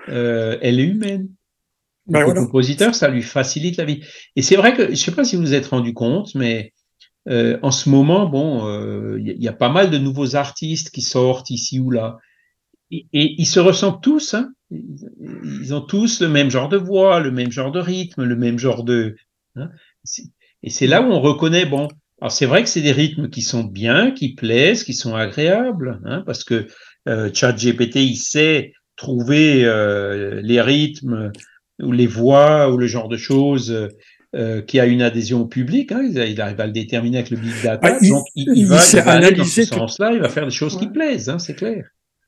euh, 0.07 0.57
elle 0.61 0.79
est 0.79 0.85
humaine. 0.85 1.27
Ben 2.07 2.25
le 2.25 2.33
compositeur, 2.33 2.95
ça 2.95 3.09
lui 3.09 3.21
facilite 3.23 3.75
la 3.75 3.83
vie. 3.83 4.03
Et 4.37 4.41
c'est 4.41 4.55
vrai 4.55 4.73
que, 4.73 4.85
je 4.85 4.91
ne 4.91 4.95
sais 4.95 5.11
pas 5.11 5.25
si 5.25 5.35
vous 5.35 5.41
vous 5.41 5.53
êtes 5.53 5.67
rendu 5.67 5.93
compte, 5.93 6.33
mais 6.33 6.73
euh, 7.29 7.59
en 7.61 7.71
ce 7.71 7.89
moment, 7.89 8.27
bon, 8.27 8.67
il 9.17 9.29
euh, 9.29 9.35
y, 9.37 9.47
a 9.47 9.53
pas 9.53 9.69
mal 9.69 9.91
de 9.91 9.97
nouveaux 9.97 10.35
artistes 10.35 10.89
qui 10.89 11.01
sortent 11.01 11.51
ici 11.51 11.79
ou 11.79 11.91
là. 11.91 12.17
Et, 12.91 13.05
ils 13.13 13.45
se 13.45 13.59
ressemblent 13.59 14.01
tous. 14.01 14.33
Hein. 14.33 14.51
Ils 14.71 15.73
ont 15.73 15.81
tous 15.81 16.21
le 16.21 16.27
même 16.27 16.49
genre 16.49 16.69
de 16.69 16.77
voix, 16.77 17.19
le 17.19 17.31
même 17.31 17.51
genre 17.51 17.71
de 17.71 17.79
rythme, 17.79 18.23
le 18.23 18.35
même 18.35 18.57
genre 18.57 18.83
de. 18.83 19.15
Hein. 19.55 19.69
Et 20.63 20.71
c'est 20.71 20.87
là 20.87 21.01
où 21.01 21.11
on 21.11 21.19
reconnaît, 21.19 21.65
bon, 21.65 21.87
alors 22.19 22.31
c'est 22.31 22.47
vrai 22.47 22.63
que 22.63 22.69
c'est 22.69 22.81
des 22.81 22.91
rythmes 22.91 23.29
qui 23.29 23.41
sont 23.41 23.63
bien, 23.63 24.11
qui 24.11 24.33
plaisent, 24.33 24.83
qui 24.83 24.93
sont 24.93 25.15
agréables, 25.15 26.01
hein, 26.05 26.23
parce 26.25 26.43
que 26.43 26.67
euh, 27.07 27.29
ChatGPT, 27.33 27.97
il 27.97 28.17
sait 28.17 28.73
trouver 28.95 29.63
euh, 29.65 30.41
les 30.43 30.61
rythmes 30.61 31.31
ou 31.81 31.91
les 31.91 32.07
voix 32.07 32.71
ou 32.71 32.77
le 32.77 32.87
genre 32.87 33.07
de 33.07 33.17
choses 33.17 33.87
euh, 34.35 34.61
qui 34.61 34.79
a 34.79 34.85
une 34.85 35.01
adhésion 35.01 35.41
au 35.41 35.45
public. 35.45 35.91
Hein, 35.91 36.03
il, 36.03 36.39
arrive 36.39 36.61
à 36.61 36.67
le 36.67 36.71
déterminer 36.71 37.17
avec 37.17 37.31
le 37.31 37.37
big 37.37 37.53
data. 37.63 37.79
Ah, 37.81 38.07
donc 38.07 38.25
il, 38.35 38.47
il, 38.55 38.67
va, 38.67 38.79
il 38.93 38.99
va 39.01 39.11
aller 39.11 39.31
dans 39.31 39.43
ce 39.43 39.63
sens-là, 39.63 40.11
il 40.13 40.19
va 40.19 40.29
faire 40.29 40.45
des 40.45 40.51
choses 40.51 40.77
qui 40.77 40.87
plaisent, 40.87 41.29
hein, 41.29 41.39
c'est 41.39 41.55
clair. 41.55 41.85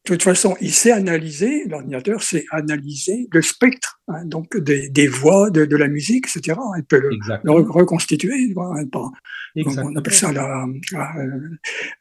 De 0.07 0.15
toute 0.15 0.23
façon, 0.23 0.57
il 0.61 0.73
sait 0.73 0.91
analyser, 0.91 1.65
l'ordinateur 1.67 2.23
sait 2.23 2.45
analyser 2.49 3.27
le 3.31 3.43
spectre, 3.43 4.01
hein, 4.07 4.25
donc 4.25 4.57
des, 4.57 4.89
des 4.89 5.07
voix, 5.07 5.51
de, 5.51 5.65
de, 5.65 5.77
la 5.77 5.87
musique, 5.87 6.25
etc. 6.25 6.57
Il 6.75 6.83
peut 6.85 6.99
le, 6.99 7.11
le 7.43 7.51
reconstituer. 7.51 8.51
On 8.57 9.95
appelle 9.95 10.13
ça 10.13 10.31
la, 10.31 10.65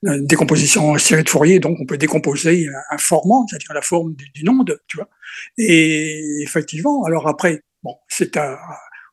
la, 0.00 0.18
décomposition 0.20 0.92
en 0.92 0.96
série 0.98 1.24
de 1.24 1.28
Fourier. 1.28 1.60
Donc, 1.60 1.76
on 1.78 1.84
peut 1.84 1.98
décomposer 1.98 2.68
un 2.90 2.96
formant, 2.96 3.46
c'est-à-dire 3.46 3.74
la 3.74 3.82
forme 3.82 4.14
d'une 4.14 4.48
onde, 4.48 4.80
tu 4.86 4.96
vois. 4.96 5.10
Et 5.58 6.40
effectivement, 6.42 7.04
alors 7.04 7.28
après, 7.28 7.60
bon, 7.82 7.96
c'est 8.08 8.34
à, 8.38 8.58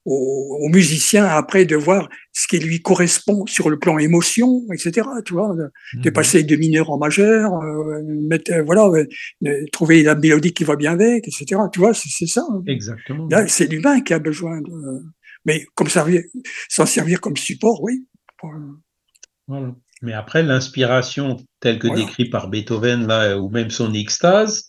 au, 0.07 0.69
musicien 0.69 1.25
après 1.25 1.65
de 1.65 1.75
voir 1.75 2.09
ce 2.31 2.47
qui 2.47 2.59
lui 2.59 2.81
correspond 2.81 3.45
sur 3.45 3.69
le 3.69 3.77
plan 3.77 3.97
émotion, 3.97 4.63
etc. 4.73 5.07
Tu 5.25 5.33
vois, 5.33 5.53
de, 5.55 5.69
mhm. 5.95 6.11
passer 6.11 6.43
de 6.43 6.55
mineur 6.55 6.89
en 6.89 6.97
majeur, 6.97 7.53
euh, 7.53 8.01
mettre, 8.03 8.51
euh, 8.51 8.63
voilà, 8.63 8.89
euh, 8.89 9.65
trouver 9.71 10.03
la 10.03 10.15
mélodie 10.15 10.53
qui 10.53 10.63
va 10.63 10.75
bien 10.75 10.93
avec, 10.93 11.27
etc. 11.27 11.61
Tu 11.73 11.79
vois, 11.79 11.93
c'est 11.93 12.25
ça. 12.25 12.45
Exactement. 12.67 13.27
c'est 13.47 13.67
l'humain 13.67 14.01
qui 14.01 14.13
a 14.13 14.19
besoin 14.19 14.61
de, 14.61 15.03
mais 15.45 15.65
comme 15.75 15.89
servir, 15.89 16.21
s'en 16.69 16.85
servir 16.85 17.19
comme 17.19 17.37
support, 17.37 17.83
oui. 17.83 18.05
Voilà. 19.47 19.75
Mais 20.01 20.13
après, 20.13 20.43
l'inspiration 20.43 21.37
telle 21.59 21.79
que 21.79 21.87
décrite 21.87 22.31
par 22.31 22.49
Beethoven 22.49 23.07
là, 23.07 23.37
ou 23.37 23.49
même 23.49 23.71
son 23.71 23.93
extase, 23.93 24.67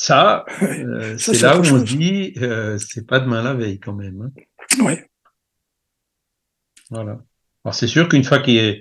ça, 0.00 0.44
euh, 0.62 1.18
c'est 1.18 1.42
là 1.42 1.58
où 1.58 1.62
on 1.62 1.84
se 1.84 1.96
dit, 1.96 2.32
euh, 2.36 2.78
c'est 2.78 3.04
pas 3.04 3.18
demain 3.18 3.42
la 3.42 3.54
veille 3.54 3.80
quand 3.80 3.94
même. 3.94 4.22
Hein. 4.22 4.42
Oui. 4.80 4.92
Voilà. 6.88 7.18
Alors 7.64 7.74
c'est 7.74 7.88
sûr 7.88 8.08
qu'une 8.08 8.22
fois 8.22 8.38
que, 8.38 8.78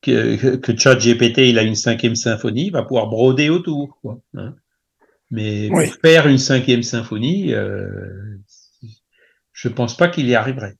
que 0.00 0.78
ChatGPT 0.78 1.38
il 1.38 1.58
a 1.58 1.64
une 1.64 1.74
cinquième 1.74 2.14
symphonie, 2.14 2.68
il 2.68 2.72
va 2.72 2.84
pouvoir 2.84 3.08
broder 3.08 3.48
autour. 3.48 3.98
Quoi, 4.00 4.20
hein. 4.36 4.54
Mais 5.32 5.68
pour 5.68 5.82
faire 6.00 6.28
une 6.28 6.38
cinquième 6.38 6.84
symphonie, 6.84 7.52
euh, 7.52 8.38
je 9.52 9.68
pense 9.68 9.96
pas 9.96 10.06
qu'il 10.06 10.28
y 10.28 10.36
arriverait. 10.36 10.76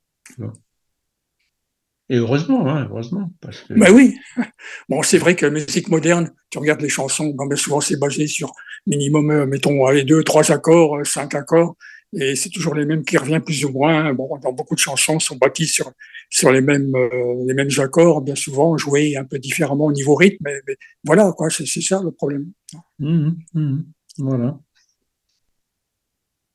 Et 2.10 2.16
heureusement, 2.16 2.66
hein, 2.68 2.88
heureusement. 2.90 3.30
Parce 3.40 3.60
que... 3.60 3.72
Ben 3.72 3.92
oui. 3.92 4.18
Bon, 4.88 5.00
c'est 5.02 5.18
vrai 5.18 5.36
que 5.36 5.46
la 5.46 5.52
musique 5.52 5.88
moderne, 5.88 6.32
tu 6.50 6.58
regardes 6.58 6.80
les 6.80 6.88
chansons, 6.88 7.32
ben 7.38 7.56
souvent 7.56 7.80
c'est 7.80 7.98
basé 7.98 8.26
sur 8.26 8.52
minimum, 8.86 9.30
euh, 9.30 9.46
mettons, 9.46 9.88
les 9.90 10.02
deux, 10.02 10.24
trois 10.24 10.50
accords, 10.50 10.96
euh, 10.96 11.04
cinq 11.04 11.36
accords, 11.36 11.76
et 12.12 12.34
c'est 12.34 12.48
toujours 12.50 12.74
les 12.74 12.84
mêmes 12.84 13.04
qui 13.04 13.16
reviennent 13.16 13.44
plus 13.44 13.64
ou 13.64 13.70
moins. 13.70 14.12
Bon, 14.12 14.28
dans 14.42 14.52
beaucoup 14.52 14.74
de 14.74 14.80
chansons 14.80 15.20
sont 15.20 15.36
bâties 15.36 15.68
sur 15.68 15.92
sur 16.30 16.50
les 16.50 16.60
mêmes 16.60 16.92
euh, 16.96 17.44
les 17.46 17.54
mêmes 17.54 17.70
accords, 17.78 18.22
bien 18.22 18.34
souvent 18.34 18.76
joués 18.76 19.16
un 19.16 19.24
peu 19.24 19.38
différemment 19.38 19.84
au 19.84 19.92
niveau 19.92 20.16
rythme. 20.16 20.44
Mais, 20.44 20.76
voilà, 21.04 21.32
quoi, 21.36 21.48
c'est 21.48 21.64
ça 21.64 22.02
le 22.02 22.10
problème. 22.10 22.50
Mmh, 22.98 23.30
mmh. 23.54 23.78
voilà. 24.18 24.58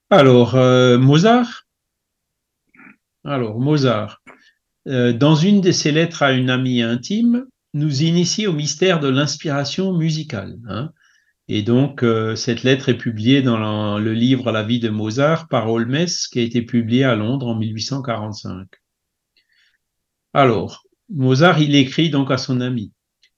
Alors 0.09 0.55
Mozart? 0.99 1.65
Alors 3.23 3.57
Mozart. 3.57 4.21
Euh, 4.87 5.13
dans 5.13 5.35
une 5.35 5.61
de 5.61 5.71
ses 5.71 5.91
lettres 5.91 6.23
à 6.23 6.31
une 6.31 6.49
amie 6.49 6.81
intime, 6.81 7.45
nous 7.73 8.03
initie 8.03 8.47
au 8.47 8.53
mystère 8.53 8.99
de 8.99 9.07
l'inspiration 9.07 9.93
musicale. 9.93 10.57
Hein. 10.69 10.91
Et 11.47 11.61
donc, 11.61 12.03
euh, 12.03 12.35
cette 12.35 12.63
lettre 12.63 12.89
est 12.89 12.97
publiée 12.97 13.41
dans 13.41 13.99
le 13.99 14.13
livre 14.13 14.51
La 14.51 14.63
vie 14.63 14.79
de 14.79 14.89
Mozart 14.89 15.47
par 15.47 15.69
Holmes, 15.69 16.07
qui 16.31 16.39
a 16.39 16.43
été 16.43 16.61
publié 16.61 17.03
à 17.03 17.15
Londres 17.15 17.47
en 17.47 17.55
1845. 17.55 18.67
Alors, 20.33 20.83
Mozart, 21.09 21.61
il 21.61 21.75
écrit 21.75 22.09
donc 22.09 22.31
à 22.31 22.37
son 22.37 22.61
ami, 22.61 22.91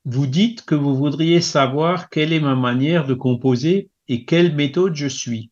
Vous 0.06 0.28
dites 0.28 0.64
que 0.64 0.76
vous 0.76 0.95
voudriez 0.95 1.41
savoir 1.41 2.10
quelle 2.10 2.32
est 2.32 2.39
ma 2.39 2.56
manière 2.56 3.06
de 3.06 3.14
composer 3.14 3.89
et 4.08 4.24
quelle 4.24 4.56
méthode 4.56 4.95
je 4.95 5.08
suis. 5.08 5.52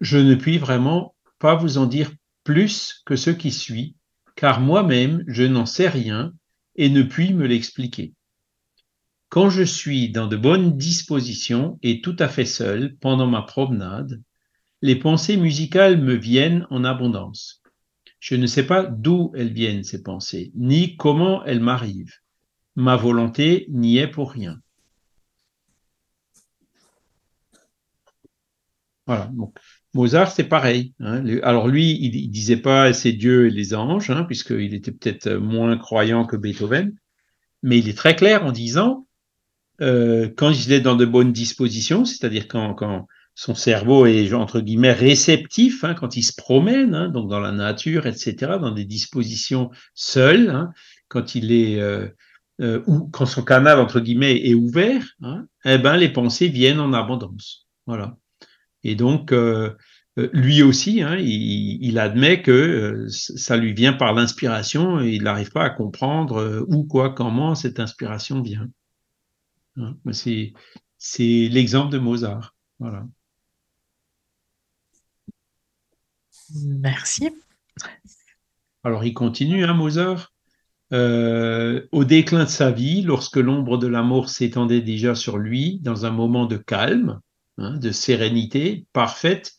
Je 0.00 0.18
ne 0.18 0.34
puis 0.34 0.58
vraiment 0.58 1.14
pas 1.38 1.56
vous 1.56 1.78
en 1.78 1.86
dire 1.86 2.12
plus 2.44 3.02
que 3.06 3.16
ce 3.16 3.30
qui 3.30 3.50
suit, 3.50 3.96
car 4.36 4.60
moi-même 4.60 5.24
je 5.26 5.42
n'en 5.42 5.66
sais 5.66 5.88
rien 5.88 6.32
et 6.76 6.88
ne 6.88 7.02
puis 7.02 7.34
me 7.34 7.46
l'expliquer. 7.46 8.14
Quand 9.28 9.50
je 9.50 9.62
suis 9.62 10.10
dans 10.10 10.28
de 10.28 10.36
bonnes 10.36 10.76
dispositions 10.76 11.78
et 11.82 12.00
tout 12.00 12.14
à 12.20 12.28
fait 12.28 12.44
seul 12.44 12.96
pendant 13.00 13.26
ma 13.26 13.42
promenade, 13.42 14.22
les 14.82 14.96
pensées 14.96 15.36
musicales 15.36 16.00
me 16.00 16.14
viennent 16.14 16.66
en 16.70 16.84
abondance. 16.84 17.62
Je 18.20 18.36
ne 18.36 18.46
sais 18.46 18.66
pas 18.66 18.84
d'où 18.84 19.32
elles 19.34 19.52
viennent, 19.52 19.84
ces 19.84 20.02
pensées, 20.02 20.52
ni 20.54 20.96
comment 20.96 21.44
elles 21.44 21.60
m'arrivent. 21.60 22.14
Ma 22.76 22.96
volonté 22.96 23.66
n'y 23.70 23.98
est 23.98 24.08
pour 24.10 24.30
rien. 24.30 24.60
Voilà. 29.06 29.30
Mozart, 29.94 30.30
c'est 30.30 30.44
pareil. 30.44 30.92
Hein. 31.00 31.24
Alors 31.42 31.68
lui, 31.68 31.98
il, 32.00 32.26
ne 32.26 32.32
disait 32.32 32.58
pas 32.58 32.92
c'est 32.92 33.12
Dieu 33.12 33.46
et 33.46 33.50
les 33.50 33.74
anges, 33.74 34.10
hein, 34.10 34.24
puisqu'il 34.24 34.74
était 34.74 34.92
peut-être 34.92 35.32
moins 35.34 35.76
croyant 35.78 36.26
que 36.26 36.36
Beethoven, 36.36 36.94
mais 37.62 37.78
il 37.78 37.88
est 37.88 37.96
très 37.96 38.14
clair 38.14 38.44
en 38.44 38.52
disant 38.52 39.06
euh, 39.80 40.28
quand 40.36 40.50
il 40.50 40.72
est 40.72 40.80
dans 40.80 40.96
de 40.96 41.04
bonnes 41.04 41.32
dispositions, 41.32 42.04
c'est-à-dire 42.04 42.48
quand, 42.48 43.06
son 43.34 43.54
cerveau 43.54 44.06
est 44.06 44.32
entre 44.32 44.60
guillemets 44.60 44.92
réceptif, 44.92 45.84
hein, 45.84 45.94
quand 45.94 46.16
il 46.16 46.22
se 46.22 46.32
promène, 46.34 47.08
donc 47.12 47.28
dans 47.28 47.40
la 47.40 47.52
nature, 47.52 48.06
etc., 48.06 48.34
dans 48.58 48.70
des 48.70 48.86
dispositions 48.86 49.70
seules, 49.94 50.70
quand 51.08 51.34
il 51.34 51.52
est 51.52 51.78
euh, 51.78 52.08
euh, 52.62 52.82
ou 52.86 53.08
quand 53.08 53.26
son 53.26 53.42
canal 53.42 53.78
entre 53.78 54.00
guillemets 54.00 54.46
est 54.46 54.54
ouvert, 54.54 55.04
eh 55.66 55.76
ben 55.76 55.96
les 55.98 56.08
pensées 56.08 56.48
viennent 56.48 56.80
en 56.80 56.94
abondance. 56.94 57.66
Voilà. 57.86 58.16
Et 58.86 58.94
donc, 58.94 59.32
euh, 59.32 59.74
euh, 60.16 60.30
lui 60.32 60.62
aussi, 60.62 61.02
hein, 61.02 61.16
il, 61.18 61.98
admet 61.98 62.40
que 62.40 62.52
euh, 62.52 63.08
ça 63.08 63.56
lui 63.56 63.72
vient 63.72 63.92
par 63.92 64.14
l'inspiration 64.14 65.00
et 65.00 65.08
il 65.08 65.24
n'arrive 65.24 65.50
pas 65.50 65.64
à 65.64 65.70
comprendre 65.70 66.64
où, 66.68 66.84
quoi, 66.84 67.10
comment 67.10 67.56
cette 67.56 67.80
inspiration 67.80 68.42
vient. 68.42 68.68
Hein, 69.76 69.96
c'est, 70.12 70.52
l'exemple 71.18 71.92
de 71.92 71.98
Mozart. 71.98 72.54
Voilà. 72.78 73.04
Merci. 76.54 77.28
Alors, 78.84 79.02
il 79.02 79.14
continue, 79.14 79.64
hein, 79.64 79.74
Mozart. 79.74 80.32
au 80.92 82.04
déclin 82.04 82.44
de 82.44 82.50
sa 82.50 82.70
vie, 82.70 83.02
lorsque 83.02 83.36
l'ombre 83.36 83.78
de 83.78 83.88
l'amour 83.88 84.28
s'étendait 84.28 84.80
déjà 84.80 85.16
sur 85.16 85.38
lui, 85.38 85.80
dans 85.80 86.06
un 86.06 86.12
moment 86.12 86.46
de 86.46 86.56
calme, 86.56 87.20
Hein, 87.58 87.78
de 87.78 87.90
sérénité 87.90 88.86
parfaite, 88.92 89.56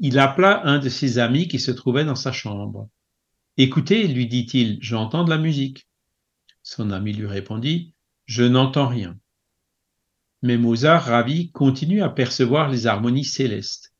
il 0.00 0.18
appela 0.18 0.66
un 0.66 0.78
de 0.78 0.88
ses 0.88 1.18
amis 1.18 1.46
qui 1.46 1.60
se 1.60 1.70
trouvait 1.70 2.04
dans 2.04 2.16
sa 2.16 2.32
chambre. 2.32 2.88
Écoutez, 3.56 4.08
lui 4.08 4.26
dit-il, 4.26 4.78
j'entends 4.80 5.24
de 5.24 5.30
la 5.30 5.38
musique. 5.38 5.88
Son 6.62 6.90
ami 6.90 7.12
lui 7.12 7.26
répondit, 7.26 7.94
je 8.26 8.42
n'entends 8.42 8.88
rien. 8.88 9.18
Mais 10.42 10.56
Mozart, 10.56 11.04
ravi, 11.04 11.50
continue 11.50 12.02
à 12.02 12.08
percevoir 12.08 12.68
les 12.68 12.86
harmonies 12.86 13.24
célestes, 13.24 13.94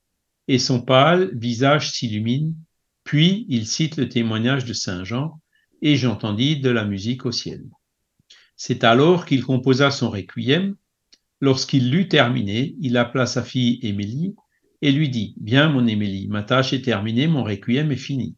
et 0.47 0.59
son 0.59 0.80
pâle 0.80 1.30
visage 1.34 1.91
s'illumine, 1.91 2.55
puis 3.05 3.47
il 3.49 3.66
cite 3.66 3.97
le 3.97 4.09
témoignage 4.09 4.64
de 4.64 4.72
Saint 4.72 5.05
Jean, 5.05 5.41
et 5.80 5.97
j'entendis 5.97 6.61
de 6.61 6.70
la 6.70 6.84
musique 6.84 7.24
au 7.24 7.32
ciel. 7.32 7.64
C'est 8.57 8.84
alors 8.84 9.26
qu'il 9.26 9.45
composa 9.45 9.91
son 9.91 10.11
requiem, 10.11 10.76
Lorsqu'il 11.41 11.91
l'eut 11.91 12.09
terminé, 12.09 12.74
il 12.80 12.97
appela 12.97 13.26
sa 13.26 13.43
fille 13.43 13.78
Émilie 13.82 14.34
et 14.82 14.93
lui 14.93 15.09
dit 15.09 15.34
Bien, 15.39 15.68
mon 15.68 15.86
Émilie, 15.86 16.28
ma 16.28 16.43
tâche 16.43 16.72
est 16.72 16.82
terminée, 16.82 17.26
mon 17.26 17.45
requiem 17.45 17.93
est 17.93 17.97
fini. 17.97 18.36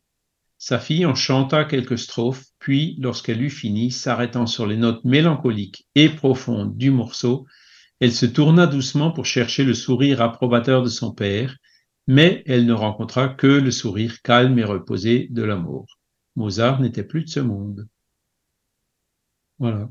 Sa 0.59 0.79
fille 0.79 1.07
en 1.07 1.15
chanta 1.15 1.65
quelques 1.65 1.99
strophes, 1.99 2.45
puis, 2.59 2.97
lorsqu'elle 3.01 3.41
eut 3.43 3.51
fini, 3.51 3.91
s'arrêtant 3.91 4.47
sur 4.47 4.67
les 4.67 4.77
notes 4.77 5.05
mélancoliques 5.05 5.89
et 5.95 6.11
profondes 6.11 6.77
du 6.77 6.91
morceau, 6.91 7.47
elle 8.01 8.13
se 8.13 8.27
tourna 8.27 8.67
doucement 8.67 9.11
pour 9.11 9.25
chercher 9.25 9.65
le 9.65 9.75
sourire 9.75 10.21
approbateur 10.21 10.83
de 10.83 10.89
son 10.89 11.13
père, 11.13 11.57
mais 12.07 12.43
elle 12.47 12.67
ne 12.67 12.73
rencontra 12.73 13.29
que 13.29 13.47
le 13.47 13.71
sourire 13.71 14.21
calme 14.23 14.59
et 14.59 14.65
reposé 14.65 15.29
de 15.31 15.43
l'amour. 15.43 15.87
Mozart 16.37 16.81
n'était 16.81 17.05
plus 17.05 17.25
de 17.25 17.31
ce 17.31 17.41
monde. 17.41 17.89
Voilà. 19.59 19.91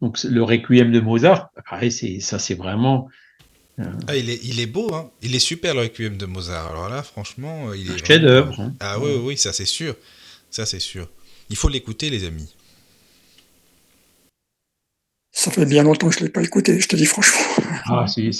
Donc 0.00 0.22
le 0.22 0.42
requiem 0.42 0.92
de 0.92 1.00
Mozart, 1.00 1.50
pareil, 1.68 1.90
c'est 1.90 2.20
ça, 2.20 2.38
c'est 2.38 2.54
vraiment. 2.54 3.08
Euh, 3.78 3.84
ah, 4.06 4.16
il 4.16 4.30
est, 4.30 4.40
il 4.44 4.60
est 4.60 4.66
beau, 4.66 4.92
hein. 4.94 5.10
Il 5.22 5.34
est 5.34 5.40
super 5.40 5.74
le 5.74 5.80
requiem 5.82 6.16
de 6.16 6.26
Mozart. 6.26 6.70
Alors 6.70 6.88
là, 6.88 7.02
franchement, 7.02 7.72
il 7.74 7.90
est. 7.90 8.06
Chef 8.06 8.20
d'œuvre. 8.20 8.60
Hein. 8.60 8.74
Ah 8.80 8.98
oui, 9.00 9.12
oui, 9.22 9.36
ça 9.36 9.52
c'est 9.52 9.66
sûr, 9.66 9.96
ça 10.50 10.66
c'est 10.66 10.80
sûr. 10.80 11.08
Il 11.50 11.56
faut 11.56 11.68
l'écouter, 11.68 12.10
les 12.10 12.24
amis. 12.24 12.54
Ça 15.32 15.50
fait 15.50 15.66
bien 15.66 15.82
longtemps 15.82 16.08
que 16.08 16.14
je 16.14 16.24
l'ai 16.24 16.30
pas 16.30 16.42
écouté, 16.42 16.80
je 16.80 16.88
te 16.88 16.96
dis 16.96 17.06
franchement. 17.06 17.40
Ah, 17.86 18.06
c'est 18.06 18.30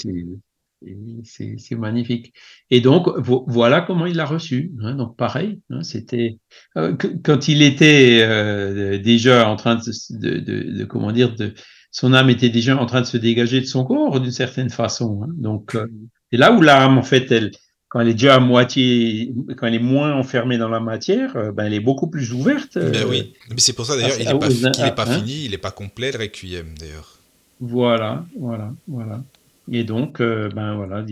c'est 1.23 1.75
magnifique. 1.75 2.33
Et 2.69 2.81
donc, 2.81 3.07
voilà 3.47 3.81
comment 3.81 4.05
il 4.05 4.15
l'a 4.15 4.25
reçu. 4.25 4.71
Hein. 4.81 4.95
donc, 4.95 5.17
pareil, 5.17 5.59
hein, 5.69 5.83
c'était 5.83 6.39
euh, 6.77 6.95
quand 7.23 7.47
il 7.47 7.61
était 7.61 8.19
euh, 8.21 8.97
déjà 8.99 9.49
en 9.49 9.55
train 9.55 9.75
de, 9.75 10.39
de, 10.39 10.85
comment 10.85 11.11
dire, 11.11 11.35
de, 11.35 11.53
son 11.91 12.13
âme 12.13 12.29
était 12.29 12.49
déjà 12.49 12.77
en 12.77 12.85
train 12.85 13.01
de 13.01 13.05
se 13.05 13.17
dégager 13.17 13.59
de 13.59 13.65
son 13.65 13.83
corps 13.83 14.19
d'une 14.19 14.31
certaine 14.31 14.69
façon. 14.69 15.21
Hein. 15.23 15.31
donc, 15.37 15.75
euh, 15.75 15.87
c'est 16.31 16.37
là 16.37 16.51
où 16.53 16.61
l'âme, 16.61 16.97
en 16.97 17.03
fait, 17.03 17.31
elle, 17.31 17.51
quand 17.87 17.99
elle 17.99 18.09
est 18.09 18.13
déjà 18.13 18.35
à 18.35 18.39
moitié, 18.39 19.33
quand 19.57 19.65
elle 19.65 19.75
est 19.75 19.79
moins 19.79 20.13
enfermée 20.13 20.59
dans 20.59 20.69
la 20.69 20.79
matière, 20.79 21.33
ben, 21.53 21.65
elle 21.65 21.73
est 21.73 21.79
beaucoup 21.79 22.07
plus 22.07 22.31
ouverte. 22.33 22.77
Ben 22.77 23.05
oui, 23.09 23.33
mais 23.49 23.55
c'est 23.57 23.73
pour 23.73 23.87
ça 23.87 23.95
d'ailleurs, 23.95 24.17
il 24.19 24.27
n'est 24.27 24.91
pas, 24.91 25.05
pas 25.05 25.05
fini, 25.07 25.45
il 25.45 25.51
n'est 25.51 25.57
pas 25.57 25.71
complet 25.71 26.11
le 26.11 26.19
requiem 26.19 26.75
d'ailleurs. 26.79 27.19
Voilà, 27.59 28.25
voilà, 28.37 28.71
voilà. 28.87 29.23
Et 29.71 29.83
donc, 29.83 30.21
euh, 30.21 30.49
ben 30.49 30.75
voilà, 30.75 31.05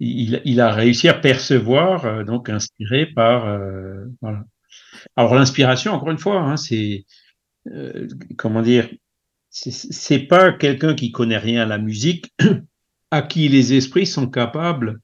il, 0.00 0.60
a 0.60 0.72
réussi 0.72 1.08
à 1.08 1.14
percevoir, 1.14 2.04
euh, 2.04 2.24
donc 2.24 2.48
inspiré 2.48 3.06
par, 3.06 3.46
euh. 3.46 4.04
Alors 5.16 5.34
l'inspiration, 5.34 5.92
encore 5.92 6.10
une 6.10 6.18
fois, 6.18 6.40
hein, 6.40 6.56
c'est 6.56 7.04
comment 8.38 8.62
dire, 8.62 8.88
c'est 9.50 10.20
pas 10.20 10.52
quelqu'un 10.52 10.94
qui 10.94 11.12
connaît 11.12 11.38
rien 11.38 11.62
à 11.62 11.66
la 11.66 11.78
musique, 11.78 12.32
à 13.10 13.22
qui 13.22 13.48
les 13.48 13.74
esprits 13.74 14.06
sont 14.06 14.28
capables, 14.28 15.00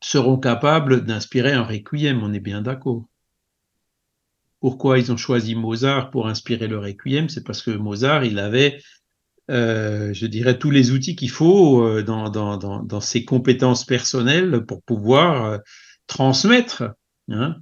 seront 0.00 0.38
capables 0.38 1.04
d'inspirer 1.04 1.52
un 1.52 1.62
requiem. 1.62 2.22
On 2.22 2.32
est 2.32 2.40
bien 2.40 2.62
d'accord. 2.62 3.06
Pourquoi 4.60 4.98
ils 4.98 5.10
ont 5.12 5.16
choisi 5.16 5.54
Mozart 5.54 6.10
pour 6.10 6.28
inspirer 6.28 6.68
le 6.68 6.78
requiem? 6.78 7.28
C'est 7.28 7.44
parce 7.44 7.62
que 7.62 7.72
Mozart, 7.72 8.24
il 8.24 8.38
avait 8.38 8.80
euh, 9.52 10.14
je 10.14 10.26
dirais, 10.26 10.58
tous 10.58 10.70
les 10.70 10.92
outils 10.92 11.14
qu'il 11.14 11.30
faut 11.30 11.82
euh, 11.82 12.02
dans, 12.02 12.30
dans, 12.30 12.56
dans, 12.56 12.82
dans, 12.82 13.00
ses 13.00 13.24
compétences 13.24 13.84
personnelles 13.84 14.64
pour 14.66 14.82
pouvoir 14.82 15.44
euh, 15.44 15.58
transmettre, 16.06 16.84
hein, 17.30 17.56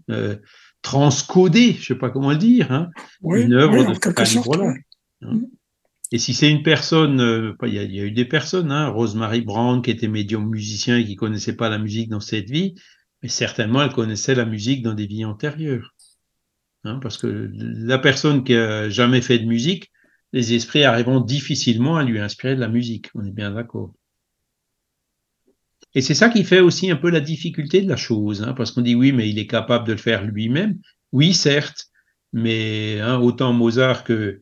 transcoder, 0.82 1.72
je 1.72 1.86
sais 1.86 1.94
pas 1.96 2.10
comment 2.10 2.30
le 2.30 2.36
dire, 2.36 2.70
hein, 2.70 2.90
une 3.24 3.54
œuvre 3.54 3.88
de 3.88 3.94
ce 3.94 4.10
calibre-là. 4.10 4.72
Hein. 5.22 5.34
Mm. 5.34 5.46
Et 6.12 6.18
si 6.18 6.32
c'est 6.32 6.50
une 6.50 6.62
personne, 6.62 7.54
il 7.62 7.74
y, 7.74 7.78
a, 7.78 7.82
il 7.82 7.94
y, 7.94 8.00
a 8.00 8.04
eu 8.04 8.10
des 8.10 8.24
personnes, 8.24 8.72
hein, 8.72 8.88
Rosemary 8.88 9.42
Brown 9.42 9.80
qui 9.80 9.90
était 9.90 10.08
médium 10.08 10.48
musicien 10.48 10.96
et 10.96 11.04
qui 11.04 11.14
connaissait 11.14 11.54
pas 11.54 11.68
la 11.68 11.78
musique 11.78 12.08
dans 12.08 12.20
cette 12.20 12.50
vie, 12.50 12.74
mais 13.22 13.28
certainement 13.28 13.82
elle 13.82 13.92
connaissait 13.92 14.34
la 14.34 14.44
musique 14.44 14.82
dans 14.82 14.94
des 14.94 15.06
vies 15.06 15.24
antérieures. 15.24 15.94
Hein, 16.84 16.98
parce 17.02 17.18
que 17.18 17.50
la 17.52 17.98
personne 17.98 18.42
qui 18.42 18.54
a 18.54 18.88
jamais 18.88 19.20
fait 19.20 19.38
de 19.38 19.46
musique, 19.46 19.89
les 20.32 20.54
esprits 20.54 20.84
arriveront 20.84 21.20
difficilement 21.20 21.96
à 21.96 22.04
lui 22.04 22.20
inspirer 22.20 22.54
de 22.54 22.60
la 22.60 22.68
musique. 22.68 23.10
On 23.14 23.24
est 23.24 23.32
bien 23.32 23.50
d'accord. 23.50 23.92
Et 25.94 26.02
c'est 26.02 26.14
ça 26.14 26.28
qui 26.28 26.44
fait 26.44 26.60
aussi 26.60 26.90
un 26.90 26.96
peu 26.96 27.10
la 27.10 27.20
difficulté 27.20 27.82
de 27.82 27.88
la 27.88 27.96
chose, 27.96 28.42
hein, 28.42 28.54
parce 28.54 28.70
qu'on 28.70 28.82
dit 28.82 28.94
oui, 28.94 29.12
mais 29.12 29.28
il 29.28 29.38
est 29.38 29.48
capable 29.48 29.86
de 29.86 29.92
le 29.92 29.98
faire 29.98 30.24
lui-même. 30.24 30.78
Oui, 31.12 31.34
certes, 31.34 31.90
mais 32.32 33.00
hein, 33.00 33.18
autant 33.18 33.52
Mozart 33.52 34.04
que, 34.04 34.40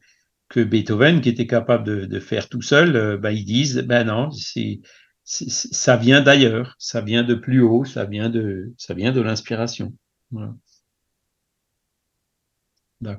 Beethoven, 0.55 1.20
qui 1.20 1.30
était 1.30 1.47
capable 1.47 2.09
de, 2.09 2.20
faire 2.20 2.49
tout 2.49 2.62
seul, 2.62 2.97
euh, 2.97 3.16
ben, 3.16 3.30
ils 3.30 3.45
disent, 3.45 3.78
ben 3.78 4.05
non, 4.05 4.30
ça 5.24 5.97
vient 5.97 6.20
d'ailleurs, 6.20 6.74
ça 6.78 7.01
vient 7.01 7.22
de 7.22 7.34
plus 7.34 7.61
haut, 7.61 7.84
ça 7.84 8.05
vient 8.05 8.28
de, 8.28 8.74
de 8.76 9.20
l'inspiration. 9.20 9.95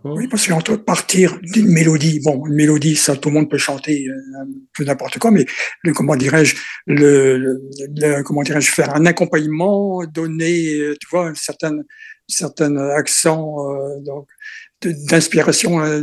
Oui, 0.03 0.27
parce 0.27 0.45
qu'entre 0.47 0.75
partir 0.75 1.39
d'une 1.41 1.67
mélodie, 1.67 2.19
bon, 2.19 2.45
une 2.45 2.53
mélodie, 2.53 2.97
ça, 2.97 3.15
tout 3.15 3.29
le 3.29 3.35
monde 3.35 3.49
peut 3.49 3.57
chanter 3.57 4.07
euh, 4.09 4.45
peu 4.77 4.83
n'importe 4.83 5.19
quoi, 5.19 5.31
mais 5.31 5.45
le, 5.83 5.93
comment 5.93 6.17
dirais-je, 6.17 6.57
le, 6.85 7.37
le, 7.37 8.23
comment 8.23 8.41
dirais-je, 8.41 8.71
faire 8.71 8.93
un 8.93 9.05
accompagnement, 9.05 10.05
donner, 10.05 10.79
euh, 10.79 10.95
tu 10.99 11.07
vois, 11.09 11.33
certain, 11.33 11.77
certain 12.27 12.75
accent 12.89 13.71
euh, 13.71 13.99
donc 14.01 14.27
d'inspiration, 14.81 15.81
euh, 15.81 16.01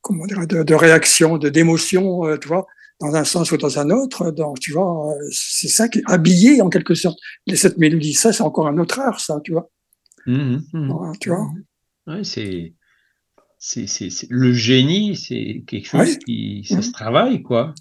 comment 0.00 0.26
dire, 0.26 0.46
de, 0.46 0.62
de, 0.62 0.74
réaction, 0.74 1.38
de 1.38 1.48
d'émotion, 1.48 2.26
euh, 2.26 2.36
tu 2.36 2.48
vois, 2.48 2.66
dans 3.00 3.14
un 3.14 3.24
sens 3.24 3.50
ou 3.52 3.56
dans 3.56 3.78
un 3.78 3.90
autre. 3.90 4.30
Donc, 4.30 4.60
tu 4.60 4.72
vois, 4.72 5.14
c'est 5.30 5.68
ça 5.68 5.88
qui 5.88 5.98
est 6.00 6.04
habillé 6.06 6.62
en 6.62 6.68
quelque 6.68 6.94
sorte. 6.94 7.18
cette 7.54 7.78
mélodie, 7.78 8.14
ça, 8.14 8.32
c'est 8.32 8.42
encore 8.42 8.68
un 8.68 8.78
autre 8.78 9.00
art, 9.00 9.20
ça, 9.20 9.40
tu 9.42 9.52
vois. 9.52 9.70
Mmh, 10.26 10.58
mmh. 10.72 11.12
Tu 11.20 11.28
vois. 11.28 11.46
Ouais, 12.06 12.24
c'est, 12.24 12.74
c'est, 13.58 13.86
c'est, 13.86 14.26
le 14.28 14.52
génie, 14.52 15.16
c'est 15.16 15.64
quelque 15.66 15.86
chose 15.86 16.18
qui, 16.18 16.64
ça 16.64 16.82
se 16.82 16.90
travaille, 16.92 17.42
quoi. 17.42 17.74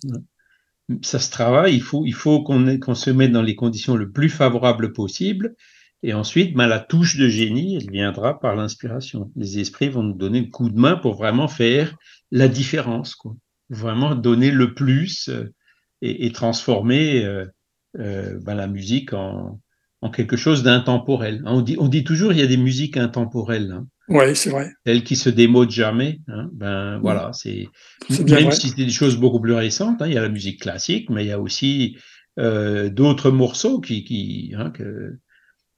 Ça 1.01 1.19
se 1.19 1.31
travaille. 1.31 1.75
Il 1.75 1.81
faut, 1.81 2.05
il 2.05 2.13
faut 2.13 2.43
qu'on, 2.43 2.77
qu'on 2.79 2.95
se 2.95 3.09
mette 3.09 3.31
dans 3.31 3.41
les 3.41 3.55
conditions 3.55 3.95
le 3.95 4.11
plus 4.11 4.29
favorables 4.29 4.93
possible. 4.93 5.55
Et 6.03 6.13
ensuite, 6.13 6.53
ben, 6.53 6.67
la 6.67 6.79
touche 6.79 7.15
de 7.17 7.29
génie, 7.29 7.77
elle 7.77 7.89
viendra 7.89 8.39
par 8.39 8.55
l'inspiration. 8.55 9.31
Les 9.35 9.59
esprits 9.59 9.89
vont 9.89 10.03
nous 10.03 10.13
donner 10.13 10.41
le 10.41 10.47
coup 10.47 10.69
de 10.69 10.77
main 10.77 10.97
pour 10.97 11.15
vraiment 11.15 11.47
faire 11.47 11.95
la 12.31 12.49
différence, 12.49 13.15
quoi. 13.15 13.35
Vraiment 13.69 14.13
donner 14.13 14.51
le 14.51 14.73
plus 14.73 15.29
euh, 15.29 15.53
et, 16.01 16.25
et, 16.25 16.31
transformer 16.33 17.23
euh, 17.23 17.45
euh, 17.97 18.37
ben, 18.41 18.55
la 18.55 18.67
musique 18.67 19.13
en, 19.13 19.61
en 20.01 20.09
quelque 20.09 20.35
chose 20.35 20.63
d'intemporel. 20.63 21.41
On 21.45 21.61
dit, 21.61 21.77
on 21.79 21.87
dit 21.87 22.03
toujours 22.03 22.33
il 22.33 22.39
y 22.39 22.43
a 22.43 22.47
des 22.47 22.57
musiques 22.57 22.97
intemporelles. 22.97 23.71
Hein. 23.71 23.87
Oui, 24.09 24.35
c'est 24.35 24.49
vrai. 24.49 24.71
Celles 24.85 25.03
qui 25.03 25.15
se 25.15 25.29
démodent 25.29 25.71
jamais. 25.71 26.19
Hein. 26.27 26.49
Ben 26.53 26.99
voilà, 26.99 27.31
c'est 27.33 27.67
même 28.09 28.51
si 28.51 28.69
c'est 28.69 28.75
des 28.75 28.89
choses 28.89 29.17
beaucoup 29.17 29.39
plus 29.39 29.53
récentes. 29.53 30.01
Hein, 30.01 30.07
il 30.07 30.13
y 30.13 30.17
a 30.17 30.21
la 30.21 30.29
musique 30.29 30.61
classique, 30.61 31.09
mais 31.09 31.23
il 31.23 31.27
y 31.27 31.31
a 31.31 31.39
aussi 31.39 31.97
euh, 32.39 32.89
d'autres 32.89 33.31
morceaux 33.31 33.79
qui, 33.79 34.03
qui 34.03 34.53
hein, 34.57 34.71
que, 34.71 35.17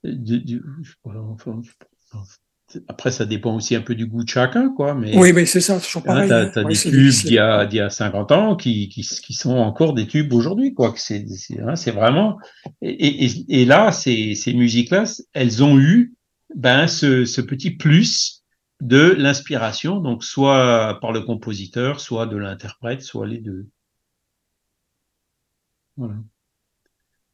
du, 0.04 0.40
du, 0.40 0.64
enfin, 1.04 1.62
après, 2.88 3.12
ça 3.12 3.26
dépend 3.26 3.56
aussi 3.56 3.76
un 3.76 3.82
peu 3.82 3.94
du 3.94 4.08
goût 4.08 4.24
de 4.24 4.30
chacun, 4.30 4.70
quoi. 4.70 4.96
Mais, 4.96 5.16
oui, 5.16 5.34
mais 5.34 5.46
c'est 5.46 5.62
ça, 5.62 5.80
c'est 5.80 5.86
toujours 5.86 6.04
pareil. 6.04 6.32
Hein, 6.32 6.50
tu 6.52 6.60
as, 6.60 6.64
des 6.64 6.76
tubes 6.76 6.92
d'il 6.92 7.34
y, 7.34 7.40
a, 7.40 7.64
y 7.72 7.80
a 7.80 7.90
50 7.92 8.32
ans 8.32 8.56
qui, 8.56 8.90
qui, 8.90 9.02
qui 9.02 9.34
sont 9.34 9.56
encore 9.56 9.94
des 9.94 10.08
tubes 10.08 10.34
aujourd'hui, 10.34 10.74
quoi. 10.74 10.94
C'est 10.98 11.26
hein, 11.60 11.76
vraiment. 11.94 12.38
Et, 12.82 13.26
et, 13.26 13.62
et 13.62 13.66
là, 13.66 13.92
ces, 13.92 14.34
ces 14.34 14.54
musiques-là, 14.54 15.04
elles 15.34 15.64
ont 15.64 15.80
eu 15.80 16.15
ben, 16.56 16.88
ce, 16.88 17.26
ce 17.26 17.42
petit 17.42 17.72
plus 17.72 18.44
de 18.82 19.14
l'inspiration, 19.18 20.00
donc 20.00 20.24
soit 20.24 20.98
par 21.02 21.12
le 21.12 21.22
compositeur, 21.22 22.00
soit 22.00 22.26
de 22.26 22.38
l'interprète, 22.38 23.02
soit 23.02 23.28
les 23.28 23.40
deux. 23.40 23.68
Voilà. 25.98 26.16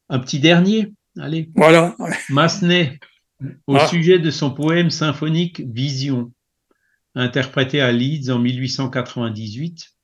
Un 0.09 0.19
petit 0.19 0.39
dernier, 0.39 0.93
allez. 1.17 1.49
Voilà. 1.55 1.95
Massenet 2.29 2.99
au 3.67 3.75
ah. 3.75 3.87
sujet 3.87 4.19
de 4.19 4.31
son 4.31 4.51
poème 4.51 4.89
symphonique 4.89 5.61
Vision, 5.61 6.31
interprété 7.15 7.81
à 7.81 7.91
Leeds 7.91 8.31
en 8.31 8.39
1898, 8.39 9.95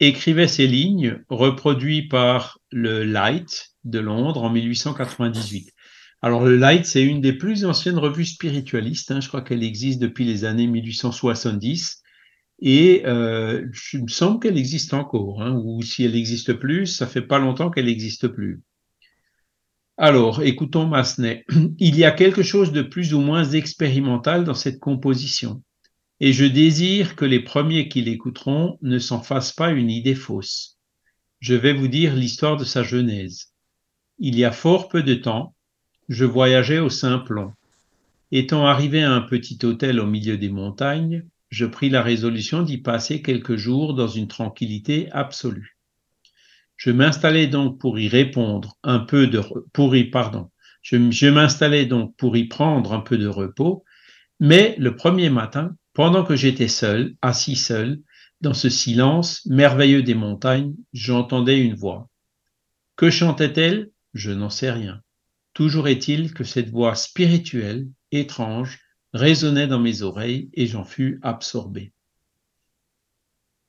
écrivait 0.00 0.48
ces 0.48 0.66
lignes, 0.66 1.22
reproduites 1.28 2.10
par 2.10 2.58
le 2.70 3.04
Light 3.04 3.74
de 3.84 3.98
Londres 3.98 4.44
en 4.44 4.50
1898. 4.50 5.72
Alors 6.24 6.44
le 6.44 6.56
Light, 6.56 6.86
c'est 6.86 7.02
une 7.02 7.20
des 7.20 7.32
plus 7.32 7.64
anciennes 7.64 7.98
revues 7.98 8.24
spiritualistes, 8.24 9.10
hein, 9.10 9.20
je 9.20 9.26
crois 9.26 9.42
qu'elle 9.42 9.64
existe 9.64 9.98
depuis 9.98 10.24
les 10.24 10.44
années 10.44 10.68
1870, 10.68 12.00
et 12.60 13.02
euh, 13.06 13.66
je 13.72 13.98
me 13.98 14.06
semble 14.06 14.38
qu'elle 14.38 14.56
existe 14.56 14.94
encore, 14.94 15.42
hein, 15.42 15.60
ou 15.64 15.82
si 15.82 16.04
elle 16.04 16.12
n'existe 16.12 16.52
plus, 16.52 16.86
ça 16.86 17.08
fait 17.08 17.22
pas 17.22 17.40
longtemps 17.40 17.70
qu'elle 17.70 17.86
n'existe 17.86 18.28
plus. 18.28 18.62
Alors, 19.96 20.42
écoutons 20.42 20.86
Massenet. 20.86 21.44
Il 21.78 21.96
y 21.96 22.04
a 22.04 22.12
quelque 22.12 22.44
chose 22.44 22.70
de 22.70 22.82
plus 22.82 23.14
ou 23.14 23.20
moins 23.20 23.44
expérimental 23.44 24.44
dans 24.44 24.54
cette 24.54 24.78
composition, 24.78 25.64
et 26.20 26.32
je 26.32 26.44
désire 26.44 27.16
que 27.16 27.24
les 27.24 27.40
premiers 27.40 27.88
qui 27.88 28.00
l'écouteront 28.00 28.78
ne 28.80 29.00
s'en 29.00 29.20
fassent 29.20 29.52
pas 29.52 29.72
une 29.72 29.90
idée 29.90 30.14
fausse. 30.14 30.78
Je 31.40 31.54
vais 31.54 31.72
vous 31.72 31.88
dire 31.88 32.14
l'histoire 32.14 32.56
de 32.56 32.64
sa 32.64 32.84
genèse. 32.84 33.52
Il 34.20 34.38
y 34.38 34.44
a 34.44 34.52
fort 34.52 34.88
peu 34.88 35.02
de 35.02 35.14
temps, 35.14 35.56
je 36.12 36.26
voyageais 36.26 36.78
au 36.78 36.90
Simplon. 36.90 37.54
Étant 38.32 38.66
arrivé 38.66 39.02
à 39.02 39.12
un 39.12 39.22
petit 39.22 39.58
hôtel 39.64 39.98
au 39.98 40.04
milieu 40.04 40.36
des 40.36 40.50
montagnes, 40.50 41.24
je 41.48 41.64
pris 41.64 41.88
la 41.88 42.02
résolution 42.02 42.62
d'y 42.62 42.76
passer 42.76 43.22
quelques 43.22 43.56
jours 43.56 43.94
dans 43.94 44.08
une 44.08 44.28
tranquillité 44.28 45.10
absolue. 45.12 45.78
Je 46.76 46.90
m'installais 46.90 47.46
donc 47.46 47.78
pour 47.78 47.98
y 47.98 48.08
répondre 48.08 48.76
un 48.82 48.98
peu 48.98 49.26
de 49.26 49.40
pour 49.72 49.94
pardon. 50.12 50.50
Je, 50.82 51.84
donc 51.84 52.14
pour 52.16 52.36
y 52.36 52.44
prendre 52.44 52.92
un 52.92 53.00
peu 53.00 53.16
de 53.16 53.28
repos, 53.28 53.82
mais 54.38 54.74
le 54.78 54.94
premier 54.96 55.30
matin, 55.30 55.74
pendant 55.94 56.24
que 56.24 56.36
j'étais 56.36 56.68
seul, 56.68 57.14
assis 57.22 57.56
seul, 57.56 58.00
dans 58.42 58.54
ce 58.54 58.68
silence 58.68 59.46
merveilleux 59.46 60.02
des 60.02 60.14
montagnes, 60.14 60.74
j'entendais 60.92 61.58
une 61.58 61.74
voix. 61.74 62.10
Que 62.96 63.08
chantait-elle? 63.08 63.90
Je 64.12 64.30
n'en 64.30 64.50
sais 64.50 64.70
rien. 64.70 65.00
Toujours 65.54 65.88
est-il 65.88 66.32
que 66.32 66.44
cette 66.44 66.70
voix 66.70 66.94
spirituelle, 66.94 67.88
étrange, 68.10 68.80
résonnait 69.12 69.66
dans 69.66 69.80
mes 69.80 70.02
oreilles 70.02 70.50
et 70.54 70.66
j'en 70.66 70.84
fus 70.84 71.18
absorbé. 71.22 71.92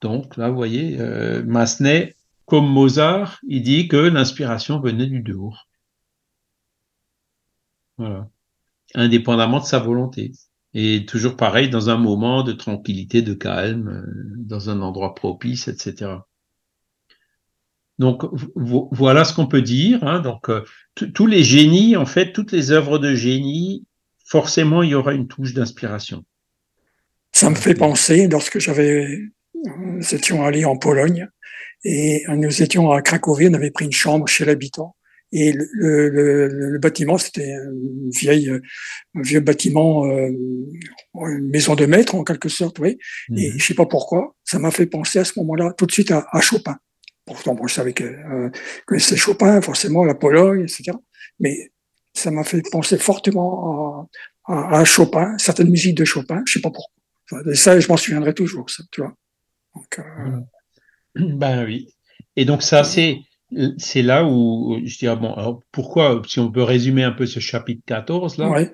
Donc 0.02 0.38
là, 0.38 0.50
vous 0.50 0.56
voyez, 0.56 1.00
euh, 1.00 1.44
Massenet 1.44 2.16
comme 2.46 2.68
Mozart, 2.68 3.40
il 3.48 3.64
dit 3.64 3.88
que 3.88 3.98
l'inspiration 3.98 4.80
venait 4.80 5.08
du 5.08 5.22
dehors. 5.22 5.70
Voilà. 7.98 8.30
Indépendamment 8.96 9.60
de 9.60 9.66
sa 9.66 9.80
volonté. 9.80 10.34
Et 10.74 11.06
toujours 11.06 11.38
pareil, 11.38 11.70
dans 11.70 11.90
un 11.90 11.98
moment 11.98 12.44
de 12.44 12.52
tranquillité, 12.52 13.22
de 13.22 13.34
calme, 13.34 13.90
euh, 13.90 14.34
dans 14.38 14.70
un 14.70 14.82
endroit 14.82 15.16
propice, 15.16 15.68
etc. 15.68 16.12
Donc 18.00 18.24
voilà 18.92 19.24
ce 19.24 19.34
qu'on 19.34 19.48
peut 19.48 19.62
dire. 19.62 20.04
Hein. 20.04 20.20
Donc 20.20 20.50
euh, 20.50 20.64
tous 21.14 21.28
les 21.28 21.44
génies, 21.44 21.96
en 21.96 22.06
fait, 22.06 22.34
toutes 22.34 22.52
les 22.52 22.72
œuvres 22.72 22.98
de 22.98 23.14
génie, 23.16 23.86
forcément, 24.26 24.84
il 24.84 24.90
y 24.90 24.96
aura 24.96 25.14
une 25.14 25.28
touche 25.28 25.54
d'inspiration. 25.54 26.24
Ça 27.32 27.50
me 27.50 27.56
fait 27.56 27.74
penser, 27.74 28.28
lorsque 28.28 28.60
j'avais, 28.60 29.20
nous 29.54 30.16
étions 30.16 30.44
allés 30.44 30.66
en 30.66 30.78
Pologne, 30.78 31.28
et 31.84 32.24
nous 32.30 32.62
étions 32.62 32.92
à 32.92 33.02
Cracovie, 33.02 33.50
on 33.50 33.54
avait 33.54 33.72
pris 33.72 33.86
une 33.86 33.92
chambre 33.92 34.28
chez 34.28 34.46
l'habitant. 34.46 34.96
Et 35.36 35.52
le, 35.52 35.68
le, 35.74 36.48
le, 36.48 36.78
bâtiment, 36.78 37.18
c'était 37.18 37.54
un 37.54 37.72
vieux 39.16 39.40
bâtiment, 39.40 40.06
euh, 40.06 40.30
une 41.16 41.50
maison 41.50 41.74
de 41.74 41.88
maître 41.88 42.14
en 42.14 42.24
quelque 42.24 42.50
sorte, 42.50 42.78
oui. 42.78 43.00
Et 43.36 43.50
mhm. 43.50 43.58
je 43.58 43.66
sais 43.66 43.74
pas 43.74 43.88
pourquoi, 43.88 44.36
ça 44.44 44.60
m'a 44.60 44.70
fait 44.70 44.86
penser 44.86 45.18
à 45.18 45.26
ce 45.26 45.40
moment-là 45.40 45.74
tout 45.76 45.88
de 45.88 45.92
suite 45.92 46.12
à, 46.12 46.28
à 46.32 46.40
Chopin. 46.40 46.78
Pourtant, 47.26 47.56
bon, 47.56 47.68
je 47.68 47.74
savais 47.74 47.94
que, 47.94 48.04
euh, 48.04 48.50
Chopin, 48.98 49.62
forcément, 49.62 50.04
la 50.04 50.16
Pologne, 50.16 50.62
etc. 50.62 50.98
Mais 51.40 51.72
ça 52.14 52.32
m'a 52.32 52.44
fait 52.44 52.62
penser 52.72 52.98
fortement 52.98 54.08
à, 54.46 54.54
à, 54.54 54.80
à, 54.80 54.86
Chopin, 54.86 55.38
certaines 55.38 55.70
musiques 55.70 55.96
de 55.96 56.06
Chopin, 56.06 56.42
je 56.46 56.54
sais 56.54 56.62
pas 56.62 56.72
pourquoi. 56.72 57.52
Et 57.52 57.56
ça, 57.56 57.80
je 57.80 57.88
m'en 57.88 57.98
souviendrai 57.98 58.34
toujours, 58.34 58.70
ça, 58.70 58.84
tu 58.92 59.02
vois. 59.02 59.14
Donc, 59.76 60.00
euh, 60.00 60.40
Ben 61.36 61.66
oui. 61.66 61.88
Et 62.36 62.46
donc 62.46 62.64
ça, 62.64 62.84
c'est 62.84 63.20
c'est 63.78 64.02
là 64.02 64.26
où 64.26 64.80
je 64.84 64.98
dirais, 64.98 65.16
bon, 65.16 65.34
alors 65.34 65.62
pourquoi, 65.72 66.22
si 66.28 66.40
on 66.40 66.52
peut 66.52 66.64
résumer 66.64 67.04
un 67.04 67.12
peu 67.12 67.28
ce 67.28 67.40
chapitre 67.40 67.84
14 67.86 68.38
là, 68.38 68.66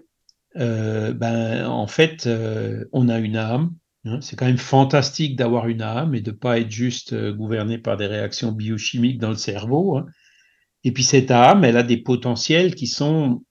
euh, 0.55 1.13
ben 1.13 1.67
en 1.67 1.87
fait, 1.87 2.25
euh, 2.27 2.85
on 2.91 3.09
a 3.09 3.19
une 3.19 3.35
âme. 3.35 3.73
Hein, 4.05 4.19
c'est 4.21 4.35
quand 4.35 4.45
même 4.45 4.57
fantastique 4.57 5.35
d'avoir 5.35 5.67
une 5.67 5.81
âme 5.81 6.15
et 6.15 6.21
de 6.21 6.31
pas 6.31 6.59
être 6.59 6.71
juste 6.71 7.13
euh, 7.13 7.33
gouverné 7.33 7.77
par 7.77 7.97
des 7.97 8.07
réactions 8.07 8.51
biochimiques 8.51 9.19
dans 9.19 9.29
le 9.29 9.35
cerveau. 9.35 9.97
Hein. 9.97 10.05
Et 10.83 10.91
puis 10.93 11.03
cette 11.03 11.31
âme, 11.31 11.63
elle 11.65 11.77
a 11.77 11.83
des 11.83 11.97
potentiels 11.97 12.73
qui 12.75 12.87
sont 12.87 13.43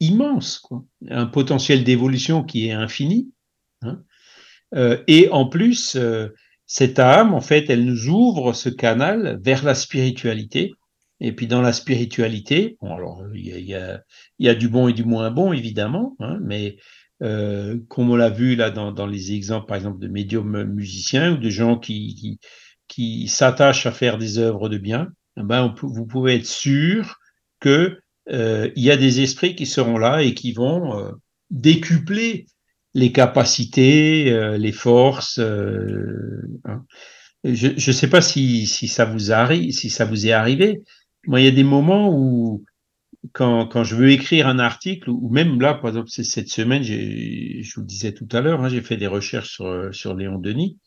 immenses, 0.00 0.58
quoi. 0.58 0.84
Un 1.10 1.26
potentiel 1.26 1.84
d'évolution 1.84 2.42
qui 2.42 2.68
est 2.68 2.72
infini, 2.72 3.30
Hein. 3.82 4.02
et 5.06 5.28
en 5.30 5.46
plus, 5.46 5.98
cette 6.66 6.98
âme, 6.98 7.32
en 7.32 7.40
fait, 7.40 7.70
elle 7.70 7.84
nous 7.84 8.08
ouvre 8.08 8.52
ce 8.52 8.68
canal 8.68 9.38
vers 9.42 9.64
la 9.64 9.74
spiritualité. 9.74 10.72
Et 11.20 11.32
puis 11.32 11.46
dans 11.46 11.62
la 11.62 11.72
spiritualité, 11.72 12.76
alors 12.82 13.22
il 13.34 13.46
y 13.46 13.74
a, 13.74 14.02
y 14.38 14.48
a, 14.48 14.54
du 14.54 14.68
bon 14.68 14.88
et 14.88 14.92
du 14.92 15.04
moins 15.04 15.30
bon, 15.30 15.52
évidemment, 15.52 16.16
mais 16.42 16.76
euh, 17.22 17.78
comme 17.88 18.10
on 18.10 18.16
l'a 18.16 18.30
vu 18.30 18.56
là 18.56 18.70
dans, 18.70 18.92
dans, 18.92 19.06
les 19.06 19.32
exemples, 19.32 19.66
par 19.66 19.76
exemple, 19.76 19.98
de 19.98 20.08
médiums 20.08 20.64
musiciens 20.64 21.32
ou 21.32 21.36
de 21.38 21.48
gens 21.48 21.78
qui, 21.78 22.38
qui, 22.88 23.28
s'attachent 23.28 23.86
à 23.86 23.92
faire 23.92 24.18
des 24.18 24.38
œuvres 24.38 24.68
de 24.68 24.78
bien, 24.78 25.08
eh 25.38 25.42
ben 25.42 25.74
vous 25.82 26.06
pouvez 26.06 26.36
être 26.36 26.46
sûr 26.46 27.16
que 27.60 27.98
euh, 28.30 28.70
y 28.76 28.90
a 28.90 28.96
des 28.96 29.20
esprits 29.20 29.54
qui 29.54 29.66
seront 29.66 29.98
là 29.98 30.22
et 30.22 30.34
qui 30.34 30.52
vont 30.52 30.98
euh, 30.98 31.12
décupler 31.50 32.46
les 32.94 33.12
capacités, 33.12 34.56
les 34.56 34.72
forces. 34.72 35.38
Hein. 35.38 36.84
Je 37.44 37.68
ne 37.68 37.92
sais 37.92 38.08
pas 38.08 38.22
si, 38.22 38.66
si, 38.66 38.88
ça 38.88 39.04
vous 39.04 39.32
arrive, 39.32 39.70
si 39.72 39.90
ça 39.90 40.06
vous 40.06 40.26
est 40.26 40.32
arrivé. 40.32 40.80
Moi, 41.26 41.40
il 41.40 41.44
y 41.44 41.48
a 41.48 41.52
des 41.52 41.62
moments 41.62 42.10
où, 42.10 42.64
quand, 43.32 43.84
je 43.84 43.94
veux 43.94 44.10
écrire 44.10 44.48
un 44.48 44.58
article, 44.58 45.10
ou 45.10 45.28
même 45.30 45.60
là, 45.60 45.74
par 45.74 45.90
exemple, 45.90 46.08
cette 46.08 46.48
semaine, 46.48 46.82
je 46.82 47.74
vous 47.74 47.80
le 47.80 47.86
disais 47.86 48.12
tout 48.12 48.28
à 48.32 48.40
l'heure, 48.40 48.62
hein, 48.62 48.68
j'ai 48.68 48.82
fait 48.82 48.96
des 48.96 49.06
recherches 49.06 49.60
sur, 49.92 50.14
Léon 50.14 50.38
Denis, 50.38 50.78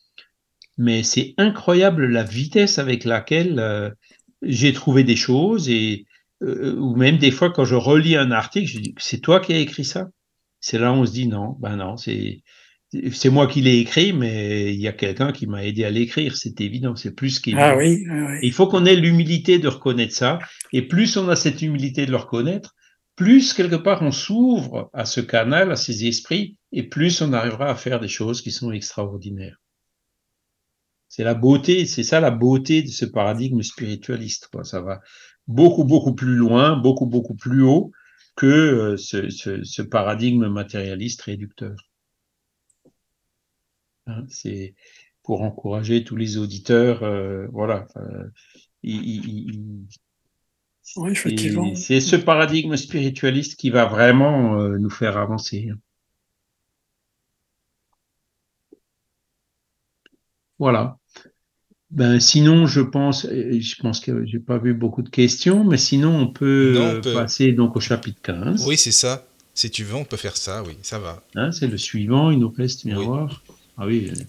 mais 0.78 1.04
c'est 1.04 1.34
incroyable 1.38 2.08
la 2.08 2.24
vitesse 2.24 2.80
avec 2.80 3.04
laquelle 3.04 3.60
euh, 3.60 3.90
j'ai 4.42 4.74
trouvé 4.74 5.04
des 5.04 5.16
choses, 5.16 5.70
et 5.70 6.06
ou 6.42 6.96
même 6.96 7.18
des 7.18 7.32
fois, 7.32 7.52
quand 7.52 7.66
je 7.66 7.76
relis 7.76 8.16
un 8.16 8.32
article, 8.32 8.68
je 8.68 8.80
dis, 8.80 8.96
c'est 8.98 9.20
toi 9.20 9.42
qui 9.42 9.54
as 9.54 9.58
écrit 9.58 9.84
ça? 9.84 10.08
C'est 10.62 10.80
là 10.80 10.92
où 10.92 10.96
on 10.96 11.06
se 11.06 11.12
dit 11.12 11.28
non, 11.28 11.58
ben 11.60 11.76
non, 11.76 11.98
c'est 11.98 12.44
c'est 13.12 13.30
moi 13.30 13.48
qui 13.48 13.62
l'ai 13.62 13.80
écrit, 13.80 14.14
mais 14.14 14.74
il 14.74 14.80
y 14.80 14.88
a 14.88 14.94
quelqu'un 14.94 15.32
qui 15.32 15.46
m'a 15.48 15.64
aidé 15.64 15.84
à 15.84 15.90
l'écrire, 15.90 16.36
c'est 16.36 16.60
évident, 16.62 16.96
c'est 16.96 17.14
plus 17.14 17.40
qu'il. 17.40 17.58
Ah 17.58 17.78
oui, 17.78 18.06
oui. 18.10 18.40
Il 18.42 18.52
faut 18.52 18.68
qu'on 18.68 18.86
ait 18.86 18.96
l'humilité 18.96 19.60
de 19.60 19.68
reconnaître 19.68 20.16
ça, 20.16 20.40
et 20.74 20.82
plus 20.82 21.16
on 21.18 21.30
a 21.30 21.36
cette 21.36 21.62
humilité 21.62 22.06
de 22.06 22.12
le 22.12 22.18
reconnaître, 22.18 22.76
plus 23.16 23.54
quelque 23.54 23.76
part 23.76 24.02
on 24.02 24.12
s'ouvre 24.12 24.90
à 24.94 25.06
ce 25.06 25.22
canal, 25.22 25.72
à 25.72 25.76
ces 25.76 26.06
esprits, 26.06 26.58
et 26.72 26.84
plus 26.84 27.22
on 27.22 27.34
arrivera 27.34 27.70
à 27.70 27.76
faire 27.76 28.00
des 28.00 28.08
choses 28.08 28.42
qui 28.42 28.52
sont 28.52 28.72
extraordinaires. 28.72 29.58
C'est 31.10 31.24
la 31.24 31.34
beauté, 31.34 31.86
c'est 31.86 32.04
ça 32.04 32.20
la 32.20 32.32
beauté 32.32 32.84
de 32.84 32.88
ce 32.88 33.06
paradigme 33.06 33.62
spiritualiste. 33.64 34.48
Quoi. 34.52 34.64
Ça 34.64 34.80
va 34.80 35.02
beaucoup, 35.48 35.84
beaucoup 35.84 36.14
plus 36.14 36.36
loin, 36.36 36.78
beaucoup, 36.78 37.08
beaucoup 37.08 37.36
plus 37.36 37.64
haut, 37.64 37.92
que 38.36 38.46
euh, 38.46 38.98
ce, 38.98 39.82
paradigme 39.82 40.48
matérialiste 40.48 41.24
réducteur. 41.24 41.76
Hein, 44.10 44.26
c'est 44.30 44.76
pour 45.24 45.42
encourager 45.44 46.04
tous 46.04 46.16
les 46.16 46.38
auditeurs, 46.38 47.04
euh, 47.04 47.46
voilà. 47.52 47.88
c'est 50.82 52.00
ce 52.02 52.16
paradigme 52.16 52.76
spiritualiste 52.76 53.60
qui 53.60 53.70
va 53.70 53.86
vraiment 53.86 54.60
euh, 54.60 54.78
nous 54.80 54.90
faire 54.90 55.18
avancer. 55.18 55.70
Voilà. 60.58 60.98
Ben, 61.92 62.20
sinon, 62.20 62.68
je 62.68 62.82
pense, 62.82 63.28
je 63.28 63.82
pense 63.82 64.00
que 64.00 64.26
j'ai 64.26 64.40
pas 64.40 64.58
vu 64.58 64.74
beaucoup 64.74 65.02
de 65.02 65.10
questions, 65.10 65.64
mais 65.64 65.78
sinon, 65.78 66.16
on 66.18 66.28
peut, 66.28 67.02
passer 67.14 67.52
donc 67.52 67.76
au 67.76 67.80
chapitre 67.80 68.20
15. 68.22 68.68
Oui, 68.68 68.78
c'est 68.78 68.92
ça. 68.92 69.26
Si 69.54 69.70
tu 69.70 69.84
veux, 69.84 69.96
on 69.96 70.06
peut 70.06 70.18
faire 70.18 70.38
ça, 70.38 70.64
oui, 70.64 70.78
ça 70.84 71.00
va. 71.00 71.24
Hein, 71.36 71.52
c'est 71.52 71.68
le 71.68 71.78
suivant, 71.78 72.32
il 72.32 72.40
nous 72.40 72.50
reste 72.50 72.86
miroir. 72.86 73.44
Ah 73.80 73.86
oui, 73.86 74.12
il 74.12 74.28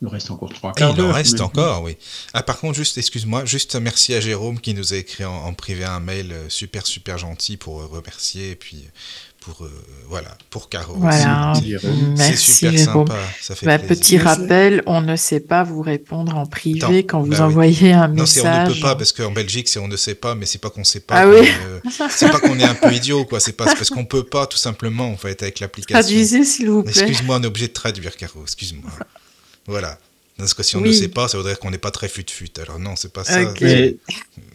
nous 0.00 0.08
reste 0.08 0.30
encore 0.30 0.52
trois 0.52 0.72
quarts 0.72 0.90
Il 0.96 1.02
nous 1.02 1.12
reste 1.12 1.40
encore, 1.40 1.82
oui. 1.82 1.96
Ah, 2.34 2.42
par 2.42 2.58
contre, 2.58 2.76
juste, 2.76 2.98
excuse-moi, 2.98 3.44
juste 3.44 3.76
merci 3.76 4.14
à 4.14 4.20
Jérôme 4.20 4.60
qui 4.60 4.74
nous 4.74 4.92
a 4.92 4.96
écrit 4.96 5.24
en, 5.24 5.34
en 5.34 5.54
privé 5.54 5.84
un 5.84 6.00
mail 6.00 6.32
euh, 6.32 6.48
super, 6.48 6.86
super 6.86 7.18
gentil 7.18 7.56
pour 7.56 7.80
euh, 7.80 7.86
remercier. 7.86 8.50
Et 8.50 8.56
puis, 8.56 8.88
pour 9.40 9.64
euh, 9.64 9.70
voilà 10.08 10.36
pour 10.50 10.68
Caro. 10.68 10.94
Voilà, 10.96 11.52
merci 12.16 12.52
super 12.52 12.78
Sympa, 12.78 13.18
ça 13.40 13.54
fait 13.54 13.66
bah, 13.66 13.78
petit 13.78 14.18
rappel, 14.18 14.82
on 14.86 15.00
ne 15.00 15.16
sait 15.16 15.40
pas 15.40 15.64
vous 15.64 15.82
répondre 15.82 16.36
en 16.36 16.46
privé 16.46 17.04
quand 17.04 17.20
vous 17.20 17.30
bah 17.30 17.46
envoyez 17.46 17.92
un 17.92 18.08
message. 18.08 18.44
Non, 18.44 18.50
on 18.50 18.68
ne 18.68 18.74
peut 18.74 18.80
pas 18.80 18.96
parce 18.96 19.12
qu'en 19.12 19.30
Belgique 19.30 19.68
c'est 19.68 19.78
on 19.78 19.88
ne 19.88 19.96
sait 19.96 20.14
pas, 20.14 20.34
mais 20.34 20.46
c'est 20.46 20.60
pas 20.60 20.70
qu'on 20.70 20.84
sait 20.84 21.00
pas. 21.00 21.16
Ah 21.16 21.28
oui. 21.28 21.48
c'est 22.10 22.30
pas 22.30 22.40
qu'on 22.40 22.58
est 22.58 22.64
un 22.64 22.74
peu 22.74 22.92
idiot 22.92 23.24
quoi, 23.24 23.40
c'est 23.40 23.52
pas 23.52 23.64
parce 23.64 23.90
qu'on 23.90 24.04
peut 24.04 24.24
pas 24.24 24.46
tout 24.46 24.58
simplement 24.58 25.08
en 25.08 25.16
fait 25.16 25.42
avec 25.42 25.60
l'application. 25.60 26.00
Traduisez 26.00 26.44
s'il 26.44 26.70
vous 26.70 26.82
plaît. 26.82 26.92
Excuse-moi, 26.92 27.36
on 27.36 27.42
est 27.42 27.46
obligé 27.46 27.68
de 27.68 27.72
traduire 27.72 28.16
Caro, 28.16 28.42
excuse-moi. 28.42 28.90
voilà. 29.66 29.98
Parce 30.38 30.54
que 30.54 30.62
si 30.62 30.76
on 30.76 30.80
ne 30.80 30.92
sait 30.92 31.08
pas, 31.08 31.26
ça 31.26 31.36
voudrait 31.36 31.56
qu'on 31.56 31.72
n'est 31.72 31.78
pas 31.78 31.90
très 31.90 32.08
fut-fut. 32.08 32.52
Alors 32.60 32.78
non, 32.78 32.94
c'est 32.94 33.12
pas 33.12 33.24
ça. 33.24 33.52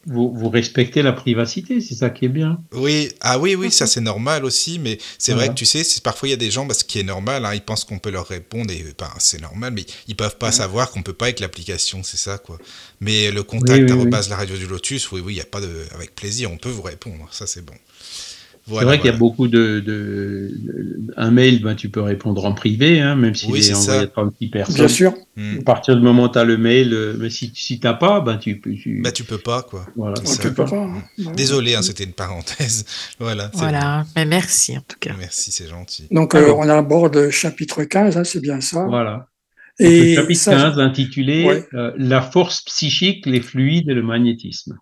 Vous, 0.05 0.33
vous, 0.33 0.49
respectez 0.49 1.01
la 1.01 1.11
privacité, 1.11 1.81
c'est 1.81 1.95
ça 1.95 2.09
qui 2.09 2.25
est 2.25 2.29
bien. 2.29 2.59
Oui, 2.71 3.11
ah 3.19 3.37
oui, 3.37 3.55
oui, 3.55 3.69
ça 3.69 3.85
c'est 3.85 4.01
normal 4.01 4.45
aussi, 4.45 4.79
mais 4.79 4.97
c'est 5.17 5.33
vrai 5.33 5.49
que 5.49 5.53
tu 5.53 5.65
sais, 5.65 5.83
parfois 6.01 6.29
il 6.29 6.31
y 6.31 6.33
a 6.33 6.37
des 6.37 6.51
gens, 6.51 6.65
parce 6.65 6.79
ce 6.79 6.83
qui 6.85 6.99
est 6.99 7.03
normal, 7.03 7.45
hein, 7.45 7.53
ils 7.53 7.61
pensent 7.61 7.83
qu'on 7.83 7.99
peut 7.99 8.11
leur 8.11 8.27
répondre 8.27 8.71
et 8.71 8.83
ben, 8.97 9.09
c'est 9.19 9.41
normal, 9.41 9.73
mais 9.73 9.85
ils 10.07 10.15
peuvent 10.15 10.37
pas 10.37 10.51
savoir 10.51 10.89
qu'on 10.89 11.03
peut 11.03 11.13
pas 11.13 11.25
avec 11.25 11.39
l'application, 11.41 12.01
c'est 12.03 12.17
ça 12.17 12.37
quoi. 12.37 12.57
Mais 13.01 13.31
le 13.31 13.43
contact 13.43 13.89
à 13.91 13.95
oui, 13.95 14.09
la 14.29 14.35
radio 14.35 14.57
du 14.57 14.67
Lotus, 14.67 15.11
oui, 15.11 15.21
oui, 15.23 15.33
il 15.33 15.37
y 15.37 15.41
a 15.41 15.45
pas 15.45 15.61
de, 15.61 15.69
avec 15.93 16.15
plaisir, 16.15 16.51
on 16.51 16.57
peut 16.57 16.69
vous 16.69 16.81
répondre, 16.81 17.27
ça 17.31 17.45
c'est 17.45 17.63
bon 17.63 17.75
c'est 18.65 18.85
vrai 18.85 18.97
qu'il 18.97 19.11
y 19.11 19.13
a 19.13 19.17
beaucoup 19.17 19.47
de, 19.47 20.51
un 21.17 21.31
mail, 21.31 21.61
ben, 21.61 21.75
tu 21.75 21.89
peux 21.89 22.01
répondre 22.01 22.45
en 22.45 22.53
privé, 22.53 23.01
hein, 23.01 23.15
même 23.15 23.35
s'il 23.35 23.55
est, 23.55 23.73
envoyé 23.73 24.01
à 24.01 24.07
36 24.07 24.47
personnes. 24.47 24.75
Bien 24.75 24.87
sûr. 24.87 25.13
Hmm. 25.35 25.59
À 25.59 25.63
partir 25.63 25.95
du 25.95 26.01
moment 26.01 26.23
où 26.25 26.29
tu 26.29 26.37
as 26.37 26.45
le 26.45 26.57
mail, 26.57 26.93
euh, 26.93 27.15
mais 27.19 27.29
si, 27.29 27.51
si 27.55 27.79
tu 27.79 27.85
n'as 27.85 27.93
pas, 27.93 28.21
ben, 28.21 28.37
tu, 28.37 28.61
tu... 28.61 29.01
Ben, 29.03 29.11
tu 29.11 29.25
peux 29.25 29.37
pas, 29.37 29.63
quoi. 29.63 29.85
Voilà, 29.95 30.15
tu 30.21 30.37
peux 30.37 30.53
pas. 30.53 30.69
Hein. 30.73 31.03
Désolé, 31.35 31.75
hein, 31.75 31.81
c'était 31.81 32.05
une 32.05 32.13
parenthèse. 32.13 32.85
voilà. 33.19 33.51
Voilà, 33.53 34.05
mais 34.15 34.25
merci 34.25 34.77
en 34.77 34.81
tout 34.87 34.97
cas. 34.99 35.13
Merci, 35.17 35.51
c'est 35.51 35.67
gentil. 35.67 36.07
Donc, 36.11 36.33
euh, 36.35 36.53
on 36.57 36.69
aborde 36.69 37.29
chapitre 37.31 37.83
15, 37.83 38.17
hein, 38.17 38.23
c'est 38.23 38.41
bien 38.41 38.61
ça. 38.61 38.85
Voilà. 38.85 39.27
Et 39.79 40.15
le 40.15 40.21
chapitre 40.21 40.51
15 40.51 40.79
intitulé 40.79 41.65
euh, 41.73 41.91
La 41.97 42.21
force 42.21 42.61
psychique, 42.61 43.25
les 43.25 43.41
fluides 43.41 43.89
et 43.89 43.93
le 43.93 44.03
magnétisme. 44.03 44.77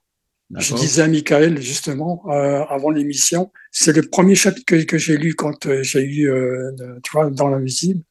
Je 0.57 0.75
disais 0.75 1.01
à 1.01 1.07
Michael, 1.07 1.61
justement, 1.61 2.23
euh, 2.27 2.63
avant 2.65 2.89
l'émission, 2.89 3.51
c'est 3.71 3.95
le 3.95 4.01
premier 4.01 4.35
chapitre 4.35 4.65
que, 4.65 4.83
que 4.83 4.97
j'ai 4.97 5.17
lu 5.17 5.33
quand 5.33 5.65
euh, 5.65 5.81
j'ai 5.83 6.01
eu, 6.01 6.29
euh, 6.29 6.71
tu 7.03 7.11
vois, 7.13 7.29
dans 7.29 7.47
l'invisible. 7.47 8.03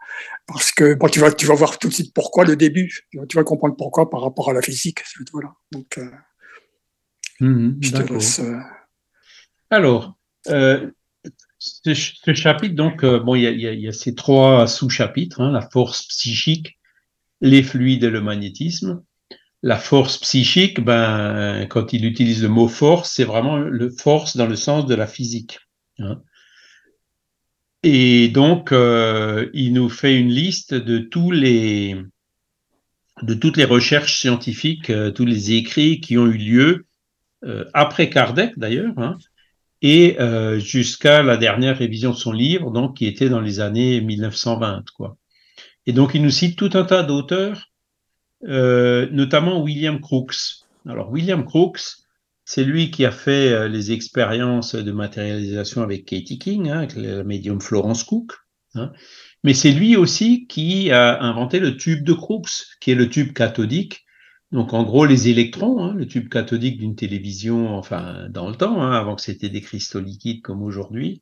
Parce 0.46 0.72
que, 0.72 0.94
bon, 0.94 1.08
tu 1.08 1.20
vas, 1.20 1.32
tu 1.32 1.46
vas 1.46 1.54
voir 1.54 1.78
tout 1.78 1.88
de 1.88 1.92
suite 1.92 2.14
pourquoi 2.14 2.44
le 2.44 2.56
début. 2.56 3.06
Tu 3.28 3.36
vas 3.36 3.44
comprendre 3.44 3.76
pourquoi 3.76 4.08
par 4.08 4.22
rapport 4.22 4.50
à 4.50 4.52
la 4.52 4.62
physique. 4.62 5.02
Voilà. 5.32 5.52
Donc, 5.70 5.98
mmh, 7.40 7.72
je 7.80 7.90
te 7.92 8.12
laisse. 8.12 8.40
Alors, 9.68 10.16
ce, 10.46 10.90
ce, 11.94 12.34
chapitre, 12.34 12.74
donc, 12.74 13.04
bon, 13.04 13.34
il 13.34 13.42
y 13.42 13.66
a, 13.66 13.72
y 13.72 13.88
a, 13.88 13.92
ces 13.92 14.14
trois 14.14 14.66
sous-chapitres, 14.66 15.40
hein, 15.40 15.52
la 15.52 15.68
force 15.68 16.06
psychique, 16.08 16.78
les 17.40 17.62
fluides 17.62 18.04
et 18.04 18.10
le 18.10 18.20
magnétisme 18.20 19.02
la 19.62 19.78
force 19.78 20.18
psychique, 20.18 20.80
ben, 20.80 21.66
quand 21.68 21.92
il 21.92 22.04
utilise 22.04 22.42
le 22.42 22.48
mot 22.48 22.68
force, 22.68 23.12
c'est 23.12 23.24
vraiment 23.24 23.58
le 23.58 23.90
force 23.90 24.36
dans 24.36 24.46
le 24.46 24.56
sens 24.56 24.86
de 24.86 24.94
la 24.94 25.06
physique. 25.06 25.58
Hein. 25.98 26.22
Et 27.82 28.28
donc, 28.28 28.72
euh, 28.72 29.48
il 29.54 29.72
nous 29.72 29.88
fait 29.88 30.18
une 30.18 30.28
liste 30.28 30.74
de 30.74 30.98
tous 30.98 31.30
les 31.30 31.96
de 33.22 33.34
toutes 33.34 33.58
les 33.58 33.64
recherches 33.64 34.18
scientifiques, 34.18 34.88
euh, 34.88 35.10
tous 35.10 35.26
les 35.26 35.52
écrits 35.52 36.00
qui 36.00 36.16
ont 36.16 36.26
eu 36.26 36.38
lieu 36.38 36.86
euh, 37.44 37.66
après 37.74 38.08
Kardec 38.08 38.58
d'ailleurs, 38.58 38.98
hein, 38.98 39.18
et 39.82 40.16
jusqu'à 40.58 41.22
la 41.22 41.38
dernière 41.38 41.78
révision 41.78 42.10
de 42.10 42.16
son 42.16 42.32
livre, 42.32 42.70
donc 42.70 42.98
qui 42.98 43.06
était 43.06 43.30
dans 43.30 43.40
les 43.40 43.60
années 43.60 44.00
1920, 44.02 44.84
quoi. 44.94 45.16
Et 45.86 45.92
donc, 45.94 46.14
il 46.14 46.22
nous 46.22 46.30
cite 46.30 46.56
tout 46.58 46.70
un 46.74 46.84
tas 46.84 47.02
d'auteurs 47.02 47.69
notamment 48.42 49.62
William 49.62 50.00
Crookes. 50.00 50.64
Alors 50.86 51.10
William 51.10 51.44
Crookes, 51.44 52.00
c'est 52.50 52.64
lui 52.64 52.90
qui 52.90 53.04
a 53.04 53.12
fait 53.12 53.52
euh, 53.52 53.68
les 53.68 53.92
expériences 53.92 54.74
de 54.74 54.90
matérialisation 54.90 55.82
avec 55.82 56.04
Katie 56.04 56.38
King, 56.38 56.68
hein, 56.68 56.78
avec 56.78 56.96
la 56.96 57.22
médium 57.22 57.60
Florence 57.60 58.02
Cook. 58.02 58.32
Hein. 58.74 58.90
Mais 59.44 59.54
c'est 59.54 59.70
lui 59.70 59.94
aussi 59.94 60.48
qui 60.48 60.90
a 60.90 61.22
inventé 61.22 61.60
le 61.60 61.76
tube 61.76 62.04
de 62.04 62.12
Crookes, 62.12 62.76
qui 62.80 62.90
est 62.90 62.96
le 62.96 63.08
tube 63.08 63.32
cathodique. 63.34 64.04
Donc 64.50 64.72
en 64.72 64.82
gros 64.82 65.06
les 65.06 65.28
électrons, 65.28 65.84
hein, 65.84 65.94
le 65.94 66.08
tube 66.08 66.28
cathodique 66.28 66.78
d'une 66.78 66.96
télévision, 66.96 67.68
enfin 67.76 68.26
dans 68.30 68.48
le 68.48 68.56
temps, 68.56 68.82
hein, 68.82 68.92
avant 68.92 69.14
que 69.14 69.22
c'était 69.22 69.48
des 69.48 69.60
cristaux 69.60 70.00
liquides 70.00 70.42
comme 70.42 70.64
aujourd'hui, 70.64 71.20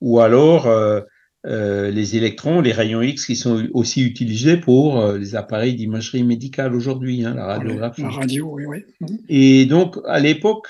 ou 0.00 0.20
alors 0.20 0.66
euh, 0.66 1.02
euh, 1.46 1.90
les 1.90 2.16
électrons, 2.16 2.60
les 2.60 2.72
rayons 2.72 3.00
X 3.00 3.24
qui 3.24 3.34
sont 3.34 3.66
aussi 3.72 4.04
utilisés 4.04 4.58
pour 4.58 5.00
euh, 5.00 5.16
les 5.16 5.36
appareils 5.36 5.74
d'imagerie 5.74 6.22
médicale 6.22 6.74
aujourd'hui, 6.74 7.24
hein, 7.24 7.32
la 7.34 7.46
radiographie. 7.46 8.02
La 8.02 8.10
radio, 8.10 8.50
oui, 8.52 8.66
oui. 8.66 8.84
Mhm. 9.00 9.18
Et 9.30 9.64
donc, 9.64 9.96
à 10.06 10.20
l'époque, 10.20 10.68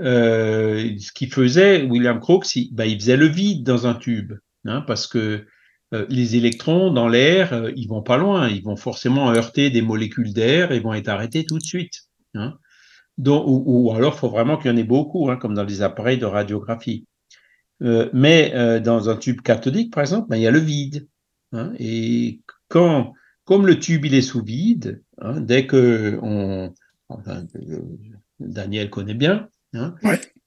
euh, 0.00 0.90
ce 0.98 1.12
qu'il 1.12 1.32
faisait, 1.32 1.84
William 1.84 2.18
Crookes, 2.18 2.56
il, 2.56 2.74
il, 2.84 3.00
faisait 3.00 3.16
le 3.16 3.26
vide 3.26 3.62
dans 3.62 3.86
un 3.86 3.94
tube, 3.94 4.32
hein, 4.64 4.82
parce 4.86 5.06
que 5.06 5.46
les 6.10 6.36
électrons 6.36 6.92
dans 6.92 7.08
l'air, 7.08 7.70
ils 7.74 7.88
vont 7.88 8.02
pas 8.02 8.18
loin, 8.18 8.46
ils 8.46 8.62
vont 8.62 8.76
forcément 8.76 9.30
heurter 9.30 9.70
des 9.70 9.80
molécules 9.80 10.34
d'air 10.34 10.70
et 10.70 10.80
vont 10.80 10.92
être 10.92 11.08
arrêtés 11.08 11.46
tout 11.46 11.56
de 11.56 11.64
suite. 11.64 12.08
Hein. 12.34 12.58
Donc, 13.16 13.44
ou, 13.46 13.90
alors, 13.94 14.12
il 14.14 14.18
faut 14.18 14.28
vraiment 14.28 14.58
qu'il 14.58 14.70
y 14.70 14.74
en 14.74 14.76
ait 14.76 14.84
beaucoup, 14.84 15.30
comme 15.40 15.54
dans 15.54 15.64
les 15.64 15.80
appareils 15.80 16.18
de 16.18 16.26
radiographie. 16.26 17.06
Euh, 17.82 18.10
mais 18.12 18.80
dans 18.80 19.08
un 19.08 19.16
tube 19.16 19.40
cathodique, 19.40 19.92
par 19.92 20.02
exemple, 20.02 20.28
ben, 20.28 20.36
il 20.36 20.42
y 20.42 20.46
a 20.46 20.50
le 20.50 20.58
vide. 20.58 21.06
Hein, 21.52 21.72
et 21.78 22.40
quand, 22.68 23.14
comme 23.44 23.66
le 23.66 23.78
tube 23.78 24.04
il 24.04 24.14
est 24.14 24.22
sous 24.22 24.42
vide, 24.42 25.02
dès 25.36 25.66
que 25.66 26.18
on, 26.22 26.72
Daniel 28.40 28.90
connaît 28.90 29.14
bien, 29.14 29.48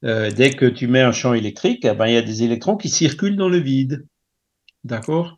dès 0.03 0.51
que 0.51 0.65
tu 0.65 0.87
mets 0.87 1.01
un 1.01 1.11
champ 1.11 1.33
électrique, 1.33 1.85
eh 1.85 1.93
ben, 1.93 2.07
il 2.07 2.13
y 2.13 2.17
a 2.17 2.21
des 2.21 2.43
électrons 2.43 2.77
qui 2.77 2.89
circulent 2.89 3.37
dans 3.37 3.49
le 3.49 3.59
vide. 3.59 4.05
D'accord? 4.83 5.37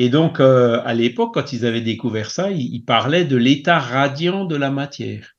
Et 0.00 0.10
donc, 0.10 0.38
euh, 0.38 0.80
à 0.84 0.94
l'époque, 0.94 1.34
quand 1.34 1.52
ils 1.52 1.66
avaient 1.66 1.80
découvert 1.80 2.30
ça, 2.30 2.52
ils, 2.52 2.84
parlaient 2.84 3.24
de 3.24 3.36
l'état 3.36 3.80
radiant 3.80 4.44
de 4.44 4.54
la 4.54 4.70
matière. 4.70 5.34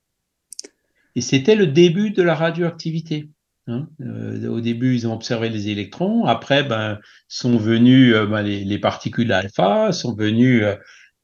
Et 1.16 1.22
c'était 1.22 1.56
le 1.56 1.66
début 1.66 2.12
de 2.12 2.22
la 2.22 2.36
radioactivité. 2.36 3.30
Hein. 3.70 3.88
Euh, 4.02 4.48
au 4.50 4.60
début, 4.62 4.96
ils 4.96 5.08
ont 5.08 5.14
observé 5.14 5.50
les 5.50 5.70
électrons. 5.70 6.26
Après, 6.26 6.64
ben, 6.64 7.00
sont 7.28 7.58
venus 7.58 8.14
euh, 8.14 8.26
ben, 8.26 8.42
les, 8.42 8.80
particules 8.80 9.32
alpha, 9.32 9.92
sont 9.92 10.16
venus 10.16 10.64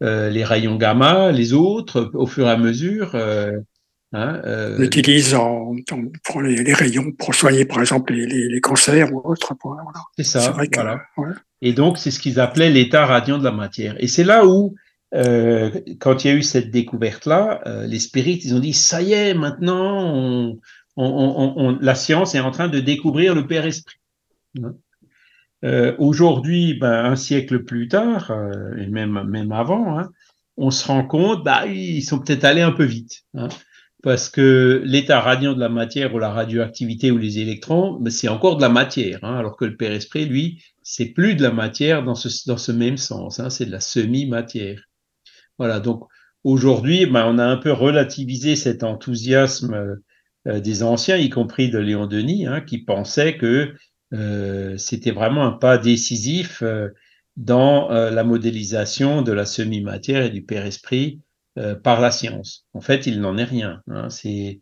les 0.02 0.44
rayons 0.44 0.76
gamma, 0.76 1.32
les 1.32 1.54
autres, 1.54 2.12
au 2.14 2.28
fur 2.28 2.48
et 2.48 2.52
à 2.52 2.58
mesure. 2.58 3.16
Hein, 4.14 4.42
on 4.78 4.82
utilise 4.82 5.34
en, 5.34 5.74
les, 6.42 6.74
rayons 6.74 7.12
pour 7.12 7.36
soigner, 7.36 7.66
par 7.66 7.80
exemple, 7.80 8.14
les, 8.14 8.62
cancers 8.62 9.12
ou 9.14 9.22
autres. 9.24 9.54
C'est 10.16 10.24
ça. 10.24 10.52
Vrai 10.52 10.70
voilà. 10.74 11.02
Et 11.62 11.74
donc, 11.74 11.98
c'est 11.98 12.12
ce 12.12 12.20
qu'ils 12.20 12.40
appelaient 12.40 12.70
l'état 12.70 13.06
radiant 13.06 13.38
de 13.38 13.44
la 13.44 13.52
matière. 13.52 13.96
Et 14.00 14.08
c'est 14.08 14.24
là 14.24 14.46
où, 14.46 14.76
euh, 15.14 15.72
quand 16.00 16.24
il 16.24 16.28
y 16.28 16.30
a 16.32 16.34
eu 16.34 16.44
cette 16.44 16.72
découverte-là, 16.72 17.62
euh, 17.66 17.88
les 17.88 18.00
spirites, 18.00 18.44
ils 18.46 18.54
ont 18.54 18.60
dit, 18.60 18.74
ça 18.74 19.02
y 19.02 19.14
est, 19.14 19.34
maintenant, 19.34 20.04
on, 20.14 20.60
la 20.98 21.96
science 21.96 22.36
est 22.36 22.40
en 22.40 22.52
train 22.52 22.68
de 22.68 22.80
découvrir 22.80 23.36
le 23.36 23.48
Père 23.48 23.66
Esprit. 23.66 23.98
Hein. 24.62 24.76
Euh, 25.64 25.96
aujourd'hui, 25.98 26.76
ben, 26.76 27.06
un 27.06 27.16
siècle 27.16 27.64
plus 27.64 27.88
tard, 27.88 28.32
et 28.78 28.88
même, 28.88 29.24
même 29.24 29.52
avant, 29.52 29.98
hein, 29.98 30.10
on 30.58 30.72
se 30.72 30.88
rend 30.88 31.06
compte, 31.06 31.44
bah, 31.44 31.66
ils 31.66 32.04
sont 32.04 32.20
peut-être 32.20 32.44
allés 32.44 32.62
un 32.62 32.72
peu 32.72 32.86
vite. 32.86 33.24
Hein 33.34 33.50
parce 34.06 34.30
que 34.30 34.84
l'état 34.86 35.20
radiant 35.20 35.54
de 35.54 35.60
la 35.60 35.68
matière 35.68 36.14
ou 36.14 36.20
la 36.20 36.30
radioactivité 36.30 37.10
ou 37.10 37.18
les 37.18 37.40
électrons, 37.40 38.00
c'est 38.12 38.28
encore 38.28 38.56
de 38.56 38.62
la 38.62 38.70
matière, 38.70 39.24
alors 39.24 39.58
que 39.58 39.66
le 39.66 39.76
Père 39.76 39.92
Esprit, 39.94 40.26
lui, 40.26 40.64
c'est 40.84 41.08
plus 41.08 41.34
de 41.34 41.42
la 41.42 41.50
matière 41.50 42.04
dans 42.04 42.14
ce, 42.14 42.30
dans 42.48 42.58
ce 42.58 42.72
même 42.72 42.98
sens, 42.98 43.42
c'est 43.50 43.66
de 43.66 43.72
la 43.72 43.80
semi-matière. 43.80 44.80
Voilà, 45.58 45.80
donc 45.80 46.04
aujourd'hui, 46.44 47.08
ben, 47.08 47.26
on 47.26 47.40
a 47.40 47.46
un 47.48 47.58
peu 47.58 47.72
relativisé 47.72 48.56
cet 48.56 48.84
enthousiasme 48.84 49.74
euh, 49.74 49.96
des 50.46 50.84
anciens, 50.84 51.18
y 51.18 51.30
compris 51.30 51.70
de 51.70 51.80
Léon 51.80 52.06
Denis, 52.06 52.46
hein, 52.46 52.62
qui 52.62 52.80
pensaient 52.80 53.38
que 53.38 53.74
euh, 54.14 54.78
c'était 54.78 55.12
vraiment 55.12 55.46
un 55.46 55.52
pas 55.52 55.78
décisif 55.78 56.62
euh, 56.62 56.90
dans 57.36 57.90
la 57.90 58.24
modélisation 58.24 59.22
de 59.22 59.34
la 59.34 59.46
semi-matière 59.46 60.24
et 60.24 60.30
du 60.30 60.44
Père 60.44 60.66
Esprit 60.66 61.20
euh, 61.58 61.74
par 61.74 62.02
la 62.02 62.12
science. 62.12 62.66
En 62.74 62.82
fait, 62.82 63.08
il 63.08 63.22
n'en 63.22 63.38
est 63.38 63.46
rien. 63.46 63.82
Hein. 63.90 64.10
C'est 64.10 64.60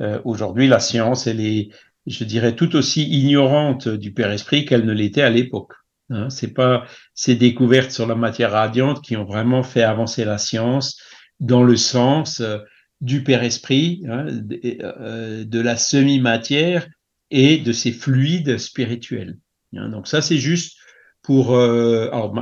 euh, 0.00 0.20
aujourd'hui 0.24 0.68
la 0.68 0.78
science, 0.78 1.26
elle 1.26 1.40
est, 1.40 1.70
je 2.06 2.22
dirais, 2.22 2.54
tout 2.54 2.76
aussi 2.76 3.02
ignorante 3.02 3.88
du 3.88 4.12
Père 4.12 4.30
Esprit 4.30 4.64
qu'elle 4.64 4.84
ne 4.84 4.92
l'était 4.92 5.22
à 5.22 5.30
l'époque. 5.30 5.72
Hein. 6.08 6.30
C'est 6.30 6.54
pas 6.54 6.84
ces 7.14 7.34
découvertes 7.34 7.90
sur 7.90 8.06
la 8.06 8.14
matière 8.14 8.52
radiante 8.52 9.02
qui 9.02 9.16
ont 9.16 9.24
vraiment 9.24 9.64
fait 9.64 9.82
avancer 9.82 10.24
la 10.24 10.38
science 10.38 11.00
dans 11.40 11.64
le 11.64 11.76
sens 11.76 12.38
euh, 12.38 12.58
du 13.00 13.22
Père 13.22 13.42
Esprit, 13.42 14.02
hein, 14.08 14.26
de, 14.26 15.60
la 15.60 15.76
semi-matière 15.76 16.88
et 17.30 17.58
de 17.58 17.72
ces 17.72 17.92
fluides 17.92 18.58
spirituels. 18.58 19.38
donc 19.72 20.08
ça, 20.08 20.22
c'est 20.22 20.38
juste 20.38 20.76
pour. 21.22 21.58
alors, 21.58 22.34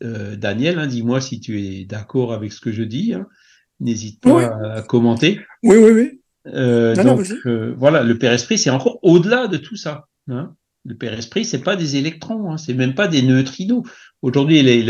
Daniel, 0.00 0.86
dis-moi 0.88 1.20
si 1.20 1.40
tu 1.40 1.60
es 1.62 1.84
d'accord 1.84 2.32
avec 2.32 2.52
ce 2.52 2.60
que 2.60 2.72
je 2.72 2.82
dis. 2.82 3.14
N'hésite 3.78 4.20
pas 4.20 4.46
à 4.74 4.82
commenter. 4.82 5.40
Oui, 5.62 5.76
oui, 5.76 5.90
oui. 5.92 6.20
Euh, 6.46 6.94
donc, 6.96 7.26
euh, 7.46 7.74
voilà, 7.76 8.02
le 8.02 8.18
Père 8.18 8.32
Esprit, 8.32 8.58
c'est 8.58 8.70
encore 8.70 8.98
au-delà 9.02 9.46
de 9.46 9.56
tout 9.56 9.76
ça. 9.76 10.06
Hein. 10.28 10.54
Le 10.84 10.94
Père 10.94 11.12
Esprit, 11.12 11.44
c'est 11.44 11.62
pas 11.62 11.76
des 11.76 11.96
électrons, 11.96 12.50
hein, 12.50 12.56
c'est 12.56 12.74
même 12.74 12.94
pas 12.94 13.08
des 13.08 13.22
neutrinos. 13.22 13.84
Aujourd'hui, 14.22 14.62
les, 14.62 14.82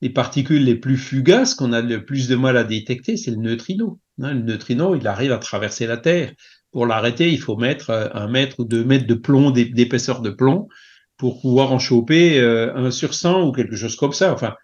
les, 0.00 0.10
particules 0.10 0.64
les 0.64 0.74
plus 0.74 0.96
fugaces 0.96 1.54
qu'on 1.54 1.72
a 1.72 1.80
le 1.80 2.04
plus 2.04 2.28
de 2.28 2.36
mal 2.36 2.56
à 2.56 2.64
détecter, 2.64 3.16
c'est 3.16 3.30
le 3.30 3.36
neutrino. 3.36 4.00
Hein. 4.22 4.34
Le 4.34 4.42
neutrino, 4.42 4.94
il 4.94 5.06
arrive 5.06 5.32
à 5.32 5.38
traverser 5.38 5.86
la 5.86 5.96
Terre. 5.96 6.32
Pour 6.70 6.86
l'arrêter, 6.86 7.30
il 7.30 7.40
faut 7.40 7.56
mettre 7.56 7.90
euh, 7.90 8.08
un 8.12 8.28
mètre 8.28 8.60
ou 8.60 8.64
deux 8.64 8.84
mètres 8.84 9.06
de 9.06 9.14
plomb, 9.14 9.50
d'épaisseur 9.50 10.20
de 10.20 10.30
plomb, 10.30 10.68
pour 11.16 11.40
pouvoir 11.40 11.72
en 11.72 11.78
choper 11.78 12.38
un 12.40 12.92
sur 12.92 13.12
100 13.12 13.48
ou 13.48 13.52
quelque 13.52 13.74
chose 13.74 13.96
comme 13.96 14.12
ça. 14.12 14.32
Enfin, 14.32 14.54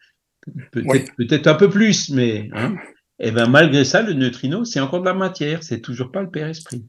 peut-être 0.71 1.13
peut 1.17 1.51
un 1.51 1.55
peu 1.55 1.69
plus, 1.69 2.11
mais 2.11 2.49
hein, 2.53 2.77
et 3.21 3.29
eh 3.29 3.31
bien 3.31 3.47
malgré 3.47 3.85
ça, 3.85 4.03
le 4.03 4.13
neutrino, 4.13 4.65
c'est 4.65 4.81
encore 4.81 5.01
de 5.01 5.07
la 5.07 5.15
matière, 5.15 5.63
c'est 5.63 5.81
toujours 5.81 6.11
pas 6.11 6.23
le 6.23 6.31
Père 6.31 6.49
Esprit. 6.49 6.85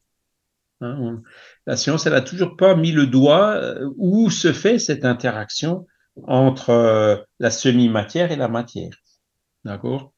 Hein, 0.81 1.21
la 1.67 1.77
science, 1.77 2.07
elle 2.07 2.15
a 2.15 2.21
toujours 2.21 2.57
pas 2.57 2.75
mis 2.75 2.91
le 2.91 3.05
doigt 3.05 3.55
euh, 3.55 3.89
où 3.97 4.29
se 4.29 4.51
fait 4.51 4.79
cette 4.79 5.05
interaction 5.05 5.85
entre 6.23 6.69
euh, 6.69 7.17
la 7.39 7.51
semi-matière 7.51 8.31
et 8.31 8.35
la 8.35 8.47
matière. 8.47 8.93
D'accord? 9.63 10.13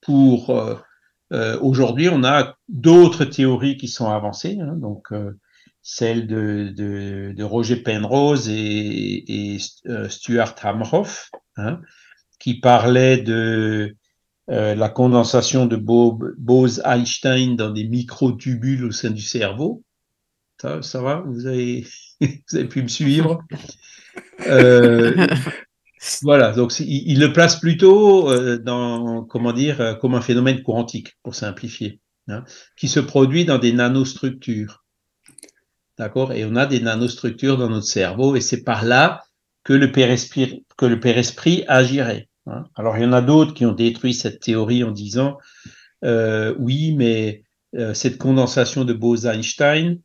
Pour 0.00 0.50
euh, 0.50 1.58
aujourd'hui, 1.60 2.08
on 2.08 2.24
a 2.24 2.56
d'autres 2.68 3.24
théories 3.24 3.76
qui 3.76 3.88
sont 3.88 4.08
avancées, 4.10 4.58
hein, 4.60 4.74
donc 4.76 5.08
celle 5.82 6.26
de, 6.26 7.42
Roger 7.42 7.76
Penrose 7.76 8.48
et, 8.48 9.58
Stuart 10.08 10.54
Hamhoff, 10.62 11.30
hein, 11.56 11.80
qui 12.38 12.60
parlait 12.60 13.18
de 13.18 13.96
euh, 14.50 14.74
la 14.74 14.88
condensation 14.88 15.66
de 15.66 15.76
Bose-Einstein 15.76 17.56
dans 17.56 17.70
des 17.70 17.84
microtubules 17.84 18.84
au 18.84 18.92
sein 18.92 19.10
du 19.10 19.20
cerveau. 19.20 19.82
Ça, 20.60 20.80
va? 20.94 21.20
Vous 21.26 21.46
avez 21.46 21.84
pu 22.68 22.82
me 22.82 22.88
suivre? 22.88 23.42
Euh, 24.46 25.26
Voilà, 26.22 26.52
donc 26.52 26.78
il, 26.78 27.18
le 27.18 27.32
place 27.32 27.58
plutôt 27.58 28.30
euh, 28.30 28.56
dans, 28.58 29.24
comment 29.24 29.52
dire, 29.52 29.98
comme 30.00 30.14
un 30.14 30.20
phénomène 30.20 30.62
quantique, 30.62 31.16
pour 31.22 31.34
simplifier, 31.34 32.00
hein, 32.28 32.44
qui 32.76 32.88
se 32.88 33.00
produit 33.00 33.44
dans 33.44 33.58
des 33.58 33.72
nanostructures. 33.72 34.84
D'accord? 35.98 36.32
Et 36.32 36.44
on 36.44 36.54
a 36.54 36.66
des 36.66 36.80
nanostructures 36.80 37.58
dans 37.58 37.68
notre 37.68 37.86
cerveau, 37.86 38.36
et 38.36 38.40
c'est 38.40 38.62
par 38.62 38.84
là 38.84 39.24
que 39.64 39.72
le 39.72 39.90
père-esprit, 39.90 41.64
agirait. 41.66 42.28
Hein. 42.46 42.64
Alors, 42.76 42.96
il 42.96 43.02
y 43.02 43.06
en 43.06 43.12
a 43.12 43.20
d'autres 43.20 43.52
qui 43.52 43.66
ont 43.66 43.72
détruit 43.72 44.14
cette 44.14 44.40
théorie 44.40 44.84
en 44.84 44.92
disant 44.92 45.36
euh, 46.04 46.54
oui, 46.58 46.94
mais 46.96 47.42
euh, 47.76 47.92
cette 47.92 48.18
condensation 48.18 48.84
de 48.84 48.92
Bose-Einstein 48.92 50.00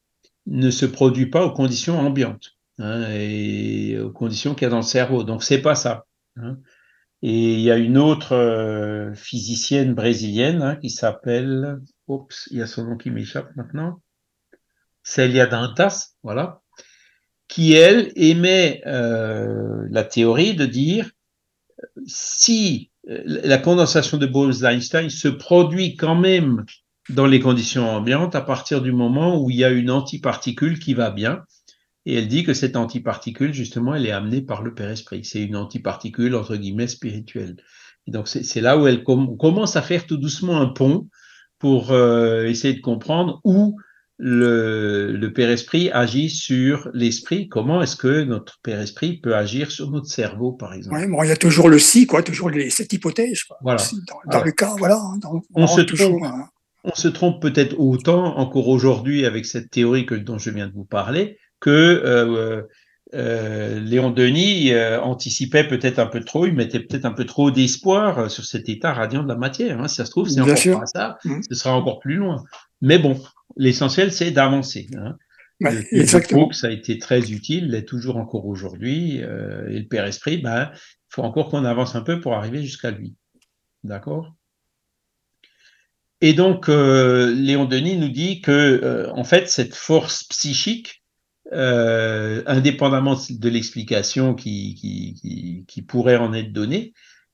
ne 0.47 0.69
se 0.71 0.85
produit 0.85 1.27
pas 1.27 1.45
aux 1.45 1.53
conditions 1.53 1.99
ambiantes 1.99 2.52
hein, 2.79 3.09
et 3.11 3.99
aux 3.99 4.11
conditions 4.11 4.55
qu'il 4.55 4.63
y 4.63 4.67
a 4.67 4.69
dans 4.69 4.77
le 4.77 4.83
cerveau. 4.83 5.23
Donc, 5.23 5.43
c'est 5.43 5.61
pas 5.61 5.75
ça. 5.75 6.05
Hein. 6.37 6.57
Et 7.21 7.53
il 7.53 7.61
y 7.61 7.71
a 7.71 7.77
une 7.77 7.97
autre 7.97 8.33
euh, 8.33 9.13
physicienne 9.15 9.93
brésilienne 9.93 10.77
qui 10.81 10.89
s'appelle, 10.89 11.79
oups, 12.07 12.47
il 12.51 12.57
y 12.57 12.61
a 12.61 12.67
son 12.67 12.85
nom 12.85 12.97
qui 12.97 13.11
m'échappe 13.11 13.55
maintenant, 13.55 14.01
Celia 15.03 15.45
Dantas, 15.45 16.15
voilà, 16.23 16.61
qui 17.47 17.73
elle 17.73 18.11
émet 18.15 18.81
la 18.85 20.03
théorie 20.03 20.55
de 20.55 20.65
dire 20.65 21.11
si 22.05 22.91
euh, 23.09 23.21
la 23.25 23.57
condensation 23.57 24.17
de 24.17 24.25
Bose-Einstein 24.25 25.09
se 25.09 25.27
produit 25.27 25.95
quand 25.95 26.15
même 26.15 26.65
dans 27.09 27.25
les 27.25 27.39
conditions 27.39 27.89
ambiantes 27.89 28.35
à 28.35 28.41
partir 28.41 28.81
du 28.81 28.91
moment 28.91 29.41
où 29.41 29.49
il 29.49 29.57
y 29.57 29.65
a 29.65 29.69
une 29.69 29.91
antiparticule 29.91 30.79
qui 30.79 30.93
va 30.93 31.11
bien. 31.11 31.43
Et 32.05 32.15
elle 32.15 32.27
dit 32.27 32.43
que 32.43 32.53
cette 32.53 32.75
antiparticule, 32.75 33.53
justement, 33.53 33.95
elle 33.95 34.05
est 34.05 34.11
amenée 34.11 34.41
par 34.41 34.61
le 34.61 34.73
Père 34.73 34.89
Esprit. 34.89 35.23
C'est 35.23 35.41
une 35.41 35.55
antiparticule, 35.55 36.35
entre 36.35 36.55
guillemets, 36.57 36.87
spirituelle. 36.87 37.55
Et 38.07 38.11
donc, 38.11 38.27
c'est 38.27 38.61
là 38.61 38.77
où 38.77 38.87
elle 38.87 39.03
commence 39.03 39.77
à 39.77 39.81
faire 39.81 40.05
tout 40.05 40.17
doucement 40.17 40.59
un 40.59 40.67
pont 40.67 41.07
pour 41.59 41.91
euh, 41.91 42.43
essayer 42.45 42.73
de 42.73 42.81
comprendre 42.81 43.39
où 43.45 43.77
le, 44.17 45.27
Père 45.33 45.49
Esprit 45.49 45.89
agit 45.91 46.29
sur 46.29 46.89
l'esprit. 46.93 47.47
Comment 47.47 47.81
est-ce 47.81 47.95
que 47.95 48.23
notre 48.23 48.59
Père 48.61 48.81
Esprit 48.81 49.17
peut 49.17 49.35
agir 49.35 49.71
sur 49.71 49.89
notre 49.89 50.07
cerveau, 50.07 50.51
par 50.51 50.73
exemple? 50.73 50.97
Oui, 50.97 51.07
bon, 51.07 51.23
il 51.23 51.29
y 51.29 51.31
a 51.31 51.37
toujours 51.37 51.69
le 51.69 51.79
si, 51.79 52.05
quoi, 52.05 52.21
toujours 52.21 52.51
cette 52.69 52.91
hypothèse. 52.91 53.43
Voilà. 53.61 53.81
Dans, 54.29 54.43
le 54.43 54.51
cas, 54.51 54.75
voilà. 54.77 55.01
on, 55.55 55.67
se 55.67 55.81
trompe, 55.81 56.21
on 56.83 56.93
se 56.93 57.07
trompe 57.07 57.41
peut-être 57.41 57.79
autant 57.79 58.37
encore 58.37 58.67
aujourd'hui 58.67 59.25
avec 59.25 59.45
cette 59.45 59.71
théorie 59.71 60.05
que, 60.05 60.15
dont 60.15 60.37
je 60.37 60.49
viens 60.49 60.67
de 60.67 60.73
vous 60.73 60.85
parler 60.85 61.37
que 61.63 62.67
euh, 63.13 63.79
Léon 63.79 64.11
Denis 64.11 64.73
anticipait 65.01 65.67
peut-être 65.67 65.99
un 65.99 66.07
peu 66.07 66.21
trop, 66.21 66.45
il 66.45 66.53
mettait 66.53 66.79
peut-être 66.79 67.05
un 67.05 67.11
peu 67.11 67.25
trop 67.25 67.51
d'espoir 67.51 68.29
sur 68.29 68.43
cet 68.43 68.69
état 68.69 68.91
radiant 68.91 69.23
de 69.23 69.27
la 69.27 69.35
matière. 69.35 69.79
Hein. 69.79 69.87
Si 69.87 69.95
ça 69.95 70.05
se 70.05 70.11
trouve, 70.11 70.27
c'est 70.29 70.41
encore 70.41 70.79
pas 70.79 70.85
ça, 70.85 71.17
mmh. 71.23 71.41
ce 71.47 71.55
sera 71.55 71.75
encore 71.75 71.99
plus 71.99 72.15
loin. 72.15 72.43
Mais 72.81 72.97
bon, 72.97 73.21
l'essentiel, 73.55 74.11
c'est 74.11 74.31
d'avancer. 74.31 74.87
Hein. 74.97 75.15
exactement. 75.91 76.51
ça 76.51 76.67
a 76.67 76.71
été 76.71 76.97
très 76.97 77.31
utile, 77.31 77.69
l'est 77.69 77.87
toujours 77.87 78.17
encore 78.17 78.45
aujourd'hui. 78.47 79.17
et 79.17 79.79
le 79.79 79.87
Père 79.87 80.05
Esprit, 80.05 80.39
ben, 80.39 80.71
il 80.73 80.77
faut 81.09 81.21
encore 81.21 81.49
qu'on 81.49 81.65
avance 81.65 81.95
un 81.95 82.01
peu 82.01 82.19
pour 82.19 82.33
arriver 82.33 82.63
jusqu'à 82.63 82.91
lui. 82.91 83.15
D'accord? 83.83 84.33
Et 86.23 86.31
donc, 86.31 86.69
euh, 86.69 87.35
Léon 87.35 87.65
Denis 87.65 87.97
nous 87.97 88.07
dit 88.07 88.39
que, 88.39 88.49
euh, 88.49 89.11
en 89.11 89.25
fait, 89.25 89.49
cette 89.49 89.75
force 89.75 90.23
psychique, 90.23 91.02
euh, 91.51 92.41
indépendamment 92.45 93.17
de 93.29 93.49
l'explication 93.49 94.33
qui, 94.33 95.65
qui, 95.67 95.81
pourrait 95.81 96.15
en 96.15 96.33
être 96.33 96.53
donnée, 96.53 96.93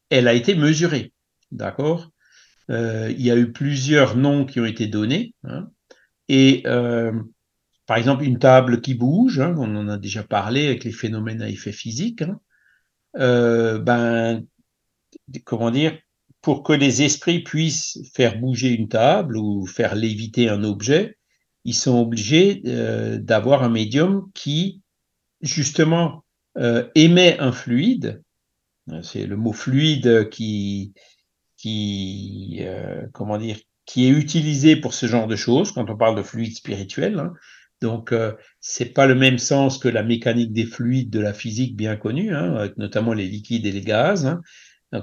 elle 0.09 0.27
a 0.27 0.33
été 0.33 0.55
mesurée. 0.55 1.13
D'accord? 1.51 2.09
Il 2.69 3.21
y 3.21 3.31
a 3.31 3.37
eu 3.37 3.51
plusieurs 3.51 4.15
noms 4.15 4.45
qui 4.45 4.59
ont 4.59 4.65
été 4.65 4.87
donnés. 4.87 5.33
Hein, 5.43 5.69
et 6.27 6.63
par 7.85 7.97
exemple, 7.97 8.23
une 8.23 8.39
table 8.39 8.81
qui 8.81 8.93
bouge, 8.93 9.39
hein, 9.39 9.55
on 9.57 9.75
en 9.75 9.87
a 9.87 9.97
déjà 9.97 10.23
parlé 10.23 10.67
avec 10.67 10.83
les 10.83 10.91
phénomènes 10.91 11.41
à 11.41 11.49
effet 11.49 11.71
physique. 11.71 12.23
Hein, 12.23 12.39
ben, 13.15 14.45
comment 15.43 15.71
dire? 15.71 15.97
Pour 16.41 16.63
que 16.63 16.73
les 16.73 17.01
esprits 17.01 17.43
puissent 17.43 17.99
faire 18.13 18.39
bouger 18.39 18.69
une 18.69 18.87
table 18.87 19.37
ou 19.37 19.65
faire 19.65 19.95
léviter 19.95 20.49
un 20.49 20.63
objet, 20.63 21.18
ils 21.65 21.73
sont 21.73 21.99
obligés 21.99 22.61
euh, 22.65 23.17
d'avoir 23.17 23.63
un 23.63 23.69
médium 23.69 24.29
qui, 24.33 24.81
justement, 25.41 26.23
euh, 26.57 26.87
émet 26.95 27.37
un 27.39 27.51
fluide. 27.51 28.23
C'est 29.03 29.27
le 29.27 29.37
mot 29.37 29.53
fluide 29.53 30.29
qui, 30.29 30.93
euh, 32.61 33.05
comment 33.13 33.37
dire, 33.37 33.57
qui 33.85 34.07
est 34.07 34.09
utilisé 34.09 34.75
pour 34.75 34.93
ce 34.93 35.05
genre 35.05 35.27
de 35.27 35.35
choses 35.35 35.71
quand 35.71 35.89
on 35.89 35.97
parle 35.97 36.15
de 36.15 36.23
fluide 36.23 36.55
spirituel. 36.55 37.19
Hein. 37.19 37.33
Donc, 37.81 38.13
c'est 38.59 38.93
pas 38.93 39.05
le 39.05 39.15
même 39.15 39.37
sens 39.37 39.77
que 39.77 39.87
la 39.87 40.03
mécanique 40.03 40.51
des 40.51 40.65
fluides 40.65 41.11
de 41.11 41.19
la 41.19 41.33
physique 41.33 41.77
bien 41.77 41.95
connue, 41.95 42.35
hein, 42.35 42.55
avec 42.55 42.77
notamment 42.77 43.13
les 43.13 43.27
liquides 43.27 43.65
et 43.65 43.71
les 43.71 43.81
gaz. 43.81 44.25
Hein 44.25 44.41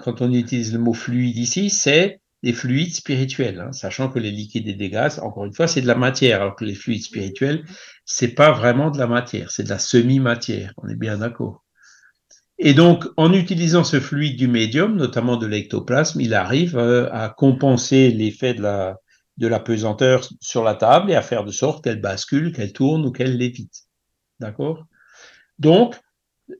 quand 0.01 0.20
on 0.20 0.33
utilise 0.33 0.73
le 0.73 0.78
mot 0.78 0.93
fluide 0.93 1.37
ici, 1.37 1.70
c'est 1.70 2.20
des 2.47 2.52
fluides 2.52 2.94
spirituels, 2.94 3.59
hein, 3.59 3.73
sachant 3.73 4.09
que 4.09 4.20
les 4.20 4.31
liquides 4.31 4.68
et 4.68 4.74
des 4.74 4.89
gaz, 4.89 5.18
encore 5.18 5.47
une 5.47 5.52
fois, 5.52 5.66
c'est 5.66 5.81
de 5.81 5.89
la 5.89 5.97
matière, 5.97 6.43
alors 6.43 6.55
que 6.55 6.64
les 6.64 6.77
fluides 6.77 7.02
spirituels, 7.02 7.64
c'est 8.05 8.36
pas 8.36 8.52
vraiment 8.52 8.93
de 8.93 8.98
la 8.98 9.09
matière, 9.09 9.51
c'est 9.51 9.64
de 9.64 9.68
la 9.68 9.81
semi-matière. 9.81 10.73
On 10.77 10.89
est 10.89 10.94
bien 10.94 11.18
d'accord. 11.18 11.64
Et 12.60 12.73
donc, 12.73 13.05
en 13.16 13.32
utilisant 13.32 13.82
ce 13.82 13.98
fluide 13.98 14.39
du 14.39 14.47
médium, 14.47 14.94
notamment 14.94 15.36
de 15.36 15.47
l'ectoplasme, 15.47 16.20
il 16.20 16.35
arrive 16.35 16.78
euh, 16.78 17.12
à 17.12 17.31
compenser 17.31 18.12
l'effet 18.12 18.55
de 18.55 18.62
la, 18.62 18.97
de 19.39 19.48
la 19.48 19.59
pesanteur 19.59 20.28
sur 20.40 20.62
la 20.62 20.77
table 20.77 21.10
et 21.10 21.16
à 21.16 21.23
faire 21.23 21.44
de 21.44 21.51
sorte 21.51 21.82
qu'elle 21.82 22.01
bascule, 22.01 22.52
qu'elle 22.52 22.73
tourne 22.73 23.05
ou 23.05 23.10
qu'elle 23.10 23.36
lévite. 23.36 23.86
D'accord? 24.39 24.86
Donc, 25.59 25.97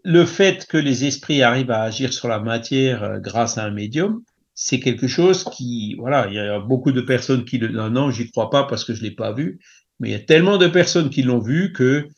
le 0.02 0.24
fait 0.24 0.66
que 0.66 0.78
les 0.78 1.04
esprits 1.04 1.44
arrivent 1.44 1.70
à 1.70 1.82
agir 1.82 2.12
sur 2.12 2.26
la 2.26 2.40
matière 2.40 3.04
euh, 3.04 3.18
grâce 3.20 3.56
à 3.56 3.62
un 3.62 3.70
médium, 3.70 4.24
c'est 4.57 4.81
quelque 4.81 5.07
chose 5.07 5.45
qui, 5.45 5.95
voilà, 5.99 6.27
il 6.28 6.35
y 6.35 6.39
a 6.41 6.59
beaucoup 6.59 6.91
de 6.91 7.03
personnes 7.03 7.45
qui 7.45 7.59
le, 7.59 7.69
non, 7.69 7.91
non, 7.91 8.11
j'y 8.11 8.31
crois 8.31 8.51
pas 8.51 8.65
parce 8.65 8.85
que 8.85 8.95
je 8.95 9.03
l'ai 9.03 9.11
pas 9.11 9.33
vu, 9.33 9.61
mais 10.01 10.09
il 10.09 10.12
y 10.12 10.16
a 10.16 10.20
tellement 10.20 10.57
de 10.57 10.66
personnes 10.66 11.11
qui 11.11 11.23
l'ont 11.23 11.41
vu 11.41 11.73
que, 11.73 12.09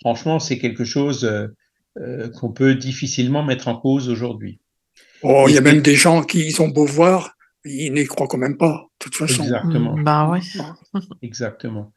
franchement, 0.00 0.40
c'est 0.40 0.58
quelque 0.58 0.84
chose 0.84 1.24
euh, 1.24 1.48
euh, 1.98 2.30
qu'on 2.30 2.50
peut 2.50 2.74
difficilement 2.74 3.44
mettre 3.44 3.68
en 3.68 3.76
cause 3.76 4.08
aujourd'hui. 4.08 4.58
Oh, 5.22 5.44
il 5.48 5.54
y 5.54 5.58
a 5.58 5.60
même 5.60 5.82
des 5.82 5.96
gens 5.96 6.22
qui 6.22 6.50
ont 6.58 6.68
beau 6.68 6.86
voir, 6.86 7.36
ils 7.64 7.92
n'y 7.92 8.06
croient 8.06 8.26
quand 8.26 8.38
même 8.38 8.56
pas, 8.56 8.86
de 9.00 9.04
toute 9.04 9.14
façon. 9.14 9.42
Exactement. 9.42 9.98
Bah 9.98 10.30
ouais. 10.30 10.40
Exactement. 11.22 11.92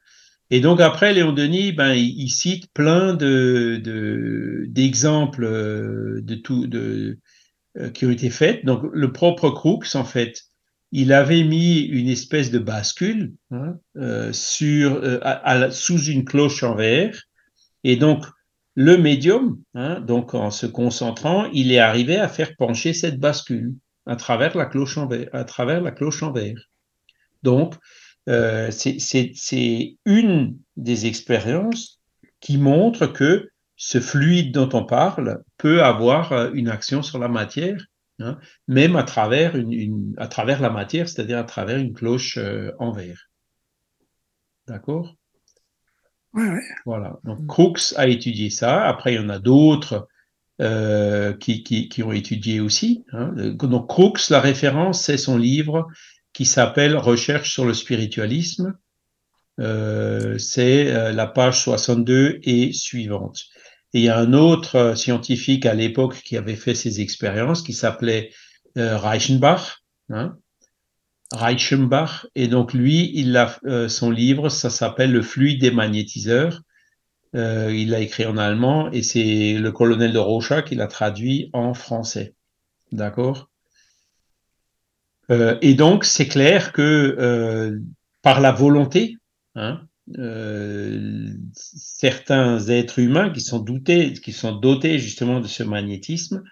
Et 0.51 0.61
donc 0.61 0.81
après, 0.81 1.13
Léon 1.13 1.31
Denis, 1.31 1.71
ben, 1.71 1.93
il, 1.93 2.29
cite 2.29 2.73
plein 2.73 3.13
de, 3.13 4.65
d'exemples 4.67 5.43
euh, 5.45 6.21
de, 6.21 6.35
tout, 6.35 6.67
de, 6.67 6.79
euh, 6.79 7.19
qui 7.93 8.05
ont 8.05 8.11
été 8.11 8.29
faits. 8.29 8.65
Donc 8.65 8.83
le 8.91 9.11
propre 9.11 9.49
Crookes, 9.49 9.95
en 9.95 10.03
fait, 10.03 10.43
il 10.91 11.13
avait 11.13 11.43
mis 11.43 11.79
une 11.81 12.07
espèce 12.07 12.51
de 12.51 12.59
bascule 12.59 13.33
hein, 13.51 13.75
euh, 13.97 14.33
sur, 14.33 15.01
sous 15.71 16.03
une 16.05 16.25
cloche 16.25 16.63
en 16.63 16.75
verre. 16.75 17.21
Et 17.83 17.95
donc 17.95 18.25
le 18.75 18.97
médium, 18.97 19.61
hein, 19.73 19.99
donc 19.99 20.33
en 20.33 20.51
se 20.51 20.65
concentrant, 20.65 21.45
il 21.53 21.71
est 21.71 21.79
arrivé 21.79 22.17
à 22.17 22.27
faire 22.27 22.55
pencher 22.55 22.93
cette 22.93 23.19
bascule 23.19 23.75
à 24.05 24.15
travers 24.15 24.57
la 24.57 24.65
cloche 24.65 24.97
en 24.97 25.07
verre. 26.31 26.69
Donc, 27.43 27.75
euh, 28.27 28.71
c'est 28.71 29.97
une 30.05 30.57
des 30.77 31.05
expériences 31.05 31.99
qui 32.39 32.57
montre 32.57 33.07
que 33.07 33.49
ce 33.81 34.01
fluide 34.01 34.51
dont 34.51 34.69
on 34.73 34.83
parle 34.83 35.41
peut 35.57 35.81
avoir 35.81 36.33
euh, 36.33 36.51
une 36.53 36.67
action 36.67 37.01
sur 37.01 37.17
la 37.17 37.29
matière, 37.29 37.81
hein, 38.19 38.37
même 38.67 38.97
à 38.97 39.03
travers, 39.03 39.55
une, 39.55 40.13
à 40.17 40.27
travers 40.27 40.59
la 40.59 40.69
matière, 40.69 41.07
c'est-à-dire 41.07 41.37
à 41.37 41.45
travers 41.45 41.77
une 41.77 41.93
cloche 41.93 42.37
euh, 42.37 42.73
en 42.77 42.91
verre. 42.91 43.29
D'accord? 44.67 45.15
Voilà. 46.85 47.19
Donc 47.23 47.47
Crookes 47.47 47.93
a 47.95 48.07
étudié 48.07 48.49
ça. 48.49 48.85
Après, 48.85 49.13
il 49.13 49.21
y 49.21 49.23
en 49.23 49.29
a 49.29 49.39
d'autres 49.39 50.07
qui, 51.39 51.63
qui, 51.63 52.03
ont 52.03 52.11
étudié 52.11 52.59
aussi. 52.59 53.05
Hein. 53.13 53.31
Donc 53.33 53.87
Crookes, 53.87 54.29
la 54.29 54.41
référence, 54.41 55.01
c'est 55.01 55.17
son 55.17 55.37
livre 55.37 55.87
qui 56.33 56.45
s'appelle 56.45 56.97
Recherche 56.97 57.51
sur 57.51 57.65
le 57.65 57.73
spiritualisme. 57.73 58.77
Euh, 59.59 60.37
c'est 60.37 60.93
euh, 60.93 61.11
la 61.11 61.27
page 61.27 61.63
62 61.63 62.39
et 62.43 62.71
suivante. 62.71 63.45
Et 63.93 63.99
il 63.99 64.03
y 64.03 64.09
a 64.09 64.17
un 64.17 64.33
autre 64.33 64.75
euh, 64.75 64.95
scientifique 64.95 65.65
à 65.65 65.73
l'époque 65.73 66.21
qui 66.23 66.37
avait 66.37 66.55
fait 66.55 66.75
ces 66.75 67.01
expériences 67.01 67.61
qui 67.61 67.73
s'appelait 67.73 68.31
Reichenbach. 68.75 69.83
Hein, 70.09 70.37
Reichenbach. 71.31 72.27
Et 72.35 72.47
donc 72.47 72.73
lui, 72.73 73.11
il 73.13 73.35
a 73.35 73.59
son 73.89 74.09
livre, 74.11 74.49
ça 74.49 74.69
s'appelle 74.69 75.11
Le 75.11 75.21
fluide 75.21 75.59
des 75.59 75.71
magnétiseurs. 75.71 76.61
il 77.33 77.89
l'a 77.89 77.99
écrit 77.99 78.25
en 78.25 78.37
allemand 78.37 78.89
et 78.91 79.03
c'est 79.03 79.53
le 79.53 79.71
colonel 79.71 80.13
de 80.13 80.19
Rocha 80.19 80.61
qui 80.61 80.75
l'a 80.75 80.87
traduit 80.87 81.49
en 81.51 81.73
français. 81.73 82.35
D'accord? 82.91 83.49
Euh, 85.31 85.57
et 85.61 85.73
donc, 85.73 86.05
c'est 86.05 86.27
clair 86.27 86.71
que 86.71 87.15
euh, 87.19 87.79
par 88.21 88.41
la 88.41 88.51
volonté, 88.51 89.17
hein, 89.55 89.81
euh, 90.17 91.27
certains 91.53 92.67
êtres 92.67 92.99
humains 92.99 93.29
qui 93.31 93.41
sont, 93.41 93.59
doutés, 93.59 94.13
qui 94.13 94.31
sont 94.31 94.55
dotés 94.55 94.99
justement 94.99 95.39
de 95.39 95.47
ce 95.47 95.63
magnétisme, 95.63 96.43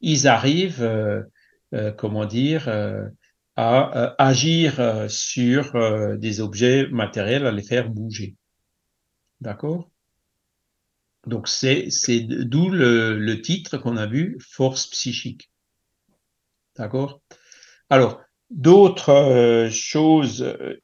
ils 0.00 0.28
arrivent, 0.28 0.88
comment 1.98 2.24
dire, 2.24 2.68
à 3.56 4.14
agir 4.18 5.10
sur 5.10 6.16
des 6.16 6.40
objets 6.40 6.86
matériels, 6.88 7.46
à 7.46 7.52
les 7.52 7.62
faire 7.62 7.90
bouger. 7.90 8.36
D'accord? 9.40 9.90
Donc 11.26 11.48
c'est 11.48 11.88
d'où 12.22 12.70
le, 12.70 13.18
le 13.18 13.42
titre 13.42 13.76
qu'on 13.76 13.98
a 13.98 14.06
vu, 14.06 14.38
force 14.40 14.86
psychique. 14.86 15.50
D'accord? 16.76 17.20
Alors, 17.90 18.22
d'autres 18.50 19.10
euh, 19.10 19.70
choses, 19.70 20.42
euh, 20.42 20.80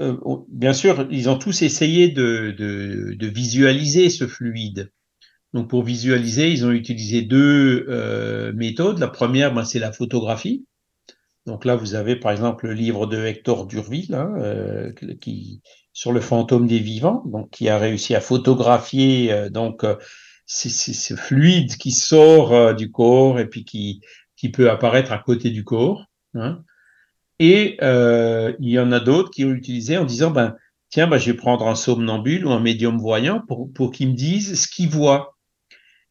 euh, 0.00 0.16
bien 0.48 0.72
sûr, 0.72 1.06
ils 1.10 1.28
ont 1.28 1.38
tous 1.38 1.62
essayé 1.62 2.08
de, 2.08 3.16
visualiser 3.20 4.10
ce 4.10 4.26
fluide. 4.26 4.92
Donc, 5.52 5.70
pour 5.70 5.84
visualiser, 5.84 6.50
ils 6.50 6.66
ont 6.66 6.72
utilisé 6.72 7.22
deux 7.22 8.52
méthodes. 8.54 8.98
La 8.98 9.08
première, 9.08 9.54
ben, 9.54 9.64
c'est 9.64 9.78
la 9.78 9.92
photographie. 9.92 10.66
Donc 11.46 11.64
là, 11.64 11.76
vous 11.76 11.94
avez 11.94 12.16
par 12.16 12.32
exemple 12.32 12.66
le 12.66 12.72
livre 12.72 13.06
de 13.06 13.22
Hector 13.22 13.66
Durville, 13.66 14.14
hein, 14.14 14.90
qui 15.20 15.60
sur 15.92 16.10
le 16.10 16.20
fantôme 16.20 16.66
des 16.66 16.80
vivants, 16.80 17.22
donc 17.26 17.50
qui 17.50 17.68
a 17.68 17.78
réussi 17.78 18.16
à 18.16 18.20
photographier 18.20 19.48
donc 19.50 19.84
ce 20.46 21.14
fluide 21.14 21.76
qui 21.76 21.92
sort 21.92 22.74
du 22.74 22.90
corps 22.90 23.38
et 23.38 23.46
puis 23.46 23.64
qui 23.64 24.00
peut 24.50 24.70
apparaître 24.70 25.12
à 25.12 25.18
côté 25.18 25.50
du 25.50 25.62
corps. 25.62 26.06
Hein. 26.34 26.64
Et 27.38 27.76
euh, 27.82 28.52
il 28.60 28.70
y 28.70 28.78
en 28.78 28.92
a 28.92 29.00
d'autres 29.00 29.30
qui 29.30 29.44
ont 29.44 29.52
utilisé 29.52 29.98
en 29.98 30.04
disant, 30.04 30.30
ben, 30.30 30.54
tiens, 30.90 31.06
ben, 31.06 31.18
je 31.18 31.30
vais 31.30 31.36
prendre 31.36 31.66
un 31.66 31.74
somnambule 31.74 32.46
ou 32.46 32.50
un 32.50 32.60
médium 32.60 32.98
voyant 32.98 33.42
pour, 33.46 33.72
pour 33.72 33.90
qu'ils 33.90 34.10
me 34.10 34.14
disent 34.14 34.60
ce 34.60 34.68
qu'ils 34.68 34.88
voient. 34.88 35.36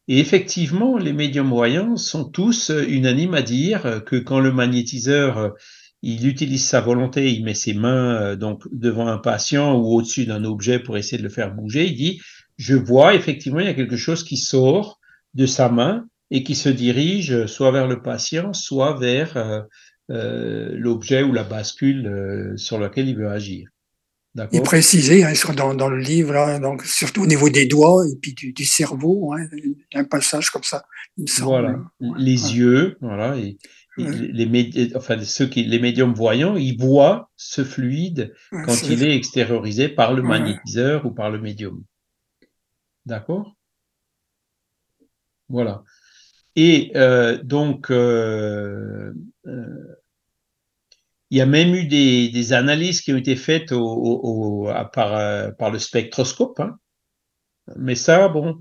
Et 0.06 0.18
effectivement, 0.18 0.98
les 0.98 1.14
médiums 1.14 1.48
voyants 1.48 1.96
sont 1.96 2.28
tous 2.28 2.70
unanimes 2.70 3.34
à 3.34 3.42
dire 3.42 4.02
que 4.04 4.16
quand 4.16 4.38
le 4.40 4.52
magnétiseur 4.52 5.54
il 6.02 6.28
utilise 6.28 6.66
sa 6.66 6.82
volonté, 6.82 7.32
il 7.32 7.42
met 7.42 7.54
ses 7.54 7.72
mains 7.72 8.36
donc 8.36 8.64
devant 8.70 9.06
un 9.08 9.16
patient 9.16 9.74
ou 9.74 9.94
au-dessus 9.94 10.26
d'un 10.26 10.44
objet 10.44 10.78
pour 10.78 10.98
essayer 10.98 11.16
de 11.16 11.22
le 11.22 11.30
faire 11.30 11.54
bouger, 11.54 11.86
il 11.86 11.96
dit 11.96 12.20
je 12.56 12.74
vois 12.74 13.14
effectivement, 13.14 13.60
il 13.60 13.66
y 13.66 13.70
a 13.70 13.74
quelque 13.74 13.96
chose 13.96 14.24
qui 14.24 14.36
sort 14.36 15.00
de 15.34 15.46
sa 15.46 15.68
main 15.68 16.06
et 16.30 16.42
qui 16.42 16.54
se 16.54 16.68
dirige 16.68 17.46
soit 17.46 17.70
vers 17.70 17.86
le 17.86 18.02
patient, 18.02 18.52
soit 18.52 18.98
vers 18.98 19.36
euh, 19.36 19.60
euh, 19.60 19.62
l'objet 20.08 21.22
ou 21.22 21.32
la 21.32 21.44
bascule 21.44 22.06
euh, 22.06 22.56
sur 22.56 22.78
lequel 22.78 23.08
il 23.08 23.16
veut 23.16 23.28
agir. 23.28 23.68
Il 24.50 24.62
précisait 24.62 25.22
hein, 25.22 25.32
dans, 25.54 25.74
dans, 25.74 25.88
le 25.88 25.98
livre, 25.98 26.34
hein, 26.34 26.58
donc 26.58 26.82
surtout 26.82 27.22
au 27.22 27.26
niveau 27.26 27.50
des 27.50 27.66
doigts 27.66 28.04
et 28.04 28.16
puis 28.20 28.34
du, 28.34 28.64
cerveau, 28.64 29.32
hein, 29.32 29.46
un 29.94 30.04
passage 30.04 30.50
comme 30.50 30.64
ça. 30.64 30.84
voilà, 31.40 31.78
les 32.18 32.56
yeux, 32.56 32.96
voilà, 33.00 33.36
et, 33.38 33.58
les, 33.96 34.92
enfin 34.96 35.22
ceux 35.22 35.46
qui, 35.46 35.64
les 35.64 35.78
médiums 35.78 36.14
voyants, 36.14 36.56
ils 36.56 36.76
voient 36.76 37.30
ce 37.36 37.62
fluide 37.62 38.34
quand 38.50 38.82
il 38.88 39.04
est 39.04 39.14
extériorisé 39.14 39.88
par 39.88 40.12
le 40.12 40.22
magnétiseur 40.22 41.06
ou 41.06 41.12
par 41.12 41.30
le 41.30 41.40
médium. 41.40 41.84
D'accord? 43.06 43.54
Voilà. 45.48 45.84
Et 46.56 46.92
euh, 46.94 47.42
donc, 47.42 47.90
euh, 47.90 49.12
euh, 49.46 49.96
il 51.30 51.38
y 51.38 51.40
a 51.40 51.46
même 51.46 51.74
eu 51.74 51.86
des, 51.86 52.52
analyses 52.52 53.00
qui 53.00 53.12
ont 53.12 53.16
été 53.16 53.34
faites 53.34 53.70
par, 54.92 55.70
le 55.72 55.78
spectroscope. 55.78 56.60
Hein. 56.60 56.78
Mais 57.76 57.94
ça, 57.94 58.28
bon, 58.28 58.58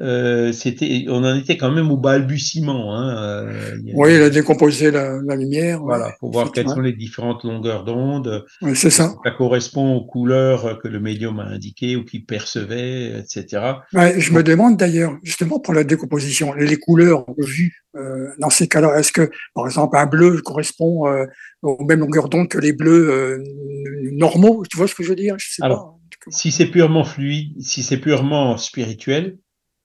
euh, 0.00 0.52
c'était, 0.52 1.04
on 1.08 1.22
en 1.22 1.36
était 1.36 1.58
quand 1.58 1.70
même 1.70 1.90
au 1.90 1.98
balbutiement. 1.98 2.96
Hein, 2.96 3.14
euh, 3.14 3.76
oui, 3.94 4.14
il 4.14 4.22
a 4.22 4.30
décomposé 4.30 4.90
la, 4.90 5.20
lumière. 5.36 5.80
Voilà, 5.82 6.12
pour 6.18 6.32
voir 6.32 6.50
quelles 6.50 6.68
sont 6.68 6.80
les 6.80 6.94
différentes 6.94 7.44
longueurs 7.44 7.84
d'onde. 7.84 8.46
c'est 8.74 8.90
ça. 8.90 9.14
Ça 9.22 9.30
correspond 9.32 9.94
aux 9.94 10.04
couleurs 10.04 10.78
que 10.82 10.88
le 10.88 10.98
médium 10.98 11.40
a 11.40 11.44
indiquées 11.44 11.96
ou 11.96 12.04
qu'il 12.04 12.24
percevait, 12.24 13.18
etc. 13.18 13.62
je 13.92 14.32
me 14.32 14.42
demande 14.42 14.76
d'ailleurs, 14.76 15.18
justement 15.22 15.60
pour 15.60 15.74
la 15.74 15.84
décomposition, 15.84 16.54
les, 16.54 16.76
couleurs 16.78 17.26
vues 17.36 17.84
euh, 17.94 18.28
dans 18.38 18.50
ces 18.50 18.66
cas-là, 18.68 18.98
est-ce 18.98 19.12
que, 19.12 19.30
par 19.54 19.66
exemple, 19.66 19.96
un 19.98 20.06
bleu 20.06 20.40
correspond 20.40 21.04
aux 21.60 21.84
mêmes 21.84 22.00
longueurs 22.00 22.30
d'onde 22.30 22.48
que 22.48 22.58
les 22.58 22.72
bleus 22.72 23.42
normaux? 24.12 24.64
Tu 24.70 24.78
vois 24.78 24.88
ce 24.88 24.94
que 24.94 25.02
je 25.02 25.10
veux 25.10 25.16
dire? 25.16 25.34
Je 25.38 25.48
sais 25.50 25.62
Alors, 25.62 26.00
Si 26.28 26.50
c'est 26.50 26.66
purement 26.66 27.04
fluide, 27.04 27.60
si 27.60 27.82
c'est 27.82 27.98
purement 27.98 28.56
spirituel, 28.56 29.36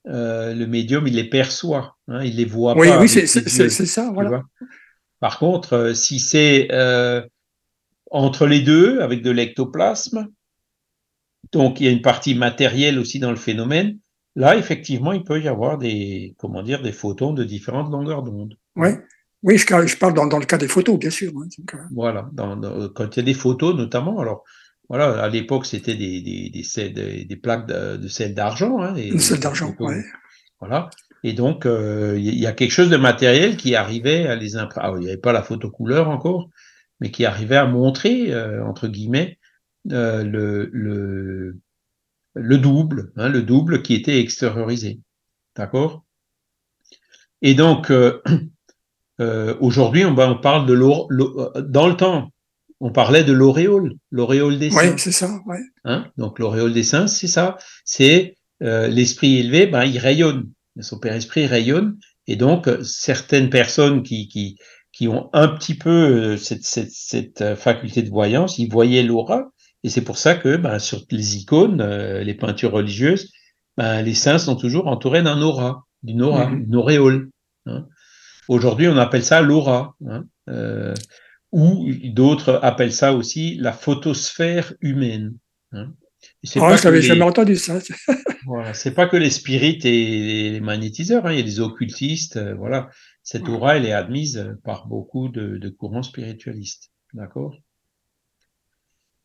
euh, 0.07 0.53
le 0.53 0.67
médium, 0.67 1.05
il 1.07 1.15
les 1.15 1.29
perçoit, 1.29 1.97
hein, 2.07 2.23
il 2.23 2.37
les 2.37 2.45
voit 2.45 2.75
pas. 2.75 2.99
Oui, 2.99 3.09
c'est 3.09 3.27
ça, 3.27 4.11
voilà. 4.13 4.43
Par 5.19 5.39
contre, 5.39 5.73
euh, 5.73 5.93
si 5.93 6.19
c'est 6.19 6.67
euh, 6.71 7.21
entre 8.11 8.45
les 8.45 8.61
deux, 8.61 9.01
avec 9.01 9.21
de 9.21 9.31
l'ectoplasme, 9.31 10.27
donc 11.51 11.81
il 11.81 11.85
y 11.85 11.89
a 11.89 11.91
une 11.91 12.01
partie 12.01 12.35
matérielle 12.35 12.99
aussi 12.99 13.19
dans 13.19 13.31
le 13.31 13.37
phénomène, 13.37 13.97
là, 14.35 14.55
effectivement, 14.55 15.11
il 15.11 15.23
peut 15.23 15.41
y 15.41 15.47
avoir 15.47 15.77
des, 15.77 16.35
comment 16.37 16.61
dire, 16.61 16.81
des 16.81 16.91
photons 16.91 17.33
de 17.33 17.43
différentes 17.43 17.91
longueurs 17.91 18.23
d'onde. 18.23 18.57
Oui, 18.75 18.89
oui, 19.43 19.57
je, 19.57 19.97
parle 19.97 20.13
dans, 20.13 20.39
le 20.39 20.45
cas 20.45 20.57
des 20.57 20.67
photos, 20.67 20.97
bien 20.97 21.09
sûr. 21.09 21.33
Hein, 21.35 21.87
voilà, 21.91 22.29
quand 22.95 23.15
il 23.15 23.17
y 23.17 23.19
a 23.19 23.25
des 23.25 23.33
photos 23.33 23.75
notamment, 23.75 24.19
alors 24.19 24.43
voilà, 24.89 25.21
à 25.21 25.27
l'époque, 25.27 25.65
c'était 25.65 25.95
des, 25.95 26.21
des, 26.21 26.49
des, 26.49 27.25
des, 27.25 27.35
plaques 27.35 27.67
de, 27.67 27.97
de 27.97 28.07
sel 28.07 28.33
d'argent. 28.33 28.79
Hein, 28.81 28.93
de 28.93 29.17
sel 29.17 29.39
d'argent, 29.39 29.75
oui. 29.79 29.95
Voilà. 30.59 30.89
Et 31.23 31.33
donc, 31.33 31.65
euh, 31.65 32.15
il 32.17 32.39
y 32.39 32.47
a 32.47 32.53
quelque 32.53 32.71
chose 32.71 32.89
de 32.89 32.97
matériel 32.97 33.57
qui 33.57 33.75
arrivait 33.75 34.27
à 34.27 34.35
les 34.35 34.55
imprimer. 34.55 34.87
Ah, 34.87 34.93
il 34.95 35.01
n'y 35.01 35.07
avait 35.07 35.17
pas 35.17 35.33
la 35.33 35.43
photo 35.43 35.69
couleur 35.69 36.09
encore, 36.09 36.49
mais 37.01 37.11
qui 37.11 37.25
arrivait 37.25 37.57
à 37.57 37.65
montrer, 37.65 38.31
euh, 38.31 38.63
entre 38.65 38.87
guillemets, 38.87 39.37
euh, 39.91 40.23
le, 40.23 40.69
le, 40.71 41.57
le 42.33 42.57
double, 42.57 43.11
hein, 43.17 43.29
le 43.29 43.41
double 43.41 43.81
qui 43.81 43.93
était 43.93 44.21
extériorisé. 44.21 45.01
D'accord? 45.55 46.05
Et 47.41 47.55
donc, 47.55 47.91
aujourd'hui, 49.59 50.05
on, 50.05 50.17
on 50.17 50.37
parle 50.37 50.65
de 50.65 50.75
dans 51.61 51.87
le 51.87 51.95
temps 51.95 52.31
on 52.79 52.91
parlait 52.91 53.23
de 53.23 53.33
l'auréole, 53.33 53.95
l'auréole 54.11 54.59
des 54.59 54.69
saints. 54.69 54.91
Oui, 54.91 54.97
c'est 54.97 55.11
ça. 55.11 55.29
Ouais. 55.45 55.59
Hein 55.83 56.07
Donc 56.17 56.39
l'auréole 56.39 56.73
des 56.73 56.83
saints, 56.83 57.07
c'est 57.07 57.27
ça. 57.27 57.57
C'est 57.85 58.35
euh, 58.63 58.87
l'esprit 58.87 59.37
élevé, 59.37 59.67
ben, 59.67 59.83
il 59.85 59.97
rayonne. 59.97 60.49
Son 60.79 60.99
père 60.99 61.13
esprit 61.13 61.47
rayonne. 61.47 61.97
Et 62.27 62.35
donc, 62.35 62.69
certaines 62.83 63.49
personnes 63.49 64.03
qui, 64.03 64.27
qui, 64.27 64.57
qui 64.91 65.07
ont 65.07 65.29
un 65.33 65.47
petit 65.47 65.75
peu 65.75 65.89
euh, 65.89 66.37
cette, 66.37 66.63
cette, 66.63 66.91
cette 66.91 67.41
euh, 67.41 67.55
faculté 67.55 68.03
de 68.03 68.09
voyance, 68.09 68.59
ils 68.59 68.71
voyaient 68.71 69.03
l'aura. 69.03 69.49
Et 69.83 69.89
c'est 69.89 70.01
pour 70.01 70.17
ça 70.17 70.35
que 70.35 70.55
ben, 70.57 70.77
sur 70.77 71.01
les 71.09 71.37
icônes, 71.37 71.81
les 71.83 72.33
peintures 72.33 72.71
religieuses, 72.71 73.31
ben, 73.75 74.01
les 74.01 74.15
saints 74.15 74.39
sont 74.39 74.55
toujours 74.55 74.87
entourés 74.87 75.23
d'un 75.23 75.41
aura, 75.41 75.85
d'une 76.03 76.21
aura, 76.21 76.47
mhm. 76.47 76.65
d'une 76.65 76.75
auréole. 76.75 77.29
Hein. 77.65 77.85
Aujourd'hui, 78.47 78.87
on 78.87 78.97
appelle 78.97 79.23
ça 79.23 79.41
l'aura. 79.41 79.95
Hein 80.07 80.25
ou 81.51 81.87
d'autres 82.05 82.59
appellent 82.63 82.93
ça 82.93 83.13
aussi 83.13 83.55
la 83.55 83.73
photosphère 83.73 84.73
humaine. 84.81 85.35
Hein. 85.71 85.93
Ah, 86.59 86.75
je 86.75 86.83
n'avais 86.83 87.01
jamais 87.01 87.23
entendu 87.23 87.55
ça. 87.55 87.79
voilà, 88.45 88.73
c'est 88.73 88.93
pas 88.93 89.07
que 89.07 89.17
les 89.17 89.29
spirites 89.29 89.85
et 89.85 90.51
les 90.51 90.59
magnétiseurs, 90.59 91.25
hein, 91.25 91.33
il 91.33 91.37
y 91.37 91.41
a 91.41 91.45
des 91.45 91.59
occultistes, 91.59 92.37
euh, 92.37 92.55
voilà. 92.55 92.89
Cette 93.23 93.49
aura, 93.49 93.75
elle 93.75 93.85
est 93.85 93.93
admise 93.93 94.55
par 94.63 94.87
beaucoup 94.87 95.27
de, 95.29 95.69
courants 95.69 96.03
spiritualistes, 96.03 96.91
d'accord? 97.13 97.55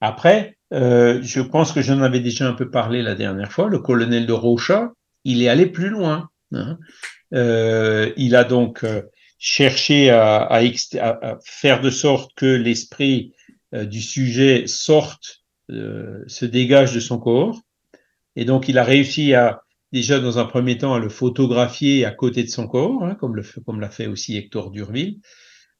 Après, 0.01 0.59
euh, 0.73 1.21
je 1.23 1.41
pense 1.41 1.71
que 1.71 1.83
j'en 1.83 2.01
avais 2.01 2.19
déjà 2.19 2.49
un 2.49 2.55
peu 2.55 2.69
parlé 2.69 3.03
la 3.03 3.15
dernière 3.15 3.53
fois, 3.53 3.69
le 3.69 3.79
colonel 3.79 4.27
de 4.27 4.33
Rocha, 4.33 4.93
il 5.25 5.43
est 5.43 5.49
allé 5.49 5.67
plus 5.67 5.89
loin. 5.89 6.31
Hein. 6.53 6.79
Euh, 7.33 8.13
il 8.17 8.35
a 8.35 8.43
donc 8.43 8.85
chercher 9.45 10.09
à, 10.11 10.61
faire 11.45 11.81
de 11.81 11.91
sorte 11.91 12.31
que 12.37 12.47
l'esprit 12.47 13.35
euh, 13.75 13.85
du 13.85 14.01
sujet 14.01 14.69
sorte, 14.69 15.43
euh, 15.69 16.23
se 16.29 16.45
dégage 16.45 16.95
de 16.95 17.01
son 17.01 17.19
corps. 17.19 17.61
Et 18.37 18.45
donc, 18.45 18.69
il 18.69 18.79
a 18.79 18.85
réussi 18.85 19.35
à, 19.35 19.63
déjà 19.91 20.21
dans 20.21 20.39
un 20.39 20.45
premier 20.45 20.79
temps, 20.79 20.95
à 20.95 21.01
le 21.01 21.09
photographier 21.09 22.05
à 22.05 22.13
côté 22.13 22.45
de 22.45 22.51
son 22.51 22.69
corps, 22.69 23.03
hein, 23.03 23.17
comme, 23.17 23.43
comme 23.67 23.81
l'a 23.81 23.91
fait 23.91 24.07
aussi 24.07 24.37
Hector 24.37 24.71
Durville. 24.71 25.19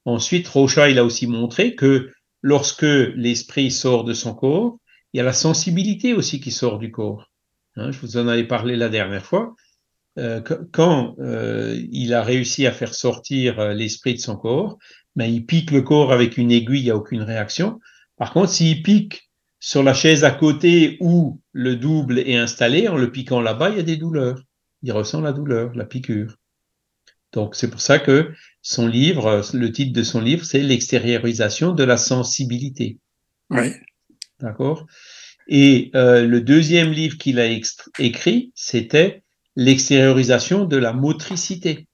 Ensuite, 0.03 0.45
Rocha, 0.49 0.89
il 0.89 0.99
a 0.99 1.05
aussi 1.05 1.25
montré 1.25 1.73
que 1.73 2.11
lorsque 2.41 2.81
l'esprit 2.83 3.71
sort 3.71 4.03
de 4.03 4.13
son 4.13 4.35
corps, 4.35 4.77
il 5.13 5.19
y 5.19 5.21
a 5.21 5.23
la 5.23 5.31
sensibilité 5.31 6.13
aussi 6.13 6.41
qui 6.41 6.51
sort 6.51 6.79
du 6.79 6.91
corps. 6.91 7.31
Hein, 7.77 7.91
je 7.91 7.99
vous 7.99 8.17
en 8.17 8.27
avais 8.27 8.43
parlé 8.43 8.75
la 8.75 8.89
dernière 8.89 9.25
fois. 9.25 9.55
Euh, 10.19 10.41
quand 10.71 11.15
euh, 11.19 11.79
il 11.91 12.13
a 12.13 12.21
réussi 12.21 12.67
à 12.67 12.71
faire 12.71 12.93
sortir 12.93 13.59
euh, 13.59 13.73
l'esprit 13.73 14.13
de 14.13 14.19
son 14.19 14.35
corps, 14.35 14.77
ben, 15.15 15.25
il 15.25 15.45
pique 15.45 15.71
le 15.71 15.81
corps 15.81 16.11
avec 16.11 16.37
une 16.37 16.51
aiguille, 16.51 16.81
il 16.81 16.83
n'y 16.83 16.91
a 16.91 16.95
aucune 16.95 17.23
réaction. 17.23 17.79
Par 18.17 18.31
contre, 18.31 18.51
s'il 18.51 18.83
pique 18.83 19.29
sur 19.59 19.81
la 19.81 19.93
chaise 19.93 20.23
à 20.23 20.31
côté 20.31 20.97
où 20.99 21.41
le 21.51 21.75
double 21.75 22.19
est 22.19 22.35
installé, 22.35 22.87
en 22.87 22.97
le 22.97 23.11
piquant 23.11 23.41
là-bas, 23.41 23.69
il 23.69 23.77
y 23.77 23.79
a 23.79 23.83
des 23.83 23.97
douleurs. 23.97 24.43
Il 24.83 24.91
ressent 24.91 25.21
la 25.21 25.33
douleur, 25.33 25.73
la 25.73 25.85
piqûre. 25.85 26.37
Donc 27.31 27.55
c'est 27.55 27.69
pour 27.69 27.81
ça 27.81 27.97
que 27.97 28.31
son 28.61 28.85
livre, 28.85 29.41
le 29.53 29.71
titre 29.71 29.93
de 29.93 30.03
son 30.03 30.21
livre, 30.21 30.45
c'est 30.45 30.61
l'extériorisation 30.61 31.71
de 31.71 31.83
la 31.83 31.97
sensibilité. 31.97 32.99
Oui. 33.49 33.71
D'accord? 34.39 34.85
Et 35.47 35.91
euh, 35.95 36.25
le 36.25 36.41
deuxième 36.41 36.91
livre 36.91 37.17
qu'il 37.17 37.39
a 37.39 37.47
écrit, 37.99 38.51
c'était 38.55 39.22
l'extériorisation 39.55 40.65
de 40.65 40.77
la 40.77 40.93
motricité. 40.93 41.87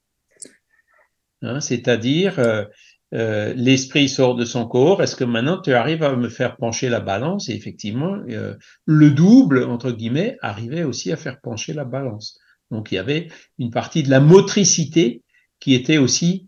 Hein, 1.42 1.60
C'est-à-dire, 1.62 2.40
euh, 2.40 2.66
euh, 3.14 3.54
l'esprit 3.56 4.10
sort 4.10 4.36
de 4.36 4.46
son 4.46 4.68
corps, 4.68 5.02
est-ce 5.02 5.16
que 5.16 5.24
maintenant 5.24 5.62
tu 5.62 5.74
arrives 5.74 6.04
à 6.04 6.16
me 6.16 6.30
faire 6.30 6.58
pencher 6.58 6.90
la 6.90 7.00
balance? 7.00 7.50
Et 7.50 7.54
effectivement, 7.54 8.18
euh, 8.30 8.56
le 8.86 9.12
double, 9.12 9.64
entre 9.64 9.92
guillemets, 9.92 10.38
arrivait 10.42 10.84
aussi 10.84 11.12
à 11.12 11.18
faire 11.18 11.40
pencher 11.42 11.74
la 11.74 11.86
balance. 11.86 12.40
Donc 12.72 12.92
il 12.92 12.96
y 12.96 13.00
avait 13.00 13.30
une 13.58 13.72
partie 13.72 14.04
de 14.04 14.10
la 14.10 14.20
motricité 14.20 15.24
qui 15.60 15.74
était 15.74 15.98
aussi 15.98 16.48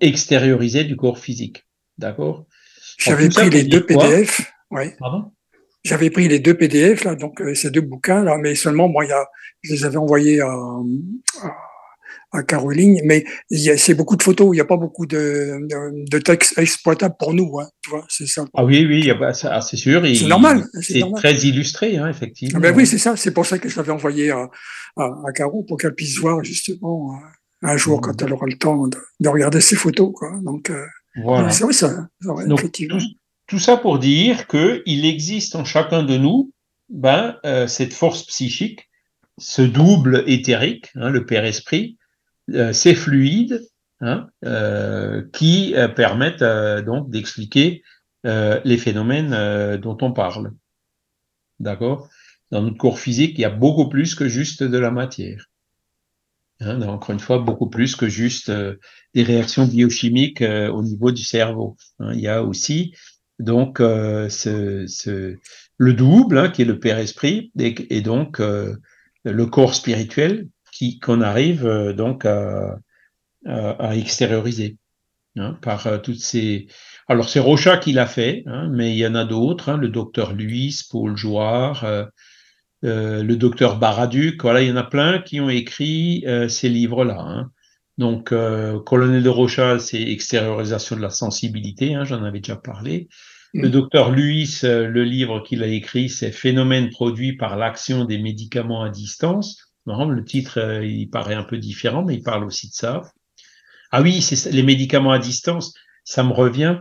extériorisée 0.00 0.84
du 0.84 0.96
corps 0.96 1.18
physique. 1.18 1.66
D'accord? 1.96 2.44
J'avais 2.98 3.30
pris 3.30 3.48
les 3.48 3.64
deux 3.64 3.86
PDF. 3.86 4.52
Ouais. 4.70 4.94
Pardon? 4.98 5.32
J'avais 5.84 6.10
pris 6.10 6.28
les 6.28 6.38
deux 6.38 6.54
PDF, 6.54 7.04
là, 7.04 7.14
donc 7.14 7.40
euh, 7.40 7.54
ces 7.54 7.70
deux 7.70 7.80
bouquins, 7.80 8.22
là, 8.22 8.36
mais 8.38 8.54
seulement, 8.54 8.88
moi, 8.88 9.04
il 9.04 9.08
y 9.08 9.12
a, 9.12 9.26
je 9.62 9.72
les 9.72 9.84
avais 9.84 9.96
envoyés 9.96 10.40
à, 10.40 10.54
à, 12.32 12.42
Caroline, 12.44 13.00
mais 13.04 13.24
c'est 13.50 13.94
beaucoup 13.94 14.16
de 14.16 14.22
photos, 14.22 14.48
il 14.52 14.56
n'y 14.56 14.60
a 14.60 14.64
pas 14.64 14.76
beaucoup 14.76 15.06
de, 15.06 15.58
de, 15.68 16.08
de 16.08 16.18
textes 16.18 16.56
exploitables 16.56 17.16
pour 17.18 17.34
nous, 17.34 17.58
hein, 17.58 17.68
tu 17.82 17.90
vois, 17.90 18.04
c'est 18.08 18.26
ça. 18.26 18.44
Ah 18.54 18.64
oui, 18.64 18.86
oui, 18.86 19.10
ah, 19.10 19.32
c'est 19.60 19.76
sûr. 19.76 20.02
C'est 20.04 20.26
normal. 20.26 20.64
C'est 20.80 21.02
très 21.16 21.34
illustré, 21.34 21.96
hein, 21.96 22.08
effectivement. 22.08 22.60
Ben 22.60 22.74
oui, 22.74 22.86
c'est 22.86 22.98
ça, 22.98 23.16
c'est 23.16 23.32
pour 23.32 23.46
ça 23.46 23.58
que 23.58 23.68
je 23.68 23.76
l'avais 23.76 23.92
envoyé 23.92 24.30
à, 24.30 24.48
à, 24.96 25.04
à 25.26 25.32
Caro, 25.32 25.64
pour 25.64 25.78
qu'elle 25.78 25.94
puisse 25.94 26.18
voir, 26.18 26.44
justement, 26.44 27.12
euh, 27.14 27.68
un 27.68 27.76
jour, 27.76 27.98
mmh. 27.98 28.00
quand 28.02 28.22
elle 28.22 28.32
aura 28.32 28.46
le 28.46 28.56
temps 28.56 28.86
de, 28.86 28.98
de 29.20 29.28
regarder 29.28 29.60
ces 29.60 29.76
photos, 29.76 30.12
quoi. 30.14 30.30
Donc, 30.42 30.70
euh, 30.70 30.84
voilà. 31.24 31.50
c'est 31.50 31.64
vrai, 31.64 31.72
ça, 31.72 32.08
effectivement. 32.56 32.98
Tout 33.46 33.58
ça 33.58 33.76
pour 33.76 33.98
dire 33.98 34.46
qu'il 34.46 35.04
existe 35.04 35.56
en 35.56 35.64
chacun 35.64 36.02
de 36.02 36.16
nous 36.16 36.52
ben, 36.88 37.38
cette 37.66 37.92
force 37.92 38.24
psychique, 38.24 38.88
ce 39.38 39.62
double 39.62 40.24
éthérique, 40.26 40.90
hein, 40.94 41.10
le 41.10 41.26
Père 41.26 41.44
Esprit, 41.44 41.98
ces 42.72 42.94
fluides 42.94 43.62
hein, 44.00 44.28
qui 45.32 45.74
permettent 45.96 46.44
donc 46.84 47.10
d'expliquer 47.10 47.82
les 48.24 48.78
phénomènes 48.78 49.76
dont 49.78 49.98
on 50.00 50.12
parle. 50.12 50.52
D'accord? 51.60 52.08
Dans 52.50 52.62
notre 52.62 52.76
corps 52.76 52.98
physique, 52.98 53.38
il 53.38 53.40
y 53.40 53.46
a 53.46 53.50
beaucoup 53.50 53.88
plus 53.88 54.14
que 54.14 54.28
juste 54.28 54.62
de 54.62 54.78
la 54.78 54.90
matière. 54.90 55.48
Hein, 56.60 56.82
encore 56.82 57.10
une 57.10 57.20
fois, 57.20 57.38
beaucoup 57.38 57.68
plus 57.68 57.96
que 57.96 58.08
juste 58.08 58.50
euh, 58.50 58.76
des 59.14 59.22
réactions 59.22 59.66
biochimiques 59.66 60.42
euh, 60.42 60.70
au 60.70 60.82
niveau 60.82 61.10
du 61.10 61.22
cerveau. 61.22 61.76
Il 62.12 62.20
y 62.20 62.28
a 62.28 62.42
aussi 62.44 62.94
donc 63.42 63.80
euh, 63.80 64.28
le 65.76 65.92
double 65.94 66.38
hein, 66.38 66.48
qui 66.48 66.62
est 66.62 66.66
le 66.66 66.78
Père 66.78 66.98
Esprit 66.98 67.52
et, 67.58 68.00
donc 68.00 68.40
le 68.40 69.46
corps 69.46 69.74
spirituel 69.74 70.48
qui 70.72 70.98
qu'on 70.98 71.20
arrive 71.20 71.66
donc 71.96 72.24
à, 72.24 72.78
extérioriser 73.92 74.76
par 75.60 76.02
toutes 76.02 76.20
ces. 76.20 76.66
Alors 77.08 77.28
c'est 77.28 77.40
Rocha 77.40 77.76
qui 77.78 77.92
l'a 77.92 78.06
fait, 78.06 78.44
mais 78.70 78.92
il 78.92 78.98
y 78.98 79.06
en 79.06 79.14
a 79.14 79.24
d'autres. 79.24 79.72
le 79.74 79.88
docteur 79.88 80.32
Luis, 80.32 80.82
Paul 80.90 81.16
Jouard. 81.16 82.10
Euh, 82.84 83.22
le 83.22 83.36
docteur 83.36 83.78
Baraduc, 83.78 84.42
voilà, 84.42 84.60
il 84.62 84.68
y 84.68 84.72
en 84.72 84.76
a 84.76 84.82
plein 84.82 85.20
qui 85.20 85.40
ont 85.40 85.48
écrit 85.48 86.24
euh, 86.26 86.48
ces 86.48 86.68
livres-là. 86.68 87.20
Hein. 87.20 87.50
Donc, 87.98 88.32
euh, 88.32 88.80
Colonel 88.80 89.22
de 89.22 89.28
Rocha, 89.28 89.78
c'est 89.78 90.02
extériorisation 90.02 90.96
de 90.96 91.02
la 91.02 91.10
sensibilité, 91.10 91.94
hein, 91.94 92.04
j'en 92.04 92.24
avais 92.24 92.40
déjà 92.40 92.56
parlé. 92.56 93.08
Le 93.54 93.68
docteur 93.68 94.10
Luis, 94.10 94.60
le 94.62 95.04
livre 95.04 95.40
qu'il 95.40 95.62
a 95.62 95.66
écrit, 95.66 96.08
c'est 96.08 96.32
Phénomènes 96.32 96.90
produits 96.90 97.36
par 97.36 97.56
l'action 97.56 98.04
des 98.04 98.18
médicaments 98.18 98.82
à 98.82 98.90
distance. 98.90 99.72
Non, 99.86 100.08
le 100.08 100.24
titre, 100.24 100.80
il 100.82 101.10
paraît 101.10 101.34
un 101.34 101.44
peu 101.44 101.58
différent, 101.58 102.04
mais 102.04 102.14
il 102.14 102.22
parle 102.22 102.44
aussi 102.44 102.68
de 102.68 102.74
ça. 102.74 103.02
Ah 103.90 104.00
oui, 104.00 104.22
c'est 104.22 104.50
les 104.50 104.62
médicaments 104.62 105.12
à 105.12 105.18
distance, 105.18 105.74
ça 106.04 106.22
me 106.24 106.32
revient. 106.32 106.78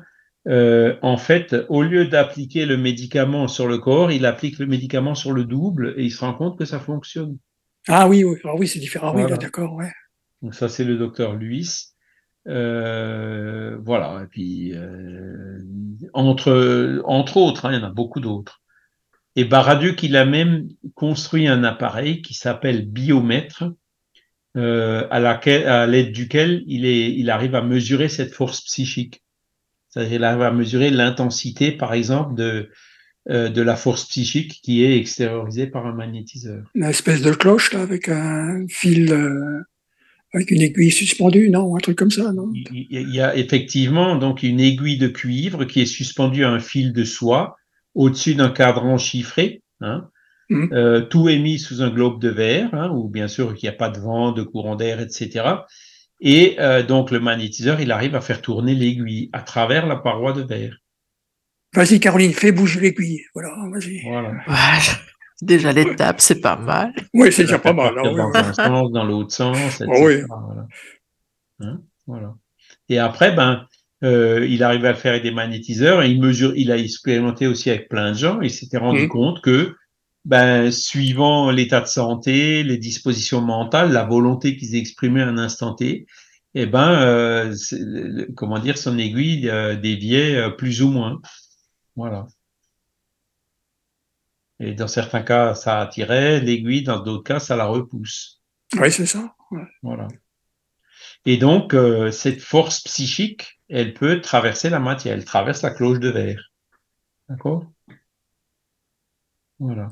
Euh, 0.48 0.95
en 1.02 1.18
fait, 1.18 1.56
au 1.69 1.84
lieu 1.84 2.06
d'appliquer 2.06 2.65
le 2.65 2.77
médicament 2.77 3.48
sur 3.48 3.68
le 3.68 3.77
corps, 3.77 4.11
il 4.11 4.26
applique 4.26 4.57
le 4.60 4.65
médicament 4.65 5.14
sur 5.14 5.34
le 5.34 5.43
double 5.43 5.93
et 5.98 6.06
il 6.06 6.11
se 6.11 6.22
rend 6.22 6.34
compte 6.34 6.57
que 6.57 6.65
ça 6.65 6.80
fonctionne. 6.80 7.38
Ah 7.88 8.07
oui, 8.07 8.23
oui, 8.23 8.38
ah 8.45 8.56
oui 8.56 8.68
c'est 8.68 8.80
différent. 8.80 9.14
Oui, 9.15 9.30
d'accord, 9.38 9.73
ouais. 9.73 9.91
Donc 10.41 10.56
ça, 10.56 10.69
c'est 10.69 10.84
le 10.84 10.98
docteur 10.98 11.35
Luis. 11.35 11.89
Euh, 12.48 13.78
voilà. 13.84 14.22
Et 14.24 14.28
puis 14.28 14.74
euh, 14.74 15.60
entre 16.14 17.02
entre 17.06 17.38
autres, 17.38 17.66
hein, 17.66 17.74
il 17.74 17.80
y 17.80 17.84
en 17.84 17.88
a 17.88 17.92
beaucoup 17.92 18.20
d'autres. 18.20 18.62
Et 19.36 19.46
Baraduc, 19.46 20.04
il 20.04 20.18
a 20.18 20.26
même 20.26 20.68
construit 20.94 21.48
un 21.48 21.64
appareil 21.64 22.22
qui 22.22 22.34
s'appelle 22.34 22.86
biomètre, 22.86 23.64
euh, 24.58 25.08
à 25.10 25.20
laquelle, 25.20 25.68
à 25.68 25.88
l'aide 25.88 26.12
duquel 26.12 26.64
il 26.68 26.86
est, 26.86 27.14
il 27.14 27.30
arrive 27.30 27.56
à 27.56 27.62
mesurer 27.62 28.10
cette 28.10 28.34
force 28.34 28.62
psychique. 28.62 29.24
C'est-à-dire 29.88 30.12
qu'il 30.12 30.24
arrive 30.24 30.42
à 30.42 30.52
mesurer 30.52 30.90
l'intensité, 30.90 31.72
par 31.72 31.94
exemple, 31.94 32.36
de, 32.36 32.70
euh, 33.30 33.50
de 33.50 33.62
la 33.62 33.76
force 33.76 34.06
psychique 34.06 34.60
qui 34.64 34.84
est 34.84 34.98
extériorisée 34.98 35.68
par 35.68 35.86
un 35.86 35.94
magnétiseur. 35.94 36.64
Une 36.76 36.84
espèce 36.84 37.22
de 37.22 37.32
cloche 37.32 37.72
là, 37.72 37.82
avec 37.82 38.10
un 38.10 38.66
fil, 38.68 39.14
euh, 39.14 39.62
avec 40.34 40.52
une 40.52 40.62
aiguille 40.62 40.91
suspendue, 40.91 41.49
non 41.49 41.76
Un 41.76 41.80
truc 41.80 41.98
comme 41.98 42.12
ça, 42.12 42.32
non? 42.32 42.52
Il, 42.53 42.88
y 42.90 43.20
a 43.20 43.36
effectivement 43.36 44.16
donc 44.16 44.44
une 44.44 44.60
aiguille 44.60 44.98
de 44.98 45.08
cuivre 45.08 45.66
qui 45.66 45.82
est 45.82 45.86
suspendue 45.86 46.45
à 46.45 46.49
un 46.49 46.60
fil 46.60 46.94
de 46.94 47.03
soie 47.03 47.58
au-dessus 47.95 48.36
d'un 48.36 48.49
cadran 48.49 48.98
chiffré. 48.98 49.62
Hein. 49.82 50.08
Mmh. 50.49 50.68
Euh, 50.74 51.02
tout 51.02 51.28
est 51.30 51.40
mis 51.40 51.60
sous 51.60 51.82
un 51.82 51.90
globe 51.90 52.22
de 52.22 52.30
verre, 52.30 52.74
hein, 52.74 52.90
où 52.94 53.10
bien 53.10 53.28
sûr 53.28 53.53
il 53.56 53.60
n'y 53.64 53.70
a 53.70 53.74
pas 53.74 53.90
de 53.90 53.99
vent, 53.99 54.32
de 54.32 54.44
courant 54.44 54.76
d'air, 54.76 55.02
etc. 55.02 55.45
Et 56.22 56.56
euh, 56.60 56.84
donc 56.84 57.12
le 57.12 57.20
magnétiseur, 57.20 57.82
il 57.82 57.91
arrive 57.91 58.16
à 58.16 58.22
faire 58.22 58.41
tourner 58.41 58.76
l'aiguille 58.76 59.30
à 59.34 59.41
travers 59.41 59.86
la 59.86 59.98
paroi 59.98 60.34
de 60.34 60.44
verre. 60.44 60.78
Vas-y 61.74 61.99
Caroline, 61.99 62.34
fais 62.34 62.52
bouger 62.52 62.80
l'aiguille. 62.80 63.24
Voilà, 63.34 63.53
vas-y. 63.72 64.02
Voilà. 64.03 64.34
Déjà 65.42 65.72
l'étape, 65.72 66.22
c'est 66.22 66.42
pas 66.42 66.56
mal. 66.56 66.94
Oui, 67.14 67.32
c'est 67.32 67.44
déjà 67.44 67.60
pas 67.60 67.74
mal. 67.74 67.98
Hein, 67.98 68.14
dans 68.14 68.32
un 68.34 68.54
sens, 68.54 68.92
dans 68.92 69.04
l'autre 69.04 69.34
sens, 69.34 69.58
etc. 69.58 69.86
oui. 70.02 70.22
Hein, 71.60 71.82
voilà. 72.08 72.36
Et 72.90 73.00
après, 73.00 73.32
ben, 73.32 73.66
euh, 74.04 74.46
il 74.50 74.64
arrive 74.64 74.86
à 74.86 74.92
le 74.92 74.98
faire 74.98 75.12
avec 75.12 75.24
des 75.24 75.32
magnétiseurs 75.32 76.02
et 76.02 76.10
il 76.10 76.22
mesure, 76.22 76.54
il 76.56 76.72
a 76.72 76.78
expérimenté 76.78 77.48
aussi 77.48 77.70
avec 77.70 77.90
plein 77.90 78.12
de 78.12 78.18
gens 78.18 78.42
et 78.42 78.48
il 78.48 78.52
s'était 78.52 78.78
rendu 78.78 79.06
mmh. 79.06 79.10
compte 79.10 79.42
que 79.42 79.76
ben, 80.26 80.72
suivant 80.72 81.52
l'état 81.52 81.82
de 81.82 81.88
santé, 81.88 82.64
les 82.64 82.78
dispositions 82.78 83.42
mentales, 83.42 83.92
la 83.92 84.04
volonté 84.04 84.58
qu'ils 84.58 84.76
exprimaient 84.76 85.22
à 85.22 85.28
un 85.28 85.38
instant 85.38 85.74
T, 85.74 86.06
eh 86.54 86.66
ben, 86.66 86.92
euh, 87.02 87.56
comment 88.36 88.60
dire, 88.60 88.78
son 88.78 88.98
aiguille 88.98 89.50
euh, 89.50 89.76
déviait 89.76 90.36
euh, 90.36 90.50
plus 90.50 90.82
ou 90.82 90.90
moins. 90.90 91.22
Voilà. 91.96 92.28
Et 94.64 94.76
dans 94.76 94.88
certains 94.88 95.24
cas, 95.24 95.56
ça 95.56 95.80
attirait 95.80 96.40
l'aiguille, 96.40 96.84
dans 96.84 97.00
d'autres 97.00 97.24
cas, 97.24 97.40
ça 97.40 97.56
la 97.56 97.66
repousse. 97.66 98.44
Oui, 98.80 98.92
c'est 98.92 99.08
ça. 99.08 99.36
Voilà. 99.82 100.08
Et 101.26 101.38
donc, 101.38 101.74
euh, 101.74 102.12
cette 102.12 102.42
force 102.42 102.82
psychique, 102.82 103.60
elle 103.70 103.96
peut 103.96 104.22
traverser 104.22 104.70
la 104.70 104.80
matière, 104.80 105.16
elle 105.16 105.26
traverse 105.26 105.64
la 105.64 105.72
cloche 105.72 106.00
de 106.00 106.10
verre. 106.10 106.52
D'accord? 107.28 107.66
Voilà. 109.58 109.88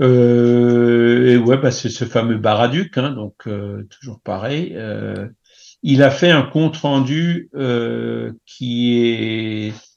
Euh, 0.00 1.32
et 1.32 1.36
ouais, 1.36 1.56
bah, 1.56 1.72
c'est 1.72 1.88
ce 1.88 2.04
fameux 2.04 2.38
Baraduc, 2.38 2.96
hein, 2.96 3.10
donc 3.10 3.48
euh, 3.48 3.88
toujours 3.90 4.20
pareil. 4.20 4.78
Il 5.82 6.04
a 6.04 6.12
fait 6.12 6.30
un 6.30 6.42
compte 6.42 6.76
rendu 6.76 7.50
qui 8.44 9.02
est 9.02 9.87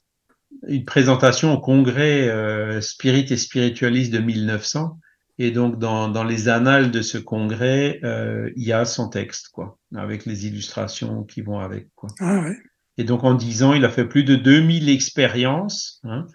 une 0.68 0.84
présentation 0.84 1.52
au 1.52 1.60
congrès 1.60 2.28
euh, 2.28 2.80
Spirit 2.80 3.26
et 3.30 3.36
Spiritualiste 3.36 4.12
de 4.12 4.18
1900. 4.18 4.98
Et 5.38 5.50
donc 5.50 5.78
dans, 5.78 6.08
dans 6.08 6.24
les 6.24 6.48
annales 6.48 6.90
de 6.90 7.02
ce 7.02 7.18
congrès, 7.18 8.00
il 8.02 8.62
y 8.62 8.72
a 8.72 8.84
son 8.84 9.08
texte, 9.08 9.48
quoi, 9.48 9.78
avec 9.96 10.26
les 10.26 10.46
illustrations 10.46 11.24
qui 11.24 11.40
vont 11.40 11.58
avec. 11.58 11.88
Quoi. 11.94 12.10
Ah 12.20 12.40
ouais. 12.40 12.56
Et 12.98 13.04
donc 13.04 13.24
en 13.24 13.34
10 13.34 13.62
ans, 13.62 13.72
il 13.72 13.84
a 13.84 13.88
fait 13.88 14.04
plus 14.04 14.24
de 14.24 14.36
2000 14.36 14.90
expériences. 14.90 16.00
Hein, 16.04 16.26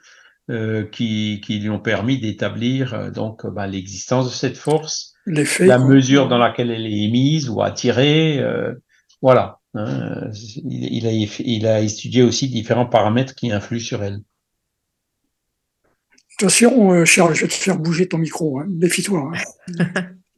euh, 0.49 0.85
qui, 0.85 1.41
qui, 1.43 1.59
lui 1.59 1.69
ont 1.69 1.79
permis 1.81 2.19
d'établir 2.19 2.93
euh, 2.93 3.09
donc 3.11 3.45
bah, 3.45 3.67
l'existence 3.67 4.29
de 4.29 4.33
cette 4.33 4.55
force, 4.55 5.13
la 5.25 5.77
mesure 5.77 6.29
dans 6.29 6.37
laquelle 6.37 6.71
elle 6.71 6.85
est 6.85 7.03
émise 7.03 7.49
ou 7.49 7.61
attirée, 7.61 8.39
euh, 8.39 8.73
voilà. 9.21 9.59
Hein, 9.77 10.31
il, 10.33 10.95
il, 10.95 11.07
a, 11.07 11.11
il 11.11 11.67
a 11.67 11.79
étudié 11.79 12.23
aussi 12.23 12.49
différents 12.49 12.85
paramètres 12.85 13.35
qui 13.35 13.51
influent 13.51 13.79
sur 13.79 14.03
elle. 14.03 14.21
Attention, 16.39 16.93
euh, 16.93 17.05
Charles, 17.05 17.33
je 17.33 17.41
vais 17.41 17.47
te 17.47 17.53
faire 17.53 17.79
bouger 17.79 18.07
ton 18.07 18.19
micro, 18.19 18.59
hein. 18.59 18.67
méfie-toi. 18.69 19.31
Hein. 19.79 19.85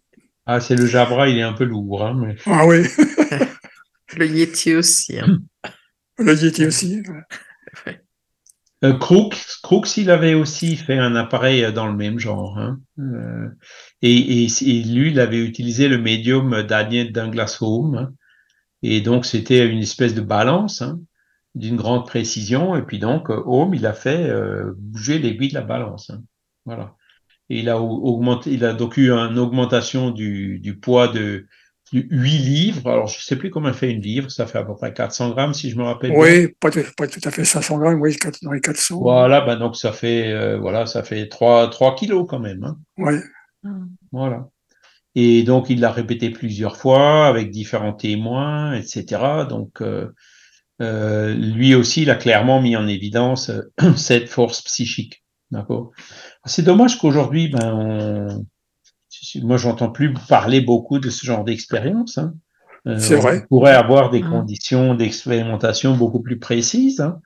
ah, 0.45 0.61
c'est 0.61 0.75
le 0.75 0.85
Jabra, 0.85 1.27
il 1.27 1.37
est 1.37 1.43
un 1.43 1.51
peu 1.51 1.65
lourd. 1.65 2.05
Hein, 2.05 2.13
mais... 2.15 2.35
Ah 2.45 2.65
oui. 2.65 2.83
le 4.17 4.25
Yeti 4.25 4.75
aussi. 4.75 5.19
Hein. 5.19 5.39
Le 6.17 6.35
Yeti 6.35 6.65
aussi. 6.65 7.01
Ouais. 7.85 8.01
Euh, 8.83 8.97
Crooks, 8.97 9.97
il 9.97 10.09
avait 10.09 10.33
aussi 10.33 10.75
fait 10.75 10.97
un 10.97 11.15
appareil 11.15 11.71
dans 11.73 11.87
le 11.87 11.95
même 11.95 12.19
genre. 12.19 12.57
Hein. 12.57 12.79
Euh, 12.99 13.47
et, 14.01 14.43
et, 14.45 14.83
lui, 14.83 15.11
il 15.11 15.19
avait 15.19 15.39
utilisé 15.39 15.87
le 15.87 15.97
médium 15.97 16.63
Daniel 16.63 17.13
Douglas 17.13 17.57
Home. 17.61 17.95
Hein. 17.95 18.13
Et 18.81 19.01
donc, 19.01 19.25
c'était 19.25 19.67
une 19.67 19.79
espèce 19.79 20.13
de 20.13 20.21
balance 20.21 20.81
hein, 20.81 20.99
d'une 21.55 21.75
grande 21.75 22.05
précision. 22.05 22.75
Et 22.75 22.81
puis 22.81 22.99
donc, 22.99 23.29
Home, 23.29 23.73
il 23.73 23.85
a 23.85 23.93
fait 23.93 24.29
euh, 24.29 24.73
bouger 24.77 25.19
l'aiguille 25.19 25.49
de 25.49 25.55
la 25.55 25.61
balance. 25.61 26.09
Hein. 26.09 26.21
Voilà. 26.65 26.95
Et 27.49 27.59
il 27.59 27.69
a 27.69 27.81
augmenté, 27.81 28.51
il 28.51 28.63
a 28.63 28.73
donc 28.73 28.97
eu 28.97 29.11
une 29.11 29.39
augmentation 29.39 30.11
du, 30.11 30.59
du 30.59 30.77
poids 30.77 31.07
de, 31.07 31.47
8 31.93 32.11
livres. 32.11 32.89
Alors, 32.89 33.07
je 33.07 33.17
ne 33.17 33.21
sais 33.21 33.35
plus 33.35 33.49
comment 33.49 33.73
fait 33.73 33.91
une 33.91 34.01
livre. 34.01 34.29
Ça 34.29 34.45
fait 34.45 34.59
à 34.59 34.63
peu 34.63 34.75
près 34.75 34.93
400 34.93 35.31
grammes, 35.31 35.53
si 35.53 35.69
je 35.69 35.77
me 35.77 35.83
rappelle 35.83 36.11
oui, 36.11 36.49
Pas, 36.59 36.69
pas, 36.97 37.07
tout 37.07 37.19
à 37.23 37.31
fait 37.31 37.43
500 37.43 37.79
grammes, 37.79 38.01
oui, 38.01 38.15
dans 38.41 38.51
les 38.51 38.61
400. 38.61 38.99
Voilà, 38.99 39.41
ben 39.41 39.57
donc 39.57 39.75
ça 39.75 39.91
fait, 39.91 40.31
euh, 40.31 40.57
voilà, 40.59 40.85
ça 40.85 41.03
fait 41.03 41.27
3, 41.27 41.69
3 41.69 41.95
kilos 41.95 42.27
quand 42.29 42.39
même. 42.39 42.63
Hein. 42.63 42.77
Oui. 42.97 43.15
Voilà. 44.11 44.47
Et 45.15 45.43
donc, 45.43 45.69
il 45.69 45.79
l'a 45.79 45.91
répété 45.91 46.29
plusieurs 46.29 46.77
fois 46.77 47.27
avec 47.27 47.49
différents 47.49 47.93
témoins, 47.93 48.73
etc. 48.73 49.45
Donc, 49.49 49.81
euh, 49.81 50.13
euh, 50.81 51.33
lui 51.33 51.75
aussi, 51.75 52.03
il 52.03 52.09
a 52.09 52.15
clairement 52.15 52.61
mis 52.61 52.75
en 52.75 52.87
évidence 52.87 53.51
cette 53.95 54.29
force 54.29 54.61
psychique. 54.61 55.23
D'accord? 55.51 55.91
C'est 56.45 56.61
dommage 56.61 56.99
qu'aujourd'hui, 56.99 57.47
ben, 57.49 57.73
on, 57.73 58.45
moi, 59.41 59.57
j'entends 59.57 59.89
plus 59.89 60.13
parler 60.13 60.61
beaucoup 60.61 60.99
de 60.99 61.09
ce 61.09 61.25
genre 61.25 61.43
d'expérience. 61.43 62.17
Hein. 62.19 62.35
Euh, 62.87 62.97
c'est 62.99 63.15
vrai. 63.15 63.41
On 63.43 63.47
pourrait 63.47 63.75
avoir 63.75 64.11
des 64.11 64.21
conditions 64.21 64.93
d'expérimentation 64.93 65.97
beaucoup 65.97 66.21
plus 66.21 66.37
précises. 66.37 67.01
Hein. 67.01 67.19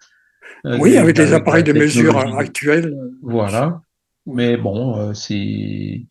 Euh, 0.66 0.78
oui, 0.80 0.98
avec 0.98 1.18
les 1.18 1.34
appareils 1.34 1.64
de 1.64 1.74
mesure 1.74 2.18
actuels. 2.38 2.96
Voilà. 3.22 3.82
Mais 4.26 4.56
bon, 4.56 5.14
c'est 5.14 6.08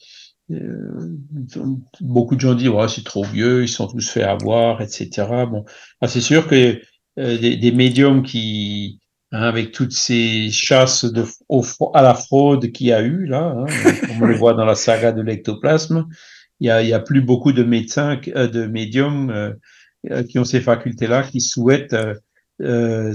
beaucoup 2.00 2.34
de 2.36 2.40
gens 2.40 2.54
disent 2.54 2.68
ouais, 2.68 2.88
c'est 2.88 3.04
trop 3.04 3.24
vieux, 3.24 3.62
ils 3.62 3.68
sont 3.68 3.86
tous 3.86 4.10
fait 4.10 4.22
avoir, 4.22 4.82
etc. 4.82 5.26
Bon, 5.48 5.64
ah, 6.00 6.08
c'est 6.08 6.20
sûr 6.20 6.46
que 6.46 6.80
des, 7.16 7.56
des, 7.56 7.72
médiums 7.72 8.22
qui 8.22 9.00
Hein, 9.34 9.44
avec 9.44 9.72
toutes 9.72 9.92
ces 9.92 10.50
chasses 10.50 11.06
de, 11.06 11.24
à 11.94 12.02
la 12.02 12.12
fraude 12.12 12.70
qu'il 12.70 12.88
y 12.88 12.92
a 12.92 13.00
eu 13.00 13.24
là, 13.24 13.56
hein, 13.56 13.64
comme 14.06 14.22
on 14.22 14.26
le 14.26 14.36
voit 14.36 14.52
dans 14.52 14.66
la 14.66 14.74
saga 14.74 15.10
de 15.10 15.22
l'ectoplasme, 15.22 16.06
il 16.60 16.66
y 16.66 16.70
a, 16.70 16.82
il 16.82 16.88
y 16.88 16.92
a 16.92 17.00
plus 17.00 17.22
beaucoup 17.22 17.52
de 17.52 17.62
médecins, 17.62 18.20
euh, 18.36 18.46
de 18.46 18.66
médiums 18.66 19.30
euh, 19.30 19.52
euh, 20.10 20.22
qui 20.22 20.38
ont 20.38 20.44
ces 20.44 20.60
facultés-là, 20.60 21.22
qui 21.22 21.40
souhaitent 21.40 21.96
euh, 22.60 23.14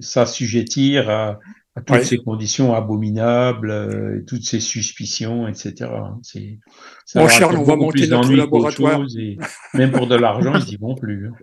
s'assujettir 0.00 1.08
à, 1.08 1.38
à, 1.74 1.80
toutes 1.80 2.02
ces 2.02 2.18
conditions 2.18 2.74
abominables, 2.74 4.24
toutes 4.26 4.44
ces 4.44 4.60
suspicions, 4.60 5.48
etc. 5.48 5.90
C'est, 6.22 6.58
bon, 7.14 7.28
Charles, 7.28 7.56
on 7.56 7.62
va 7.62 7.76
monter 7.76 8.06
notre 8.08 8.34
laboratoire. 8.34 9.02
Et 9.18 9.38
même 9.74 9.90
pour 9.90 10.06
de 10.06 10.16
l'argent, 10.16 10.54
ils 10.54 10.66
n'y 10.66 10.76
vont 10.76 10.94
plus. 10.94 11.28
Hein. 11.28 11.32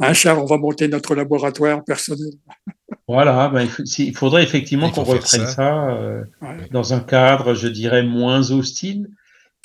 Hein, 0.00 0.12
Charles, 0.12 0.38
on 0.38 0.44
va 0.44 0.58
monter 0.58 0.86
notre 0.86 1.14
laboratoire 1.14 1.84
personnel. 1.84 2.32
Voilà, 3.10 3.48
ben, 3.48 3.66
il 3.98 4.14
faudrait 4.14 4.42
effectivement 4.42 4.90
qu'on 4.90 5.02
reprenne 5.02 5.46
ça, 5.46 5.88
euh, 5.88 6.22
dans 6.70 6.92
un 6.92 7.00
cadre, 7.00 7.54
je 7.54 7.66
dirais, 7.66 8.02
moins 8.02 8.50
hostile 8.50 9.08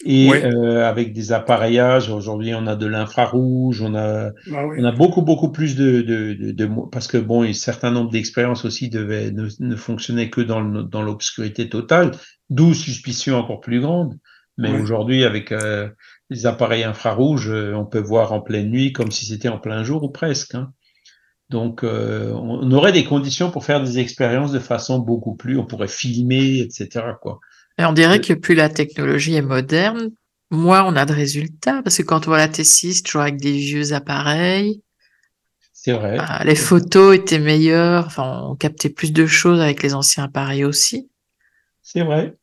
et 0.05 0.31
euh, 0.31 0.87
avec 0.87 1.13
des 1.13 1.31
appareillages. 1.31 2.09
Aujourd'hui, 2.09 2.53
on 2.53 2.67
a 2.67 2.75
de 2.75 2.85
l'infrarouge, 2.85 3.81
on 3.81 3.95
a, 3.95 4.29
ah 4.53 4.65
on 4.77 4.83
a 4.83 4.91
beaucoup, 4.91 5.21
beaucoup 5.21 5.51
plus 5.51 5.75
de, 5.75 6.01
de, 6.01 6.51
de, 6.51 6.69
parce 6.91 7.07
que 7.07 7.17
bon, 7.17 7.43
un 7.43 7.53
certain 7.53 7.91
nombre 7.91 8.11
d'expériences 8.11 8.65
aussi 8.65 8.89
devaient 8.89 9.31
ne, 9.31 9.47
ne 9.59 9.75
fonctionnaient 9.75 10.29
que 10.29 10.41
dans, 10.41 10.61
dans 10.63 11.01
l'obscurité 11.01 11.69
totale, 11.69 12.11
d'où 12.49 12.73
suspicion 12.73 13.37
encore 13.37 13.61
plus 13.61 13.81
grande. 13.81 14.17
Mais 14.57 14.71
aujourd'hui, 14.71 15.23
avec 15.23 15.51
euh, 15.51 15.89
les 16.29 16.45
appareils 16.45 16.83
infrarouges, 16.83 17.49
euh, 17.49 17.73
on 17.73 17.85
peut 17.85 17.99
voir 17.99 18.33
en 18.33 18.41
pleine 18.41 18.69
nuit 18.69 18.93
comme 18.93 19.09
si 19.09 19.25
c'était 19.25 19.49
en 19.49 19.57
plein 19.57 19.83
jour 19.83 20.03
ou 20.03 20.09
presque. 20.09 20.53
Hein. 20.53 20.71
Donc, 21.49 21.83
euh, 21.83 22.31
on 22.33 22.71
aurait 22.71 22.91
des 22.91 23.03
conditions 23.03 23.49
pour 23.49 23.65
faire 23.65 23.83
des 23.83 23.99
expériences 23.99 24.51
de 24.51 24.59
façon 24.59 24.99
beaucoup 24.99 25.35
plus, 25.35 25.57
on 25.57 25.65
pourrait 25.65 25.87
filmer, 25.87 26.59
etc. 26.59 27.05
Quoi. 27.21 27.39
Et 27.77 27.85
on 27.85 27.93
dirait 27.93 28.21
que 28.21 28.33
plus 28.33 28.55
la 28.55 28.69
technologie 28.69 29.35
est 29.35 29.41
moderne, 29.41 30.11
moins 30.51 30.83
on 30.83 30.95
a 30.95 31.05
de 31.05 31.13
résultats, 31.13 31.81
parce 31.83 31.97
que 31.97 32.03
quand 32.03 32.27
on 32.27 32.31
voit 32.31 32.37
la 32.37 32.47
T6, 32.47 33.03
toujours 33.03 33.21
avec 33.21 33.37
des 33.37 33.53
vieux 33.53 33.93
appareils. 33.93 34.81
C'est 35.73 35.93
vrai. 35.93 36.17
Ah, 36.19 36.43
les 36.45 36.55
photos 36.55 37.15
étaient 37.15 37.39
meilleures, 37.39 38.05
enfin, 38.05 38.43
on 38.49 38.55
captait 38.55 38.89
plus 38.89 39.11
de 39.11 39.25
choses 39.25 39.59
avec 39.59 39.83
les 39.83 39.93
anciens 39.93 40.25
appareils 40.25 40.63
aussi. 40.63 41.09
C'est 41.81 42.03
vrai. 42.03 42.35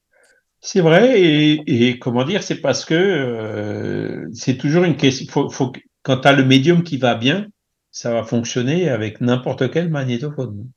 C'est 0.60 0.82
vrai, 0.82 1.18
et, 1.22 1.98
comment 1.98 2.24
dire, 2.24 2.42
c'est 2.42 2.60
parce 2.60 2.84
que 2.84 2.94
euh, 2.94 4.28
c'est 4.34 4.58
toujours 4.58 4.84
une 4.84 4.96
question. 4.96 5.26
Faut, 5.30 5.48
faut, 5.48 5.72
quand 6.02 6.18
tu 6.18 6.28
as 6.28 6.32
le 6.34 6.44
médium 6.44 6.82
qui 6.82 6.98
va 6.98 7.14
bien, 7.14 7.46
ça 7.90 8.12
va 8.12 8.24
fonctionner 8.24 8.90
avec 8.90 9.22
n'importe 9.22 9.70
quel 9.70 9.88
magnétophone. 9.88 10.68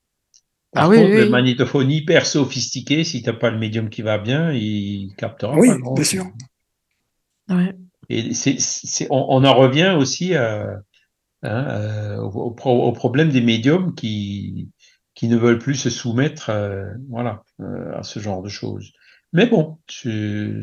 Par 0.74 0.90
ah 0.90 0.96
contre, 0.96 1.10
le 1.10 1.30
magnétophone 1.30 1.92
hyper 1.92 2.26
sophistiqué, 2.26 3.04
si 3.04 3.22
tu 3.22 3.30
n'as 3.30 3.36
pas 3.36 3.52
le 3.52 3.60
médium 3.60 3.90
qui 3.90 4.02
va 4.02 4.18
bien, 4.18 4.52
il 4.52 5.14
captera 5.18 5.56
oui, 5.56 5.68
pas. 5.68 5.76
Oui, 5.76 5.94
bien 5.96 6.04
sûr. 6.04 6.26
Et 8.10 8.34
c'est, 8.34 9.08
on, 9.10 9.26
on, 9.30 9.46
en 9.46 9.54
revient 9.54 9.96
aussi 9.98 10.36
à, 10.36 10.80
hein, 11.44 12.18
au, 12.18 12.56
au, 12.66 12.92
problème 12.92 13.30
des 13.30 13.42
médiums 13.42 13.94
qui, 13.94 14.70
qui 15.16 15.28
ne 15.28 15.38
veulent 15.38 15.60
plus 15.60 15.76
se 15.76 15.90
soumettre 15.90 16.50
euh, 16.50 16.86
voilà, 17.10 17.44
euh, 17.62 17.98
à 17.98 18.04
ce 18.04 18.20
genre 18.20 18.42
de 18.42 18.50
choses. 18.50 18.92
Mais 19.32 19.48
bon, 19.48 19.78
tu, 19.88 20.62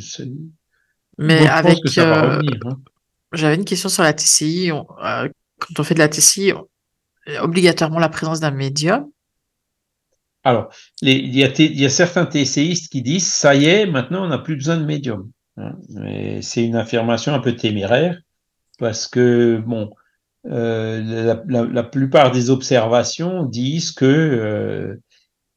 mais 1.19 1.47
avec. 1.47 1.78
Euh, 1.99 2.41
hein. 2.65 2.81
J'avais 3.32 3.55
une 3.55 3.65
question 3.65 3.89
sur 3.89 4.03
la 4.03 4.12
TCI. 4.12 4.70
Euh, 4.70 5.28
quand 5.59 5.78
on 5.78 5.85
fait 5.85 5.95
de 5.95 5.99
la 5.99 6.09
TCI, 6.09 6.53
obligatoirement 7.41 7.99
la 7.99 8.09
présence 8.09 8.41
d'un 8.41 8.51
médium. 8.51 9.11
Alors, 10.42 10.72
il 11.02 11.36
y, 11.36 11.44
a 11.84 11.88
certains 11.90 12.24
TCIistes 12.24 12.90
qui 12.90 13.02
disent 13.02 13.30
ça 13.30 13.54
y 13.54 13.66
est, 13.66 13.86
maintenant 13.86 14.24
on 14.24 14.28
n'a 14.28 14.38
plus 14.38 14.56
besoin 14.56 14.78
de 14.78 14.84
médium. 14.84 15.30
Hein. 15.58 15.76
C'est 16.40 16.64
une 16.64 16.76
affirmation 16.76 17.34
un 17.34 17.40
peu 17.40 17.54
téméraire 17.54 18.18
parce 18.78 19.06
que, 19.06 19.62
bon, 19.66 19.90
euh, 20.46 21.34
la, 21.46 21.82
plupart 21.82 22.30
des 22.30 22.48
observations 22.48 23.44
disent 23.44 23.92
que 23.92 24.98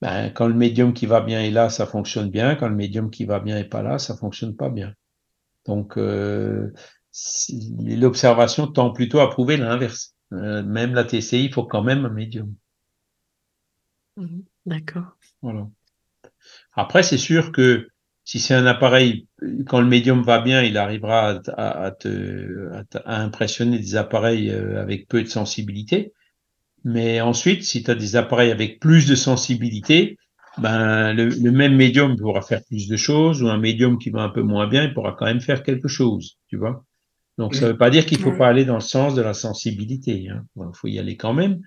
ben, 0.04 0.32
quand 0.32 0.48
le 0.48 0.54
médium 0.54 0.94
qui 0.94 1.06
va 1.06 1.22
bien 1.22 1.40
est 1.40 1.52
là, 1.52 1.70
ça 1.70 1.86
fonctionne 1.86 2.30
bien. 2.30 2.56
Quand 2.56 2.68
le 2.68 2.76
médium 2.76 3.10
qui 3.10 3.24
va 3.24 3.40
bien 3.40 3.58
est 3.58 3.64
pas 3.64 3.82
là, 3.82 4.00
ça 4.00 4.18
fonctionne 4.18 4.54
pas 4.54 4.68
bien. 4.68 4.94
Donc, 5.66 5.98
euh, 5.98 6.74
l'observation 7.80 8.68
tend 8.68 8.92
plutôt 8.92 9.22
à 9.22 9.30
prouver 9.30 9.56
l'inverse. 9.56 10.14
Euh, 10.34 10.62
même 10.62 10.94
la 10.94 11.06
TCI, 11.06 11.46
il 11.46 11.54
faut 11.54 11.64
quand 11.64 11.84
même 11.84 12.04
un 12.04 12.10
médium. 12.10 12.54
Mmh, 14.18 14.42
d'accord. 14.66 15.18
Voilà. 15.42 15.68
Après, 16.74 17.04
c'est 17.04 17.18
sûr 17.18 17.52
que 17.52 17.88
si 18.26 18.40
c'est 18.40 18.54
un 18.54 18.66
appareil, 18.66 19.28
quand 19.68 19.82
le 19.82 19.88
médium 19.88 20.24
va 20.24 20.40
bien, 20.40 20.64
il 20.64 20.78
arrivera 20.78 21.42
à, 21.58 21.92
te, 21.92 22.70
à 23.06 23.22
impressionner 23.22 23.78
des 23.80 23.96
appareils 23.96 24.50
euh, 24.50 24.82
avec 24.82 25.08
peu 25.08 25.22
de 25.22 25.28
sensibilité. 25.28 26.14
Mais 26.86 27.22
ensuite, 27.22 27.64
si 27.64 27.84
tu 27.84 27.92
as 27.92 27.96
des 27.96 28.16
appareils 28.16 28.52
avec 28.52 28.80
plus 28.80 29.08
de 29.08 29.16
sensibilité, 29.16 30.18
ben, 30.58 31.14
le, 31.14 31.52
même 31.52 31.76
médium 31.76 32.16
pourra 32.18 32.42
faire 32.42 32.64
plus 32.66 32.88
de 32.88 32.96
choses, 32.96 33.42
ou 33.42 33.50
un 33.50 33.58
médium 33.58 33.98
qui 33.98 34.10
va 34.10 34.22
un 34.22 34.30
peu 34.30 34.42
moins 34.42 34.68
bien, 34.68 34.84
il 34.84 34.94
pourra 34.94 35.16
quand 35.18 35.26
même 35.26 35.42
faire 35.42 35.64
quelque 35.64 35.88
chose, 35.88 36.38
tu 36.48 36.58
vois. 36.58 36.86
Donc, 37.38 37.56
ça 37.56 37.66
ne 37.66 37.72
veut 37.72 37.78
pas 37.78 37.90
dire 37.90 38.06
qu'il 38.06 38.20
ne 38.20 38.24
faut 38.24 38.38
pas 38.38 38.48
aller 38.48 38.64
dans 38.64 38.76
le 38.76 38.82
sens 38.82 39.16
de 39.16 39.22
la 39.22 39.34
sensibilité. 39.34 40.30
Hein. 40.30 40.46
Il 40.56 40.76
faut 40.76 40.88
y 40.88 41.00
aller 41.00 41.18
quand 41.18 41.34
même. 41.34 41.62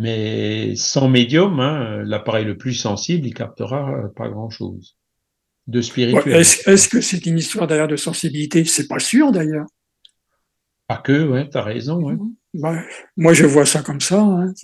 Mais 0.00 0.76
sans 0.76 1.08
médium, 1.08 1.58
hein, 1.58 2.04
l'appareil 2.04 2.44
le 2.44 2.56
plus 2.56 2.74
sensible, 2.74 3.26
il 3.26 3.34
captera 3.34 3.90
euh, 3.90 4.06
pas 4.14 4.28
grand-chose 4.28 4.96
de 5.66 5.80
spirituel. 5.80 6.36
Est-ce 6.36 6.88
que 6.88 7.00
c'est 7.00 7.26
une 7.26 7.36
histoire 7.36 7.66
d'ailleurs 7.66 7.88
de 7.88 7.96
sensibilité? 7.96 8.64
C'est 8.64 8.86
pas 8.86 9.00
sûr 9.00 9.32
d'ailleurs. 9.32 9.66
Pas 10.86 10.98
que, 10.98 11.26
ouais, 11.26 11.50
tu 11.50 11.58
as 11.58 11.64
raison. 11.64 12.00
Ouais. 12.00 12.14
Ben, 12.54 12.80
moi, 13.16 13.32
je 13.32 13.44
vois 13.44 13.66
ça 13.66 13.82
comme 13.82 14.00
ça. 14.00 14.20
Hein. 14.20 14.54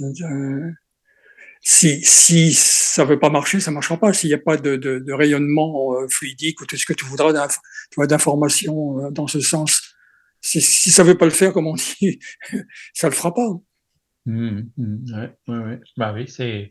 Si, 1.63 2.01
si 2.05 2.55
ça 2.55 3.05
veut 3.05 3.19
pas 3.19 3.29
marcher, 3.29 3.59
ça 3.59 3.73
marchera 3.73 3.99
pas. 3.99 4.13
S'il 4.13 4.29
n'y 4.29 4.35
a 4.35 4.39
pas 4.39 4.57
de, 4.57 4.77
de, 4.77 5.01
de, 5.01 5.13
rayonnement 5.13 5.95
euh, 5.95 6.07
fluidique 6.09 6.61
ou 6.61 6.67
tout 6.67 6.77
ce 6.77 6.87
que 6.87 6.93
tu 6.93 7.07
voudras 7.07 7.33
d'informations 7.99 9.01
euh, 9.01 9.11
dans 9.11 9.27
ce 9.27 9.41
sens, 9.41 9.97
si, 10.41 10.61
si 10.61 10.93
ça 10.93 11.03
veut 11.03 11.19
pas 11.19 11.25
le 11.25 11.33
faire, 11.33 11.53
comme 11.53 11.67
on 11.67 11.75
dit, 11.75 12.21
ça 12.95 13.09
le 13.09 13.15
fera 13.15 13.35
pas. 13.35 13.49
Mmh, 14.27 14.63
mmh, 14.77 15.15
ouais, 15.15 15.37
ouais, 15.49 15.65
ouais. 15.65 15.81
Bah 15.97 16.13
oui, 16.15 16.27
c'est 16.29 16.71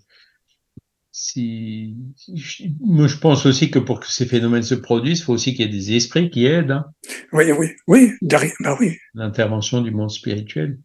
si 1.16 1.96
moi 2.80 3.06
je 3.06 3.18
pense 3.18 3.46
aussi 3.46 3.70
que 3.70 3.78
pour 3.78 4.00
que 4.00 4.08
ces 4.12 4.26
phénomènes 4.26 4.64
se 4.64 4.74
produisent, 4.74 5.20
il 5.20 5.24
faut 5.24 5.34
aussi 5.34 5.54
qu'il 5.54 5.66
y 5.66 5.70
ait 5.70 5.72
des 5.72 5.96
esprits 5.96 6.32
qui 6.32 6.48
aident. 6.48 6.72
Hein. 6.72 6.86
Oui, 7.32 7.52
oui, 7.52 7.68
oui, 7.88 8.12
derrière, 8.22 8.54
bah 8.62 8.76
oui. 8.80 8.98
L'intervention 9.14 9.82
du 9.82 9.92
monde 9.92 10.10
spirituel. 10.10 10.80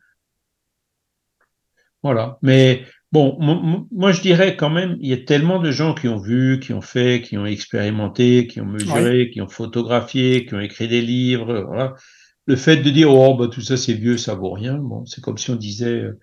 Voilà. 2.02 2.38
Mais 2.42 2.84
bon, 3.10 3.38
moi 3.90 4.12
je 4.12 4.20
dirais 4.20 4.54
quand 4.54 4.68
même, 4.68 4.98
il 5.00 5.08
y 5.08 5.14
a 5.14 5.16
tellement 5.16 5.60
de 5.60 5.70
gens 5.70 5.94
qui 5.94 6.08
ont 6.08 6.18
vu, 6.18 6.60
qui 6.60 6.74
ont 6.74 6.82
fait, 6.82 7.22
qui 7.22 7.38
ont 7.38 7.46
expérimenté, 7.46 8.46
qui 8.46 8.60
ont 8.60 8.66
mesuré, 8.66 9.30
qui 9.32 9.40
ont 9.40 9.48
photographié, 9.48 10.44
qui 10.44 10.54
ont 10.54 10.60
écrit 10.60 10.88
des 10.88 11.00
livres. 11.00 11.64
Voilà. 11.66 11.94
Le 12.44 12.56
fait 12.56 12.76
de 12.76 12.90
dire 12.90 13.10
oh 13.10 13.34
bah 13.34 13.48
tout 13.48 13.62
ça 13.62 13.78
c'est 13.78 13.94
vieux, 13.94 14.18
ça 14.18 14.34
vaut 14.34 14.52
rien. 14.52 14.76
Bon, 14.76 15.06
c'est 15.06 15.22
comme 15.22 15.38
si 15.38 15.50
on 15.50 15.56
disait 15.56 16.02
euh, 16.02 16.18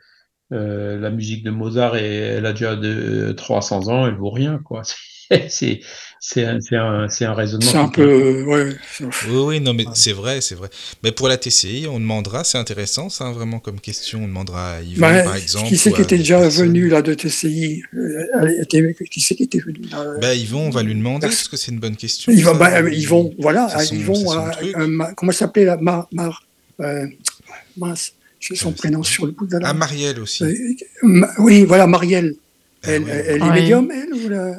la 0.52 1.10
musique 1.10 1.44
de 1.44 1.52
Mozart 1.52 1.98
et 1.98 2.18
elle 2.18 2.46
a 2.46 2.54
déjà 2.54 2.76
de 2.76 3.34
300 3.36 3.90
ans, 3.90 4.08
elle 4.08 4.16
vaut 4.16 4.32
rien 4.32 4.60
quoi. 4.64 4.84
c'est 5.50 6.46
un, 6.46 6.60
un, 6.72 7.08
un, 7.08 7.34
raisonnement. 7.34 7.72
C'est 7.72 7.78
un 7.78 7.88
peu, 7.88 8.44
ouais. 8.44 8.76
Oui, 9.02 9.08
oui, 9.30 9.60
non, 9.60 9.74
mais 9.74 9.86
c'est 9.94 10.12
vrai, 10.12 10.42
c'est 10.42 10.56
vrai. 10.56 10.70
Mais 11.04 11.12
pour 11.12 11.28
la 11.28 11.38
TCI, 11.38 11.88
on 11.90 12.00
demandera, 12.00 12.44
c'est 12.44 12.58
intéressant, 12.58 13.10
ça, 13.10 13.32
vraiment 13.32 13.60
comme 13.60 13.80
question. 13.80 14.24
On 14.24 14.28
demandera 14.28 14.74
à 14.74 14.82
Yvan, 14.82 15.02
bah, 15.02 15.24
par 15.24 15.36
exemple. 15.36 15.68
Qui 15.68 15.78
c'est 15.78 15.92
qui 15.92 16.02
était 16.02 16.18
déjà 16.18 16.48
venu 16.48 16.90
là 16.90 17.02
de 17.02 17.14
TCI 17.14 17.84
euh, 17.96 18.64
Qui 19.10 19.22
c'est 19.22 19.36
qui 19.36 19.44
était 19.44 19.60
venu 19.60 19.82
là 19.92 20.04
bah, 20.22 20.36
Yvon, 20.36 20.68
on 20.68 20.70
va 20.70 20.84
lui 20.84 20.96
demander, 20.96 21.28
parce 21.28 21.48
que 21.48 21.58
c'est 21.58 21.72
une 21.72 21.80
bonne 21.80 21.96
question. 21.96 22.32
Yvon, 22.32 22.54
ça, 22.54 22.58
bah, 22.58 22.82
Yvon 22.82 23.34
voilà, 23.40 23.68
Yvon, 23.92 24.24
euh, 24.32 25.04
comment 25.16 25.32
s'appelait 25.32 25.66
la 25.66 25.78
Mar, 25.78 26.08
Mar 26.12 26.44
euh, 26.82 27.08
mince, 27.78 28.14
j'ai 28.48 28.56
son 28.56 28.72
prénom 28.74 29.02
sur 29.02 29.26
le 29.26 29.32
bout 29.32 29.48
de 29.48 29.58
la 29.58 29.70
Ah, 29.70 29.74
Marielle 29.74 30.20
aussi. 30.20 30.44
oui, 31.40 31.66
voilà, 31.66 31.88
Marielle. 31.88 32.36
Ah 32.84 32.92
elle, 32.92 33.10
elle, 33.10 33.42
est 33.42 33.52
médium, 33.52 33.92
elle 33.92 34.14
ou 34.14 34.30
la... 34.30 34.56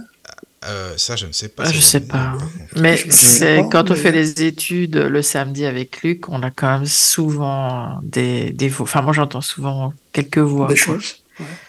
Euh, 0.65 0.95
ça, 0.97 1.15
je 1.15 1.27
ne 1.27 1.33
sais 1.33 1.49
pas. 1.49 1.65
Ah, 1.67 1.73
je 1.73 1.79
sais 1.81 2.01
pas. 2.01 2.37
Mais 2.77 2.97
c'est 2.97 3.63
quand 3.71 3.91
on 3.93 3.95
fait 3.95 4.11
les 4.11 4.43
études 4.43 4.97
le 4.97 5.23
samedi 5.23 5.65
avec 5.65 6.03
Luc, 6.03 6.29
on 6.29 6.43
a 6.43 6.51
quand 6.51 6.79
même 6.79 6.87
souvent 6.87 8.01
des, 8.03 8.51
des 8.51 8.73
Enfin, 8.81 9.03
moi, 9.03 9.13
j'entends 9.13 9.41
souvent 9.43 9.93
quelques 10.13 10.39
voix. 10.39 10.67
Des 10.67 10.75
choses. 10.75 11.23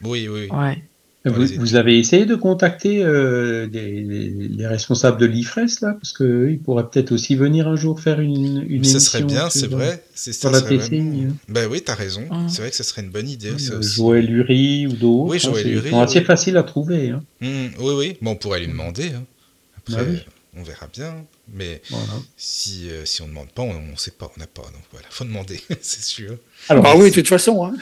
Oui, 0.04 0.28
oui. 0.28 0.48
Ouais. 0.50 0.82
Vous, 1.30 1.76
avez 1.76 2.00
essayé 2.00 2.26
de 2.26 2.36
contacter 2.36 3.04
euh, 3.04 3.68
les, 3.72 4.68
responsables 4.68 5.20
de 5.20 5.26
l'IFRES 5.26 5.82
là, 5.82 5.94
parce 5.94 6.14
qu'ils 6.14 6.60
pourraient 6.64 6.90
peut-être 6.90 7.12
aussi 7.12 7.36
venir 7.36 7.68
un 7.68 7.76
jour 7.76 8.00
faire 8.00 8.20
une, 8.20 8.66
une 8.68 8.84
Ça 8.84 9.00
serait 9.00 9.24
bien, 9.24 9.50
c'est 9.50 9.68
vrai. 9.68 10.04
C'est 10.14 10.34
ça. 10.34 10.50
la 10.52 10.60
hein. 10.60 11.34
Ben 11.50 11.68
oui, 11.70 11.82
tu 11.84 11.92
as 11.92 11.96
raison. 11.96 12.24
Ah. 12.32 12.46
C'est 12.50 12.62
vrai 12.62 12.70
que 12.70 12.76
ce 12.76 12.84
serait 12.84 13.02
une 13.02 13.12
bonne 13.12 13.30
idée. 13.30 13.52
Euh, 13.72 13.82
Joël 13.82 14.26
Lurie 14.26 14.88
ou 14.88 14.94
d'autres. 14.94 15.32
Oui, 15.32 15.40
Joël 15.40 15.68
Lurie. 15.68 15.90
C'est 15.90 16.00
assez 16.00 16.22
facile 16.22 16.58
à 16.58 16.64
trouver. 16.64 17.12
Hein. 17.12 17.22
Mmh, 17.42 17.48
oui, 17.80 17.94
oui. 17.98 18.18
Bon, 18.22 18.32
on 18.32 18.36
pourrait 18.36 18.60
lui 18.60 18.68
demander. 18.68 19.12
Hein. 19.16 19.24
Après, 19.78 20.04
bah 20.04 20.20
on 20.58 20.64
verra 20.64 20.88
bien. 20.92 21.14
Mais 21.50 21.82
si, 22.36 22.90
euh, 22.90 23.06
si 23.06 23.22
on 23.22 23.26
ne 23.26 23.30
demande 23.30 23.52
pas, 23.52 23.62
on 23.62 23.82
ne 23.82 23.96
sait 23.96 24.12
pas, 24.12 24.30
on 24.36 24.40
n'a 24.40 24.48
pas. 24.48 24.64
Donc 24.64 24.84
voilà, 24.92 25.08
faut 25.10 25.24
demander, 25.24 25.62
c'est 25.82 26.04
sûr. 26.04 26.38
Alors, 26.68 26.86
ah 26.86 26.98
oui, 26.98 27.10
de 27.10 27.16
toute 27.16 27.28
façon. 27.28 27.66
Hein. 27.66 27.74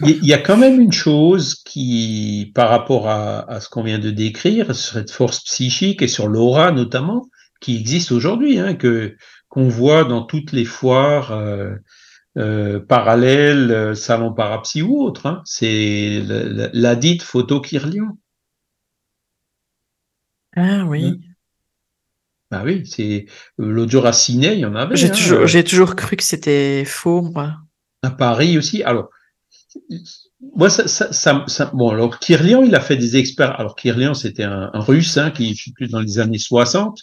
Il 0.00 0.24
y 0.24 0.32
a 0.32 0.38
quand 0.38 0.56
même 0.56 0.80
une 0.80 0.92
chose 0.92 1.56
qui, 1.64 2.52
par 2.54 2.68
rapport 2.68 3.08
à, 3.08 3.50
à 3.50 3.60
ce 3.60 3.68
qu'on 3.68 3.82
vient 3.82 3.98
de 3.98 4.10
décrire, 4.10 4.74
sur 4.74 4.94
cette 4.94 5.10
force 5.10 5.42
psychique 5.44 6.02
et 6.02 6.08
sur 6.08 6.28
l'aura 6.28 6.70
notamment, 6.70 7.28
qui 7.60 7.76
existe 7.76 8.12
aujourd'hui, 8.12 8.58
hein, 8.58 8.74
que 8.74 9.16
qu'on 9.48 9.68
voit 9.68 10.04
dans 10.04 10.22
toutes 10.22 10.52
les 10.52 10.66
foires 10.66 11.32
euh, 11.32 11.74
euh, 12.36 12.78
parallèles, 12.78 13.96
salon 13.96 14.32
parapsy 14.32 14.82
ou 14.82 15.02
autres. 15.02 15.26
Hein, 15.26 15.42
c'est 15.44 16.22
la, 16.24 16.68
la, 16.72 16.96
dite 16.96 17.22
photo 17.22 17.60
Kirlian. 17.60 18.16
Ah 20.54 20.84
oui. 20.86 21.18
Bah 22.50 22.62
oui, 22.64 22.82
c'est 22.86 23.26
euh, 23.60 23.70
l'audio 23.70 24.00
raciné, 24.00 24.54
il 24.54 24.60
y 24.60 24.64
en 24.64 24.74
avait. 24.74 24.96
J'ai 24.96 25.10
hein, 25.10 25.14
toujours, 25.14 25.40
euh. 25.40 25.62
toujours, 25.62 25.96
cru 25.96 26.16
que 26.16 26.22
c'était 26.22 26.84
faux, 26.86 27.20
moi. 27.20 27.56
À 28.02 28.10
Paris 28.10 28.56
aussi. 28.56 28.82
Alors, 28.82 29.10
moi, 30.54 30.70
ça, 30.70 30.88
ça, 30.88 31.44
ça, 31.46 31.70
bon, 31.74 31.90
alors 31.90 32.18
Kirlian, 32.18 32.62
il 32.62 32.74
a 32.74 32.80
fait 32.80 32.96
des 32.96 33.16
experts. 33.16 33.58
Alors 33.60 33.76
Kirlian, 33.76 34.14
c'était 34.14 34.44
un, 34.44 34.70
Russe 34.74 35.18
hein, 35.18 35.30
qui 35.30 35.54
fut 35.54 35.72
plus 35.72 35.88
dans 35.88 36.00
les 36.00 36.18
années 36.20 36.38
60, 36.38 36.98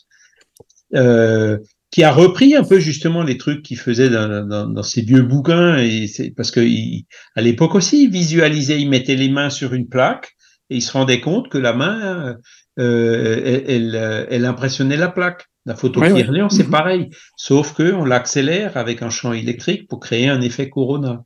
euh, 0.95 1.59
qui 1.91 2.03
a 2.03 2.11
repris 2.11 2.55
un 2.55 2.63
peu 2.63 2.79
justement 2.79 3.21
les 3.21 3.37
trucs 3.37 3.61
qu'il 3.61 3.77
faisait 3.77 4.09
dans, 4.09 4.47
dans, 4.47 4.67
dans, 4.67 4.83
ses 4.83 5.01
vieux 5.01 5.21
bouquins. 5.21 5.77
Et 5.77 6.07
c'est 6.07 6.31
parce 6.31 6.49
que 6.49 6.61
il, 6.61 7.05
à 7.35 7.41
l'époque 7.41 7.75
aussi, 7.75 8.05
il 8.05 8.09
visualisait, 8.09 8.81
il 8.81 8.89
mettait 8.89 9.15
les 9.15 9.29
mains 9.29 9.51
sur 9.51 9.75
une 9.75 9.87
plaque 9.89 10.35
et 10.71 10.77
il 10.77 10.81
se 10.81 10.91
rendait 10.91 11.21
compte 11.21 11.49
que 11.49 11.59
la 11.59 11.73
main, 11.73 12.37
euh, 12.79 13.61
elle, 13.67 14.27
elle, 14.29 14.45
impressionnait 14.45 14.97
la 14.97 15.09
plaque. 15.09 15.47
La 15.65 15.75
photo 15.75 15.99
oui, 16.01 16.23
c'est 16.51 16.65
mhm. 16.65 16.69
pareil, 16.69 17.09
sauf 17.37 17.73
que 17.73 17.91
on 17.91 18.05
l'accélère 18.05 18.77
avec 18.77 19.01
un 19.01 19.09
champ 19.09 19.33
électrique 19.33 19.87
pour 19.87 19.99
créer 19.99 20.29
un 20.29 20.41
effet 20.41 20.69
corona. 20.69 21.23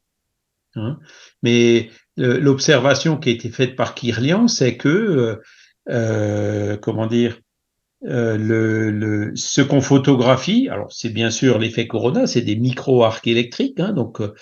Hein. 0.76 0.98
Mais 1.44 1.90
l'observation 2.16 3.18
qui 3.18 3.30
a 3.30 3.32
été 3.34 3.50
faite 3.50 3.76
par 3.76 3.96
Kirlian, 3.96 4.48
c'est 4.48 4.78
que, 4.78 4.88
euh, 4.88 5.36
euh 5.90 6.78
comment 6.78 7.08
dire, 7.08 7.40
euh, 8.06 8.38
le, 8.38 8.92
le, 8.92 9.36
ce 9.36 9.60
qu'on 9.62 9.82
photographie, 9.82 10.70
alors 10.70 10.92
c'est 10.92 11.10
bien 11.10 11.32
sûr 11.32 11.60
l'effet 11.60 11.86
corona, 11.86 12.28
c'est 12.28 12.42
des 12.42 12.56
micro-arcs 12.56 13.28
électriques, 13.28 13.80
hein, 13.82 13.92
donc 13.92 14.22
euh, 14.22 14.34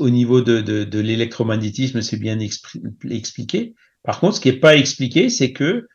au 0.00 0.08
niveau 0.08 0.40
de, 0.40 0.62
de, 0.62 0.84
de 0.84 1.00
l'électromagnétisme, 1.00 2.00
c'est 2.00 2.16
bien 2.16 2.38
expliqué. 2.40 3.74
Par 4.02 4.18
contre, 4.18 4.36
ce 4.36 4.40
qui 4.40 4.50
n'est 4.50 4.56
pas 4.56 4.76
expliqué, 4.76 5.28
c'est 5.28 5.52
que 5.52 5.86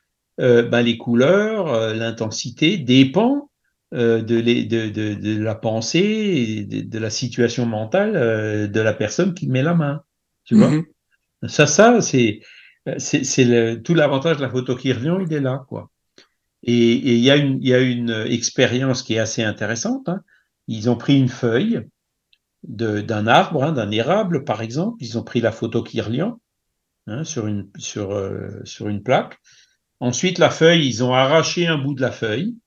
euh, 0.42 0.64
ben, 0.64 0.82
les 0.82 0.98
couleurs, 0.98 1.68
euh, 1.68 1.94
l'intensité 1.94 2.78
dépend 2.78 3.52
euh, 3.94 4.22
de, 4.22 4.42
de, 4.42 4.90
de, 4.90 5.14
de, 5.14 5.40
la 5.40 5.54
pensée, 5.54 6.66
de, 6.68 6.82
de, 6.82 7.00
la 7.00 7.12
situation 7.12 7.68
mentale 7.68 8.72
de 8.72 8.82
la 8.82 8.94
personne 8.94 9.36
qui 9.36 9.48
met 9.48 9.62
la 9.62 9.76
main. 9.76 10.02
Tu 10.46 10.56
vois 10.56 10.72
mm-hmm. 10.72 11.48
Ça, 11.48 11.68
ça, 11.68 12.02
c'est 12.02 12.42
tout 13.84 13.94
l'avantage 13.94 14.38
de 14.38 14.42
la 14.42 14.50
photo 14.50 14.76
Kirlian, 14.76 15.20
il 15.20 15.32
est 15.32 15.40
là, 15.40 15.64
quoi. 15.68 15.92
Et 16.64 16.94
il 16.94 17.20
y 17.20 17.32
a 17.32 17.36
une 17.36 17.58
il 17.62 17.68
y 17.68 17.74
a 17.74 17.80
une 17.80 18.12
expérience 18.28 19.02
qui 19.02 19.16
est 19.16 19.20
assez 19.20 19.44
intéressante. 19.44 20.10
Hein. 20.10 20.22
Ils 20.68 20.90
ont 20.90 20.96
pris 20.96 21.18
une 21.18 21.30
feuille 21.30 21.88
d'un 22.64 23.26
arbre, 23.26 23.64
hein, 23.64 23.72
d'un 23.72 23.90
érable, 23.90 24.44
par 24.44 24.62
exemple. 24.62 24.98
Ils 25.00 25.18
ont 25.18 25.24
pris 25.24 25.42
la 25.42 25.52
photo 25.52 25.82
Kirlian 25.82 26.40
hein, 27.08 27.24
sur 27.24 27.48
une 27.48 27.70
sur 27.78 28.16
sur 28.64 28.88
une 28.90 29.02
plaque 29.02 29.40
Ensuite, 30.02 30.40
la 30.40 30.50
feuille, 30.50 30.88
ils 30.88 31.04
ont 31.04 31.14
arraché 31.14 31.68
un 31.68 31.78
bout 31.78 31.94
de 31.94 32.02
la 32.02 32.12
feuille. 32.12 32.58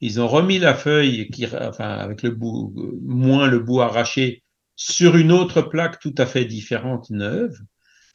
Ils 0.00 0.18
ont 0.18 0.26
remis 0.26 0.58
la 0.58 0.74
feuille, 0.74 1.28
qui, 1.28 1.46
enfin, 1.46 1.90
avec 1.90 2.22
le 2.22 2.30
bout, 2.30 2.74
moins 3.02 3.46
le 3.46 3.58
bout 3.58 3.82
arraché, 3.82 4.42
sur 4.76 5.16
une 5.16 5.30
autre 5.30 5.60
plaque 5.60 6.00
tout 6.00 6.14
à 6.16 6.24
fait 6.24 6.46
différente, 6.46 7.10
neuve. 7.10 7.54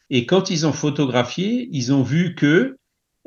Et 0.10 0.26
quand 0.26 0.50
ils 0.50 0.66
ont 0.66 0.74
photographié, 0.74 1.70
ils 1.72 1.94
ont 1.94 2.02
vu 2.02 2.34
que 2.34 2.78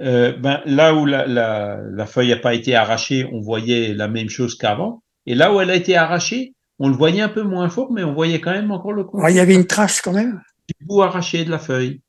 euh, 0.01 0.33
ben, 0.33 0.61
là 0.65 0.95
où 0.95 1.07
la, 1.07 1.25
la, 1.27 1.81
la 1.89 2.07
feuille 2.07 2.31
n'a 2.31 2.37
pas 2.37 2.55
été 2.55 2.75
arrachée, 2.75 3.25
on 3.33 3.41
voyait 3.41 3.95
la 3.95 4.09
même 4.09 4.29
chose 4.29 4.57
qu'avant. 4.57 5.05
Et 5.27 5.37
là 5.37 5.55
où 5.55 5.61
elle 5.61 5.71
a 5.71 5.77
été 5.77 5.97
arrachée, 5.97 6.55
on 6.81 6.89
le 6.89 6.95
voyait 6.95 7.23
un 7.23 7.29
peu 7.29 7.43
moins 7.43 7.69
fort, 7.69 7.93
mais 7.93 8.03
on 8.03 8.13
voyait 8.13 8.41
quand 8.41 8.53
même 8.53 8.73
encore 8.73 8.93
le 8.93 9.05
coup. 9.05 9.25
il 9.29 9.37
y 9.37 9.41
avait 9.41 9.55
une 9.55 9.67
trace 9.67 10.01
quand 10.01 10.13
même. 10.13 10.41
Du 10.69 10.87
bout 10.87 11.03
arraché 11.03 11.45
de 11.45 11.51
la 11.51 11.59
feuille. 11.61 12.01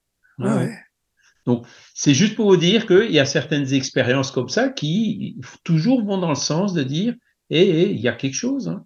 Ah 0.41 0.57
ouais. 0.57 0.75
Donc, 1.45 1.65
c'est 2.01 2.13
juste 2.13 2.35
pour 2.35 2.45
vous 2.45 2.55
dire 2.55 2.87
qu'il 2.87 3.11
y 3.11 3.19
a 3.19 3.25
certaines 3.25 3.73
expériences 3.73 4.31
comme 4.31 4.47
ça 4.47 4.69
qui 4.69 5.35
toujours 5.65 6.01
vont 6.01 6.17
dans 6.17 6.29
le 6.29 6.35
sens 6.35 6.73
de 6.73 6.81
dire, 6.81 7.13
eh, 7.49 7.61
eh, 7.61 7.91
il 7.91 7.99
y 7.99 8.07
a 8.07 8.13
quelque 8.13 8.37
chose, 8.37 8.69
hein. 8.69 8.85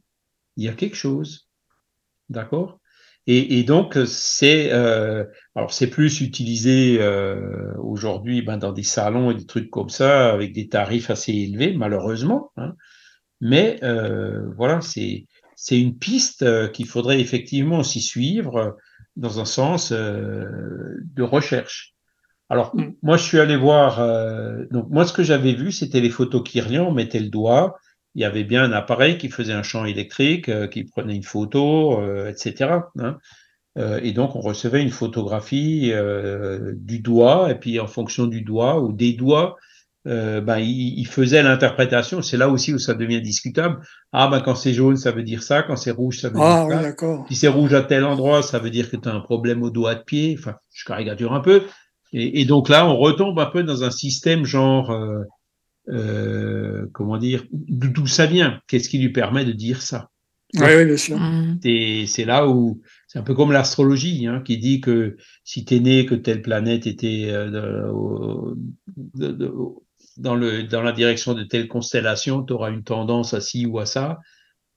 il 0.57 0.63
y 0.63 0.67
a 0.67 0.73
quelque 0.73 0.95
chose. 0.95 1.47
D'accord? 2.29 2.79
Et, 3.27 3.63
donc, 3.63 3.99
c'est 4.07 4.73
euh, 4.73 5.25
alors 5.53 5.71
c'est 5.71 5.91
plus 5.91 6.21
utilisé 6.21 6.97
euh, 6.99 7.71
aujourd'hui 7.77 8.41
ben, 8.41 8.57
dans 8.57 8.73
des 8.73 8.81
salons 8.81 9.29
et 9.29 9.35
des 9.35 9.45
trucs 9.45 9.69
comme 9.69 9.89
ça, 9.89 10.31
avec 10.31 10.51
des 10.51 10.67
tarifs 10.67 11.11
assez 11.11 11.33
élevés, 11.33 11.73
malheureusement. 11.73 12.51
Hein. 12.57 12.73
Mais 13.41 13.77
euh, 13.83 14.51
voilà, 14.57 14.81
c'est 14.81 15.27
c'est 15.55 15.79
une 15.79 15.99
piste 15.99 16.71
qu'il 16.71 16.87
faudrait 16.87 17.21
effectivement 17.21 17.77
aussi 17.77 18.01
suivre 18.01 18.75
dans 19.15 19.39
un 19.39 19.45
sens 19.45 19.91
de 19.91 21.21
recherche. 21.21 21.92
Alors, 22.53 22.75
mm. 22.75 22.93
moi, 23.01 23.17
je 23.17 23.23
suis 23.23 23.39
allé 23.39 23.57
voir. 23.57 23.99
Euh, 23.99 24.65
donc, 24.69 24.87
moi, 24.91 25.05
ce 25.05 25.13
que 25.13 25.23
j'avais 25.23 25.53
vu, 25.53 25.71
c'était 25.71 25.99
les 25.99 26.11
photos. 26.11 26.43
On 26.79 26.91
mettait 26.91 27.19
le 27.19 27.29
doigt. 27.29 27.77
Il 28.13 28.21
y 28.21 28.25
avait 28.25 28.43
bien 28.43 28.63
un 28.63 28.71
appareil 28.71 29.17
qui 29.17 29.29
faisait 29.29 29.53
un 29.53 29.63
champ 29.63 29.85
électrique, 29.85 30.49
euh, 30.49 30.67
qui 30.67 30.83
prenait 30.83 31.15
une 31.15 31.23
photo, 31.23 31.99
euh, 31.99 32.29
etc. 32.29 32.69
Hein. 32.99 33.17
et 33.75 34.11
donc, 34.11 34.35
on 34.35 34.41
recevait 34.41 34.83
une 34.83 34.91
photographie 34.91 35.91
du 36.75 36.99
doigt. 36.99 37.49
Et 37.49 37.55
puis, 37.55 37.79
en 37.79 37.87
fonction 37.87 38.27
du 38.27 38.41
doigt 38.43 38.79
ou 38.79 38.93
des 38.93 39.13
doigts, 39.13 39.55
ben, 40.05 40.59
il, 40.59 41.07
faisait 41.07 41.41
l'interprétation. 41.41 42.21
C'est 42.21 42.37
là 42.37 42.49
aussi 42.49 42.71
où 42.71 42.77
ça 42.77 42.93
devient 42.93 43.19
discutable. 43.19 43.79
Ah, 44.11 44.27
ben, 44.27 44.41
quand 44.41 44.53
c'est 44.53 44.73
jaune, 44.73 44.97
ça 44.97 45.11
veut 45.11 45.23
dire 45.23 45.41
ça. 45.41 45.63
Quand 45.63 45.75
c'est 45.75 45.89
rouge, 45.89 46.19
ça 46.19 46.29
veut 46.29 46.37
ah, 46.39 46.67
dire 46.69 46.77
oui, 46.77 46.93
ça. 46.99 47.25
Si 47.29 47.35
c'est 47.35 47.47
rouge 47.47 47.73
à 47.73 47.81
tel 47.81 48.03
endroit, 48.03 48.43
ça 48.43 48.59
veut 48.59 48.69
dire 48.69 48.91
que 48.91 48.97
tu 48.97 49.09
as 49.09 49.13
un 49.15 49.21
problème 49.21 49.63
au 49.63 49.71
doigt 49.71 49.95
de 49.95 50.03
pied. 50.03 50.35
Enfin, 50.37 50.53
je 50.71 50.85
caricature 50.85 51.33
un 51.33 51.39
peu. 51.39 51.63
Et, 52.13 52.41
et, 52.41 52.45
donc 52.45 52.69
là, 52.69 52.87
on 52.87 52.97
retombe 52.97 53.39
un 53.39 53.47
peu 53.47 53.63
dans 53.63 53.83
un 53.83 53.91
système 53.91 54.45
genre, 54.45 54.91
euh, 54.91 55.23
euh, 55.89 56.85
comment 56.93 57.17
dire, 57.17 57.43
d'où 57.51 58.07
ça 58.07 58.25
vient? 58.25 58.61
Qu'est-ce 58.67 58.87
qui 58.87 58.99
lui 58.99 59.11
permet 59.11 59.45
de 59.45 59.51
dire 59.51 59.81
ça? 59.81 60.09
Oui, 60.55 60.67
oui, 60.77 60.85
bien 60.85 60.97
sûr. 60.97 61.17
Mm. 61.17 61.59
Et 61.63 62.05
c'est 62.05 62.25
là 62.25 62.47
où 62.47 62.81
c'est 63.07 63.17
un 63.19 63.23
peu 63.23 63.33
comme 63.33 63.51
l'astrologie, 63.51 64.27
hein, 64.27 64.41
qui 64.45 64.57
dit 64.57 64.81
que 64.81 65.17
si 65.43 65.65
tu 65.65 65.75
es 65.75 65.79
né, 65.79 66.05
que 66.05 66.15
telle 66.15 66.41
planète 66.41 66.85
était 66.85 67.25
euh, 67.29 67.49
de, 68.97 69.31
de, 69.31 69.53
dans, 70.17 70.35
le, 70.35 70.63
dans 70.63 70.83
la 70.83 70.91
direction 70.91 71.33
de 71.33 71.43
telle 71.43 71.67
constellation, 71.67 72.43
tu 72.43 72.53
auras 72.53 72.69
une 72.69 72.83
tendance 72.83 73.33
à 73.33 73.41
ci 73.41 73.65
ou 73.65 73.79
à 73.79 73.87
ça. 73.87 74.19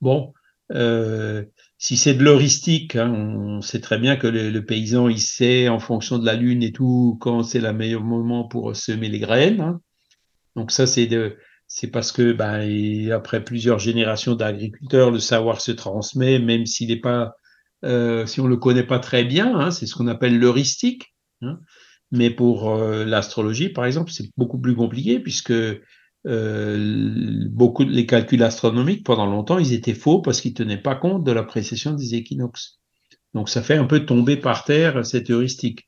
Bon, 0.01 0.33
euh, 0.73 1.43
si 1.77 1.95
c'est 1.95 2.15
de 2.15 2.23
l'heuristique, 2.23 2.95
hein, 2.95 3.11
on 3.11 3.61
sait 3.61 3.81
très 3.81 3.99
bien 3.99 4.15
que 4.15 4.27
le, 4.27 4.65
paysan, 4.65 5.09
il 5.09 5.21
sait 5.21 5.69
en 5.69 5.79
fonction 5.79 6.17
de 6.17 6.25
la 6.25 6.33
lune 6.33 6.63
et 6.63 6.71
tout 6.71 7.17
quand 7.21 7.43
c'est 7.43 7.59
le 7.59 7.71
meilleur 7.71 8.03
moment 8.03 8.47
pour 8.47 8.75
semer 8.75 9.09
les 9.09 9.19
graines. 9.19 9.61
Hein. 9.61 9.81
Donc 10.55 10.71
ça, 10.71 10.87
c'est 10.87 11.05
de, 11.05 11.37
c'est 11.67 11.87
parce 11.87 12.11
que 12.11 12.31
ben, 12.33 13.11
après 13.11 13.43
plusieurs 13.43 13.77
générations 13.77 14.33
d'agriculteurs, 14.33 15.11
le 15.11 15.19
savoir 15.19 15.61
se 15.61 15.71
transmet, 15.71 16.39
même 16.39 16.65
s'il 16.65 16.87
n'est 16.87 16.99
pas, 16.99 17.35
euh, 17.85 18.25
si 18.25 18.41
on 18.41 18.47
le 18.47 18.57
connaît 18.57 18.83
pas 18.85 18.99
très 18.99 19.23
bien. 19.23 19.55
Hein, 19.55 19.69
c'est 19.69 19.85
ce 19.85 19.95
qu'on 19.95 20.07
appelle 20.07 20.39
l'heuristique. 20.39 21.13
Mais 22.11 22.29
pour 22.31 22.71
euh, 22.71 23.05
l'astrologie, 23.05 23.69
par 23.69 23.85
exemple, 23.85 24.11
c'est 24.11 24.29
beaucoup 24.37 24.59
plus 24.59 24.75
compliqué 24.75 25.19
puisque 25.19 25.53
euh, 26.27 27.45
beaucoup 27.49 27.85
de 27.85 27.91
les 27.91 28.05
calculs 28.05 28.43
astronomiques 28.43 29.05
pendant 29.05 29.25
longtemps 29.25 29.59
ils 29.59 29.73
étaient 29.73 29.93
faux 29.93 30.21
parce 30.21 30.41
qu'ils 30.41 30.53
tenaient 30.53 30.81
pas 30.81 30.95
compte 30.95 31.23
de 31.23 31.31
la 31.31 31.43
précession 31.43 31.93
des 31.93 32.15
équinoxes. 32.15 32.79
Donc 33.33 33.49
ça 33.49 33.61
fait 33.61 33.77
un 33.77 33.85
peu 33.85 34.05
tomber 34.05 34.37
par 34.37 34.63
terre 34.63 35.05
cette 35.05 35.29
heuristique. 35.29 35.87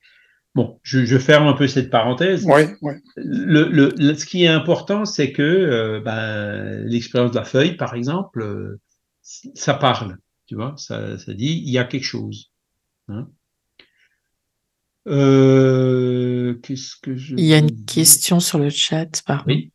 Bon, 0.56 0.80
je, 0.82 1.06
je 1.06 1.18
ferme 1.18 1.48
un 1.48 1.54
peu 1.54 1.68
cette 1.68 1.90
parenthèse. 1.90 2.44
Ouais, 2.46 2.76
ouais. 2.82 3.00
Le, 3.16 3.70
le, 3.70 4.16
ce 4.16 4.26
qui 4.26 4.44
est 4.44 4.48
important, 4.48 5.06
c'est 5.06 5.32
que 5.32 5.44
euh, 5.44 6.02
ben, 6.02 6.84
l'expérience 6.86 7.32
de 7.32 7.38
la 7.38 7.46
feuille, 7.46 7.76
par 7.76 7.94
exemple, 7.94 8.42
euh, 8.42 8.80
ça 9.22 9.76
parle, 9.76 10.18
tu 10.48 10.56
vois, 10.56 10.74
ça, 10.78 11.18
ça 11.20 11.34
dit 11.34 11.62
il 11.64 11.72
y 11.72 11.78
a 11.78 11.84
quelque 11.84 12.04
chose. 12.04 12.52
Hein. 13.10 13.30
Euh, 15.08 16.56
qu'est-ce 16.64 16.96
que 17.02 17.16
je. 17.16 17.36
Il 17.36 17.46
y 17.46 17.54
a 17.54 17.58
une 17.58 17.86
question 17.86 18.40
sur 18.40 18.60
le 18.60 18.70
chat, 18.70 19.22
pardon. 19.26 19.44
Oui. 19.48 19.72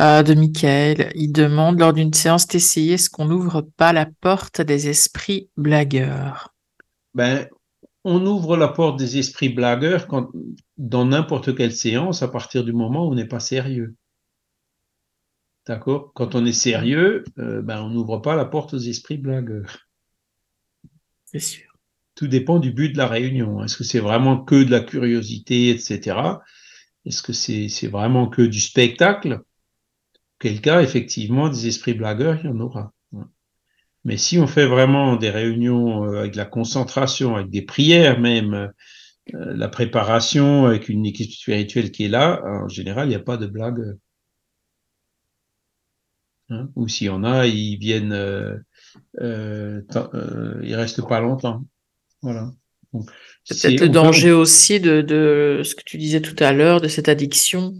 Euh, 0.00 0.24
de 0.24 0.34
Michael. 0.34 1.12
Il 1.14 1.30
demande 1.30 1.78
lors 1.78 1.92
d'une 1.92 2.12
séance 2.12 2.48
TCI, 2.48 2.92
est-ce 2.92 3.08
qu'on 3.08 3.26
n'ouvre 3.26 3.60
pas 3.60 3.92
la 3.92 4.06
porte 4.06 4.60
des 4.60 4.88
esprits 4.88 5.50
blagueurs? 5.56 6.52
Ben, 7.14 7.48
on 8.02 8.26
ouvre 8.26 8.56
la 8.56 8.68
porte 8.68 8.98
des 8.98 9.18
esprits 9.18 9.50
blagueurs 9.50 10.08
quand, 10.08 10.30
dans 10.78 11.04
n'importe 11.04 11.54
quelle 11.54 11.72
séance 11.72 12.22
à 12.22 12.28
partir 12.28 12.64
du 12.64 12.72
moment 12.72 13.06
où 13.06 13.12
on 13.12 13.14
n'est 13.14 13.28
pas 13.28 13.38
sérieux. 13.38 13.94
D'accord? 15.66 16.12
Quand 16.14 16.34
on 16.34 16.44
est 16.44 16.52
sérieux, 16.52 17.22
euh, 17.38 17.62
ben, 17.62 17.80
on 17.80 17.88
n'ouvre 17.88 18.18
pas 18.18 18.34
la 18.34 18.44
porte 18.44 18.74
aux 18.74 18.78
esprits 18.78 19.16
blagueurs. 19.16 19.86
C'est 21.24 21.38
sûr. 21.38 21.72
Tout 22.16 22.26
dépend 22.26 22.58
du 22.58 22.72
but 22.72 22.92
de 22.92 22.98
la 22.98 23.06
réunion. 23.06 23.62
Est-ce 23.62 23.76
que 23.76 23.84
c'est 23.84 24.00
vraiment 24.00 24.44
que 24.44 24.62
de 24.64 24.70
la 24.72 24.80
curiosité, 24.80 25.70
etc. 25.70 26.18
Est-ce 27.04 27.22
que 27.22 27.32
c'est 27.32 27.88
vraiment 27.88 28.28
que 28.28 28.42
du 28.42 28.60
spectacle? 28.60 29.40
Quel 30.38 30.60
cas, 30.60 30.82
effectivement, 30.82 31.48
des 31.48 31.66
esprits 31.66 31.94
blagueurs, 31.94 32.38
il 32.42 32.46
y 32.46 32.52
en 32.52 32.60
aura. 32.60 32.92
Mais 34.04 34.18
si 34.18 34.38
on 34.38 34.46
fait 34.46 34.66
vraiment 34.66 35.16
des 35.16 35.30
réunions 35.30 36.04
euh, 36.04 36.18
avec 36.18 36.32
de 36.32 36.36
la 36.36 36.44
concentration, 36.44 37.36
avec 37.36 37.50
des 37.50 37.62
prières 37.62 38.20
même, 38.20 38.54
euh, 38.54 38.68
la 39.32 39.68
préparation 39.68 40.66
avec 40.66 40.88
une 40.90 41.06
équipe 41.06 41.30
spirituelle 41.30 41.90
qui 41.90 42.04
est 42.04 42.08
là, 42.08 42.42
en 42.44 42.68
général, 42.68 43.06
il 43.06 43.10
n'y 43.10 43.14
a 43.14 43.20
pas 43.20 43.38
de 43.38 43.46
blague. 43.46 43.96
Hein? 46.50 46.68
Ou 46.76 46.88
s'il 46.88 47.06
y 47.06 47.10
en 47.10 47.24
a, 47.24 47.46
ils 47.46 47.78
viennent, 47.78 48.12
euh, 48.12 48.56
euh, 49.20 49.80
euh, 49.96 50.60
ils 50.62 50.74
restent 50.74 51.06
pas 51.06 51.20
longtemps. 51.20 51.64
Voilà. 52.20 52.52
C'est 53.44 53.70
peut-être 53.70 53.80
le 53.80 53.88
danger 53.88 54.30
aussi 54.30 54.78
de, 54.78 55.00
de, 55.00 55.62
ce 55.64 55.74
que 55.74 55.82
tu 55.84 55.98
disais 55.98 56.20
tout 56.20 56.36
à 56.38 56.52
l'heure, 56.52 56.80
de 56.80 56.88
cette 56.88 57.08
addiction 57.08 57.74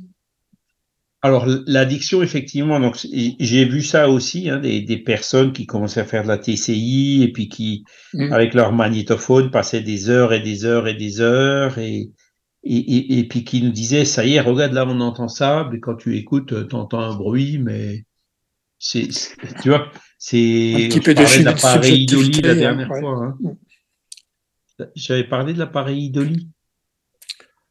alors 1.24 1.46
l'addiction, 1.66 2.22
effectivement, 2.22 2.78
donc 2.78 2.98
j'ai 3.02 3.64
vu 3.64 3.82
ça 3.82 4.10
aussi, 4.10 4.50
hein, 4.50 4.58
des, 4.58 4.82
des, 4.82 4.98
personnes 4.98 5.54
qui 5.54 5.64
commençaient 5.64 6.02
à 6.02 6.04
faire 6.04 6.22
de 6.22 6.28
la 6.28 6.36
TCI 6.36 7.22
et 7.22 7.32
puis 7.32 7.48
qui, 7.48 7.82
mmh. 8.12 8.30
avec 8.30 8.52
leur 8.52 8.74
magnétophone, 8.74 9.50
passaient 9.50 9.80
des 9.80 10.10
heures 10.10 10.34
et 10.34 10.40
des 10.40 10.66
heures 10.66 10.86
et 10.86 10.92
des 10.92 11.22
heures 11.22 11.78
et, 11.78 12.10
et, 12.62 12.76
et, 12.76 13.18
et, 13.20 13.26
puis 13.26 13.42
qui 13.42 13.62
nous 13.62 13.70
disaient, 13.70 14.04
ça 14.04 14.26
y 14.26 14.34
est, 14.34 14.40
regarde 14.42 14.74
là, 14.74 14.84
on 14.86 15.00
entend 15.00 15.28
ça, 15.28 15.66
mais 15.72 15.80
quand 15.80 15.94
tu 15.94 16.18
écoutes, 16.18 16.68
tu 16.68 16.76
entends 16.76 17.00
un 17.00 17.14
bruit, 17.16 17.56
mais 17.56 18.04
c'est, 18.78 19.08
tu 19.62 19.70
vois, 19.70 19.90
c'est, 20.18 20.74
un 20.74 20.88
petit 20.90 21.00
peu 21.00 21.14
de, 21.14 21.38
de 21.38 21.44
l'appareil 21.46 22.02
Idoli 22.02 22.42
la 22.42 22.54
dernière 22.54 22.90
ouais. 22.90 23.00
fois. 23.00 23.24
Hein. 23.24 24.86
J'avais 24.94 25.24
parlé 25.24 25.54
de 25.54 25.58
l'appareil 25.58 26.04
Idoli. 26.04 26.50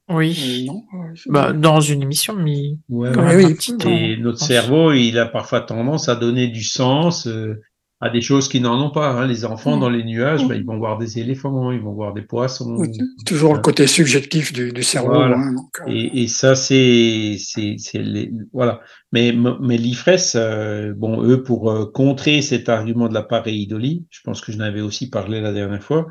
Oui, 0.09 0.65
euh, 0.67 0.71
non, 0.71 0.83
bah, 1.27 1.53
dans 1.53 1.79
une 1.79 2.01
émission, 2.01 2.35
mais 2.35 2.75
ouais, 2.89 3.17
ouais, 3.17 3.45
oui, 3.45 3.57
et 3.87 4.17
notre 4.17 4.39
cerveau, 4.39 4.91
il 4.91 5.17
a 5.17 5.25
parfois 5.25 5.61
tendance 5.61 6.09
à 6.09 6.15
donner 6.15 6.49
du 6.49 6.61
sens 6.61 7.25
euh, 7.25 7.61
à 8.01 8.09
des 8.09 8.19
choses 8.19 8.49
qui 8.49 8.59
n'en 8.59 8.85
ont 8.85 8.89
pas. 8.89 9.11
Hein. 9.11 9.27
Les 9.27 9.45
enfants 9.45 9.77
mmh. 9.77 9.79
dans 9.79 9.89
les 9.89 10.03
nuages, 10.03 10.43
mmh. 10.43 10.47
bah, 10.49 10.55
ils 10.55 10.65
vont 10.65 10.77
voir 10.77 10.97
des 10.97 11.19
éléphants, 11.19 11.71
ils 11.71 11.79
vont 11.79 11.93
voir 11.93 12.13
des 12.13 12.21
poissons. 12.21 12.75
Oui, 12.77 12.89
toujours 13.25 13.53
le 13.53 13.61
côté 13.61 13.87
subjectif 13.87 14.51
du, 14.51 14.73
du 14.73 14.83
cerveau. 14.83 15.13
Voilà. 15.13 15.37
Hein, 15.37 15.53
donc, 15.53 15.71
euh... 15.87 15.91
et, 15.91 16.23
et, 16.23 16.27
ça, 16.27 16.55
c'est, 16.55 17.37
c'est, 17.39 17.77
les... 17.93 18.29
voilà. 18.51 18.81
Mais, 19.13 19.33
mais 19.61 19.77
l'IFRES, 19.77 20.35
euh, 20.35 20.93
bon, 20.93 21.23
eux, 21.23 21.43
pour 21.43 21.93
contrer 21.93 22.41
cet 22.41 22.67
argument 22.67 23.07
de 23.07 23.13
l'appareil 23.13 23.61
idoli, 23.61 24.05
je 24.09 24.19
pense 24.25 24.41
que 24.41 24.51
je 24.51 24.57
n'avais 24.57 24.81
aussi 24.81 25.09
parlé 25.09 25.39
la 25.39 25.53
dernière 25.53 25.83
fois. 25.83 26.07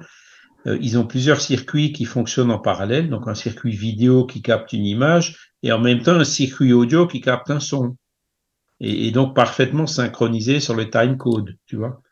Euh, 0.66 0.78
ils 0.80 0.98
ont 0.98 1.06
plusieurs 1.06 1.40
circuits 1.40 1.92
qui 1.92 2.04
fonctionnent 2.04 2.50
en 2.50 2.58
parallèle, 2.58 3.08
donc 3.08 3.26
un 3.26 3.34
circuit 3.34 3.74
vidéo 3.76 4.26
qui 4.26 4.42
capte 4.42 4.72
une 4.72 4.86
image 4.86 5.52
et 5.62 5.72
en 5.72 5.78
même 5.78 6.02
temps 6.02 6.14
un 6.14 6.24
circuit 6.24 6.72
audio 6.72 7.06
qui 7.06 7.20
capte 7.20 7.50
un 7.50 7.60
son. 7.60 7.96
Et, 8.80 9.08
et 9.08 9.10
donc 9.10 9.34
parfaitement 9.34 9.86
synchronisé 9.86 10.60
sur 10.60 10.74
le 10.74 10.90
time 10.90 11.16
code, 11.16 11.56
tu 11.66 11.76
vois. 11.76 12.02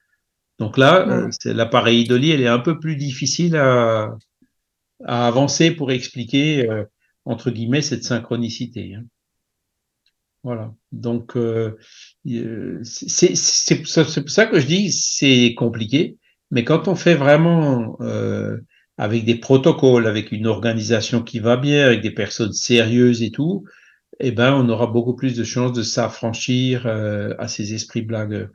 Donc 0.58 0.76
là, 0.76 1.06
ouais. 1.06 1.30
euh, 1.46 1.54
l'appareil 1.54 2.02
Idoli, 2.02 2.30
elle 2.30 2.42
est 2.42 2.48
un 2.48 2.58
peu 2.58 2.78
plus 2.78 2.96
difficile 2.96 3.56
à, 3.56 4.14
à 5.04 5.26
avancer 5.26 5.70
pour 5.70 5.90
expliquer, 5.90 6.68
euh, 6.68 6.84
entre 7.24 7.50
guillemets, 7.50 7.82
cette 7.82 8.04
synchronicité. 8.04 8.94
Hein. 8.94 9.04
Voilà. 10.42 10.72
Donc, 10.92 11.36
euh, 11.36 11.76
c'est 12.82 13.76
pour 13.82 14.30
ça 14.30 14.46
que 14.46 14.60
je 14.60 14.66
dis 14.66 14.92
c'est 14.92 15.54
compliqué. 15.54 16.16
Mais 16.50 16.64
quand 16.64 16.88
on 16.88 16.94
fait 16.94 17.14
vraiment 17.14 17.96
euh, 18.00 18.58
avec 18.98 19.24
des 19.24 19.36
protocoles, 19.36 20.06
avec 20.06 20.32
une 20.32 20.46
organisation 20.46 21.22
qui 21.22 21.38
va 21.38 21.56
bien, 21.56 21.86
avec 21.86 22.00
des 22.00 22.10
personnes 22.10 22.52
sérieuses 22.52 23.22
et 23.22 23.30
tout, 23.30 23.64
eh 24.18 24.32
ben, 24.32 24.52
on 24.52 24.68
aura 24.68 24.86
beaucoup 24.86 25.14
plus 25.14 25.36
de 25.36 25.44
chances 25.44 25.72
de 25.72 25.82
s'affranchir 25.82 26.86
euh, 26.86 27.34
à 27.38 27.48
ces 27.48 27.72
esprits 27.74 28.02
blagueurs. 28.02 28.48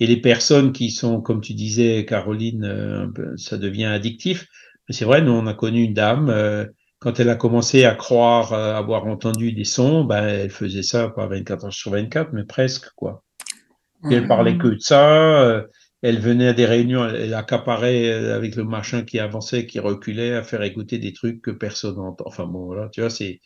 Et 0.00 0.06
les 0.06 0.16
personnes 0.16 0.72
qui 0.72 0.90
sont, 0.90 1.20
comme 1.20 1.40
tu 1.40 1.54
disais, 1.54 2.04
Caroline, 2.04 2.64
euh, 2.64 3.06
ça 3.36 3.56
devient 3.56 3.84
addictif. 3.84 4.48
Mais 4.88 4.94
c'est 4.94 5.04
vrai, 5.04 5.22
nous, 5.22 5.30
on 5.30 5.46
a 5.46 5.54
connu 5.54 5.84
une 5.84 5.94
dame, 5.94 6.28
euh, 6.28 6.64
quand 6.98 7.20
elle 7.20 7.28
a 7.28 7.36
commencé 7.36 7.84
à 7.84 7.94
croire 7.94 8.52
euh, 8.52 8.74
avoir 8.74 9.06
entendu 9.06 9.52
des 9.52 9.64
sons, 9.64 10.02
ben, 10.04 10.24
elle 10.24 10.50
faisait 10.50 10.82
ça 10.82 11.08
pas 11.08 11.26
24 11.26 11.66
heures 11.66 11.72
sur 11.72 11.92
24, 11.92 12.32
mais 12.32 12.42
presque, 12.42 12.90
quoi. 12.96 13.22
Et 14.10 14.14
elle 14.14 14.26
parlait 14.26 14.58
que 14.58 14.66
de 14.66 14.78
ça. 14.80 15.64
Euh, 16.04 16.08
elle 16.08 16.18
venait 16.20 16.48
à 16.48 16.52
des 16.52 16.66
réunions, 16.66 17.06
elle 17.08 17.34
accaparait 17.34 18.12
avec 18.12 18.56
le 18.56 18.64
machin 18.64 19.04
qui 19.04 19.18
avançait, 19.18 19.66
qui 19.66 19.78
reculait, 19.78 20.34
à 20.34 20.42
faire 20.42 20.62
écouter 20.62 20.98
des 20.98 21.12
trucs 21.12 21.40
que 21.42 21.50
personne 21.50 21.96
n'entend. 21.96 22.24
Enfin 22.26 22.46
bon, 22.46 22.66
voilà, 22.66 22.88
tu 22.88 23.00
vois, 23.00 23.10
c'est 23.10 23.40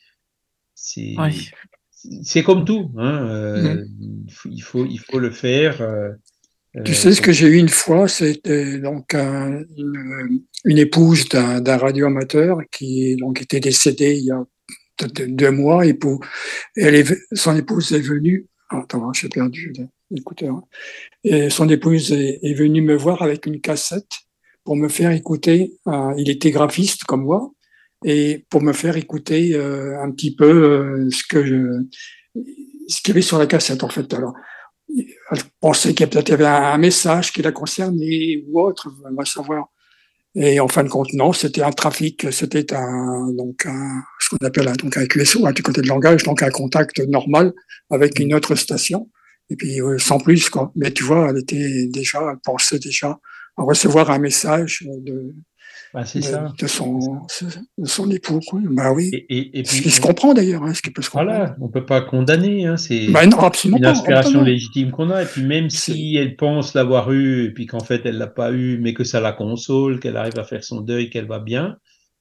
c'est 2.22 2.42
comme 2.42 2.64
tout. 2.64 2.92
Hein, 2.98 3.28
euh, 3.28 3.84
il 4.50 4.62
faut 4.62 4.86
il 4.86 4.98
faut 4.98 5.18
le 5.18 5.30
faire. 5.30 5.80
euh, 5.82 6.10
Tu 6.84 6.92
euh, 6.92 6.94
sais, 6.94 7.12
ce 7.12 7.20
que 7.20 7.32
j'ai 7.32 7.48
eu 7.48 7.56
une 7.56 7.68
fois, 7.68 8.08
c'était 8.08 8.78
donc 8.78 9.14
un- 9.14 9.62
une, 9.76 10.42
une 10.64 10.78
épouse 10.78 11.28
d'un 11.28 11.60
d'un 11.60 11.76
radioamateur 11.78 12.58
qui 12.70 13.16
donc 13.16 13.42
était 13.42 13.60
décédée 13.60 14.16
il 14.16 14.24
y 14.24 14.30
a 14.30 14.44
deux 15.28 15.50
mois 15.50 15.86
et 15.86 15.94
pour, 15.94 16.20
elle 16.76 16.94
est, 16.94 17.16
son 17.32 17.56
épouse 17.56 17.92
est 17.92 18.00
venue. 18.00 18.46
Attends, 18.70 19.12
j'ai 19.12 19.28
perdu 19.28 19.72
l'écouteur. 20.10 20.62
Et 21.24 21.50
son 21.50 21.68
épouse 21.68 22.12
est, 22.12 22.54
venue 22.54 22.82
me 22.82 22.96
voir 22.96 23.22
avec 23.22 23.46
une 23.46 23.60
cassette 23.60 24.20
pour 24.64 24.76
me 24.76 24.88
faire 24.88 25.10
écouter. 25.12 25.74
euh, 25.86 26.12
il 26.16 26.30
était 26.30 26.50
graphiste 26.50 27.04
comme 27.04 27.24
moi 27.24 27.52
et 28.04 28.44
pour 28.50 28.62
me 28.62 28.72
faire 28.72 28.96
écouter 28.96 29.54
euh, 29.54 30.00
un 30.00 30.10
petit 30.10 30.34
peu 30.34 30.50
euh, 30.50 31.10
ce 31.10 31.22
que 31.28 31.86
ce 32.88 33.00
qu'il 33.00 33.08
y 33.08 33.10
avait 33.12 33.22
sur 33.22 33.38
la 33.38 33.46
cassette 33.46 33.82
en 33.82 33.88
fait. 33.88 34.12
Alors, 34.14 34.34
elle 34.96 35.42
pensait 35.60 35.94
qu'il 35.94 36.06
y 36.06 36.10
peut-être 36.10 36.30
avait 36.30 36.46
un, 36.46 36.72
un 36.74 36.78
message 36.78 37.32
qui 37.32 37.42
la 37.42 37.52
concernait 37.52 38.44
ou 38.46 38.60
autre, 38.60 38.88
on 39.04 39.14
va 39.14 39.24
savoir. 39.24 39.66
Et 40.38 40.60
en 40.60 40.68
fin 40.68 40.84
de 40.84 40.90
compte, 40.90 41.12
non, 41.14 41.32
c'était 41.32 41.62
un 41.62 41.72
trafic, 41.72 42.30
c'était 42.30 42.74
un, 42.74 43.32
donc 43.32 43.66
ce 44.20 44.28
qu'on 44.28 44.46
appelle 44.46 44.68
un, 44.68 44.74
donc 44.74 44.96
un 44.98 45.06
QSO, 45.06 45.46
un 45.46 45.52
côté 45.54 45.80
de 45.80 45.88
langage, 45.88 46.24
donc 46.24 46.42
un 46.42 46.50
contact 46.50 46.98
normal 47.08 47.54
avec 47.90 48.18
une 48.18 48.34
autre 48.34 48.54
station. 48.54 49.08
Et 49.50 49.56
puis, 49.56 49.80
euh, 49.80 49.98
sans 49.98 50.18
plus, 50.18 50.48
quoi. 50.50 50.72
Mais 50.74 50.92
tu 50.92 51.04
vois, 51.04 51.30
elle 51.30 51.38
était 51.38 51.86
déjà, 51.86 52.20
elle 52.30 52.38
pensait 52.44 52.78
déjà 52.78 53.18
à 53.56 53.62
recevoir 53.62 54.10
un 54.10 54.18
message 54.18 54.84
de, 54.86 55.34
bah, 55.94 56.04
c'est 56.04 56.18
de, 56.18 56.24
ça. 56.24 56.52
de 56.58 56.66
son, 56.66 56.98
de 57.78 57.86
son 57.86 58.10
époux, 58.10 58.40
quoi. 58.46 58.60
Bah 58.64 58.92
oui. 58.92 59.08
Et, 59.12 59.26
et, 59.30 59.60
et 59.60 59.64
Ce 59.64 59.72
puis, 59.72 59.82
qui 59.82 59.90
se 59.90 60.00
comprend 60.00 60.34
d'ailleurs, 60.34 60.62
hein, 60.64 60.74
ce 60.74 60.82
qui 60.82 60.90
peut 60.90 61.00
se 61.00 61.08
comprendre. 61.10 61.30
voilà, 61.30 61.56
on 61.60 61.68
peut 61.68 61.86
pas 61.86 62.02
condamner. 62.02 62.66
Hein, 62.66 62.76
c'est 62.76 63.06
Bah 63.08 63.24
une 63.24 63.84
inspiration 63.84 64.42
légitime 64.42 64.90
qu'on 64.90 65.10
a. 65.10 65.22
Et 65.22 65.26
puis 65.26 65.42
même 65.42 65.70
si 65.70 66.16
elle 66.16 66.36
pense 66.36 66.74
l'avoir 66.74 67.12
eu, 67.12 67.46
et 67.46 67.50
puis 67.50 67.66
qu'en 67.66 67.80
fait 67.80 68.02
elle 68.04 68.18
l'a 68.18 68.26
pas 68.26 68.52
eu, 68.52 68.78
mais 68.78 68.94
que 68.94 69.04
ça 69.04 69.20
la 69.20 69.32
console, 69.32 70.00
qu'elle 70.00 70.16
arrive 70.16 70.38
à 70.38 70.44
faire 70.44 70.64
son 70.64 70.80
deuil, 70.80 71.08
qu'elle 71.08 71.26
va 71.26 71.38
bien, 71.38 71.76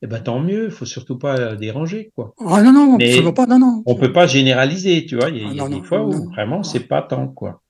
eh 0.06 0.08
ben 0.08 0.20
tant 0.22 0.40
mieux. 0.40 0.70
Faut 0.70 0.86
surtout 0.86 1.18
pas 1.18 1.36
la 1.38 1.56
déranger, 1.56 2.12
quoi. 2.16 2.34
Ah 2.40 2.62
non, 2.62 2.72
non, 2.72 2.98
Mais 2.98 3.06
absolument 3.10 3.34
pas, 3.34 3.48
non, 3.48 3.58
non. 3.60 3.84
On 3.88 3.96
peut 3.96 4.14
pas 4.14 4.28
généraliser, 4.28 5.06
tu 5.08 5.16
vois. 5.16 5.30
Il 5.30 5.38
y 5.38 5.42
a, 5.42 5.48
Ah 5.48 5.52
il 5.52 5.58
y 5.58 5.60
a 5.60 5.64
non, 5.64 5.70
des 5.70 5.76
non, 5.78 5.84
fois 5.84 6.06
où 6.06 6.30
vraiment 6.32 6.62
c'est 6.64 6.82
pas 6.88 7.02
tant, 7.02 7.28
quoi. 7.28 7.62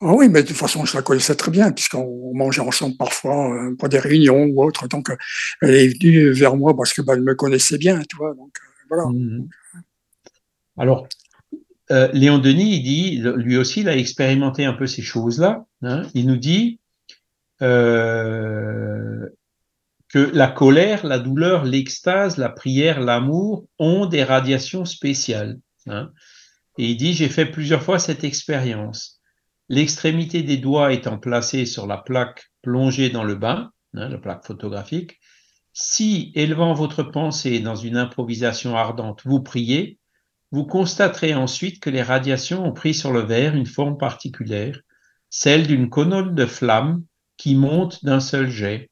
Ah 0.00 0.14
oui, 0.14 0.28
mais 0.28 0.42
de 0.42 0.48
toute 0.48 0.56
façon, 0.56 0.84
je 0.84 0.96
la 0.96 1.02
connaissais 1.02 1.34
très 1.36 1.50
bien, 1.52 1.70
puisqu'on 1.70 2.32
mangeait 2.34 2.62
ensemble 2.62 2.96
parfois 2.96 3.54
euh, 3.54 3.76
pour 3.78 3.88
des 3.88 3.98
réunions 4.00 4.44
ou 4.46 4.64
autres. 4.64 4.88
Donc, 4.88 5.10
euh, 5.10 5.16
elle 5.60 5.74
est 5.74 5.88
venue 6.00 6.30
vers 6.32 6.56
moi 6.56 6.74
parce 6.76 6.92
que 6.94 7.02
bah, 7.02 7.12
elle 7.14 7.22
me 7.22 7.34
connaissait 7.34 7.78
bien, 7.78 8.00
tu 8.08 8.16
vois. 8.16 8.34
Donc, 8.34 8.50
euh, 8.56 8.84
voilà. 8.88 9.06
Mhm. 9.10 9.48
Alors, 10.78 11.06
euh, 11.90 12.08
Léon 12.14 12.38
Denis, 12.38 12.76
il 12.78 12.82
dit, 12.82 13.22
lui 13.36 13.56
aussi, 13.58 13.82
il 13.82 13.88
a 13.88 13.96
expérimenté 13.96 14.64
un 14.64 14.72
peu 14.72 14.86
ces 14.86 15.02
choses-là. 15.02 15.66
hein. 15.82 16.02
Il 16.14 16.26
nous 16.26 16.36
dit 16.38 16.80
euh, 17.60 19.28
que 20.12 20.18
la 20.18 20.48
colère, 20.48 21.06
la 21.06 21.18
douleur, 21.18 21.64
l'extase, 21.64 22.36
la 22.36 22.50
prière, 22.50 23.00
l'amour 23.00 23.66
ont 23.78 24.06
des 24.06 24.24
radiations 24.24 24.84
spéciales. 24.84 25.58
hein. 25.86 26.10
Et 26.78 26.90
il 26.90 26.96
dit, 26.96 27.14
j'ai 27.14 27.28
fait 27.28 27.46
plusieurs 27.46 27.82
fois 27.82 27.98
cette 27.98 28.24
expérience. 28.24 29.20
L'extrémité 29.68 30.42
des 30.42 30.58
doigts 30.58 30.92
étant 30.92 31.18
placée 31.18 31.66
sur 31.66 31.86
la 31.86 31.98
plaque 31.98 32.50
plongée 32.62 33.10
dans 33.10 33.24
le 33.24 33.34
bain, 33.36 33.70
hein, 33.94 34.08
la 34.08 34.18
plaque 34.18 34.46
photographique, 34.46 35.18
Si, 35.74 36.32
élevant 36.34 36.74
votre 36.74 37.02
pensée 37.02 37.60
dans 37.60 37.76
une 37.76 37.96
improvisation 37.96 38.76
ardente, 38.76 39.22
vous 39.24 39.42
priez, 39.42 39.98
vous 40.50 40.66
constaterez 40.66 41.34
ensuite 41.34 41.80
que 41.80 41.90
les 41.90 42.02
radiations 42.02 42.64
ont 42.66 42.72
pris 42.72 42.92
sur 42.94 43.12
le 43.12 43.20
verre 43.20 43.56
une 43.56 43.66
forme 43.66 43.96
particulière, 43.96 44.78
celle 45.30 45.66
d'une 45.66 45.88
colonne 45.88 46.34
de 46.34 46.46
flamme 46.46 47.04
qui 47.38 47.54
monte 47.54 48.04
d'un 48.04 48.20
seul 48.20 48.50
jet. 48.50 48.90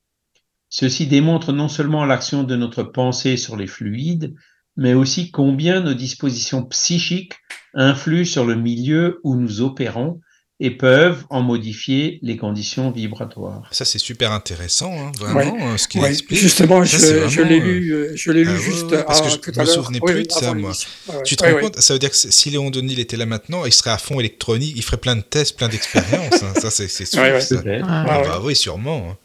Ceci 0.71 1.07
démontre 1.07 1.53
non 1.53 1.69
seulement 1.69 2.05
l'action 2.07 2.45
de 2.45 2.57
notre 2.57 2.83
pensée 2.85 3.37
sur 3.37 3.57
les 3.57 3.67
fluides, 3.67 4.35
mais 4.77 4.95
aussi 4.95 5.31
combien 5.33 5.81
nos 5.81 5.95
dispositions 5.95 6.63
psychiques 6.65 7.35
influent 7.75 8.25
sur 8.25 8.45
le 8.47 8.55
milieu 8.55 9.21
où 9.25 9.35
nous 9.37 9.61
opérons 9.61 10.21
et 10.63 10.71
peuvent 10.71 11.25
en 11.31 11.41
modifier 11.41 12.19
les 12.23 12.37
conditions 12.37 12.91
vibratoires. 12.91 13.67
Ça, 13.73 13.87
c'est 13.87 13.99
super 13.99 14.31
intéressant, 14.31 14.93
hein, 14.93 15.11
vraiment, 15.19 15.55
ouais. 15.73 15.79
ce 15.79 15.89
qu'il 15.89 16.03
ouais. 16.03 16.11
explique. 16.11 16.39
Justement, 16.39 16.85
je, 16.85 16.99
je 17.29 17.41
l'ai 17.43 17.61
lu, 17.61 17.91
euh, 17.95 18.13
je 18.15 18.31
l'ai 18.31 18.45
lu 18.45 18.51
Ah, 18.55 18.59
juste 18.61 18.91
ouais, 18.91 18.99
ouais, 18.99 19.05
parce 19.05 19.21
à, 19.21 19.25
que 19.25 19.31
je 19.31 19.37
tout 19.39 19.59
me 19.59 19.65
souvenais 19.65 19.99
Oui, 20.03 20.13
plus 20.13 20.23
de 20.25 20.33
ça, 20.33 20.53
moi. 20.53 20.55
l'émission. 20.71 20.89
Ouais, 21.09 21.17
ouais. 21.17 21.23
Tu 21.25 21.37
te 21.37 21.45
rends 21.45 21.53
ouais. 21.55 21.61
compte 21.63 21.81
Ça 21.81 21.95
veut 21.95 21.99
dire 21.99 22.11
que 22.11 22.17
si 22.17 22.51
Léon 22.51 22.71
Denis 22.71 22.93
il 22.93 23.01
était 23.01 23.17
là 23.17 23.25
maintenant, 23.25 23.65
il 23.65 23.73
serait 23.73 23.91
à 23.91 23.97
fond 23.99 24.21
électronique, 24.21 24.75
il 24.77 24.83
ferait 24.83 24.99
plein 24.99 25.17
de 25.17 25.23
tests, 25.23 25.57
plein 25.57 25.69
d'expériences. 25.69 26.43
hein. 26.43 26.53
Ça, 26.61 26.71
c'est 26.71 26.89
sûr. 26.89 27.21
Ouais, 27.23 27.33
ouais. 27.33 27.41
ça. 27.41 27.57
Ah, 27.85 28.05
Ah, 28.07 28.21
ouais. 28.21 28.29
bah 28.29 28.41
oui, 28.45 28.55
sûrement. 28.55 29.17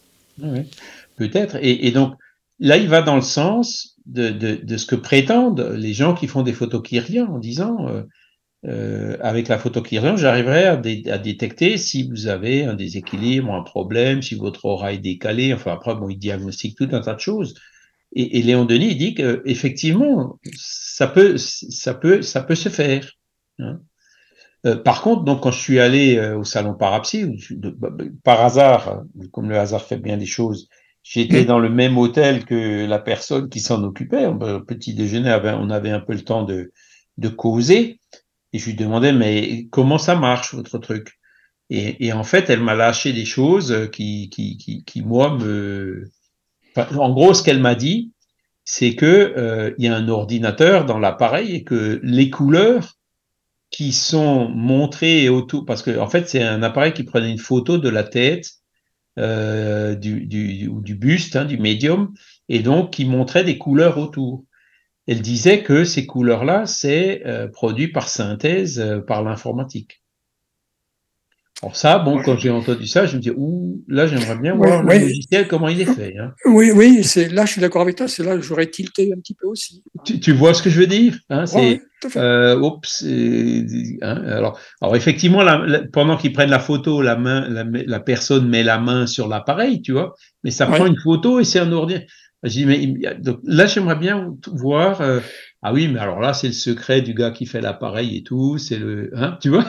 hein. 0.42 0.64
Peut-être. 1.16 1.58
Et, 1.62 1.92
donc, 1.92 2.16
là, 2.60 2.78
il 2.78 2.88
va 2.88 3.02
dans 3.02 3.16
le 3.16 3.22
sens 3.22 3.96
de, 4.06 4.30
de, 4.30 4.56
de 4.56 4.78
ce 4.78 4.86
que 4.86 4.96
prétendent 4.96 5.74
les 5.78 5.94
gens 5.94 6.14
qui 6.14 6.28
font 6.28 6.44
des 6.44 6.54
photos 6.54 6.82
Kirlian 6.84 7.28
en 7.28 7.40
disant, 7.40 7.88
euh, 7.88 8.04
euh, 8.66 9.18
avec 9.22 9.48
la 9.48 9.58
photo 9.58 9.82
Kirlian, 9.82 10.18
j'arriverai 10.18 10.66
à, 10.66 10.78
dé- 10.78 11.04
à 11.10 11.18
détecter 11.18 11.78
si 11.78 12.10
vous 12.10 12.28
avez 12.28 12.66
un 12.66 12.74
déséquilibre, 12.74 13.54
un 13.54 13.64
problème, 13.64 14.22
si 14.22 14.36
votre 14.36 14.66
aura 14.66 14.94
est 14.94 14.98
décalée. 15.00 15.54
Enfin, 15.54 15.74
après, 15.74 15.96
bon, 15.96 16.10
il 16.10 16.18
diagnostique 16.18 16.78
tout 16.78 16.90
un 16.92 17.02
tas 17.02 17.16
de 17.16 17.20
choses. 17.20 17.56
Et, 18.16 18.40
et 18.40 18.42
Léon 18.44 18.66
Denis 18.66 18.92
il 18.92 18.98
dit 18.98 19.14
que 19.14 19.42
effectivement, 19.46 20.40
ça 20.58 21.08
peut, 21.08 21.38
ça 21.38 21.94
peut, 21.94 22.22
ça 22.22 22.42
peut 22.44 22.56
se 22.56 22.70
faire. 22.70 23.10
hein. 23.60 23.80
Euh, 24.66 24.76
par 24.76 25.02
contre, 25.02 25.24
donc, 25.24 25.42
quand 25.42 25.52
je 25.52 25.60
suis 25.60 25.80
allé 25.80 26.18
euh, 26.18 26.38
au 26.38 26.44
salon 26.44 26.74
Parapsy, 26.74 27.24
où 27.24 27.36
bah, 27.52 27.90
bah, 27.92 28.04
par 28.24 28.42
hasard, 28.42 29.04
comme 29.32 29.50
le 29.50 29.60
hasard 29.60 29.84
fait 29.84 29.98
bien 29.98 30.18
des 30.18 30.26
choses, 30.26 30.70
j'étais 31.06 31.44
Mm. 31.44 31.46
dans 31.46 31.60
le 31.60 31.70
même 31.70 31.98
hôtel 31.98 32.46
que 32.46 32.86
la 32.86 33.00
personne 33.00 33.48
qui 33.48 33.60
s'en 33.60 33.84
occupait. 33.84 34.26
Au 34.26 34.36
petit 34.62 34.94
déjeuner, 34.96 35.38
on 35.62 35.70
avait 35.70 35.92
un 35.92 36.00
peu 36.00 36.14
le 36.14 36.24
temps 36.24 36.44
de, 36.44 36.72
de 37.18 37.30
causer. 37.30 38.00
Et 38.52 38.60
je 38.60 38.66
lui 38.66 38.76
demandais, 38.76 39.14
mais 39.14 39.68
comment 39.70 40.00
ça 40.00 40.16
marche, 40.16 40.56
votre 40.56 40.80
truc? 40.80 41.20
Et, 41.70 42.08
et 42.08 42.14
en 42.14 42.24
fait, 42.24 42.50
elle 42.50 42.62
m'a 42.62 42.74
lâché 42.74 43.14
des 43.14 43.26
choses 43.26 43.90
qui, 43.92 44.30
qui, 44.30 44.58
qui, 44.58 44.84
qui 44.84 45.02
moi, 45.04 45.38
me... 45.38 46.10
Enfin, 46.76 46.98
en 46.98 47.14
gros, 47.14 47.34
ce 47.34 47.44
qu'elle 47.44 47.62
m'a 47.62 47.76
dit, 47.76 48.12
c'est 48.64 48.96
que 48.96 49.06
euh, 49.06 49.74
il 49.78 49.86
y 49.86 49.88
a 49.88 49.96
un 49.96 50.10
ordinateur 50.10 50.86
dans 50.86 50.98
l'appareil 50.98 51.54
et 51.54 51.64
que 51.64 52.00
les 52.02 52.30
couleurs 52.32 52.96
qui 53.70 53.92
sont 53.92 54.50
montrées 54.50 55.30
autour, 55.30 55.66
parce 55.66 55.84
que 55.84 56.00
en 56.00 56.08
fait, 56.08 56.28
c'est 56.28 56.42
un 56.42 56.64
appareil 56.64 56.94
qui 56.94 57.04
prenait 57.04 57.32
une 57.32 57.38
photo 57.38 57.78
de 57.78 57.90
la 57.90 58.04
tête 58.04 58.48
euh, 59.18 59.96
du, 59.96 60.26
du, 60.26 60.68
ou 60.68 60.82
du 60.82 60.96
buste, 60.96 61.36
hein, 61.36 61.46
du 61.46 61.58
médium, 61.58 62.14
et 62.50 62.60
donc 62.60 62.92
qui 62.92 63.06
montrait 63.06 63.44
des 63.44 63.58
couleurs 63.58 63.98
autour. 63.98 64.46
Elle 65.08 65.22
disait 65.22 65.64
que 65.64 65.84
ces 65.84 66.06
couleurs-là, 66.06 66.66
c'est 66.66 67.26
euh, 67.26 67.48
produit 67.48 67.90
par 67.90 68.10
synthèse 68.10 68.80
euh, 68.80 69.00
par 69.00 69.24
l'informatique. 69.24 70.04
Alors 71.66 71.76
ça, 71.76 71.98
bon, 71.98 72.22
quand 72.22 72.38
j'ai 72.38 72.52
entendu 72.52 72.86
ça, 72.86 73.08
je 73.08 73.16
me 73.18 73.22
dis, 73.22 73.32
ouh, 73.36 73.84
là, 73.88 74.06
j'aimerais 74.06 74.38
bien 74.38 74.54
voir 74.54 74.86
ouais. 74.86 75.00
le 75.00 75.06
logiciel, 75.06 75.48
comment 75.48 75.68
il 75.68 75.82
est 75.82 75.86
fait. 75.86 76.16
Hein. 76.16 76.32
Oui, 76.46 76.70
oui, 76.72 77.04
c'est 77.04 77.28
là, 77.30 77.44
je 77.46 77.54
suis 77.54 77.62
d'accord 77.62 77.82
avec 77.82 77.96
toi. 77.96 78.08
C'est 78.08 78.24
là 78.24 78.36
que 78.36 78.44
j'aurais 78.44 78.68
tilté 78.68 79.12
un 79.12 79.20
petit 79.20 79.34
peu 79.34 79.48
aussi. 79.48 79.84
Tu, 80.06 80.20
tu 80.20 80.32
vois 80.32 80.54
ce 80.54 80.62
que 80.62 80.70
je 80.70 80.80
veux 80.80 80.86
dire 80.86 81.18
hein, 81.32 81.48
C'est 81.48 81.82
fait. 82.08 82.20
Euh, 82.20 82.60
oups, 82.60 83.04
euh, 83.08 83.64
hein, 84.04 84.22
alors, 84.28 84.60
alors 84.80 84.96
effectivement, 84.96 85.42
la- 85.42 85.66
la- 85.66 85.82
pendant 85.92 86.18
qu'ils 86.18 86.34
prennent 86.34 86.52
la 86.52 86.60
photo, 86.60 87.02
la 87.02 87.16
main, 87.16 87.50
la, 87.50 87.64
la 87.64 88.00
personne 88.00 88.48
met 88.48 88.62
la 88.62 88.78
main 88.78 89.08
sur 89.08 89.28
l'appareil, 89.28 89.82
tu 89.82 89.92
vois, 89.92 90.14
mais 90.44 90.52
ça 90.52 90.70
Ouais. 90.70 90.76
prend 90.78 90.86
une 90.86 91.00
photo 91.00 91.40
et 91.40 91.44
c'est 91.46 91.60
un 91.60 91.72
ordinateur. 91.72 92.08
Mais 92.44 92.86
donc, 93.22 93.40
là, 93.44 93.66
j'aimerais 93.66 93.96
bien 93.96 94.36
voir. 94.54 95.02
euh, 95.02 95.20
ah 95.64 95.74
oui, 95.74 95.88
mais 95.88 96.00
alors 96.00 96.20
là, 96.20 96.34
c'est 96.36 96.46
le 96.46 96.54
secret 96.54 97.02
du 97.02 97.16
gars 97.16 97.32
qui 97.32 97.48
fait 97.48 97.60
l'appareil 97.62 98.18
et 98.18 98.22
tout, 98.24 98.60
c'est 98.60 98.78
le, 98.78 99.10
hein, 99.16 99.40
tu 99.42 99.50
vois. 99.50 99.66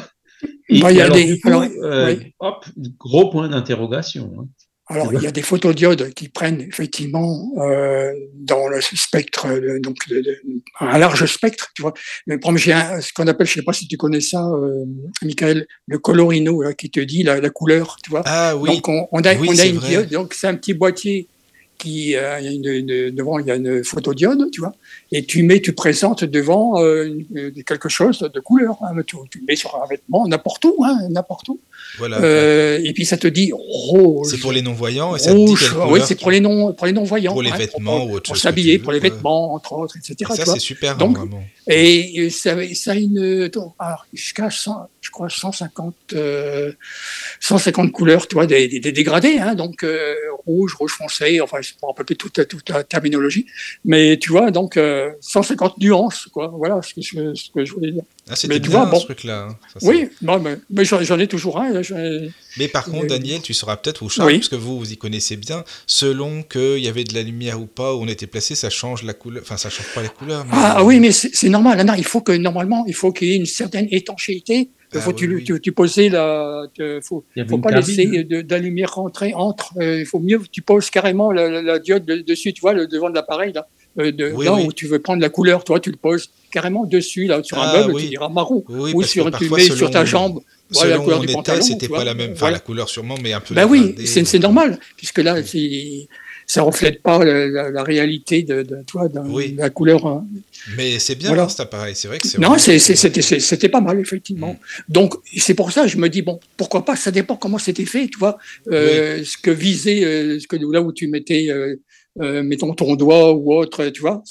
Et, 0.68 0.80
Bah, 0.80 0.90
il 0.92 0.96
y 0.96 0.98
et 0.98 1.02
a 1.02 1.04
alors, 1.06 1.16
des- 1.16 1.24
du 1.24 1.40
coup, 1.40 1.48
alors, 1.48 1.62
euh, 1.82 2.14
oui. 2.14 2.32
hop, 2.40 2.64
gros 2.98 3.30
point 3.30 3.48
d'interrogation. 3.48 4.32
hein. 4.38 4.46
Alors, 4.88 5.12
il 5.12 5.20
y 5.20 5.26
a 5.26 5.32
des 5.32 5.42
photodiodes 5.42 6.14
qui 6.14 6.28
prennent 6.28 6.60
effectivement 6.60 7.50
euh, 7.58 8.12
dans 8.34 8.68
le 8.68 8.80
spectre, 8.80 9.46
euh, 9.48 9.80
donc 9.80 9.96
de- 10.08 10.20
de- 10.20 10.38
un 10.78 10.96
large 10.98 11.26
spectre, 11.26 11.72
tu 11.74 11.82
vois. 11.82 11.92
Mais 12.28 12.38
par 12.38 12.50
exemple, 12.52 12.62
j'ai 12.64 12.72
un- 12.72 13.00
ce 13.00 13.12
qu'on 13.12 13.26
appelle, 13.26 13.48
je 13.48 13.54
sais 13.54 13.62
pas 13.62 13.72
si 13.72 13.88
tu 13.88 13.96
connais 13.96 14.20
ça, 14.20 14.46
euh, 14.48 14.84
Michael, 15.22 15.66
le 15.88 15.98
colorino, 15.98 16.62
là, 16.62 16.72
qui 16.72 16.88
te 16.90 17.00
dit 17.00 17.24
la, 17.24 17.40
la 17.40 17.50
couleur, 17.50 17.96
tu 18.04 18.10
vois. 18.10 18.22
Ah 18.26 18.56
oui, 18.56 18.76
Donc, 18.76 18.88
on, 18.88 19.08
on 19.10 19.22
a, 19.24 19.34
Oui, 19.34 19.48
on 19.50 19.58
a 19.58 19.64
une 19.66 19.78
vrai. 19.78 19.88
diode, 19.88 20.08
donc 20.10 20.34
c'est 20.34 20.46
un 20.46 20.54
petit 20.54 20.74
boîtier 20.74 21.26
qui, 21.78 22.16
euh, 22.16 22.40
devant, 23.12 23.38
il 23.38 23.46
y 23.46 23.50
a 23.50 23.56
une 23.56 23.84
photodiode, 23.84 24.50
tu 24.50 24.60
vois, 24.60 24.74
et 25.12 25.24
tu 25.24 25.42
mets, 25.42 25.60
tu 25.60 25.72
présentes 25.72 26.24
devant 26.24 26.80
euh, 26.82 27.04
une- 27.06 27.62
quelque 27.64 27.88
chose 27.88 28.18
de 28.20 28.40
couleur, 28.40 28.76
hein, 28.82 28.94
tu, 29.06 29.16
tu 29.30 29.42
mets 29.46 29.56
sur 29.56 29.80
un 29.82 29.86
vêtement, 29.86 30.26
n'importe 30.26 30.64
où, 30.64 30.84
hein, 30.84 30.98
n'importe 31.10 31.48
où, 31.48 31.60
voilà. 31.98 32.20
euh, 32.22 32.80
et 32.84 32.92
puis 32.92 33.04
ça 33.04 33.16
te 33.16 33.26
dit 33.26 33.50
rouge, 33.54 34.28
c'est 34.30 34.38
pour 34.38 34.52
les 34.52 34.62
non-voyants 34.62 35.16
et 35.16 35.18
ça 35.18 35.32
te 35.32 35.36
dit 35.36 35.44
rouge, 35.44 35.74
oui, 35.88 36.00
c'est 36.06 36.18
pour 36.20 36.30
les 36.30 36.40
non, 36.40 36.72
pour 36.72 36.86
les 36.86 36.92
non 36.92 37.04
voyants, 37.04 37.32
Pour 37.32 37.42
les 37.42 37.50
vêtements 37.52 38.04
ou 38.04 38.12
autre 38.14 38.22
pour 38.26 38.34
chose 38.34 38.42
que 38.42 38.48
s'habiller, 38.48 38.78
pour 38.78 38.92
les 38.92 39.00
vêtements, 39.00 39.54
entre 39.54 39.72
autres, 39.74 39.96
etc. 39.96 40.14
Et 40.32 40.36
ça, 40.36 40.44
c'est 40.54 40.58
super, 40.60 40.96
Donc, 40.96 41.16
normalement. 41.16 41.44
Et 41.68 42.30
ça, 42.30 42.54
ça 42.74 42.92
a 42.92 42.94
une, 42.94 43.50
alors, 43.78 44.06
jusqu'à 44.12 44.50
100, 44.50 44.88
je 45.00 45.10
crois 45.10 45.28
150, 45.28 45.94
euh, 46.14 46.72
150 47.40 47.92
couleurs, 47.92 48.26
tu 48.28 48.34
vois, 48.34 48.46
des, 48.46 48.68
des, 48.68 48.80
des 48.80 48.92
dégradés, 48.92 49.38
hein, 49.38 49.54
donc 49.54 49.82
euh, 49.82 50.14
rouge, 50.46 50.74
rouge 50.74 50.92
foncé, 50.92 51.40
enfin, 51.40 51.58
je 51.60 51.72
ne 51.72 51.76
me 51.82 51.86
rappelle 51.88 52.06
plus 52.06 52.16
toute, 52.16 52.46
toute 52.48 52.68
la 52.70 52.84
terminologie, 52.84 53.46
mais 53.84 54.16
tu 54.18 54.30
vois, 54.30 54.50
donc 54.50 54.76
euh, 54.76 55.10
150 55.20 55.78
nuances, 55.78 56.28
quoi. 56.32 56.52
Voilà 56.56 56.80
ce 56.82 56.94
que, 56.94 57.00
je- 57.02 57.34
ce 57.34 57.50
que 57.50 57.64
je 57.64 57.72
voulais 57.72 57.92
dire. 57.92 58.02
Ah, 58.28 58.34
c'était 58.34 58.54
mais 58.54 58.60
tu 58.60 58.70
bien 58.70 58.80
vois, 58.82 58.90
bon. 58.90 58.98
ce 58.98 59.04
truc-là. 59.04 59.46
hein. 59.50 59.56
Ça, 59.72 59.86
Oui, 59.88 60.08
mais, 60.20 60.56
mais 60.70 60.84
j'en 60.84 61.00
j'en 61.02 61.18
ai 61.18 61.28
toujours 61.28 61.60
un. 61.60 61.70
là, 61.72 61.82
Mais 62.58 62.68
par 62.68 62.84
contre, 62.84 63.06
Daniel, 63.08 63.40
tu 63.42 63.54
sauras 63.54 63.76
peut-être, 63.76 64.02
ou 64.02 64.08
Charles, 64.08 64.28
oui. 64.30 64.38
parce 64.38 64.48
que 64.48 64.56
vous, 64.56 64.78
vous 64.78 64.92
y 64.92 64.96
connaissez 64.96 65.36
bien, 65.36 65.64
selon 65.86 66.42
qu'il 66.42 66.78
y 66.78 66.88
avait 66.88 67.04
de 67.04 67.14
la 67.14 67.22
lumière 67.22 67.60
ou 67.60 67.66
pas, 67.66 67.94
où 67.94 67.98
on 68.02 68.08
était 68.08 68.26
placé, 68.26 68.54
ça 68.54 68.70
change 68.70 69.02
la 69.02 69.12
couleur. 69.14 69.42
Enfin, 69.42 69.56
ça 69.56 69.70
change 69.70 69.92
pas 69.94 70.02
les 70.02 70.08
couleurs. 70.08 70.44
mais- 70.44 70.50
Ah, 70.54 70.74
ah 70.78 70.84
oui, 70.84 71.00
mais 71.00 71.12
c'est 71.12 71.48
normal. 71.48 71.84
Non, 71.84 71.94
il 71.94 72.04
faut 72.04 72.20
que 72.20 72.32
normalement, 72.32 72.84
il 72.86 72.94
faut 72.94 73.12
qu'il 73.12 73.28
y 73.28 73.32
ait 73.32 73.36
une 73.36 73.46
certaine 73.46 73.88
étanchéité. 73.90 74.70
Il 74.92 74.98
Ah 74.98 75.00
faut 75.00 75.10
oui, 75.10 75.16
tu, 75.16 75.34
oui. 75.34 75.44
tu, 75.44 75.60
tu 75.60 75.72
poser 75.72 76.08
la, 76.08 76.62
te- 76.72 77.00
faut, 77.02 77.24
pas 77.58 77.70
cabine, 77.70 77.74
laisser 77.96 78.06
de, 78.22 78.42
de 78.42 78.50
la 78.54 78.58
lumière 78.60 78.94
rentrer 78.94 79.34
entre. 79.34 79.72
euh, 79.80 79.98
il 80.00 80.06
faut 80.06 80.20
mieux 80.20 80.38
que 80.38 80.46
tu 80.50 80.62
poses 80.62 80.90
carrément 80.90 81.32
la, 81.32 81.50
la- 81.50 81.60
la 81.62 81.78
diode 81.80 82.04
de- 82.06 82.18
dessus, 82.22 82.52
tu 82.52 82.60
vois, 82.60 82.72
le 82.72 82.86
devant 82.86 83.10
de 83.10 83.14
l'appareil 83.16 83.52
là, 83.52 83.66
euh, 83.98 84.12
de, 84.12 84.30
Oui, 84.34 84.44
là 84.46 84.54
oui. 84.54 84.64
où 84.66 84.72
tu 84.72 84.86
veux 84.86 84.98
prendre 84.98 85.20
la 85.22 85.28
couleur, 85.28 85.64
toi, 85.64 85.80
tu 85.80 85.90
le 85.90 85.96
poses 85.96 86.30
carrément 86.50 86.84
dessus 86.84 87.26
là 87.26 87.42
sur 87.42 87.58
un 87.58 87.68
Ah, 87.68 87.78
meuble, 87.80 87.94
oui. 87.94 88.02
tu 88.04 88.08
diras 88.10 88.28
marron, 88.28 88.64
ou 88.68 89.02
sur 89.02 89.24
tu 89.24 89.26
le 89.26 89.30
parfois, 89.30 89.58
mets 89.58 89.64
selon- 89.64 89.76
sur 89.76 89.90
ta 89.90 90.04
jambe. 90.04 90.40
Voilà, 90.70 90.88
la 90.90 90.94
Selon 90.96 91.04
couleur 91.04 91.20
du 91.20 91.26
pantalon, 91.28 91.62
c'était 91.62 91.88
pas 91.88 92.02
la 92.04 92.14
même. 92.14 92.30
Enfin, 92.32 92.38
Voilà. 92.40 92.54
la 92.54 92.60
couleur 92.60 92.88
sûrement, 92.88 93.16
mais 93.22 93.32
un 93.32 93.40
peu. 93.40 93.54
Ben 93.54 93.66
oui, 93.66 93.94
c'est 94.04 94.38
normal, 94.40 94.78
puisque 94.96 95.18
là, 95.18 95.40
c'est- 95.44 96.08
ça 96.48 96.62
reflète 96.62 97.02
pas 97.02 97.24
la, 97.24 97.46
la- 97.48 97.70
la 97.70 97.82
réalité 97.84 98.42
de, 98.42 98.62
de, 98.62 98.78
toi, 98.86 99.08
de, 99.08 99.18
Oui. 99.20 99.54
la 99.58 99.68
couleur. 99.70 100.06
hein. 100.06 100.24
Mais 100.76 100.98
c'est 101.00 101.14
bien, 101.16 101.28
Voilà. 101.28 101.48
cet 101.48 101.60
appareil. 101.60 101.94
C'est 101.96 102.06
vrai 102.08 102.18
que 102.18 102.26
c'est. 102.26 102.38
Non, 102.38 102.56
c'était 102.58 103.68
pas 103.68 103.80
mal, 103.80 104.00
effectivement. 104.00 104.52
Mm. 104.54 104.92
Donc, 104.92 105.14
c'est 105.36 105.54
pour 105.54 105.70
ça 105.72 105.82
que 105.82 105.88
je 105.88 105.96
me 105.98 106.08
dis, 106.08 106.22
bon, 106.22 106.40
pourquoi 106.56 106.84
pas, 106.84 106.96
ça 106.96 107.10
dépend 107.10 107.36
comment 107.36 107.58
c'était 107.58 107.84
fait, 107.84 108.08
tu 108.08 108.18
vois, 108.18 108.38
euh, 108.70 109.22
ce 109.24 109.36
que 109.38 109.50
visait, 109.50 110.04
euh, 110.04 110.38
ce 110.40 110.46
que, 110.46 110.56
là 110.72 110.80
où 110.82 110.92
tu 110.92 111.06
mettais, 111.08 111.46
euh, 111.50 111.76
euh, 112.20 112.42
mettons, 112.42 112.74
ton 112.74 112.96
doigt 112.96 113.32
ou 113.34 113.52
autre, 113.54 113.86
tu 113.88 114.00
vois. 114.00 114.22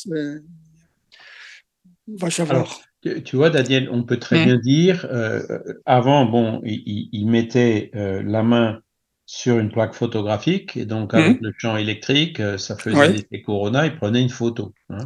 On 2.07 2.15
va 2.17 2.29
savoir. 2.29 2.57
Alors, 2.57 2.81
Tu 3.23 3.35
vois, 3.35 3.51
Daniel, 3.51 3.87
on 3.91 4.03
peut 4.03 4.17
très 4.17 4.39
Mm. 4.41 4.45
bien 4.45 4.57
dire, 4.57 5.05
euh, 5.11 5.43
avant, 5.85 6.25
bon, 6.25 6.61
il, 6.65 7.27
mettait 7.27 7.91
euh, 7.95 8.23
la 8.25 8.41
main 8.41 8.79
sur 9.27 9.59
une 9.59 9.71
plaque 9.71 9.93
photographique, 9.93 10.75
et 10.75 10.85
donc 10.85 11.13
avec 11.13 11.39
le 11.41 11.51
champ 11.57 11.77
électrique, 11.77 12.39
euh, 12.39 12.57
ça 12.57 12.75
faisait 12.75 12.97
Ouais. 12.97 13.11
l'effet 13.13 13.41
Corona, 13.43 13.85
il 13.85 13.95
prenait 13.95 14.21
une 14.23 14.29
photo. 14.29 14.73
hein. 14.89 15.03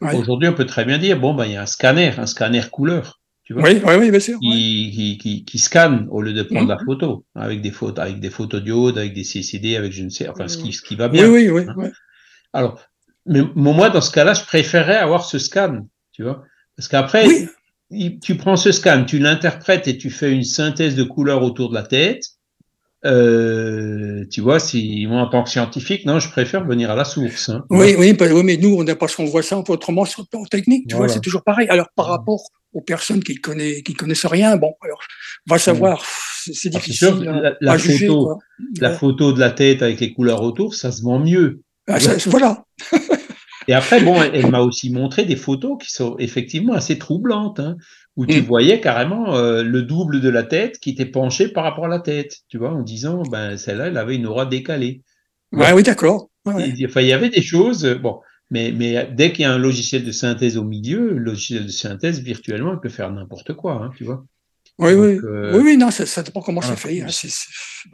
Ouais. 0.00 0.14
Aujourd'hui, 0.16 0.48
on 0.48 0.54
peut 0.54 0.66
très 0.66 0.84
bien 0.84 0.98
dire, 0.98 1.18
bon, 1.18 1.34
ben, 1.34 1.46
il 1.46 1.52
y 1.52 1.56
a 1.56 1.62
un 1.62 1.66
scanner, 1.66 2.12
un 2.18 2.26
scanner 2.26 2.62
couleur, 2.70 3.20
tu 3.44 3.54
vois, 3.54 3.62
Oui, 3.64 3.80
oui, 3.84 3.94
oui, 3.98 4.10
bien 4.10 4.20
sûr. 4.20 4.38
qui, 4.40 4.90
qui, 4.94 5.18
qui, 5.18 5.44
qui 5.44 5.58
scanne 5.58 6.06
au 6.10 6.22
lieu 6.22 6.32
de 6.32 6.42
prendre 6.44 6.68
la 6.68 6.78
photo, 6.78 7.24
avec 7.34 7.60
des 7.60 7.70
photos, 7.72 8.04
avec 8.04 8.20
des 8.20 8.30
photodiodes, 8.30 8.98
avec 8.98 9.14
des 9.14 9.24
CCD, 9.24 9.76
avec 9.76 9.92
je 9.92 10.04
ne 10.04 10.10
sais, 10.10 10.28
enfin, 10.28 10.46
ce 10.48 10.58
qui, 10.58 10.72
ce 10.72 10.82
qui 10.82 10.94
va 10.96 11.06
Oui, 11.08 11.12
bien. 11.18 11.28
oui, 11.30 11.48
oui. 11.50 11.62
hein. 11.68 11.74
ouais. 11.76 11.90
Alors, 12.52 12.80
mais 13.26 13.40
moi, 13.54 13.90
dans 13.90 14.00
ce 14.00 14.10
cas-là, 14.10 14.34
je 14.34 14.44
préférerais 14.44 14.96
avoir 14.96 15.24
ce 15.24 15.38
scan, 15.38 15.86
tu 16.12 16.22
vois. 16.22 16.42
Parce 16.76 16.88
qu'après, 16.88 17.26
Oui. 17.26 17.48
il- 17.90 18.18
tu 18.20 18.36
prends 18.36 18.56
ce 18.56 18.72
scan, 18.72 19.04
tu 19.06 19.18
l'interprètes 19.18 19.86
et 19.88 19.96
tu 19.96 20.10
fais 20.10 20.32
une 20.32 20.44
synthèse 20.44 20.96
de 20.96 21.04
couleurs 21.04 21.42
autour 21.42 21.70
de 21.70 21.74
la 21.74 21.82
tête. 21.82 22.24
euh, 23.04 24.24
tu 24.30 24.40
vois, 24.40 24.60
si 24.60 25.06
moi 25.08 25.22
en 25.22 25.26
tant 25.26 25.42
que 25.42 25.50
scientifique, 25.50 26.06
non, 26.06 26.20
je 26.20 26.30
préfère 26.30 26.64
venir 26.64 26.88
à 26.88 26.94
la 26.94 27.04
source. 27.04 27.48
Hein. 27.48 27.64
oui, 27.68 27.96
oui, 27.98 28.16
mais 28.44 28.56
nous, 28.56 28.76
on 28.76 28.84
n'est 28.84 28.94
pas 28.94 29.08
qu'on 29.08 29.24
voit 29.24 29.42
ça 29.42 29.58
autrement 29.58 30.04
sur 30.04 30.22
le 30.22 30.26
plan 30.30 30.44
technique, 30.44 30.86
tu 30.86 30.94
vois, 30.94 31.08
c'est 31.08 31.20
toujours 31.20 31.42
pareil. 31.42 31.66
Alors 31.68 31.88
par 31.96 32.06
rapport 32.06 32.42
aux 32.72 32.80
personnes 32.80 33.22
qui 33.24 33.34
connaissent, 33.34 33.82
qui 33.82 33.94
connaissent 33.94 34.24
rien, 34.24 34.56
bon, 34.56 34.74
alors, 34.82 35.00
on 35.48 35.54
va 35.54 35.58
savoir, 35.58 36.04
c'est 36.44 36.70
ah, 36.72 36.78
difficile. 36.78 37.28
la, 37.60 37.76
photo, 37.76 38.40
la 38.80 38.92
photo 38.92 39.32
de 39.32 39.40
la 39.40 39.50
tête 39.50 39.82
avec 39.82 39.98
les 39.98 40.12
couleurs 40.12 40.42
autour, 40.42 40.76
ça 40.76 40.92
se 40.92 41.02
vend 41.02 41.18
mieux. 41.18 41.60
Ah, 41.88 41.98
voilà. 42.26 42.64
Et 43.68 43.74
après, 43.74 44.00
bon, 44.00 44.20
elle, 44.20 44.50
m'a 44.50 44.60
aussi 44.60 44.90
montré 44.90 45.24
des 45.24 45.36
photos 45.36 45.78
qui 45.80 45.90
sont 45.90 46.16
effectivement 46.18 46.72
assez 46.72 46.98
troublantes, 46.98 47.60
hein, 47.60 47.76
où 48.16 48.26
tu 48.26 48.40
mm. 48.40 48.44
voyais 48.44 48.80
carrément 48.80 49.36
euh, 49.36 49.62
le 49.62 49.82
double 49.82 50.20
de 50.20 50.28
la 50.28 50.42
tête 50.42 50.78
qui 50.80 50.90
était 50.90 51.06
penché 51.06 51.48
par 51.48 51.64
rapport 51.64 51.84
à 51.84 51.88
la 51.88 52.00
tête, 52.00 52.38
tu 52.48 52.58
vois, 52.58 52.72
en 52.72 52.82
disant, 52.82 53.22
ben, 53.30 53.56
celle-là, 53.56 53.86
elle 53.86 53.98
avait 53.98 54.16
une 54.16 54.26
aura 54.26 54.46
décalée. 54.46 55.02
Ouais, 55.52 55.72
oui, 55.72 55.82
d'accord. 55.82 56.28
il 56.46 57.06
y 57.06 57.12
avait 57.12 57.28
des 57.28 57.42
choses, 57.42 57.86
bon, 58.02 58.20
mais, 58.50 58.72
mais 58.72 59.08
dès 59.12 59.32
qu'il 59.32 59.42
y 59.42 59.44
a 59.46 59.52
un 59.52 59.58
logiciel 59.58 60.04
de 60.04 60.12
synthèse 60.12 60.56
au 60.56 60.64
milieu, 60.64 61.10
le 61.14 61.18
logiciel 61.18 61.64
de 61.64 61.70
synthèse, 61.70 62.20
virtuellement, 62.20 62.74
il 62.74 62.80
peut 62.80 62.88
faire 62.88 63.10
n'importe 63.12 63.54
quoi, 63.54 63.74
hein, 63.74 63.90
tu 63.96 64.04
vois. 64.04 64.24
Oui, 64.78 64.92
oui. 64.92 65.18
Euh, 65.22 65.56
oui, 65.56 65.62
oui, 65.64 65.76
non, 65.76 65.90
ça, 65.90 66.06
ça 66.06 66.22
dépend 66.22 66.40
comment 66.40 66.60
ça 66.60 66.76
fait. 66.76 67.02
Hein, 67.02 67.06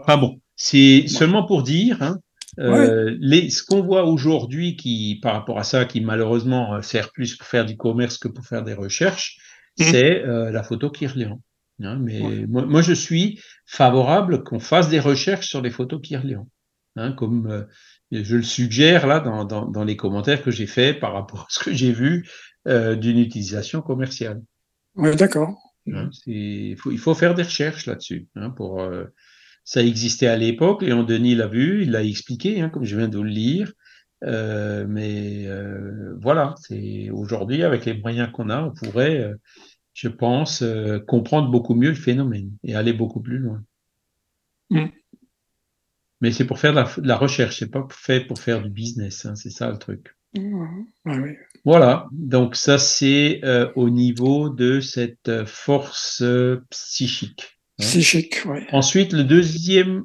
enfin 0.01 0.16
bon, 0.16 0.40
c'est 0.56 1.06
seulement 1.09 1.44
pour 1.44 1.62
dire, 1.62 2.16
euh, 2.59 3.17
les, 3.21 3.51
ce 3.51 3.63
qu'on 3.63 3.83
voit 3.83 4.05
aujourd'hui 4.05 4.77
qui, 4.77 5.19
par 5.23 5.35
rapport 5.35 5.59
à 5.59 5.65
ça, 5.65 5.85
qui 5.85 6.01
malheureusement 6.01 6.75
euh, 6.75 6.83
sert 6.83 7.13
plus 7.13 7.37
pour 7.37 7.47
faire 7.47 7.67
du 7.67 7.77
commerce 7.77 8.19
que 8.19 8.29
pour 8.29 8.45
faire 8.45 8.65
des 8.65 8.75
recherches, 8.75 9.39
mmh. 9.79 9.85
c'est 9.85 10.25
euh, 10.25 10.51
la 10.51 10.63
photo 10.63 10.91
Kirlian. 10.91 11.41
Hein, 11.83 11.99
mais 12.01 12.47
moi, 12.49 12.67
moi, 12.67 12.83
je 12.83 12.93
suis 12.93 13.41
favorable 13.65 14.43
qu'on 14.43 14.59
fasse 14.59 14.89
des 14.89 14.99
recherches 14.99 15.49
sur 15.49 15.63
les 15.63 15.71
photos 15.71 16.01
Kirlian. 16.03 16.49
Hein, 16.97 17.13
comme 17.13 17.49
euh, 17.49 17.63
je 18.11 18.37
le 18.37 18.43
suggère 18.43 19.07
là 19.07 19.21
dans, 19.21 19.45
dans, 19.45 19.67
dans 19.67 19.85
les 19.85 19.97
commentaires 19.97 20.43
que 20.43 20.51
j'ai 20.51 20.67
faits 20.67 20.99
par 20.99 21.13
rapport 21.13 21.43
à 21.43 21.47
ce 21.49 21.61
que 21.61 21.73
j'ai 21.73 21.93
vu 21.93 22.29
d'une 22.67 23.19
utilisation 23.19 23.81
commerciale. 23.81 24.43
Oui, 24.95 25.17
d'accord. 25.17 25.55
Hein, 25.91 26.11
il, 26.27 26.77
faut, 26.77 26.91
il 26.91 26.99
faut 26.99 27.15
faire 27.15 27.35
des 27.35 27.45
recherches 27.45 27.87
là-dessus 27.87 28.29
pour 28.57 28.83
ça 29.69 29.82
existait 29.82 30.28
à 30.28 30.36
l'époque, 30.39 30.81
Léon 30.81 31.03
Denis 31.03 31.35
l'a 31.35 31.47
vu, 31.47 31.82
il 31.82 31.90
l'a 31.90 32.03
expliqué, 32.03 32.62
hein, 32.62 32.70
comme 32.70 32.85
je 32.85 32.97
viens 32.97 33.09
de 33.09 33.20
le 33.20 33.28
lire. 33.28 33.74
Euh, 34.24 34.86
mais 34.89 35.47
euh, 35.47 36.16
voilà, 36.23 36.55
c'est 36.57 37.11
aujourd'hui 37.11 37.62
avec 37.62 37.85
les 37.85 37.93
moyens 37.93 38.32
qu'on 38.32 38.49
a, 38.49 38.62
on 38.62 38.70
pourrait, 38.70 39.19
euh, 39.19 39.35
je 39.93 40.09
pense, 40.09 40.65
comprendre 41.07 41.51
beaucoup 41.51 41.74
mieux 41.74 41.90
le 41.90 41.95
phénomène 41.95 42.51
et 42.65 42.77
aller 42.77 42.95
beaucoup 42.95 43.20
plus 43.20 43.36
loin. 43.36 43.62
Mm. 44.70 44.86
Mais 46.23 46.32
c'est 46.32 46.47
pour 46.47 46.59
faire 46.59 46.73
de 46.73 46.77
la, 46.77 46.90
de 46.97 47.07
la 47.07 47.19
recherche, 47.19 47.59
c'est 47.59 47.70
pas 47.70 47.86
fait 47.90 48.20
pour 48.20 48.39
faire 48.39 48.62
du 48.62 48.70
business, 48.70 49.27
hein, 49.27 49.35
c'est 49.35 49.51
ça 49.51 49.70
le 49.70 49.77
truc. 49.77 50.16
Mm. 50.35 50.85
Voilà, 51.66 52.07
donc 52.11 52.57
ça 52.57 52.78
c'est 52.78 53.43
au 53.74 53.90
niveau 53.90 54.49
de 54.49 54.81
cette 54.81 55.45
force 55.45 56.24
psychique. 56.70 57.58
Psychique, 57.79 58.43
oui. 58.47 58.61
Ensuite, 58.73 59.13
le 59.13 59.25
deuxième. 59.25 60.05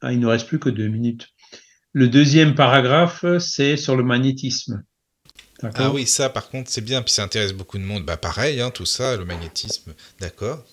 Ah, 0.00 0.12
il 0.12 0.18
ne 0.18 0.26
reste 0.26 0.48
plus 0.48 0.58
que 0.58 0.68
deux 0.68 0.88
minutes. 0.88 1.28
Le 1.92 2.08
deuxième 2.08 2.54
paragraphe, 2.54 3.24
c'est 3.38 3.76
sur 3.76 3.96
le 3.96 4.02
magnétisme. 4.02 4.82
Ah 5.74 5.90
oui, 5.92 6.06
ça, 6.06 6.28
par 6.28 6.48
contre, 6.48 6.70
c'est 6.70 6.80
bien, 6.80 7.02
puis 7.02 7.12
ça 7.12 7.22
intéresse 7.22 7.52
beaucoup 7.52 7.78
de 7.78 7.84
monde. 7.84 8.04
Bah, 8.04 8.16
pareil, 8.16 8.60
hein, 8.60 8.70
tout 8.70 8.86
ça, 8.86 9.16
le 9.16 9.24
magnétisme, 9.24 9.94
d'accord. 10.20 10.64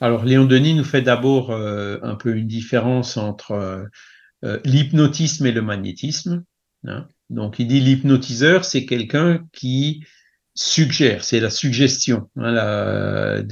Alors, 0.00 0.24
Léon 0.24 0.44
Denis 0.44 0.74
nous 0.74 0.84
fait 0.84 1.02
d'abord 1.02 1.50
euh, 1.50 1.98
un 2.02 2.14
peu 2.14 2.36
une 2.36 2.46
différence 2.46 3.16
entre 3.16 3.52
euh, 3.52 3.84
euh, 4.44 4.60
l'hypnotisme 4.64 5.46
et 5.46 5.52
le 5.52 5.62
magnétisme. 5.62 6.44
Hein. 6.86 7.08
Donc, 7.30 7.58
il 7.58 7.66
dit 7.66 7.80
l'hypnotiseur, 7.80 8.64
c'est 8.64 8.86
quelqu'un 8.86 9.44
qui 9.52 10.04
suggère, 10.56 11.22
c'est 11.22 11.40
la 11.40 11.50
suggestion 11.50 12.28
hein, 12.36 13.42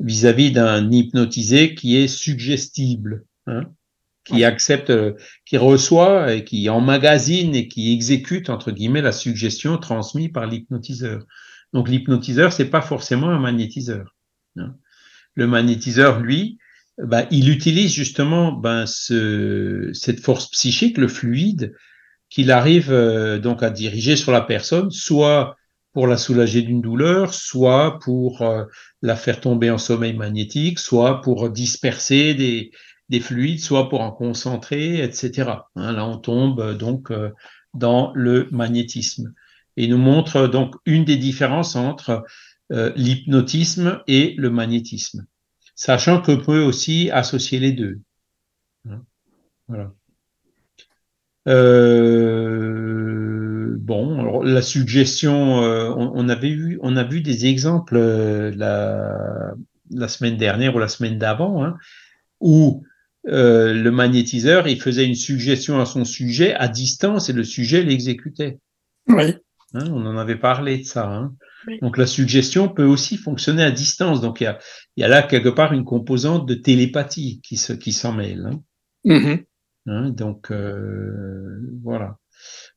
vis-à-vis 0.00 0.52
d'un 0.52 0.90
hypnotisé 0.90 1.74
qui 1.74 1.96
est 1.96 2.08
suggestible, 2.08 3.24
hein, 3.46 3.64
qui 4.24 4.44
accepte, 4.44 4.92
qui 5.44 5.56
reçoit 5.56 6.32
et 6.34 6.44
qui 6.44 6.68
emmagasine 6.68 7.54
et 7.54 7.68
qui 7.68 7.92
exécute 7.92 8.50
entre 8.50 8.70
guillemets 8.70 9.02
la 9.02 9.12
suggestion 9.12 9.76
transmise 9.78 10.30
par 10.32 10.46
l'hypnotiseur. 10.46 11.24
Donc 11.72 11.88
l'hypnotiseur, 11.88 12.52
c'est 12.52 12.70
pas 12.70 12.82
forcément 12.82 13.28
un 13.28 13.40
magnétiseur. 13.40 14.14
Hein. 14.56 14.74
Le 15.34 15.46
magnétiseur, 15.46 16.20
lui, 16.20 16.58
bah, 16.98 17.26
il 17.30 17.48
utilise 17.50 17.92
justement 17.92 18.52
ben, 18.52 18.86
ce, 18.86 19.90
cette 19.92 20.20
force 20.20 20.50
psychique, 20.50 20.98
le 20.98 21.08
fluide, 21.08 21.74
qu'il 22.30 22.50
arrive 22.50 22.90
euh, 22.90 23.38
donc 23.38 23.62
à 23.62 23.70
diriger 23.70 24.16
sur 24.16 24.32
la 24.32 24.40
personne, 24.40 24.90
soit 24.90 25.57
pour 25.92 26.06
la 26.06 26.16
soulager 26.16 26.62
d'une 26.62 26.80
douleur, 26.80 27.34
soit 27.34 27.98
pour 28.00 28.42
euh, 28.42 28.64
la 29.02 29.16
faire 29.16 29.40
tomber 29.40 29.70
en 29.70 29.78
sommeil 29.78 30.14
magnétique, 30.14 30.78
soit 30.78 31.20
pour 31.22 31.50
disperser 31.50 32.34
des, 32.34 32.70
des 33.08 33.20
fluides, 33.20 33.60
soit 33.60 33.88
pour 33.88 34.00
en 34.00 34.12
concentrer, 34.12 35.02
etc. 35.02 35.50
Hein, 35.76 35.92
là, 35.92 36.06
on 36.06 36.18
tombe 36.18 36.60
euh, 36.60 36.74
donc 36.74 37.10
euh, 37.10 37.30
dans 37.74 38.12
le 38.14 38.48
magnétisme. 38.50 39.34
Et 39.76 39.84
il 39.84 39.90
nous 39.90 39.98
montre 39.98 40.46
donc 40.46 40.74
une 40.86 41.04
des 41.04 41.16
différences 41.16 41.76
entre 41.76 42.24
l'hypnotisme 42.70 44.02
et 44.06 44.34
le 44.36 44.50
magnétisme, 44.50 45.24
sachant 45.74 46.20
qu'on 46.20 46.36
peut 46.36 46.60
aussi 46.60 47.10
associer 47.10 47.60
les 47.60 47.72
deux. 47.72 48.00
Hein, 48.90 49.00
voilà. 49.68 49.94
Bon, 53.78 54.18
alors 54.18 54.44
la 54.44 54.62
suggestion, 54.62 55.62
euh, 55.62 55.90
on, 55.96 56.28
avait 56.28 56.50
eu, 56.50 56.78
on 56.82 56.96
a 56.96 57.04
vu 57.04 57.20
des 57.20 57.46
exemples 57.46 57.96
euh, 57.96 58.52
la, 58.54 59.54
la, 59.90 60.08
semaine 60.08 60.36
dernière 60.36 60.74
ou 60.74 60.78
la 60.78 60.88
semaine 60.88 61.18
d'avant, 61.18 61.64
hein, 61.64 61.76
où 62.40 62.84
euh, 63.28 63.72
le 63.72 63.90
magnétiseur, 63.90 64.68
il 64.68 64.80
faisait 64.80 65.06
une 65.06 65.14
suggestion 65.14 65.80
à 65.80 65.86
son 65.86 66.04
sujet 66.04 66.54
à 66.54 66.68
distance 66.68 67.28
et 67.28 67.32
le 67.32 67.44
sujet 67.44 67.82
l'exécutait. 67.82 68.58
Oui. 69.06 69.36
Hein, 69.74 69.84
on 69.90 70.06
en 70.06 70.16
avait 70.16 70.38
parlé 70.38 70.78
de 70.78 70.84
ça. 70.84 71.08
Hein. 71.08 71.34
Donc 71.82 71.98
la 71.98 72.06
suggestion 72.06 72.68
peut 72.68 72.84
aussi 72.84 73.16
fonctionner 73.16 73.62
à 73.62 73.70
distance. 73.70 74.20
Donc 74.20 74.40
il 74.40 74.44
y 74.44 74.46
a, 74.46 74.58
y 74.96 75.04
a 75.04 75.08
là 75.08 75.22
quelque 75.22 75.50
part 75.50 75.72
une 75.72 75.84
composante 75.84 76.46
de 76.46 76.54
télépathie 76.54 77.40
qui 77.42 77.56
se, 77.56 77.72
qui 77.72 77.92
s'en 77.92 78.12
mêle. 78.12 78.50
Hein. 79.04 79.44
Mm-hmm. 79.86 80.14
Donc 80.14 80.50
voilà. 81.82 82.16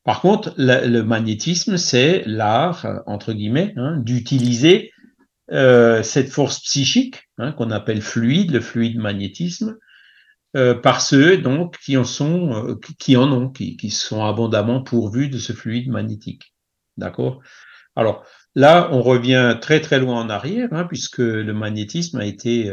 Par 0.04 0.20
contre, 0.20 0.52
le, 0.56 1.02
magnétisme, 1.02 1.76
c'est 1.76 2.22
l'art, 2.26 3.02
entre 3.06 3.32
guillemets, 3.32 3.72
hein, 3.76 3.98
d'utiliser 3.98 4.90
euh, 5.52 6.02
cette 6.02 6.30
force 6.30 6.60
psychique 6.60 7.28
hein, 7.36 7.52
qu'on 7.52 7.70
appelle 7.70 8.00
fluide, 8.00 8.52
le 8.52 8.60
fluide 8.60 8.98
magnétisme, 8.98 9.76
euh, 10.56 10.74
par 10.74 11.02
ceux 11.02 11.42
qui 11.82 11.96
en 11.96 12.04
sont, 12.04 12.68
euh, 12.68 12.80
qui 12.98 13.16
en 13.16 13.30
ont, 13.32 13.50
qui, 13.50 13.90
sont 13.90 14.24
abondamment 14.24 14.82
pourvus 14.82 15.28
de 15.28 15.38
ce 15.38 15.52
fluide 15.52 15.90
magnétique. 15.90 16.54
D'accord? 16.96 17.40
Alors 17.96 18.24
là, 18.54 18.88
on 18.92 19.02
revient 19.02 19.58
très 19.60 19.80
très 19.80 20.00
loin 20.00 20.20
en 20.20 20.30
arrière, 20.30 20.68
hein, 20.72 20.84
puisque 20.84 21.18
le 21.18 21.52
magnétisme 21.52 22.18
a 22.18 22.24
été 22.24 22.72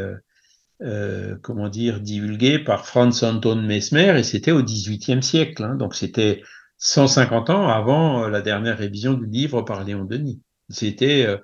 comment 1.42 1.68
dire, 1.68 2.00
divulgué 2.00 2.58
par 2.58 2.86
Franz 2.86 3.22
Anton 3.22 3.56
Mesmer 3.56 4.18
et 4.18 4.22
c'était 4.22 4.52
au 4.52 4.62
XVIIIe 4.62 5.22
siècle. 5.22 5.76
Donc 5.76 5.94
c'était 5.94 6.42
150 6.80 7.50
ans 7.50 7.68
avant 7.68 8.24
euh, 8.24 8.30
la 8.30 8.40
dernière 8.40 8.78
révision 8.78 9.14
du 9.14 9.26
livre 9.26 9.62
par 9.62 9.84
Léon 9.84 10.04
Denis. 10.04 10.40
C'était 10.70 11.26
euh, 11.26 11.36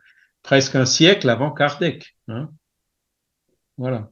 presque 0.42 0.74
un 0.74 0.86
siècle 0.86 1.28
avant 1.28 1.52
Kardec. 1.52 2.16
Hein. 2.28 2.50
Voilà. 3.76 4.10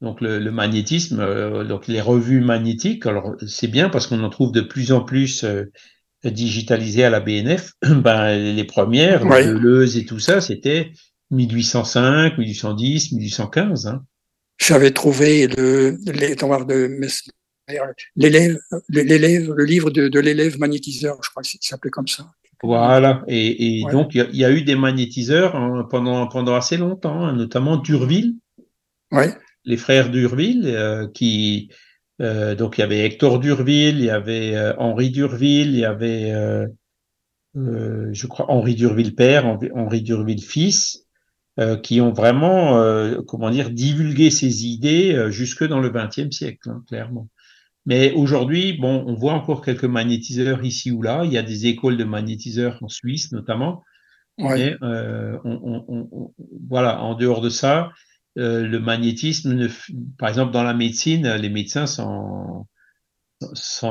Donc 0.00 0.20
le, 0.20 0.38
le 0.38 0.50
magnétisme, 0.50 1.20
euh, 1.20 1.64
donc 1.64 1.88
les 1.88 2.00
revues 2.00 2.40
magnétiques, 2.40 3.04
alors 3.04 3.34
c'est 3.46 3.68
bien 3.68 3.90
parce 3.90 4.06
qu'on 4.06 4.22
en 4.22 4.30
trouve 4.30 4.52
de 4.52 4.62
plus 4.62 4.92
en 4.92 5.02
plus 5.02 5.44
digitalisées 6.24 7.04
à 7.04 7.10
la 7.10 7.20
BNF. 7.20 7.72
ben, 7.82 8.36
les 8.36 8.64
premières, 8.64 9.26
ouais. 9.26 9.44
Deleuze 9.44 9.98
et 9.98 10.06
tout 10.06 10.20
ça, 10.20 10.40
c'était 10.40 10.92
1805, 11.32 12.38
1810, 12.38 13.12
1815. 13.12 13.86
Hein. 13.88 14.04
J'avais 14.58 14.92
trouvé 14.92 15.48
le, 15.48 15.98
les, 16.06 16.36
de 16.36 16.86
l'élève, 18.16 18.58
l'élève, 18.88 19.52
le 19.52 19.64
livre 19.64 19.90
de, 19.90 20.18
l'élève 20.18 20.58
magnétiseur, 20.58 21.18
je 21.22 21.30
crois 21.30 21.42
qu'il 21.42 21.60
s'appelait 21.62 21.90
comme 21.90 22.08
ça. 22.08 22.26
Voilà, 22.62 23.24
et, 23.26 23.82
donc 23.90 24.14
il 24.14 24.36
y, 24.36 24.44
a 24.44 24.50
eu 24.50 24.62
des 24.62 24.76
magnétiseurs 24.76 25.56
hein, 25.56 25.86
pendant, 25.88 26.26
pendant 26.26 26.54
assez 26.54 26.76
longtemps, 26.76 27.24
hein, 27.24 27.32
notamment 27.32 27.78
Durville. 27.78 28.34
Ouais. 29.10 29.34
Les 29.64 29.78
frères 29.78 30.10
Durville, 30.10 30.66
euh, 30.66 31.08
qui. 31.08 31.70
Euh, 32.20 32.54
donc 32.54 32.76
il 32.76 32.82
y 32.82 32.84
avait 32.84 33.06
Hector 33.06 33.38
Durville, 33.40 33.98
il 33.98 34.04
y 34.04 34.10
avait 34.10 34.54
euh, 34.54 34.74
Henri 34.76 35.10
Durville, 35.10 35.70
il 35.70 35.80
y 35.80 35.84
avait, 35.86 36.32
je 37.54 38.26
crois, 38.26 38.50
Henri 38.50 38.74
Durville 38.74 39.14
père, 39.14 39.46
Henri 39.74 40.02
Durville 40.02 40.42
fils. 40.42 41.06
qui 41.82 42.00
ont 42.02 42.12
vraiment, 42.12 42.78
comment 43.26 43.50
dire, 43.50 43.70
divulgué 43.70 44.30
ces 44.30 44.66
idées 44.66 45.30
jusque 45.30 45.66
dans 45.66 45.80
le 45.80 45.90
XXe 45.90 46.30
siècle, 46.30 46.68
hein, 46.68 46.82
clairement. 46.86 47.28
Mais 47.86 48.12
aujourd'hui, 48.12 48.74
bon, 48.74 49.04
on 49.06 49.14
voit 49.14 49.32
encore 49.32 49.62
quelques 49.62 49.84
magnétiseurs 49.84 50.64
ici 50.64 50.90
ou 50.90 51.02
là. 51.02 51.24
Il 51.24 51.32
y 51.32 51.38
a 51.38 51.42
des 51.42 51.66
écoles 51.66 51.96
de 51.96 52.04
magnétiseurs 52.04 52.78
en 52.82 52.88
Suisse, 52.88 53.32
notamment. 53.32 53.82
Mais 54.38 54.76
on, 54.82 56.32
voilà, 56.68 57.02
en 57.02 57.14
dehors 57.14 57.40
de 57.40 57.50
ça, 57.50 57.90
le 58.36 58.78
magnétisme, 58.78 59.68
par 60.18 60.28
exemple, 60.28 60.52
dans 60.52 60.62
la 60.62 60.74
médecine, 60.74 61.34
les 61.34 61.50
médecins 61.50 61.86
s'en 61.86 62.66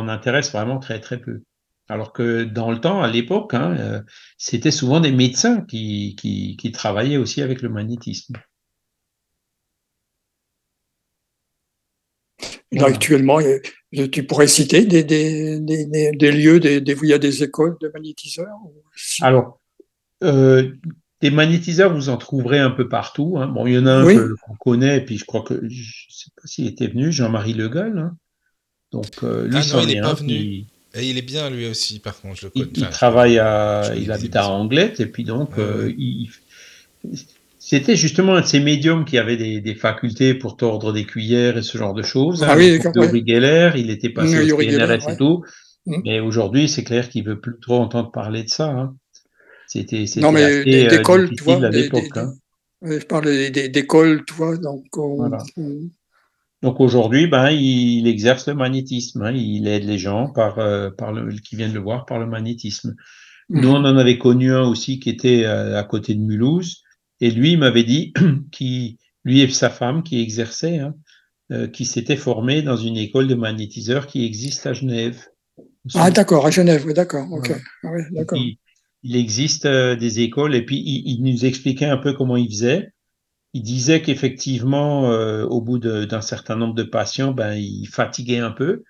intéressent 0.08 0.54
vraiment 0.54 0.80
très 0.80 1.00
très 1.00 1.20
peu. 1.20 1.42
Alors 1.90 2.14
que 2.14 2.44
dans 2.44 2.72
le 2.72 2.80
temps, 2.80 3.02
à 3.02 3.08
l'époque, 3.08 3.56
hein, 3.56 3.76
euh, 3.80 4.02
c'était 4.38 4.70
souvent 4.70 5.00
des 5.00 5.12
médecins 5.12 5.62
qui, 5.62 6.16
qui, 6.16 6.72
travaillaient 6.72 7.18
aussi 7.18 7.42
avec 7.42 7.64
le 7.64 7.70
magnétisme. 7.70 8.36
Actuellement, 12.78 13.40
tu 14.12 14.24
pourrais 14.24 14.48
citer 14.48 14.86
des, 14.86 15.04
des, 15.04 15.60
des, 15.60 16.32
lieux 16.32 16.60
des, 16.60 16.96
où 16.96 17.04
il 17.04 17.10
y 17.10 17.14
a 17.14 17.18
des 17.18 17.44
écoles 17.44 17.78
de 17.82 17.90
magnétiseurs 17.94 18.58
Alors, 19.22 19.60
euh, 20.24 20.72
des 21.22 21.32
magnétiseurs, 21.32 21.94
vous 21.94 22.10
en 22.10 22.18
trouverez 22.18 22.60
un 22.60 22.72
peu 22.72 22.88
partout. 22.88 23.38
Hein. 23.38 23.48
Bon, 23.48 23.68
il 23.68 23.74
y 23.74 23.78
en 23.78 23.86
a 23.86 23.94
un 23.94 24.06
qu'on 24.06 24.56
connaît, 24.56 24.98
et 24.98 25.02
puis 25.02 25.18
je 25.18 25.26
crois 25.26 25.42
que, 25.42 25.56
je 25.56 25.82
ne 25.82 26.14
sais 26.14 26.32
pas 26.36 26.48
s'il 26.48 26.68
était 26.68 26.88
venu, 26.88 27.12
Jean-Marie 27.12 27.54
Le 27.54 27.68
Gall. 27.68 27.98
Hein. 27.98 28.18
Donc, 28.92 29.24
euh, 29.24 29.48
lui, 29.48 29.58
ah 29.58 29.74
non, 29.74 29.82
il 29.82 29.96
n'est 29.96 30.02
pas 30.02 30.14
venu. 30.14 30.66
Et 30.96 31.08
il 31.08 31.18
est 31.18 31.24
bien 31.24 31.50
lui 31.50 31.68
aussi, 31.68 32.00
par 32.00 32.20
contre, 32.20 32.40
je 32.40 32.46
le 32.46 32.52
connais. 32.52 32.68
Il, 32.74 32.90
travaille 32.90 33.38
à, 33.38 33.92
il 33.96 34.12
habite 34.12 34.36
à 34.36 34.50
Anglette, 34.50 35.00
et 35.00 35.06
puis 35.06 35.24
donc, 35.24 35.60
euh, 35.60 35.94
il, 35.98 36.30
c'était 37.70 37.96
justement 37.96 38.34
un 38.34 38.42
de 38.42 38.48
ces 38.48 38.60
médiums 38.60 39.06
qui 39.06 39.20
avait 39.20 39.38
des, 39.38 39.62
des, 39.62 39.76
facultés 39.76 40.34
pour 40.34 40.58
tordre 40.58 40.92
des 40.92 41.06
cuillères 41.06 41.56
et 41.56 41.62
ce 41.62 41.78
genre 41.78 41.94
de 41.94 42.02
choses. 42.02 42.44
Ah 42.44 42.58
oui, 42.58 42.80
d'accord. 42.80 43.04
Uri 43.04 43.24
Geller, 43.28 43.74
il 43.76 43.92
était 43.92 44.10
passé 44.10 44.52
au 44.52 44.58
PNRS 44.58 45.08
et 45.08 45.18
tout. 45.18 45.44
Mm. 45.86 46.02
Mais 46.04 46.20
aujourd'hui, 46.20 46.68
c'est 46.68 46.84
clair 46.84 47.10
qu'il 47.10 47.26
veut 47.26 47.40
plus 47.40 47.60
trop 47.62 47.76
entendre 47.76 48.10
parler 48.10 48.42
de 48.42 48.50
ça. 48.50 48.72
Hein. 48.72 48.96
C'était, 49.68 50.06
non, 50.18 50.32
mais 50.32 50.64
d'école, 50.64 51.26
euh, 51.26 51.36
tu 51.38 51.44
vois, 51.44 51.64
à 51.64 51.70
l'époque. 51.70 52.10
Hein. 52.16 52.34
Je 52.82 53.06
parle 53.06 53.26
d'école, 53.52 54.26
tu 54.26 54.34
vois, 54.34 54.58
donc. 54.58 54.86
voilà. 54.96 55.38
Donc 56.64 56.80
aujourd'hui, 56.80 57.28
ben, 57.28 57.52
il, 57.52 58.08
exerce 58.08 58.48
le 58.48 58.56
magnétisme. 58.56 59.22
Hein. 59.22 59.32
il 59.32 59.68
aide 59.68 59.84
les 59.84 60.00
gens 60.00 60.32
par, 60.32 60.58
euh, 60.58 60.90
par 60.90 61.14
le, 61.14 61.32
qui 61.36 61.56
viennent 61.56 61.76
le 61.76 61.82
voir 61.82 62.08
par 62.08 62.18
le 62.18 62.26
magnétisme. 62.26 62.96
Nous, 63.50 63.70
mhm. 63.70 63.76
on 63.76 63.86
en 63.86 63.96
avait 63.96 64.18
connu 64.18 64.54
un 64.54 64.64
aussi 64.64 65.00
qui 65.00 65.12
était 65.12 65.44
euh, 65.46 65.78
à, 65.78 65.84
côté 65.84 66.16
de 66.16 66.22
Mulhouse. 66.22 66.82
Et 67.22 67.32
lui, 67.32 67.54
il 67.54 67.60
m'avait 67.60 67.84
dit 67.84 68.14
qu'il, 68.52 68.98
lui 69.24 69.42
et 69.42 69.50
sa 69.50 69.70
femme 69.70 70.04
qui 70.04 70.22
exerçaient, 70.22 70.80
hein, 70.80 70.96
euh, 71.52 71.68
qui 71.68 71.86
s'étaient 71.86 72.16
formés 72.16 72.62
dans 72.62 72.78
une 72.78 72.98
école 72.98 73.28
de 73.28 73.36
magnétiseurs 73.36 74.08
qui 74.08 74.26
existe 74.26 74.66
à 74.68 74.74
Genève. 74.74 75.26
Ah, 75.96 76.12
d'accord, 76.12 76.46
à 76.46 76.52
Genève, 76.52 76.84
oui, 76.86 76.94
d'accord. 76.94 77.28
Ah 77.84 77.90
il, 79.02 79.16
existe 79.16 79.66
des 79.66 80.20
écoles 80.20 80.56
et 80.56 80.64
puis 80.64 80.78
il, 80.78 81.04
il, 81.06 81.24
nous 81.24 81.46
expliquait 81.46 81.86
un 81.86 81.98
peu 81.98 82.14
comment 82.14 82.38
il 82.38 82.50
faisait. 82.50 82.92
Il 83.54 83.64
disait 83.64 84.02
qu'effectivement, 84.02 85.12
euh, 85.12 85.46
au 85.46 85.62
bout 85.62 85.80
d'un 85.80 86.22
certain 86.22 86.56
nombre 86.56 86.76
de 86.76 86.84
patients, 86.84 87.32
ben, 87.32 87.54
il 87.54 87.88
fatiguait 87.88 88.40
un 88.40 88.52
peu 88.52 88.84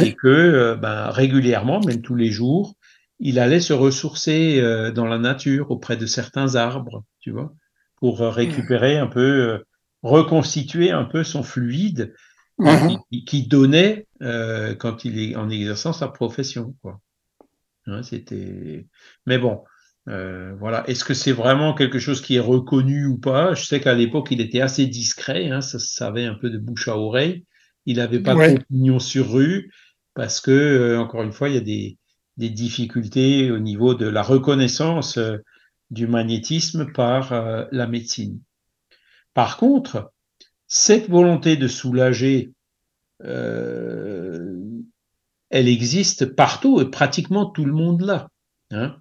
et 0.00 0.14
que 0.14 0.28
euh, 0.28 0.76
ben, 0.76 1.10
régulièrement, 1.10 1.80
même 1.80 2.02
tous 2.02 2.14
les 2.14 2.30
jours, 2.30 2.74
il 3.18 3.38
allait 3.38 3.60
se 3.60 3.72
ressourcer 3.72 4.60
euh, 4.60 4.90
dans 4.90 5.06
la 5.06 5.18
nature 5.18 5.70
auprès 5.70 5.96
de 5.96 6.06
certains 6.06 6.54
arbres, 6.54 7.04
tu 7.20 7.30
vois, 7.30 7.54
pour 7.96 8.20
récupérer 8.20 8.98
un 8.98 9.06
peu, 9.06 9.64
reconstituer 10.02 10.90
un 10.90 11.04
peu 11.04 11.24
son 11.24 11.42
fluide 11.42 12.14
qui, 13.26 13.46
donnait 13.46 14.06
quand 14.20 15.04
il 15.04 15.18
est 15.18 15.36
en 15.36 15.48
exerçant 15.50 15.92
sa 15.92 16.08
profession, 16.08 16.74
quoi. 16.82 17.00
Hein, 17.86 18.02
C'était, 18.02 18.86
mais 19.26 19.38
bon, 19.38 19.62
euh, 20.08 20.54
voilà. 20.58 20.88
Est-ce 20.88 21.04
que 21.04 21.14
c'est 21.14 21.32
vraiment 21.32 21.74
quelque 21.74 21.98
chose 21.98 22.20
qui 22.20 22.36
est 22.36 22.40
reconnu 22.40 23.06
ou 23.06 23.18
pas? 23.18 23.54
Je 23.54 23.64
sais 23.64 23.80
qu'à 23.80 23.94
l'époque, 23.94 24.28
il 24.30 24.40
était 24.40 24.60
assez 24.60 24.86
discret, 24.86 25.50
hein, 25.50 25.60
ça 25.60 25.78
se 25.78 25.94
savait 25.94 26.26
un 26.26 26.34
peu 26.34 26.50
de 26.50 26.58
bouche 26.58 26.88
à 26.88 26.96
oreille. 26.96 27.44
Il 27.86 27.96
n'avait 27.98 28.20
pas 28.20 28.34
d'opinion 28.34 28.98
sur 28.98 29.32
rue 29.32 29.70
parce 30.14 30.40
que, 30.40 30.50
euh, 30.50 30.98
encore 30.98 31.22
une 31.22 31.32
fois, 31.32 31.48
il 31.48 31.54
y 31.54 31.58
a 31.58 31.62
des, 31.62 31.98
des, 32.36 32.50
difficultés 32.50 33.50
au 33.50 33.58
niveau 33.58 33.94
de 33.94 34.06
la 34.06 34.22
reconnaissance 34.22 35.18
euh, 35.18 35.38
du 35.90 36.06
magnétisme 36.06 36.92
par 36.92 37.32
la 37.70 37.86
médecine. 37.86 38.40
Par 39.34 39.56
contre, 39.56 40.12
cette 40.66 41.08
volonté 41.08 41.56
de 41.56 41.68
soulager, 41.68 42.52
elle 43.20 44.68
existe 45.50 46.26
partout 46.26 46.80
et 46.80 46.90
pratiquement 46.90 47.46
tout 47.46 47.64
le 47.64 47.72
monde 47.72 48.02
l'a. 48.02 48.28
Hein 48.70 48.96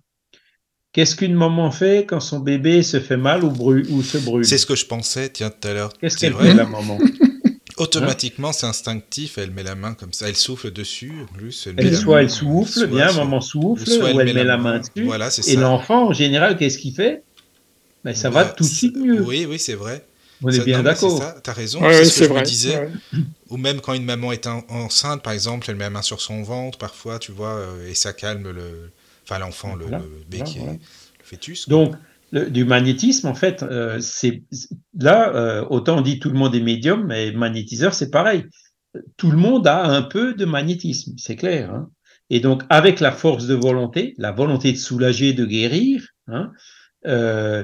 Qu'est-ce 0.95 1.17
qu'une 1.17 1.33
maman 1.33 1.71
fait 1.71 2.05
quand 2.05 2.21
son 2.21 2.39
bébé 2.39 2.81
se 2.81 3.01
fait 3.01 3.17
mal 3.17 3.43
ou, 3.43 3.49
ou 3.49 4.01
se 4.01 4.17
brûle? 4.17 4.45
C'est 4.45 4.57
ce 4.57 4.65
que 4.65 4.75
je 4.75 4.85
pensais, 4.85 5.27
tiens, 5.27 5.49
tout 5.49 5.67
à 5.67 5.73
l'heure. 5.73 5.91
Qu'est-ce 5.97 6.15
qu'elle 6.15 6.33
fait, 6.33 6.53
la 6.53 6.65
maman? 6.65 6.97
Automatiquement, 7.77 8.53
c'est 8.53 8.65
instinctif, 8.65 9.37
elle 9.37 9.51
met 9.51 9.63
la 9.63 9.75
main 9.75 9.93
comme 9.93 10.13
ça, 10.13 10.29
elle 10.29 10.35
souffle 10.35 10.71
dessus. 10.71 11.13
plus, 11.33 11.67
elle 11.77 11.97
soit 11.97 12.21
elle 12.21 12.29
souffle, 12.29 12.87
bien, 12.87 13.11
maman 13.11 13.41
souffle, 13.41 13.89
ou 13.89 14.19
elle, 14.19 14.33
met, 14.33 14.43
la 14.43 14.57
main, 14.57 14.79
dessus. 14.79 15.03
Voilà, 15.03 15.29
et 15.45 15.55
l'enfant, 15.55 16.07
en 16.07 16.13
général, 16.13 16.57
qu'est-ce 16.57 16.77
qu'il 16.77 16.93
fait? 16.93 17.23
Ben, 18.03 18.15
Ça 18.15 18.29
va 18.29 18.45
bah, 18.45 18.53
tout 18.55 18.63
de 18.63 18.69
suite 18.69 18.95
mieux. 18.95 19.21
Oui, 19.21 19.45
oui, 19.49 19.59
c'est 19.59 19.73
vrai. 19.73 20.05
On 20.43 20.49
est 20.49 20.63
bien 20.63 20.83
d'accord. 20.83 21.21
Tu 21.43 21.49
as 21.49 21.53
raison, 21.53 21.81
c'est 21.91 22.05
ce 22.05 22.19
que 22.19 22.27
je 22.27 22.33
me 22.33 22.43
disais. 22.43 22.89
Ou 23.49 23.57
même 23.57 23.81
quand 23.81 23.93
une 23.93 24.05
maman 24.05 24.31
est 24.31 24.47
enceinte, 24.47 25.21
par 25.21 25.33
exemple, 25.33 25.67
elle 25.69 25.75
met 25.75 25.85
la 25.85 25.89
main 25.89 26.01
sur 26.01 26.21
son 26.21 26.43
ventre, 26.43 26.77
parfois, 26.77 27.19
tu 27.19 27.31
vois, 27.31 27.55
euh, 27.55 27.89
et 27.89 27.93
ça 27.93 28.11
calme 28.11 28.49
le, 28.51 28.89
Enfin, 29.27 29.39
l'enfant, 29.39 29.75
le, 29.75 29.85
bébé, 30.29 30.43
le 30.55 30.77
fœtus. 31.23 31.67
Donc, 31.67 31.95
du 32.31 32.65
magnétisme, 32.65 33.27
en 33.27 33.35
fait, 33.35 33.63
euh, 33.63 33.99
c'est 33.99 34.43
là, 34.97 35.33
euh, 35.35 35.65
autant 35.69 35.99
on 35.99 36.01
dit 36.01 36.19
tout 36.19 36.29
le 36.29 36.37
monde 36.37 36.55
est 36.55 36.61
médium, 36.61 37.05
mais 37.05 37.31
magnétiseur, 37.31 37.93
c'est 37.93 38.09
pareil. 38.09 38.45
Tout 39.17 39.31
le 39.31 39.37
monde 39.37 39.67
a 39.67 39.85
un 39.85 40.01
peu 40.01 40.33
de 40.33 40.45
magnétisme, 40.45 41.13
c'est 41.17 41.35
clair. 41.35 41.73
Hein. 41.73 41.89
Et 42.29 42.39
donc, 42.39 42.63
avec 42.69 42.99
la 42.99 43.11
force 43.11 43.45
de 43.45 43.53
volonté, 43.53 44.15
la 44.17 44.31
volonté 44.31 44.71
de 44.71 44.77
soulager, 44.77 45.33
de 45.33 45.45
guérir, 45.45 46.07
hein, 46.27 46.51
euh, 47.05 47.63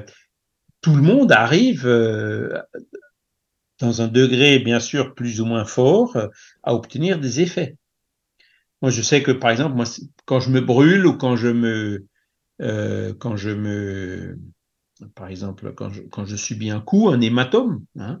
tout 0.80 0.94
le 0.94 1.02
monde 1.02 1.32
arrive 1.32 1.84
dans 3.80 4.02
un 4.02 4.08
degré, 4.08 4.58
bien 4.58 4.80
sûr, 4.80 5.14
plus 5.14 5.40
ou 5.40 5.46
moins 5.46 5.64
fort, 5.64 6.16
à 6.62 6.74
obtenir 6.74 7.18
des 7.18 7.40
effets. 7.40 7.76
Moi, 8.80 8.90
je 8.90 9.00
sais 9.00 9.22
que, 9.22 9.30
par 9.30 9.50
exemple, 9.50 9.76
moi, 9.76 9.84
quand 10.24 10.40
je 10.40 10.50
me 10.50 10.60
brûle 10.60 11.06
ou 11.06 11.16
quand 11.16 11.36
je 11.36 11.48
me, 11.48 12.06
euh, 12.60 13.14
quand 13.18 13.36
je 13.36 13.50
me, 13.50 14.38
par 15.14 15.28
exemple, 15.28 15.72
quand 15.74 15.90
je, 15.90 16.02
quand 16.02 16.24
je 16.26 16.36
subis 16.36 16.70
un 16.70 16.80
coup, 16.80 17.08
un 17.08 17.20
hématome, 17.20 17.84
hein, 17.98 18.20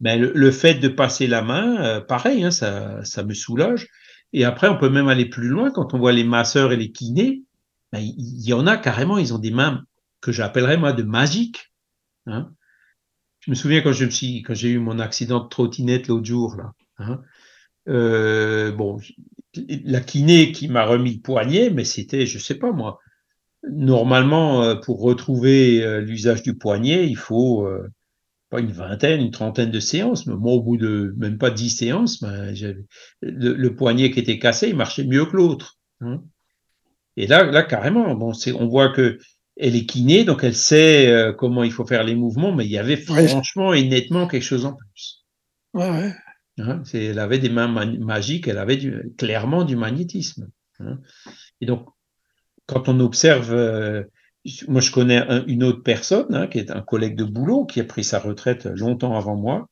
ben 0.00 0.20
le, 0.20 0.50
fait 0.50 0.74
de 0.74 0.88
passer 0.88 1.26
la 1.26 1.42
main, 1.42 1.82
euh, 1.82 2.00
pareil, 2.00 2.44
hein, 2.44 2.50
ça, 2.50 3.04
ça 3.04 3.22
me 3.22 3.34
soulage. 3.34 3.88
Et 4.32 4.44
après, 4.44 4.68
on 4.68 4.78
peut 4.78 4.88
même 4.88 5.08
aller 5.08 5.26
plus 5.26 5.48
loin 5.48 5.70
quand 5.70 5.94
on 5.94 5.98
voit 5.98 6.12
les 6.12 6.24
masseurs 6.24 6.72
et 6.72 6.76
les 6.76 6.92
kinés. 6.92 7.42
Ben, 7.92 7.98
il 8.00 8.46
y 8.46 8.52
en 8.52 8.66
a 8.66 8.76
carrément, 8.76 9.18
ils 9.18 9.34
ont 9.34 9.38
des 9.38 9.50
mains 9.50 9.84
que 10.20 10.32
j'appellerais 10.32 10.76
moi 10.76 10.92
de 10.92 11.02
magiques. 11.02 11.72
Hein. 12.26 12.52
Je 13.40 13.50
me 13.50 13.56
souviens 13.56 13.80
quand 13.80 13.92
je 13.92 14.04
me 14.04 14.10
suis, 14.10 14.42
quand 14.42 14.54
j'ai 14.54 14.68
eu 14.68 14.78
mon 14.78 14.98
accident 14.98 15.40
de 15.40 15.48
trottinette 15.48 16.08
l'autre 16.08 16.26
jour 16.26 16.56
là. 16.56 16.72
Euh, 17.88 18.72
bon, 18.72 19.00
la 19.54 20.00
kiné 20.00 20.52
qui 20.52 20.68
m'a 20.68 20.84
remis 20.84 21.14
le 21.14 21.20
poignet, 21.20 21.70
mais 21.70 21.84
c'était, 21.84 22.26
je 22.26 22.38
sais 22.38 22.56
pas 22.56 22.72
moi, 22.72 23.00
normalement, 23.68 24.62
euh, 24.62 24.74
pour 24.76 25.00
retrouver 25.00 25.82
euh, 25.84 26.00
l'usage 26.00 26.42
du 26.42 26.56
poignet, 26.56 27.06
il 27.06 27.16
faut 27.16 27.66
euh, 27.66 27.88
pas 28.50 28.60
une 28.60 28.72
vingtaine, 28.72 29.20
une 29.20 29.30
trentaine 29.30 29.70
de 29.70 29.80
séances. 29.80 30.26
Mais 30.26 30.34
moi, 30.34 30.52
au 30.52 30.62
bout 30.62 30.76
de 30.76 31.14
même 31.16 31.38
pas 31.38 31.50
dix 31.50 31.70
séances, 31.70 32.20
ben, 32.20 32.54
le, 33.22 33.74
poignet 33.74 34.10
qui 34.10 34.20
était 34.20 34.38
cassé, 34.38 34.68
il 34.68 34.76
marchait 34.76 35.04
mieux 35.04 35.26
que 35.26 35.36
l'autre. 35.36 35.78
Hein. 36.00 36.22
Et 37.16 37.26
là, 37.26 37.44
là, 37.44 37.62
carrément, 37.62 38.14
bon, 38.14 38.32
on 38.58 38.66
voit 38.68 38.90
que 38.90 39.18
elle 39.56 39.76
est 39.76 39.84
kiné, 39.84 40.24
donc 40.24 40.42
elle 40.42 40.54
sait 40.54 41.34
comment 41.36 41.62
il 41.64 41.72
faut 41.72 41.84
faire 41.84 42.02
les 42.02 42.14
mouvements, 42.14 42.54
mais 42.54 42.64
il 42.64 42.70
y 42.70 42.78
avait 42.78 42.96
franchement 42.96 43.74
et 43.74 43.86
nettement 43.86 44.26
quelque 44.26 44.44
chose 44.44 44.64
en 44.64 44.72
plus. 44.72 45.26
Ouais, 45.74 45.90
ouais. 45.90 46.14
Hein, 46.58 46.82
elle 46.94 47.18
avait 47.18 47.38
des 47.38 47.50
mains 47.50 47.68
magiques, 47.68 48.48
elle 48.48 48.56
avait 48.56 48.78
clairement 49.18 49.64
du 49.64 49.76
magnétisme. 49.76 50.48
Hein. 50.78 50.98
Et 51.60 51.66
donc, 51.66 51.86
quand 52.70 52.88
on 52.88 53.00
observe, 53.00 53.52
euh, 53.52 54.04
moi 54.68 54.80
je 54.80 54.92
connais 54.92 55.20
une 55.48 55.64
autre 55.64 55.82
personne, 55.82 56.32
hein, 56.34 56.46
qui 56.46 56.58
est 56.58 56.70
un 56.70 56.82
collègue 56.82 57.16
de 57.16 57.24
boulot, 57.24 57.66
qui 57.66 57.80
a 57.80 57.84
pris 57.84 58.04
sa 58.04 58.20
retraite 58.20 58.66
longtemps 58.66 59.16
avant 59.16 59.36
moi. 59.36 59.68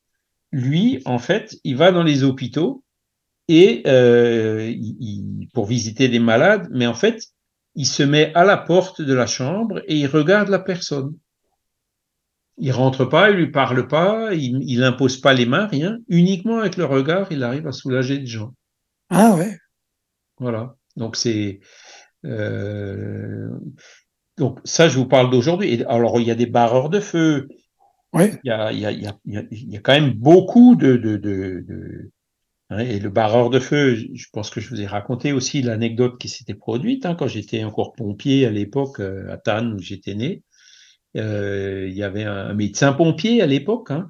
Lui, 0.51 1.01
en 1.05 1.17
fait, 1.17 1.57
il 1.63 1.77
va 1.77 1.93
dans 1.93 2.03
les 2.03 2.23
hôpitaux 2.23 2.83
et 3.47 3.83
euh, 3.87 4.73
pour 5.53 5.65
visiter 5.65 6.09
des 6.09 6.19
malades, 6.19 6.67
mais 6.71 6.87
en 6.87 6.93
fait, 6.93 7.27
il 7.75 7.85
se 7.85 8.03
met 8.03 8.33
à 8.35 8.43
la 8.43 8.57
porte 8.57 9.01
de 9.01 9.13
la 9.13 9.27
chambre 9.27 9.81
et 9.87 9.95
il 9.95 10.07
regarde 10.07 10.49
la 10.49 10.59
personne. 10.59 11.15
il 12.57 12.73
rentre 12.73 13.05
pas, 13.05 13.29
il 13.29 13.37
lui 13.37 13.51
parle 13.51 13.87
pas, 13.87 14.33
il, 14.33 14.59
il 14.67 14.83
impose 14.83 15.21
pas 15.21 15.33
les 15.33 15.45
mains, 15.45 15.67
rien. 15.67 15.99
Uniquement 16.09 16.59
avec 16.59 16.75
le 16.75 16.83
regard, 16.83 17.31
il 17.31 17.43
arrive 17.43 17.65
à 17.65 17.71
soulager 17.71 18.17
les 18.17 18.27
gens. 18.27 18.53
Ah 19.09 19.35
ouais. 19.35 19.57
Voilà. 20.37 20.75
Donc 20.97 21.15
c'est 21.15 21.61
donc 24.37 24.59
ça, 24.63 24.87
je 24.87 24.97
vous 24.97 25.07
parle 25.07 25.29
d'aujourd'hui. 25.29 25.83
Alors 25.85 26.19
il 26.19 26.27
y 26.27 26.31
a 26.31 26.35
des 26.35 26.45
barreurs 26.45 26.89
de 26.89 26.99
feu. 26.99 27.47
Oui. 28.13 28.31
Il 28.43 28.47
y 28.47 28.51
a, 28.51 28.71
il 28.71 28.79
y 28.79 28.85
a, 28.85 28.91
il 28.91 29.03
y 29.03 29.07
a, 29.37 29.43
il 29.51 29.71
y 29.71 29.77
a 29.77 29.79
quand 29.81 29.93
même 29.93 30.13
beaucoup 30.13 30.75
de, 30.75 30.97
de, 30.97 31.17
de, 31.17 31.63
de 31.67 32.11
hein, 32.71 32.79
et 32.79 32.99
le 32.99 33.09
barreur 33.09 33.51
de 33.51 33.59
feu, 33.59 33.95
je 33.95 34.25
pense 34.33 34.49
que 34.49 34.59
je 34.59 34.69
vous 34.69 34.81
ai 34.81 34.87
raconté 34.87 35.31
aussi 35.31 35.61
l'anecdote 35.61 36.19
qui 36.19 36.27
s'était 36.27 36.55
produite 36.55 37.05
hein, 37.05 37.13
quand 37.13 37.27
j'étais 37.27 37.63
encore 37.63 37.93
pompier 37.93 38.47
à 38.47 38.51
l'époque 38.51 38.99
à 38.99 39.37
Tannes 39.37 39.73
où 39.73 39.79
j'étais 39.79 40.15
né. 40.15 40.43
Euh, 41.17 41.87
il 41.89 41.95
y 41.95 42.03
avait 42.03 42.23
un, 42.23 42.53
médecin 42.53 42.93
pompier 42.93 43.41
à 43.41 43.47
l'époque, 43.47 43.91
hein, 43.91 44.09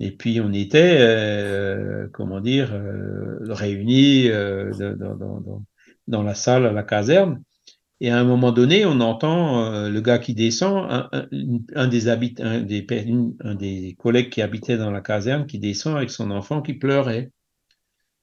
et 0.00 0.12
puis 0.12 0.40
on 0.40 0.52
était, 0.52 0.98
euh, 1.00 2.08
comment 2.12 2.40
dire, 2.40 2.72
euh, 2.72 3.38
réunis 3.48 4.28
dans, 4.28 5.16
dans, 5.16 5.62
dans, 6.06 6.22
la 6.22 6.34
salle 6.34 6.66
à 6.66 6.72
la 6.72 6.82
caserne. 6.82 7.42
Et 8.00 8.10
à 8.10 8.18
un 8.18 8.24
moment 8.24 8.52
donné, 8.52 8.86
on 8.86 9.00
entend 9.00 9.88
le 9.88 10.00
gars 10.00 10.18
qui 10.18 10.34
descend, 10.34 10.86
un, 10.88 11.88
des 11.88 12.08
un 12.08 13.54
des, 13.54 13.96
collègues 13.98 14.30
qui 14.30 14.40
habitait 14.40 14.76
dans 14.76 14.92
la 14.92 15.00
caserne 15.00 15.46
qui 15.46 15.58
descend 15.58 15.96
avec 15.96 16.10
son 16.10 16.30
enfant 16.30 16.62
qui 16.62 16.74
pleurait. 16.74 17.32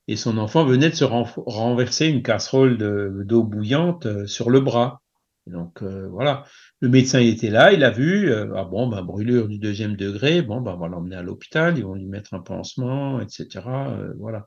Et 0.07 0.15
son 0.15 0.37
enfant 0.37 0.63
venait 0.63 0.89
de 0.89 0.95
se 0.95 1.03
renverser 1.03 2.07
une 2.07 2.23
casserole 2.23 2.77
d'eau 3.25 3.43
bouillante 3.43 4.27
sur 4.27 4.49
le 4.49 4.61
bras. 4.61 5.01
donc 5.45 5.83
voilà. 5.83 6.45
Le 6.81 6.89
médecin 6.91 7.19
il 7.19 7.29
était 7.29 7.49
là, 7.49 7.71
il 7.71 7.83
a 7.83 7.89
vu, 7.89 8.29
euh, 8.29 8.53
ah 8.55 8.65
bon, 8.65 8.87
brûlure 9.01 9.47
du 9.47 9.57
deuxième 9.57 9.95
degré, 9.95 10.41
bon, 10.41 10.61
bah, 10.61 10.73
on 10.75 10.79
va 10.79 10.87
l'emmener 10.87 11.15
à 11.15 11.23
l'hôpital, 11.23 11.77
ils 11.77 11.83
vont 11.83 11.95
lui 11.95 12.05
mettre 12.05 12.33
un 12.33 12.41
pansement, 12.41 13.19
etc. 13.21 13.47
Euh, 13.65 14.13
voilà. 14.19 14.45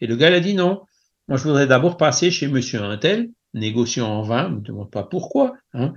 Et 0.00 0.06
le 0.06 0.14
gars, 0.14 0.28
a 0.28 0.40
dit 0.40 0.54
non, 0.54 0.82
moi 1.26 1.36
je 1.38 1.44
voudrais 1.44 1.66
d'abord 1.66 1.96
passer 1.96 2.30
chez 2.30 2.48
monsieur 2.48 2.82
Intel, 2.82 3.30
négociant 3.54 4.08
en 4.08 4.22
vain, 4.22 4.48
ne 4.48 4.56
me 4.56 4.60
demande 4.60 4.90
pas 4.90 5.02
pourquoi, 5.02 5.54
hein, 5.74 5.92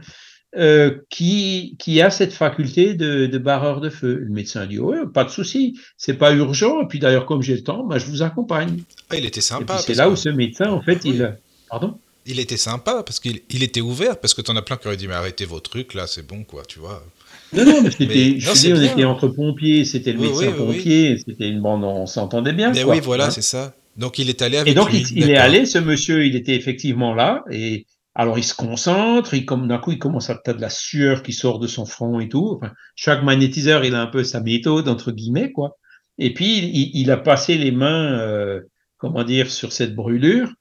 euh, 0.56 1.00
qui, 1.10 1.76
qui 1.80 2.02
a 2.02 2.10
cette 2.10 2.34
faculté 2.34 2.94
de, 2.94 3.26
de 3.26 3.38
barreur 3.38 3.82
de 3.82 3.90
feu. 3.90 4.16
Le 4.16 4.30
médecin 4.30 4.62
a 4.62 4.66
dit, 4.66 4.80
ouais, 4.80 5.06
pas 5.12 5.24
de 5.24 5.30
souci, 5.30 5.80
c'est 5.98 6.14
pas 6.14 6.34
urgent, 6.34 6.82
et 6.82 6.88
puis 6.88 7.00
d'ailleurs, 7.00 7.26
comme 7.26 7.42
j'ai 7.42 7.56
le 7.56 7.64
temps, 7.64 7.84
bah, 7.84 7.98
je 7.98 8.06
vous 8.06 8.22
accompagne. 8.22 8.84
Ah, 9.10 9.18
il 9.18 9.26
était 9.26 9.42
sympa. 9.42 9.78
C'est 9.80 9.96
là 9.96 10.10
où 10.10 10.16
ce 10.16 10.30
médecin, 10.30 10.70
en 10.70 10.82
fait, 10.82 11.04
il... 11.06 11.38
Pardon? 11.70 11.98
Il 12.26 12.40
était 12.40 12.58
sympa 12.58 13.04
parce 13.04 13.20
qu'il 13.20 13.42
il 13.50 13.64
était 13.64 13.82
ouvert 13.82 14.18
parce 14.18 14.34
que 14.34 14.42
t'en 14.42 14.56
as 14.56 14.62
plein 14.62 14.78
qui 14.78 14.88
auraient 14.88 14.98
dit 14.98 15.08
mais 15.08 15.14
arrêtez 15.14 15.46
vos 15.46 15.60
trucs 15.60 15.94
là 15.94 16.08
c'est 16.08 16.26
bon 16.26 16.44
quoi 16.44 16.64
tu 16.66 16.80
vois 16.80 17.04
non 17.52 17.66
non 17.66 17.82
mais 17.82 17.92
c'était 17.92 18.40
je 18.40 18.52
dis, 18.54 18.72
on 18.72 18.82
était 18.82 19.04
entre 19.04 19.28
pompiers 19.28 19.84
c'était 19.84 20.14
le 20.14 20.20
médecin 20.20 20.52
pompier 20.54 21.18
c'était 21.18 21.50
une 21.50 21.62
bande 21.62 21.84
on 21.84 22.06
s'entendait 22.06 22.54
bien 22.54 22.72
mais 22.72 22.86
oui 22.86 23.02
voilà 23.02 23.26
hein. 23.26 23.32
c'est 23.32 23.42
ça 23.42 23.74
donc 23.98 24.20
il 24.20 24.30
est 24.30 24.42
allé 24.42 24.58
avec 24.58 24.72
et 24.72 24.76
donc 24.76 24.94
il, 24.94 25.30
est 25.30 25.38
allé 25.38 25.66
ce 25.66 25.78
monsieur 25.78 26.26
il 26.26 26.36
était 26.36 26.56
effectivement 26.56 27.14
là 27.14 27.44
et 27.52 27.86
alors 28.16 28.38
il 28.38 28.44
se 28.44 28.56
concentre 28.56 29.34
il 29.34 29.46
comme 29.46 29.68
d'un 29.68 29.78
coup 29.78 29.92
il 29.92 30.00
commence 30.00 30.30
à 30.30 30.36
t'as 30.36 30.54
de 30.54 30.62
la 30.62 30.70
sueur 30.70 31.24
qui 31.24 31.34
sort 31.34 31.60
de 31.60 31.68
son 31.68 31.86
front 31.86 32.20
et 32.20 32.30
tout 32.30 32.60
enfin, 32.62 32.74
chaque 32.96 33.24
magnétiseur 33.24 33.86
il 33.86 33.96
a 33.96 34.02
un 34.02 34.08
peu 34.08 34.24
sa 34.24 34.42
méthode 34.42 34.88
entre 34.88 35.12
guillemets 35.12 35.52
quoi 35.52 35.78
et 36.18 36.34
puis 36.34 36.58
il, 36.58 36.92
il 36.94 37.12
a 37.12 37.18
passé 37.18 37.58
les 37.58 37.72
mains 37.72 38.20
euh, 38.20 38.62
comment 38.98 39.24
dire 39.24 39.52
sur 39.52 39.72
cette 39.72 39.96
brûlure 39.96 40.54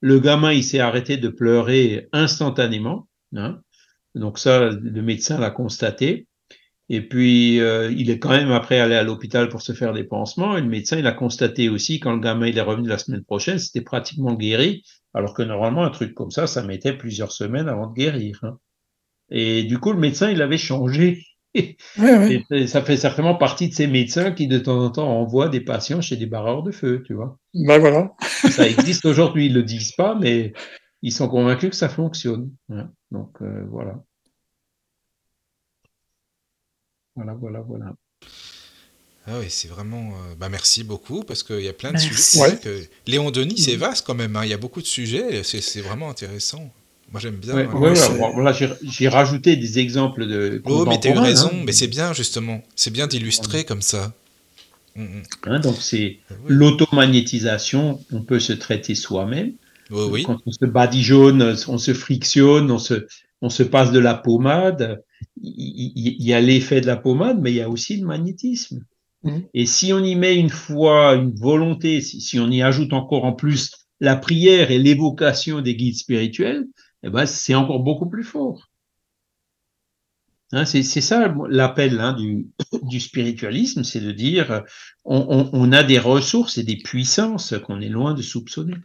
le 0.00 0.20
gamin, 0.20 0.52
il 0.52 0.64
s'est 0.64 0.80
arrêté 0.80 1.16
de 1.16 1.28
pleurer 1.28 2.08
instantanément. 2.12 3.08
Hein. 3.34 3.60
Donc 4.14 4.38
ça, 4.38 4.70
le 4.70 5.02
médecin 5.02 5.38
l'a 5.38 5.50
constaté. 5.50 6.27
Et 6.90 7.06
puis, 7.06 7.60
euh, 7.60 7.92
il 7.92 8.10
est 8.10 8.18
quand 8.18 8.30
même 8.30 8.50
après 8.50 8.80
allé 8.80 8.94
à 8.94 9.02
l'hôpital 9.02 9.48
pour 9.48 9.60
se 9.60 9.72
faire 9.72 9.92
des 9.92 10.04
pansements. 10.04 10.56
Et 10.56 10.60
le 10.60 10.68
médecin, 10.68 10.98
il 10.98 11.06
a 11.06 11.12
constaté 11.12 11.68
aussi, 11.68 12.00
quand 12.00 12.12
le 12.12 12.20
gamin 12.20 12.46
il 12.46 12.56
est 12.56 12.62
revenu 12.62 12.88
la 12.88 12.98
semaine 12.98 13.24
prochaine, 13.24 13.58
c'était 13.58 13.82
pratiquement 13.82 14.34
guéri. 14.34 14.82
Alors 15.12 15.34
que 15.34 15.42
normalement, 15.42 15.84
un 15.84 15.90
truc 15.90 16.14
comme 16.14 16.30
ça, 16.30 16.46
ça 16.46 16.62
mettait 16.62 16.96
plusieurs 16.96 17.32
semaines 17.32 17.68
avant 17.68 17.88
de 17.88 17.94
guérir. 17.94 18.40
Hein. 18.42 18.58
Et 19.30 19.64
du 19.64 19.78
coup, 19.78 19.92
le 19.92 19.98
médecin, 19.98 20.30
il 20.30 20.40
avait 20.40 20.58
changé 20.58 21.22
ça 22.66 22.82
fait 22.82 22.96
certainement 22.96 23.34
partie 23.34 23.68
de 23.68 23.74
ces 23.74 23.86
médecins 23.86 24.32
qui 24.32 24.48
de 24.48 24.58
temps 24.58 24.84
en 24.84 24.90
temps 24.90 25.08
envoient 25.08 25.48
des 25.48 25.60
patients 25.60 26.00
chez 26.00 26.16
des 26.16 26.26
barreurs 26.26 26.62
de 26.62 26.70
feu, 26.70 27.02
tu 27.04 27.14
vois. 27.14 27.38
Ben 27.54 27.78
voilà. 27.78 28.12
ça 28.50 28.66
existe 28.66 29.06
aujourd'hui, 29.06 29.46
ils 29.46 29.54
le 29.54 29.62
disent 29.62 29.92
pas, 29.92 30.14
mais 30.14 30.52
ils 31.02 31.12
sont 31.12 31.28
convaincus 31.28 31.70
que 31.70 31.76
ça 31.76 31.88
fonctionne. 31.88 32.52
Donc 33.10 33.40
euh, 33.42 33.64
voilà. 33.70 34.02
Voilà, 37.18 37.34
voilà, 37.34 37.60
voilà. 37.60 37.94
Ah 39.26 39.40
oui, 39.40 39.46
c'est 39.48 39.66
vraiment. 39.66 40.10
Euh, 40.10 40.34
bah 40.38 40.48
merci 40.48 40.84
beaucoup 40.84 41.24
parce 41.24 41.42
qu'il 41.42 41.60
y 41.60 41.68
a 41.68 41.72
plein 41.72 41.92
de 41.92 41.98
sujets. 41.98 42.60
Léon 43.08 43.32
Denis, 43.32 43.58
c'est 43.58 43.74
vaste 43.74 44.06
quand 44.06 44.14
même. 44.14 44.36
Hein. 44.36 44.44
Il 44.44 44.50
y 44.50 44.54
a 44.54 44.56
beaucoup 44.56 44.80
de 44.80 44.86
sujets. 44.86 45.42
C'est 45.42 45.80
vraiment 45.80 46.08
intéressant. 46.10 46.70
Moi, 47.10 47.20
j'aime 47.20 47.36
bien. 47.36 47.66
Ouais, 47.72 48.52
j'ai 48.82 49.08
rajouté 49.08 49.56
des 49.56 49.80
exemples 49.80 50.26
de. 50.26 50.62
Oh, 50.64 50.84
mais 50.86 51.00
tu 51.00 51.08
as 51.08 51.14
eu 51.14 51.18
raison, 51.18 51.50
hein. 51.52 51.62
mais 51.64 51.72
c'est 51.72 51.88
bien, 51.88 52.12
justement. 52.12 52.62
C'est 52.76 52.92
bien 52.92 53.08
d'illustrer 53.08 53.64
comme 53.64 53.82
ça. 53.82 54.12
Mm, 54.94 55.02
mm. 55.02 55.22
Hein, 55.46 55.58
donc, 55.58 55.76
c'est 55.80 56.18
ah 56.30 56.34
l'automagnétisation, 56.46 58.00
on 58.12 58.22
peut 58.22 58.38
se 58.38 58.52
traiter 58.52 58.94
soi-même. 58.94 59.54
oui. 59.90 60.22
Quand 60.22 60.38
on 60.46 60.52
se 60.52 60.66
badigeonne, 60.66 61.56
on 61.66 61.78
se 61.78 61.94
frictionne, 61.94 62.70
on 62.70 62.78
se, 62.78 63.06
on 63.42 63.50
se 63.50 63.64
passe 63.64 63.90
de 63.90 63.98
la 63.98 64.14
pommade. 64.14 65.02
Il, 65.40 66.22
y, 66.22 66.32
a 66.32 66.40
l'effet 66.40 66.80
de 66.80 66.86
la 66.86 66.96
pommade, 66.96 67.40
mais 67.40 67.52
il 67.52 67.56
y 67.56 67.62
a 67.62 67.70
aussi 67.70 67.96
le 67.96 68.06
magnétisme. 68.06 68.84
Mm. 69.22 69.38
Et 69.54 69.66
si 69.66 69.92
on 69.92 70.02
y 70.02 70.14
met 70.14 70.36
une 70.36 70.50
foi, 70.50 71.14
une 71.14 71.34
volonté, 71.34 72.00
si, 72.00 72.20
si 72.20 72.38
on 72.40 72.50
y 72.50 72.62
ajoute 72.62 72.92
encore 72.92 73.24
en 73.24 73.32
plus 73.32 73.86
la 74.00 74.16
prière 74.16 74.70
et 74.70 74.78
l'évocation 74.78 75.60
des 75.60 75.76
guides 75.76 75.96
spirituels, 75.96 76.66
eh 77.02 77.10
ben, 77.10 77.26
c'est 77.26 77.54
encore 77.54 77.80
beaucoup 77.80 78.08
plus 78.08 78.24
fort. 78.24 78.68
Hein, 80.52 80.64
c'est 80.64 80.82
ça 80.82 81.34
l'appel 81.50 82.00
hein, 82.00 82.14
du, 82.14 82.48
du, 82.82 83.00
spiritualisme, 83.00 83.84
c'est 83.84 84.00
de 84.00 84.12
dire 84.12 84.64
on, 85.04 85.50
on, 85.52 85.72
a 85.72 85.82
des 85.82 85.98
ressources 85.98 86.56
et 86.56 86.62
des 86.62 86.78
puissances 86.78 87.54
qu'on 87.66 87.82
est 87.82 87.90
loin 87.90 88.14
de 88.14 88.22
soupçonner 88.22 88.76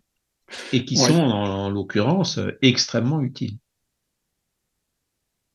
et 0.74 0.84
qui 0.84 0.98
sont 0.98 1.14
en, 1.14 1.70
l'occurrence 1.70 2.38
extrêmement 2.62 3.22
utiles. 3.22 3.58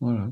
Voilà. 0.00 0.30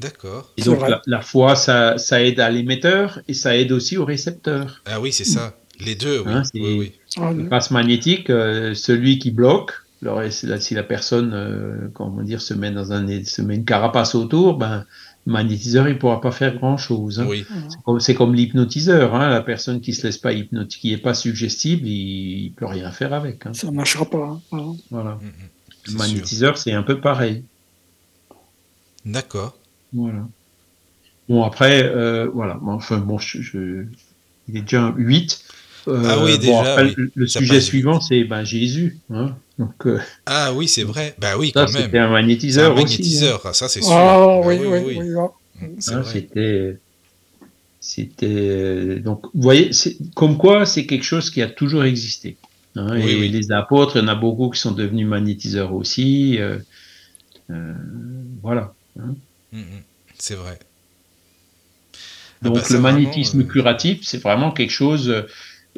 D'accord. 0.00 0.50
Et 0.56 0.62
donc 0.62 0.80
la, 1.06 1.20
foi, 1.20 1.54
ça, 1.54 1.98
ça 1.98 2.22
aide 2.22 2.40
à 2.40 2.50
l'émetteur 2.50 3.20
et 3.28 3.34
ça 3.34 3.56
aide 3.56 3.70
aussi 3.70 3.98
au 3.98 4.04
récepteur. 4.04 4.82
Ah 4.86 5.00
oui, 5.00 5.12
c'est 5.12 5.24
ça. 5.24 5.54
Les 5.78 5.94
deux, 5.94 6.20
oui. 6.20 6.32
Hein, 6.32 6.42
oui, 6.54 6.76
oui. 6.78 6.92
Le 7.36 7.48
passe 7.48 7.70
magnétique, 7.70 8.30
euh, 8.30 8.74
celui 8.74 9.18
qui 9.18 9.30
bloque, 9.30 9.72
alors, 10.02 10.22
si 10.32 10.74
la 10.74 10.82
personne, 10.82 11.32
euh, 11.34 11.88
comment 11.92 12.22
dire, 12.22 12.40
se 12.40 12.54
met 12.54 12.70
dans 12.70 12.92
un, 12.92 13.24
se 13.24 13.42
met 13.42 13.56
une 13.56 13.66
carapace 13.66 14.14
autour, 14.14 14.56
ben, 14.56 14.86
le 15.26 15.32
magnétiseur, 15.32 15.88
il 15.88 15.98
pourra 15.98 16.22
pas 16.22 16.32
faire 16.32 16.56
grand 16.56 16.78
chose. 16.78 17.20
Hein. 17.20 17.26
Oui. 17.28 17.44
C'est 17.98 18.14
comme, 18.14 18.34
l'hypnotiseur, 18.34 19.14
hein, 19.14 19.28
la 19.28 19.42
personne 19.42 19.82
qui 19.82 19.92
se 19.92 20.06
laisse 20.06 20.16
pas 20.16 20.32
hypnotiser, 20.32 20.80
qui 20.80 20.92
est 20.94 20.98
pas 20.98 21.12
suggestible, 21.12 21.86
il, 21.86 22.44
il 22.46 22.52
peut 22.52 22.64
rien 22.64 22.90
faire 22.90 23.12
avec. 23.12 23.44
Hein. 23.44 23.52
Ça 23.52 23.70
marchera 23.70 24.06
pas. 24.06 24.40
Hein. 24.52 24.72
Voilà. 24.90 25.16
Mm, 25.16 25.26
mm. 25.26 25.92
le 25.92 25.98
magnétiseur, 25.98 26.56
c'est 26.56 26.72
un 26.72 26.82
peu 26.82 26.98
pareil. 26.98 27.44
D'accord. 29.04 29.54
Voilà. 29.92 30.28
Bon, 31.28 31.44
après, 31.44 31.84
euh, 31.84 32.28
voilà. 32.32 32.58
Enfin, 32.66 32.98
bon, 32.98 33.18
je, 33.18 33.40
je, 33.40 33.84
il 34.48 34.56
est 34.56 34.62
déjà 34.62 34.92
8. 34.96 35.44
Euh, 35.88 36.02
ah 36.06 36.24
oui, 36.24 36.38
déjà. 36.38 36.82
Le, 37.14 37.26
sujet 37.26 37.60
suivant, 37.60 38.00
c'est 38.00 38.24
ben, 38.24 38.44
Jésus. 38.44 38.98
Hein 39.12 39.36
donc, 39.58 39.86
euh, 39.86 40.00
ah 40.26 40.52
oui, 40.54 40.68
c'est 40.68 40.82
vrai. 40.82 41.14
Bah 41.18 41.38
oui, 41.38 41.52
quand 41.52 41.72
même. 41.72 41.82
C'était 41.82 41.98
un 41.98 42.10
magnétiseur. 42.10 42.72
Un 42.72 42.74
magnétiseur, 42.74 43.44
hein. 43.46 43.52
ça 43.52 43.68
c'est 43.68 43.82
sûr. 43.82 43.92
Ah 43.92 44.40
oui, 44.40 44.58
oui, 44.60 44.78
oui. 44.84 44.98
oui, 44.98 45.68
hein, 45.88 46.02
c'était. 46.04 46.78
C'était. 47.78 48.98
Donc, 49.00 49.26
vous 49.34 49.42
voyez, 49.42 49.70
comme 50.14 50.36
quoi 50.36 50.66
c'est 50.66 50.86
quelque 50.86 51.04
chose 51.04 51.30
qui 51.30 51.42
a 51.42 51.48
toujours 51.48 51.84
existé. 51.84 52.36
Hein, 52.76 52.96
et 52.96 53.28
les 53.28 53.52
apôtres, 53.52 53.96
il 53.96 54.02
y 54.02 54.04
en 54.04 54.08
a 54.08 54.14
beaucoup 54.14 54.50
qui 54.50 54.60
sont 54.60 54.72
devenus 54.72 55.06
magnétiseurs 55.06 55.74
aussi. 55.74 56.38
Euh, 56.38 56.58
voilà. 58.42 58.74
Hein. 58.98 59.14
Mm, 59.52 59.60
mm. 59.60 59.82
c'est 60.18 60.34
vrai. 60.34 60.58
Ah 62.42 62.46
donc, 62.46 62.54
bah, 62.56 62.62
le 62.70 62.80
magnétisme 62.80 63.46
curatif, 63.46 64.00
c'est 64.02 64.22
vraiment 64.22 64.50
quelque 64.50 64.70
chose 64.70 65.26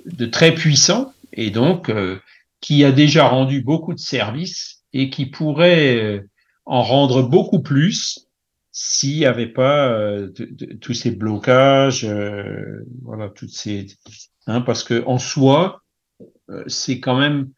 de 0.06 0.26
très 0.26 0.54
puissant 0.54 1.12
et 1.32 1.50
donc 1.50 1.88
euh, 1.88 2.20
qui 2.60 2.84
a 2.84 2.92
déjà 2.92 3.26
rendu 3.26 3.62
beaucoup 3.62 3.94
de 3.94 3.98
services 3.98 4.82
et 4.92 5.10
qui 5.10 5.26
pourrait 5.26 5.96
euh, 5.96 6.28
en 6.64 6.82
rendre 6.82 7.22
beaucoup 7.22 7.62
plus 7.62 8.28
s'il 8.70 9.18
n'y 9.18 9.26
avait 9.26 9.48
pas 9.48 9.88
euh, 9.88 10.32
tous 10.80 10.94
ces 10.94 11.10
blocages, 11.10 12.06
voilà, 13.02 13.28
toutes 13.28 13.50
ces, 13.50 13.86
hein, 14.46 14.62
parce 14.62 14.82
que 14.82 15.04
en 15.06 15.18
soi, 15.18 15.82
c'est 16.68 16.98
quand 16.98 17.18
même, 17.18 17.50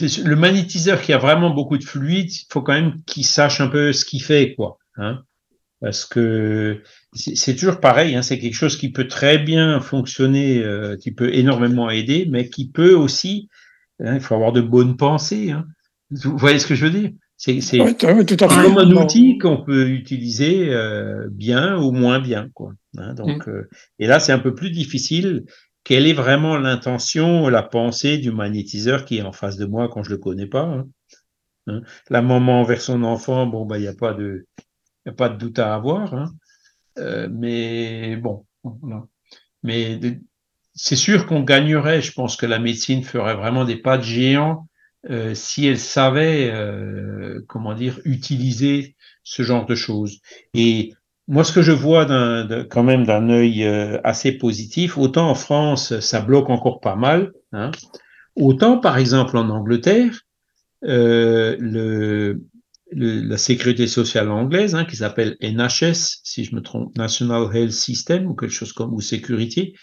le 0.00 0.36
magnétiseur 0.36 1.00
qui 1.00 1.12
a 1.12 1.18
vraiment 1.18 1.50
beaucoup 1.50 1.78
de 1.78 1.84
fluide, 1.84 2.30
il 2.32 2.46
faut 2.50 2.62
quand 2.62 2.74
même 2.74 3.02
qu'il 3.06 3.24
sache 3.24 3.60
un 3.60 3.68
peu 3.68 3.92
ce 3.92 4.04
qu'il 4.04 4.22
fait, 4.22 4.54
quoi. 4.54 4.78
Hein 4.96 5.22
parce 5.80 6.04
que 6.04 6.82
c'est 7.12 7.54
toujours 7.54 7.80
pareil, 7.80 8.14
hein, 8.14 8.22
c'est 8.22 8.38
quelque 8.38 8.54
chose 8.54 8.76
qui 8.76 8.90
peut 8.90 9.08
très 9.08 9.38
bien 9.38 9.80
fonctionner, 9.80 10.62
euh, 10.62 10.96
qui 10.96 11.12
peut 11.12 11.34
énormément 11.34 11.90
aider, 11.90 12.26
mais 12.30 12.48
qui 12.48 12.70
peut 12.70 12.94
aussi, 12.94 13.48
hein, 14.00 14.14
il 14.14 14.20
faut 14.20 14.34
avoir 14.34 14.52
de 14.52 14.60
bonnes 14.60 14.96
pensées. 14.96 15.50
Hein. 15.50 15.66
Vous 16.10 16.36
voyez 16.38 16.58
ce 16.58 16.66
que 16.66 16.74
je 16.74 16.86
veux 16.86 16.90
dire? 16.90 17.10
C'est 17.36 17.60
comme 17.98 18.78
un 18.78 18.90
outil 18.92 19.36
qu'on 19.36 19.62
peut 19.62 19.90
utiliser 19.90 20.70
euh, 20.70 21.28
bien 21.30 21.76
ou 21.76 21.92
moins 21.92 22.18
bien. 22.18 22.48
Quoi, 22.54 22.72
hein. 22.96 23.12
donc, 23.12 23.46
mm. 23.46 23.50
euh, 23.50 23.68
et 23.98 24.06
là, 24.06 24.20
c'est 24.20 24.32
un 24.32 24.38
peu 24.38 24.54
plus 24.54 24.70
difficile. 24.70 25.44
Quelle 25.86 26.08
est 26.08 26.14
vraiment 26.14 26.56
l'intention, 26.56 27.48
la 27.48 27.62
pensée 27.62 28.18
du 28.18 28.32
magnétiseur 28.32 29.04
qui 29.04 29.18
est 29.18 29.22
en 29.22 29.30
face 29.30 29.56
de 29.56 29.66
moi 29.66 29.88
quand 29.88 30.02
je 30.02 30.10
le 30.10 30.18
connais 30.18 30.48
pas 30.48 30.64
hein? 30.64 30.88
La 32.10 32.22
maman 32.22 32.60
envers 32.60 32.80
son 32.80 33.04
enfant, 33.04 33.46
bon, 33.46 33.64
bah, 33.66 33.78
il 33.78 33.82
n'y 33.82 33.86
a 33.86 33.94
pas 33.94 34.12
de, 34.12 34.46
a 35.06 35.12
pas 35.12 35.28
de 35.28 35.38
doute 35.38 35.60
à 35.60 35.76
avoir. 35.76 36.12
Hein. 36.12 36.34
Euh, 36.98 37.28
mais 37.30 38.16
bon, 38.16 38.44
mais 39.62 40.00
c'est 40.74 40.96
sûr 40.96 41.24
qu'on 41.26 41.42
gagnerait. 41.42 42.02
Je 42.02 42.10
pense 42.10 42.36
que 42.36 42.46
la 42.46 42.58
médecine 42.58 43.04
ferait 43.04 43.36
vraiment 43.36 43.64
des 43.64 43.76
pas 43.76 43.96
de 43.96 44.02
géant 44.02 44.66
euh, 45.08 45.36
si 45.36 45.66
elle 45.68 45.78
savait, 45.78 46.50
euh, 46.50 47.44
comment 47.46 47.74
dire, 47.74 48.00
utiliser 48.04 48.96
ce 49.22 49.44
genre 49.44 49.66
de 49.66 49.76
choses. 49.76 50.18
Moi, 51.28 51.44
ce 51.44 51.52
que 51.52 51.62
je 51.62 51.72
vois 51.72 52.06
quand 52.70 52.82
même 52.82 53.04
d'un 53.04 53.28
œil 53.30 53.64
assez 54.04 54.32
positif, 54.32 54.96
autant 54.96 55.28
en 55.28 55.34
France, 55.34 55.98
ça 56.00 56.20
bloque 56.20 56.50
encore 56.50 56.80
pas 56.80 56.96
mal, 56.96 57.32
hein, 57.52 57.70
autant 58.36 58.78
par 58.78 58.96
exemple 58.98 59.36
en 59.36 59.48
Angleterre, 59.48 60.20
le, 60.82 62.40
la 62.92 63.38
sécurité 63.38 63.86
sociale 63.86 64.30
anglaise, 64.30 64.74
hein, 64.74 64.84
qui 64.84 64.96
s'appelle 64.96 65.36
NHS, 65.40 66.20
si 66.22 66.44
je 66.44 66.54
me 66.54 66.62
trompe, 66.62 66.96
National 66.96 67.48
Health 67.54 67.72
System 67.72 68.26
ou 68.26 68.34
quelque 68.34 68.52
chose 68.52 68.72
comme, 68.72 68.94
ou 68.94 69.00
sécurité, 69.00 69.74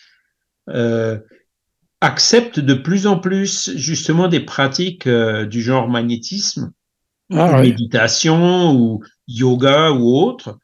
euh, 0.70 1.20
accepte 2.02 2.60
de 2.60 2.74
plus 2.74 3.08
en 3.08 3.20
plus 3.20 3.76
justement 3.76 4.28
des 4.28 4.40
pratiques 4.40 5.08
euh, 5.08 5.46
du 5.46 5.62
genre 5.62 5.90
magnétisme, 5.90 6.72
ah 7.32 7.62
méditation 7.62 8.74
ou 8.74 9.04
yoga 9.28 9.92
ou 9.92 10.16
autre. 10.18 10.60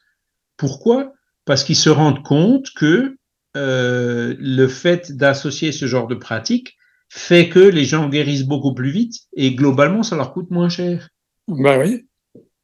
Pourquoi? 0.60 1.14
Parce 1.46 1.64
qu'ils 1.64 1.78
se 1.78 1.90
rendent 1.90 2.22
compte 2.22 2.68
que 2.76 3.18
euh, 3.58 4.36
le 4.38 4.68
fait 4.68 5.14
d'associer 5.14 5.72
ce 5.72 5.88
genre 5.88 6.08
de 6.08 6.16
pratique 6.16 6.76
fait 7.10 7.50
que 7.50 7.60
les 7.60 7.86
gens 7.86 8.08
guérissent 8.08 8.44
beaucoup 8.44 8.76
plus 8.76 8.92
vite 8.92 9.16
et 9.34 9.56
globalement 9.56 10.04
ça 10.04 10.16
leur 10.16 10.32
coûte 10.34 10.52
moins 10.52 10.70
cher. 10.70 11.10
Bah 11.48 11.80
oui. 11.80 12.06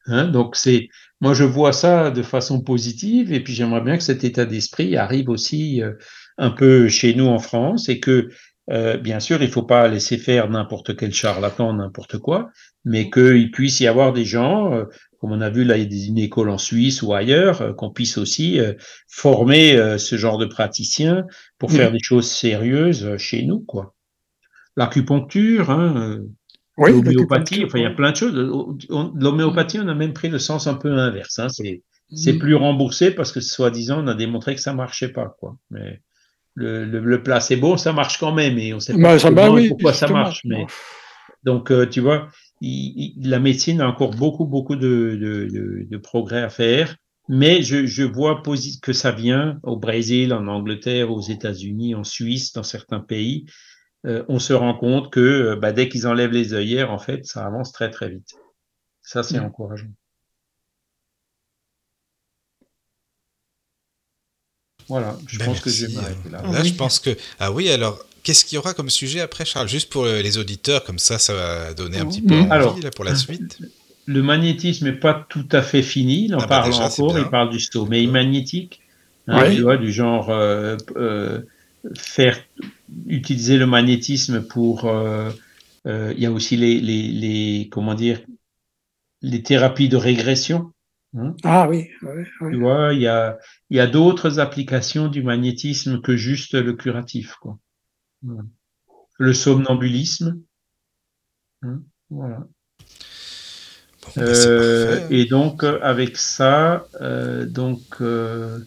Hein, 0.07 0.27
donc 0.27 0.55
c'est, 0.55 0.89
moi 1.21 1.33
je 1.33 1.45
vois 1.45 1.73
ça 1.73 2.11
de 2.11 2.21
façon 2.21 2.61
positive 2.61 3.33
et 3.33 3.39
puis 3.39 3.53
j'aimerais 3.53 3.81
bien 3.81 3.97
que 3.97 4.03
cet 4.03 4.23
état 4.23 4.45
d'esprit 4.45 4.97
arrive 4.97 5.29
aussi 5.29 5.81
euh, 5.81 5.93
un 6.37 6.51
peu 6.51 6.87
chez 6.89 7.15
nous 7.15 7.25
en 7.25 7.39
France 7.39 7.89
et 7.89 7.99
que 7.99 8.29
euh, 8.71 8.97
bien 8.97 9.19
sûr 9.19 9.41
il 9.43 9.49
faut 9.49 9.63
pas 9.63 9.87
laisser 9.87 10.17
faire 10.17 10.49
n'importe 10.49 10.95
quel 10.95 11.13
charlatan 11.13 11.73
n'importe 11.73 12.17
quoi, 12.17 12.49
mais 12.83 13.09
qu'il 13.09 13.51
puisse 13.51 13.79
y 13.79 13.87
avoir 13.87 14.13
des 14.13 14.25
gens 14.25 14.73
euh, 14.73 14.85
comme 15.19 15.31
on 15.31 15.41
a 15.41 15.49
vu 15.49 15.63
là 15.63 15.77
il 15.77 15.83
y 15.83 15.85
a 15.85 15.89
des, 15.89 16.07
une 16.07 16.17
école 16.17 16.49
en 16.49 16.57
Suisse 16.57 17.01
ou 17.01 17.13
ailleurs 17.13 17.75
qu'on 17.75 17.91
puisse 17.91 18.17
aussi 18.17 18.59
former 19.07 19.97
ce 19.97 20.17
genre 20.17 20.37
de 20.37 20.45
praticiens 20.45 21.25
pour 21.57 21.71
faire 21.71 21.91
des 21.91 22.01
choses 22.01 22.29
sérieuses 22.29 23.17
chez 23.17 23.43
nous 23.43 23.59
quoi. 23.61 23.95
L'acupuncture, 24.77 25.71
hein, 25.71 26.19
oui, 26.77 26.91
l'homéopathie, 26.91 27.63
enfin, 27.63 27.79
il 27.79 27.83
y 27.83 27.87
a 27.87 27.91
plein 27.91 28.11
de 28.11 28.17
choses. 28.17 28.33
L'homéopathie, 28.89 29.79
on 29.79 29.87
a 29.87 29.95
même 29.95 30.13
pris 30.13 30.29
le 30.29 30.39
sens 30.39 30.67
un 30.67 30.73
peu 30.73 30.91
inverse. 30.91 31.39
Hein. 31.39 31.49
C'est, 31.49 31.83
c'est 32.13 32.33
mm. 32.33 32.39
plus 32.39 32.55
remboursé 32.55 33.11
parce 33.11 33.31
que, 33.31 33.39
soi-disant, 33.39 34.03
on 34.03 34.07
a 34.07 34.13
démontré 34.13 34.55
que 34.55 34.61
ça 34.61 34.73
marchait 34.73 35.09
pas, 35.09 35.35
quoi. 35.39 35.57
Mais 35.69 36.01
le, 36.55 36.85
le, 36.85 36.99
le 36.99 37.23
placebo, 37.23 37.77
ça 37.77 37.93
marche 37.93 38.17
quand 38.17 38.31
même 38.31 38.57
et 38.57 38.73
on 38.73 38.79
sait 38.79 38.93
pas 38.93 39.17
bah, 39.17 39.31
bah 39.31 39.49
pourquoi 39.67 39.93
ça 39.93 40.07
marche. 40.07 40.41
Mais 40.45 40.65
donc, 41.43 41.71
euh, 41.71 41.85
tu 41.85 41.99
vois, 42.01 42.29
la 42.61 43.39
médecine 43.39 43.81
a 43.81 43.87
encore 43.87 44.11
beaucoup, 44.11 44.45
beaucoup 44.45 44.75
de, 44.75 45.17
de, 45.21 45.85
de, 45.89 45.97
progrès 45.97 46.41
à 46.41 46.49
faire. 46.49 46.95
Mais 47.27 47.61
je, 47.61 47.85
je 47.85 48.03
vois 48.03 48.41
que 48.81 48.93
ça 48.93 49.11
vient 49.11 49.59
au 49.63 49.77
Brésil, 49.77 50.33
en 50.33 50.47
Angleterre, 50.47 51.11
aux 51.11 51.21
États-Unis, 51.21 51.95
en 51.95 52.03
Suisse, 52.03 52.53
dans 52.53 52.63
certains 52.63 52.99
pays. 52.99 53.45
Euh, 54.05 54.23
on 54.27 54.39
se 54.39 54.53
rend 54.53 54.75
compte 54.75 55.11
que 55.11 55.19
euh, 55.19 55.55
bah, 55.55 55.71
dès 55.71 55.89
qu'ils 55.89 56.07
enlèvent 56.07 56.31
les 56.31 56.53
œillères, 56.53 56.91
en 56.91 56.99
fait, 56.99 57.25
ça 57.25 57.45
avance 57.45 57.71
très 57.71 57.89
très 57.89 58.09
vite. 58.09 58.33
Ça, 59.01 59.23
c'est 59.23 59.39
mm. 59.39 59.45
encourageant. 59.45 59.87
Voilà, 64.87 65.17
je 65.27 65.39
ben, 65.39 65.45
pense 65.45 65.59
que 65.59 65.69
je 65.69 65.87
vais 65.87 65.93
m'arrêter 65.93 66.29
là. 66.29 66.41
Là, 66.51 66.63
je 66.63 66.73
pense 66.73 66.99
que. 66.99 67.17
Ah 67.39 67.51
oui, 67.51 67.69
alors, 67.69 67.99
qu'est-ce 68.23 68.45
qu'il 68.45 68.55
y 68.55 68.59
aura 68.59 68.73
comme 68.73 68.89
sujet 68.89 69.21
après, 69.21 69.45
Charles? 69.45 69.67
Juste 69.67 69.89
pour 69.89 70.05
les 70.05 70.37
auditeurs, 70.37 70.83
comme 70.83 70.99
ça, 70.99 71.17
ça 71.17 71.33
va 71.33 71.73
donner 71.73 71.97
un 71.97 72.05
petit 72.05 72.21
peu 72.21 72.35
envie 72.35 72.51
alors, 72.51 72.77
pour 72.95 73.05
la 73.05 73.15
suite. 73.15 73.59
Le 74.07 74.21
magnétisme 74.21 74.85
n'est 74.85 74.93
pas 74.93 75.25
tout 75.29 75.47
à 75.51 75.63
fait 75.63 75.81
fini, 75.81 76.25
il 76.25 76.35
en 76.35 76.37
ah 76.37 76.41
bah 76.41 76.47
parle 76.47 76.73
encore, 76.73 77.17
il 77.17 77.25
parle 77.25 77.49
du 77.49 77.59
mais 77.89 78.05
magnétique, 78.05 78.81
hein, 79.27 79.49
tu 79.51 79.63
vois, 79.63 79.77
du 79.77 79.91
genre 79.91 80.27
euh, 80.29 80.77
faire 81.95 82.39
utiliser 83.07 83.57
le 83.57 83.65
magnétisme 83.65 84.41
pour. 84.41 84.85
Euh, 84.85 85.31
euh, 85.87 86.13
il 86.15 86.23
y 86.23 86.25
a 86.25 86.31
aussi 86.31 86.57
les, 86.57 86.79
les, 86.79 87.07
les, 87.07 87.69
comment 87.71 87.93
dire 87.93 88.21
les 89.21 89.43
thérapies 89.43 89.89
de 89.89 89.97
régression. 89.97 90.71
Hein? 91.17 91.35
ah 91.43 91.67
oui, 91.69 91.89
Tu 92.39 92.57
vois, 92.57 92.93
il 92.93 93.01
y 93.01 93.07
a, 93.07 93.37
il 93.69 93.77
y 93.77 93.79
a 93.79 93.87
d'autres 93.87 94.39
applications 94.39 95.07
du 95.07 95.23
magnétisme 95.23 96.01
que 96.01 96.17
juste 96.17 96.53
le 96.55 96.73
curatif. 96.73 97.35
Quoi. 97.35 97.57
Le 99.17 99.33
somnambulisme. 99.33 100.41
Hein, 101.61 101.81
voilà. 102.09 102.45
Bah, 104.15 104.21
euh, 104.21 105.07
et 105.09 105.25
donc 105.25 105.63
avec 105.63 106.17
ça, 106.17 106.85
donc 107.47 108.01
euh, 108.01 108.59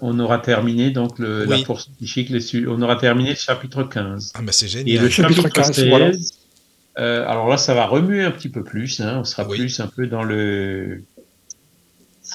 on 0.00 0.18
aura 0.18 0.38
terminé 0.38 0.90
donc 0.90 1.18
le, 1.18 1.44
la 1.44 1.58
force 1.58 1.88
psychique, 1.88 2.32
on 2.68 2.80
aura 2.80 2.96
terminé 2.96 3.30
le 3.30 3.36
chapitre 3.36 3.82
15. 3.82 4.32
Ah, 4.34 4.42
bah 4.42 4.52
c'est 4.52 4.68
génial. 4.68 4.96
Et 4.96 4.98
le 4.98 5.08
chapitre 5.08 5.62
16, 5.62 6.32
euh, 6.98 7.24
alors 7.26 7.48
là, 7.48 7.56
ça 7.56 7.74
va 7.74 7.86
remuer 7.86 8.24
un 8.24 8.30
petit 8.30 8.48
peu 8.48 8.64
plus, 8.64 9.00
hein, 9.00 9.18
on 9.20 9.24
sera 9.24 9.46
plus 9.46 9.80
un 9.80 9.86
peu 9.86 10.06
dans 10.06 10.24
le 10.24 11.04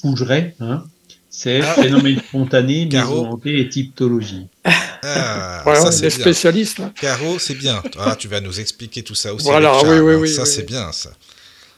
fougeret, 0.01 0.55
hein. 0.59 0.83
c'est 1.29 1.61
ah. 1.61 1.73
phénomène 1.73 2.19
spontané, 2.19 2.89
volonté 2.91 3.59
et 3.59 3.69
typologie. 3.69 4.47
Ah, 4.63 5.63
ça, 5.75 5.91
c'est 5.91 6.09
spécialiste. 6.09 6.79
Hein. 6.79 6.93
Caro, 6.99 7.39
c'est 7.39 7.55
bien. 7.55 7.81
Ah, 7.97 8.15
tu 8.17 8.27
vas 8.27 8.41
nous 8.41 8.59
expliquer 8.59 9.03
tout 9.03 9.15
ça 9.15 9.33
aussi. 9.33 9.45
Voilà, 9.45 9.81
oui, 9.83 9.99
oui, 9.99 10.15
oui. 10.15 10.29
Ça, 10.29 10.45
c'est 10.45 10.63
bien, 10.63 10.91
ça. 10.91 11.11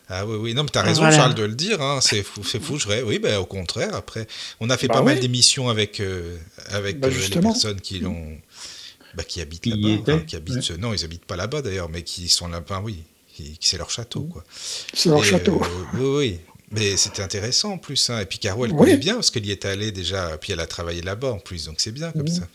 Ah 0.08 0.26
oui, 0.26 0.38
oui, 0.40 0.54
non, 0.54 0.64
mais 0.64 0.70
t'as 0.70 0.84
raison, 0.84 1.10
Charles, 1.10 1.34
de 1.34 1.44
le 1.44 1.56
dire, 1.56 1.82
hein. 1.82 2.00
c'est 2.00 2.22
fou, 2.22 2.44
c'est 2.44 2.62
fou, 2.62 2.78
je 2.78 3.04
Oui, 3.04 3.18
ben, 3.18 3.38
au 3.40 3.46
contraire, 3.46 3.96
après, 3.96 4.28
on 4.60 4.70
a 4.70 4.78
fait 4.78 4.88
bah 4.88 4.96
pas 4.96 5.02
mal 5.02 5.20
d'émissions 5.20 5.68
avec, 5.68 6.00
euh, 6.00 6.38
avec 6.68 7.00
bah, 7.00 7.08
euh, 7.08 7.28
les 7.34 7.42
personnes 7.42 7.82
qui 7.82 8.00
l'ont. 8.00 8.38
Bah, 9.16 9.24
qui 9.24 9.42
habitent 9.42 9.66
là-bas, 9.66 10.20
qui 10.20 10.36
habitent, 10.36 10.78
non, 10.78 10.94
ils 10.94 11.04
habitent 11.04 11.26
pas 11.26 11.38
là-bas 11.38 11.62
d'ailleurs, 11.62 11.90
mais 11.90 12.04
qui 12.04 12.28
sont 12.28 12.48
là-bas, 12.48 12.82
oui, 12.84 13.02
qui, 13.34 13.58
c'est 13.62 13.78
leur 13.78 13.90
château, 13.90 14.24
quoi. 14.24 14.44
C'est 14.94 15.10
leur 15.10 15.24
château. 15.24 15.60
Euh, 15.64 15.98
oui, 15.98 16.18
oui. 16.18 16.40
Mais 16.72 16.98
c'était 16.98 17.22
intéressant 17.22 17.74
en 17.74 17.78
plus. 17.78 18.10
Hein. 18.10 18.20
Et 18.20 18.26
puis 18.26 18.40
Caro, 18.40 18.66
elle 18.66 18.74
connaît 18.74 18.98
bien 18.98 19.16
parce 19.16 19.32
qu'elle 19.32 19.46
y 19.46 19.52
est 19.52 19.66
allée 19.66 19.92
déjà. 19.92 20.38
Puis 20.38 20.54
elle 20.54 20.60
a 20.60 20.68
travaillé 20.68 21.02
là-bas 21.02 21.32
en 21.32 21.40
plus. 21.40 21.66
Donc 21.66 21.80
c'est 21.80 21.92
bien 21.92 22.12
comme 22.12 22.28
ça. 22.28 22.48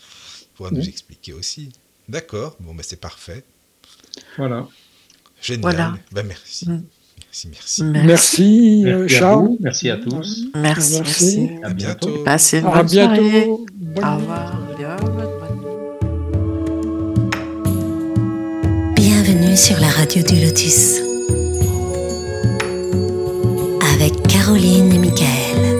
Pour 0.55 0.71
nous 0.71 0.87
expliquer 0.87 1.33
aussi. 1.33 1.69
D'accord. 2.09 2.57
Bon, 2.59 2.73
ben 2.73 2.83
c'est 2.85 2.99
parfait. 2.99 3.43
Voilà. 4.37 4.67
Génial. 5.41 5.61
Voilà. 5.61 5.97
Ben, 6.11 6.25
merci. 6.27 6.69
Mm. 6.69 6.83
Merci, 7.31 7.47
merci. 7.47 7.83
Merci, 8.83 8.85
Charles. 9.07 9.49
merci 9.61 9.89
à 9.89 9.97
tous. 9.97 10.47
Merci. 10.53 10.99
merci. 10.99 11.49
À 11.63 11.69
bientôt. 11.69 12.23
Passez 12.25 12.59
une 12.59 12.67
à 12.67 12.83
bientôt. 12.83 13.65
Au 13.95 14.15
revoir. 14.17 14.67
Bienvenue 18.95 19.55
sur 19.55 19.79
la 19.79 19.89
radio 19.89 20.21
du 20.23 20.45
Lotus. 20.45 21.10
Caroline 24.51 24.91
et 24.91 24.99
Michael. 24.99 25.79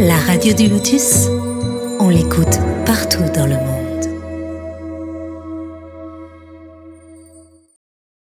La 0.00 0.16
radio 0.16 0.52
du 0.54 0.66
Lotus, 0.66 1.28
on 2.00 2.08
l'écoute 2.08 2.58
partout 2.84 3.22
dans 3.32 3.46
le 3.46 3.54
monde. 3.54 3.81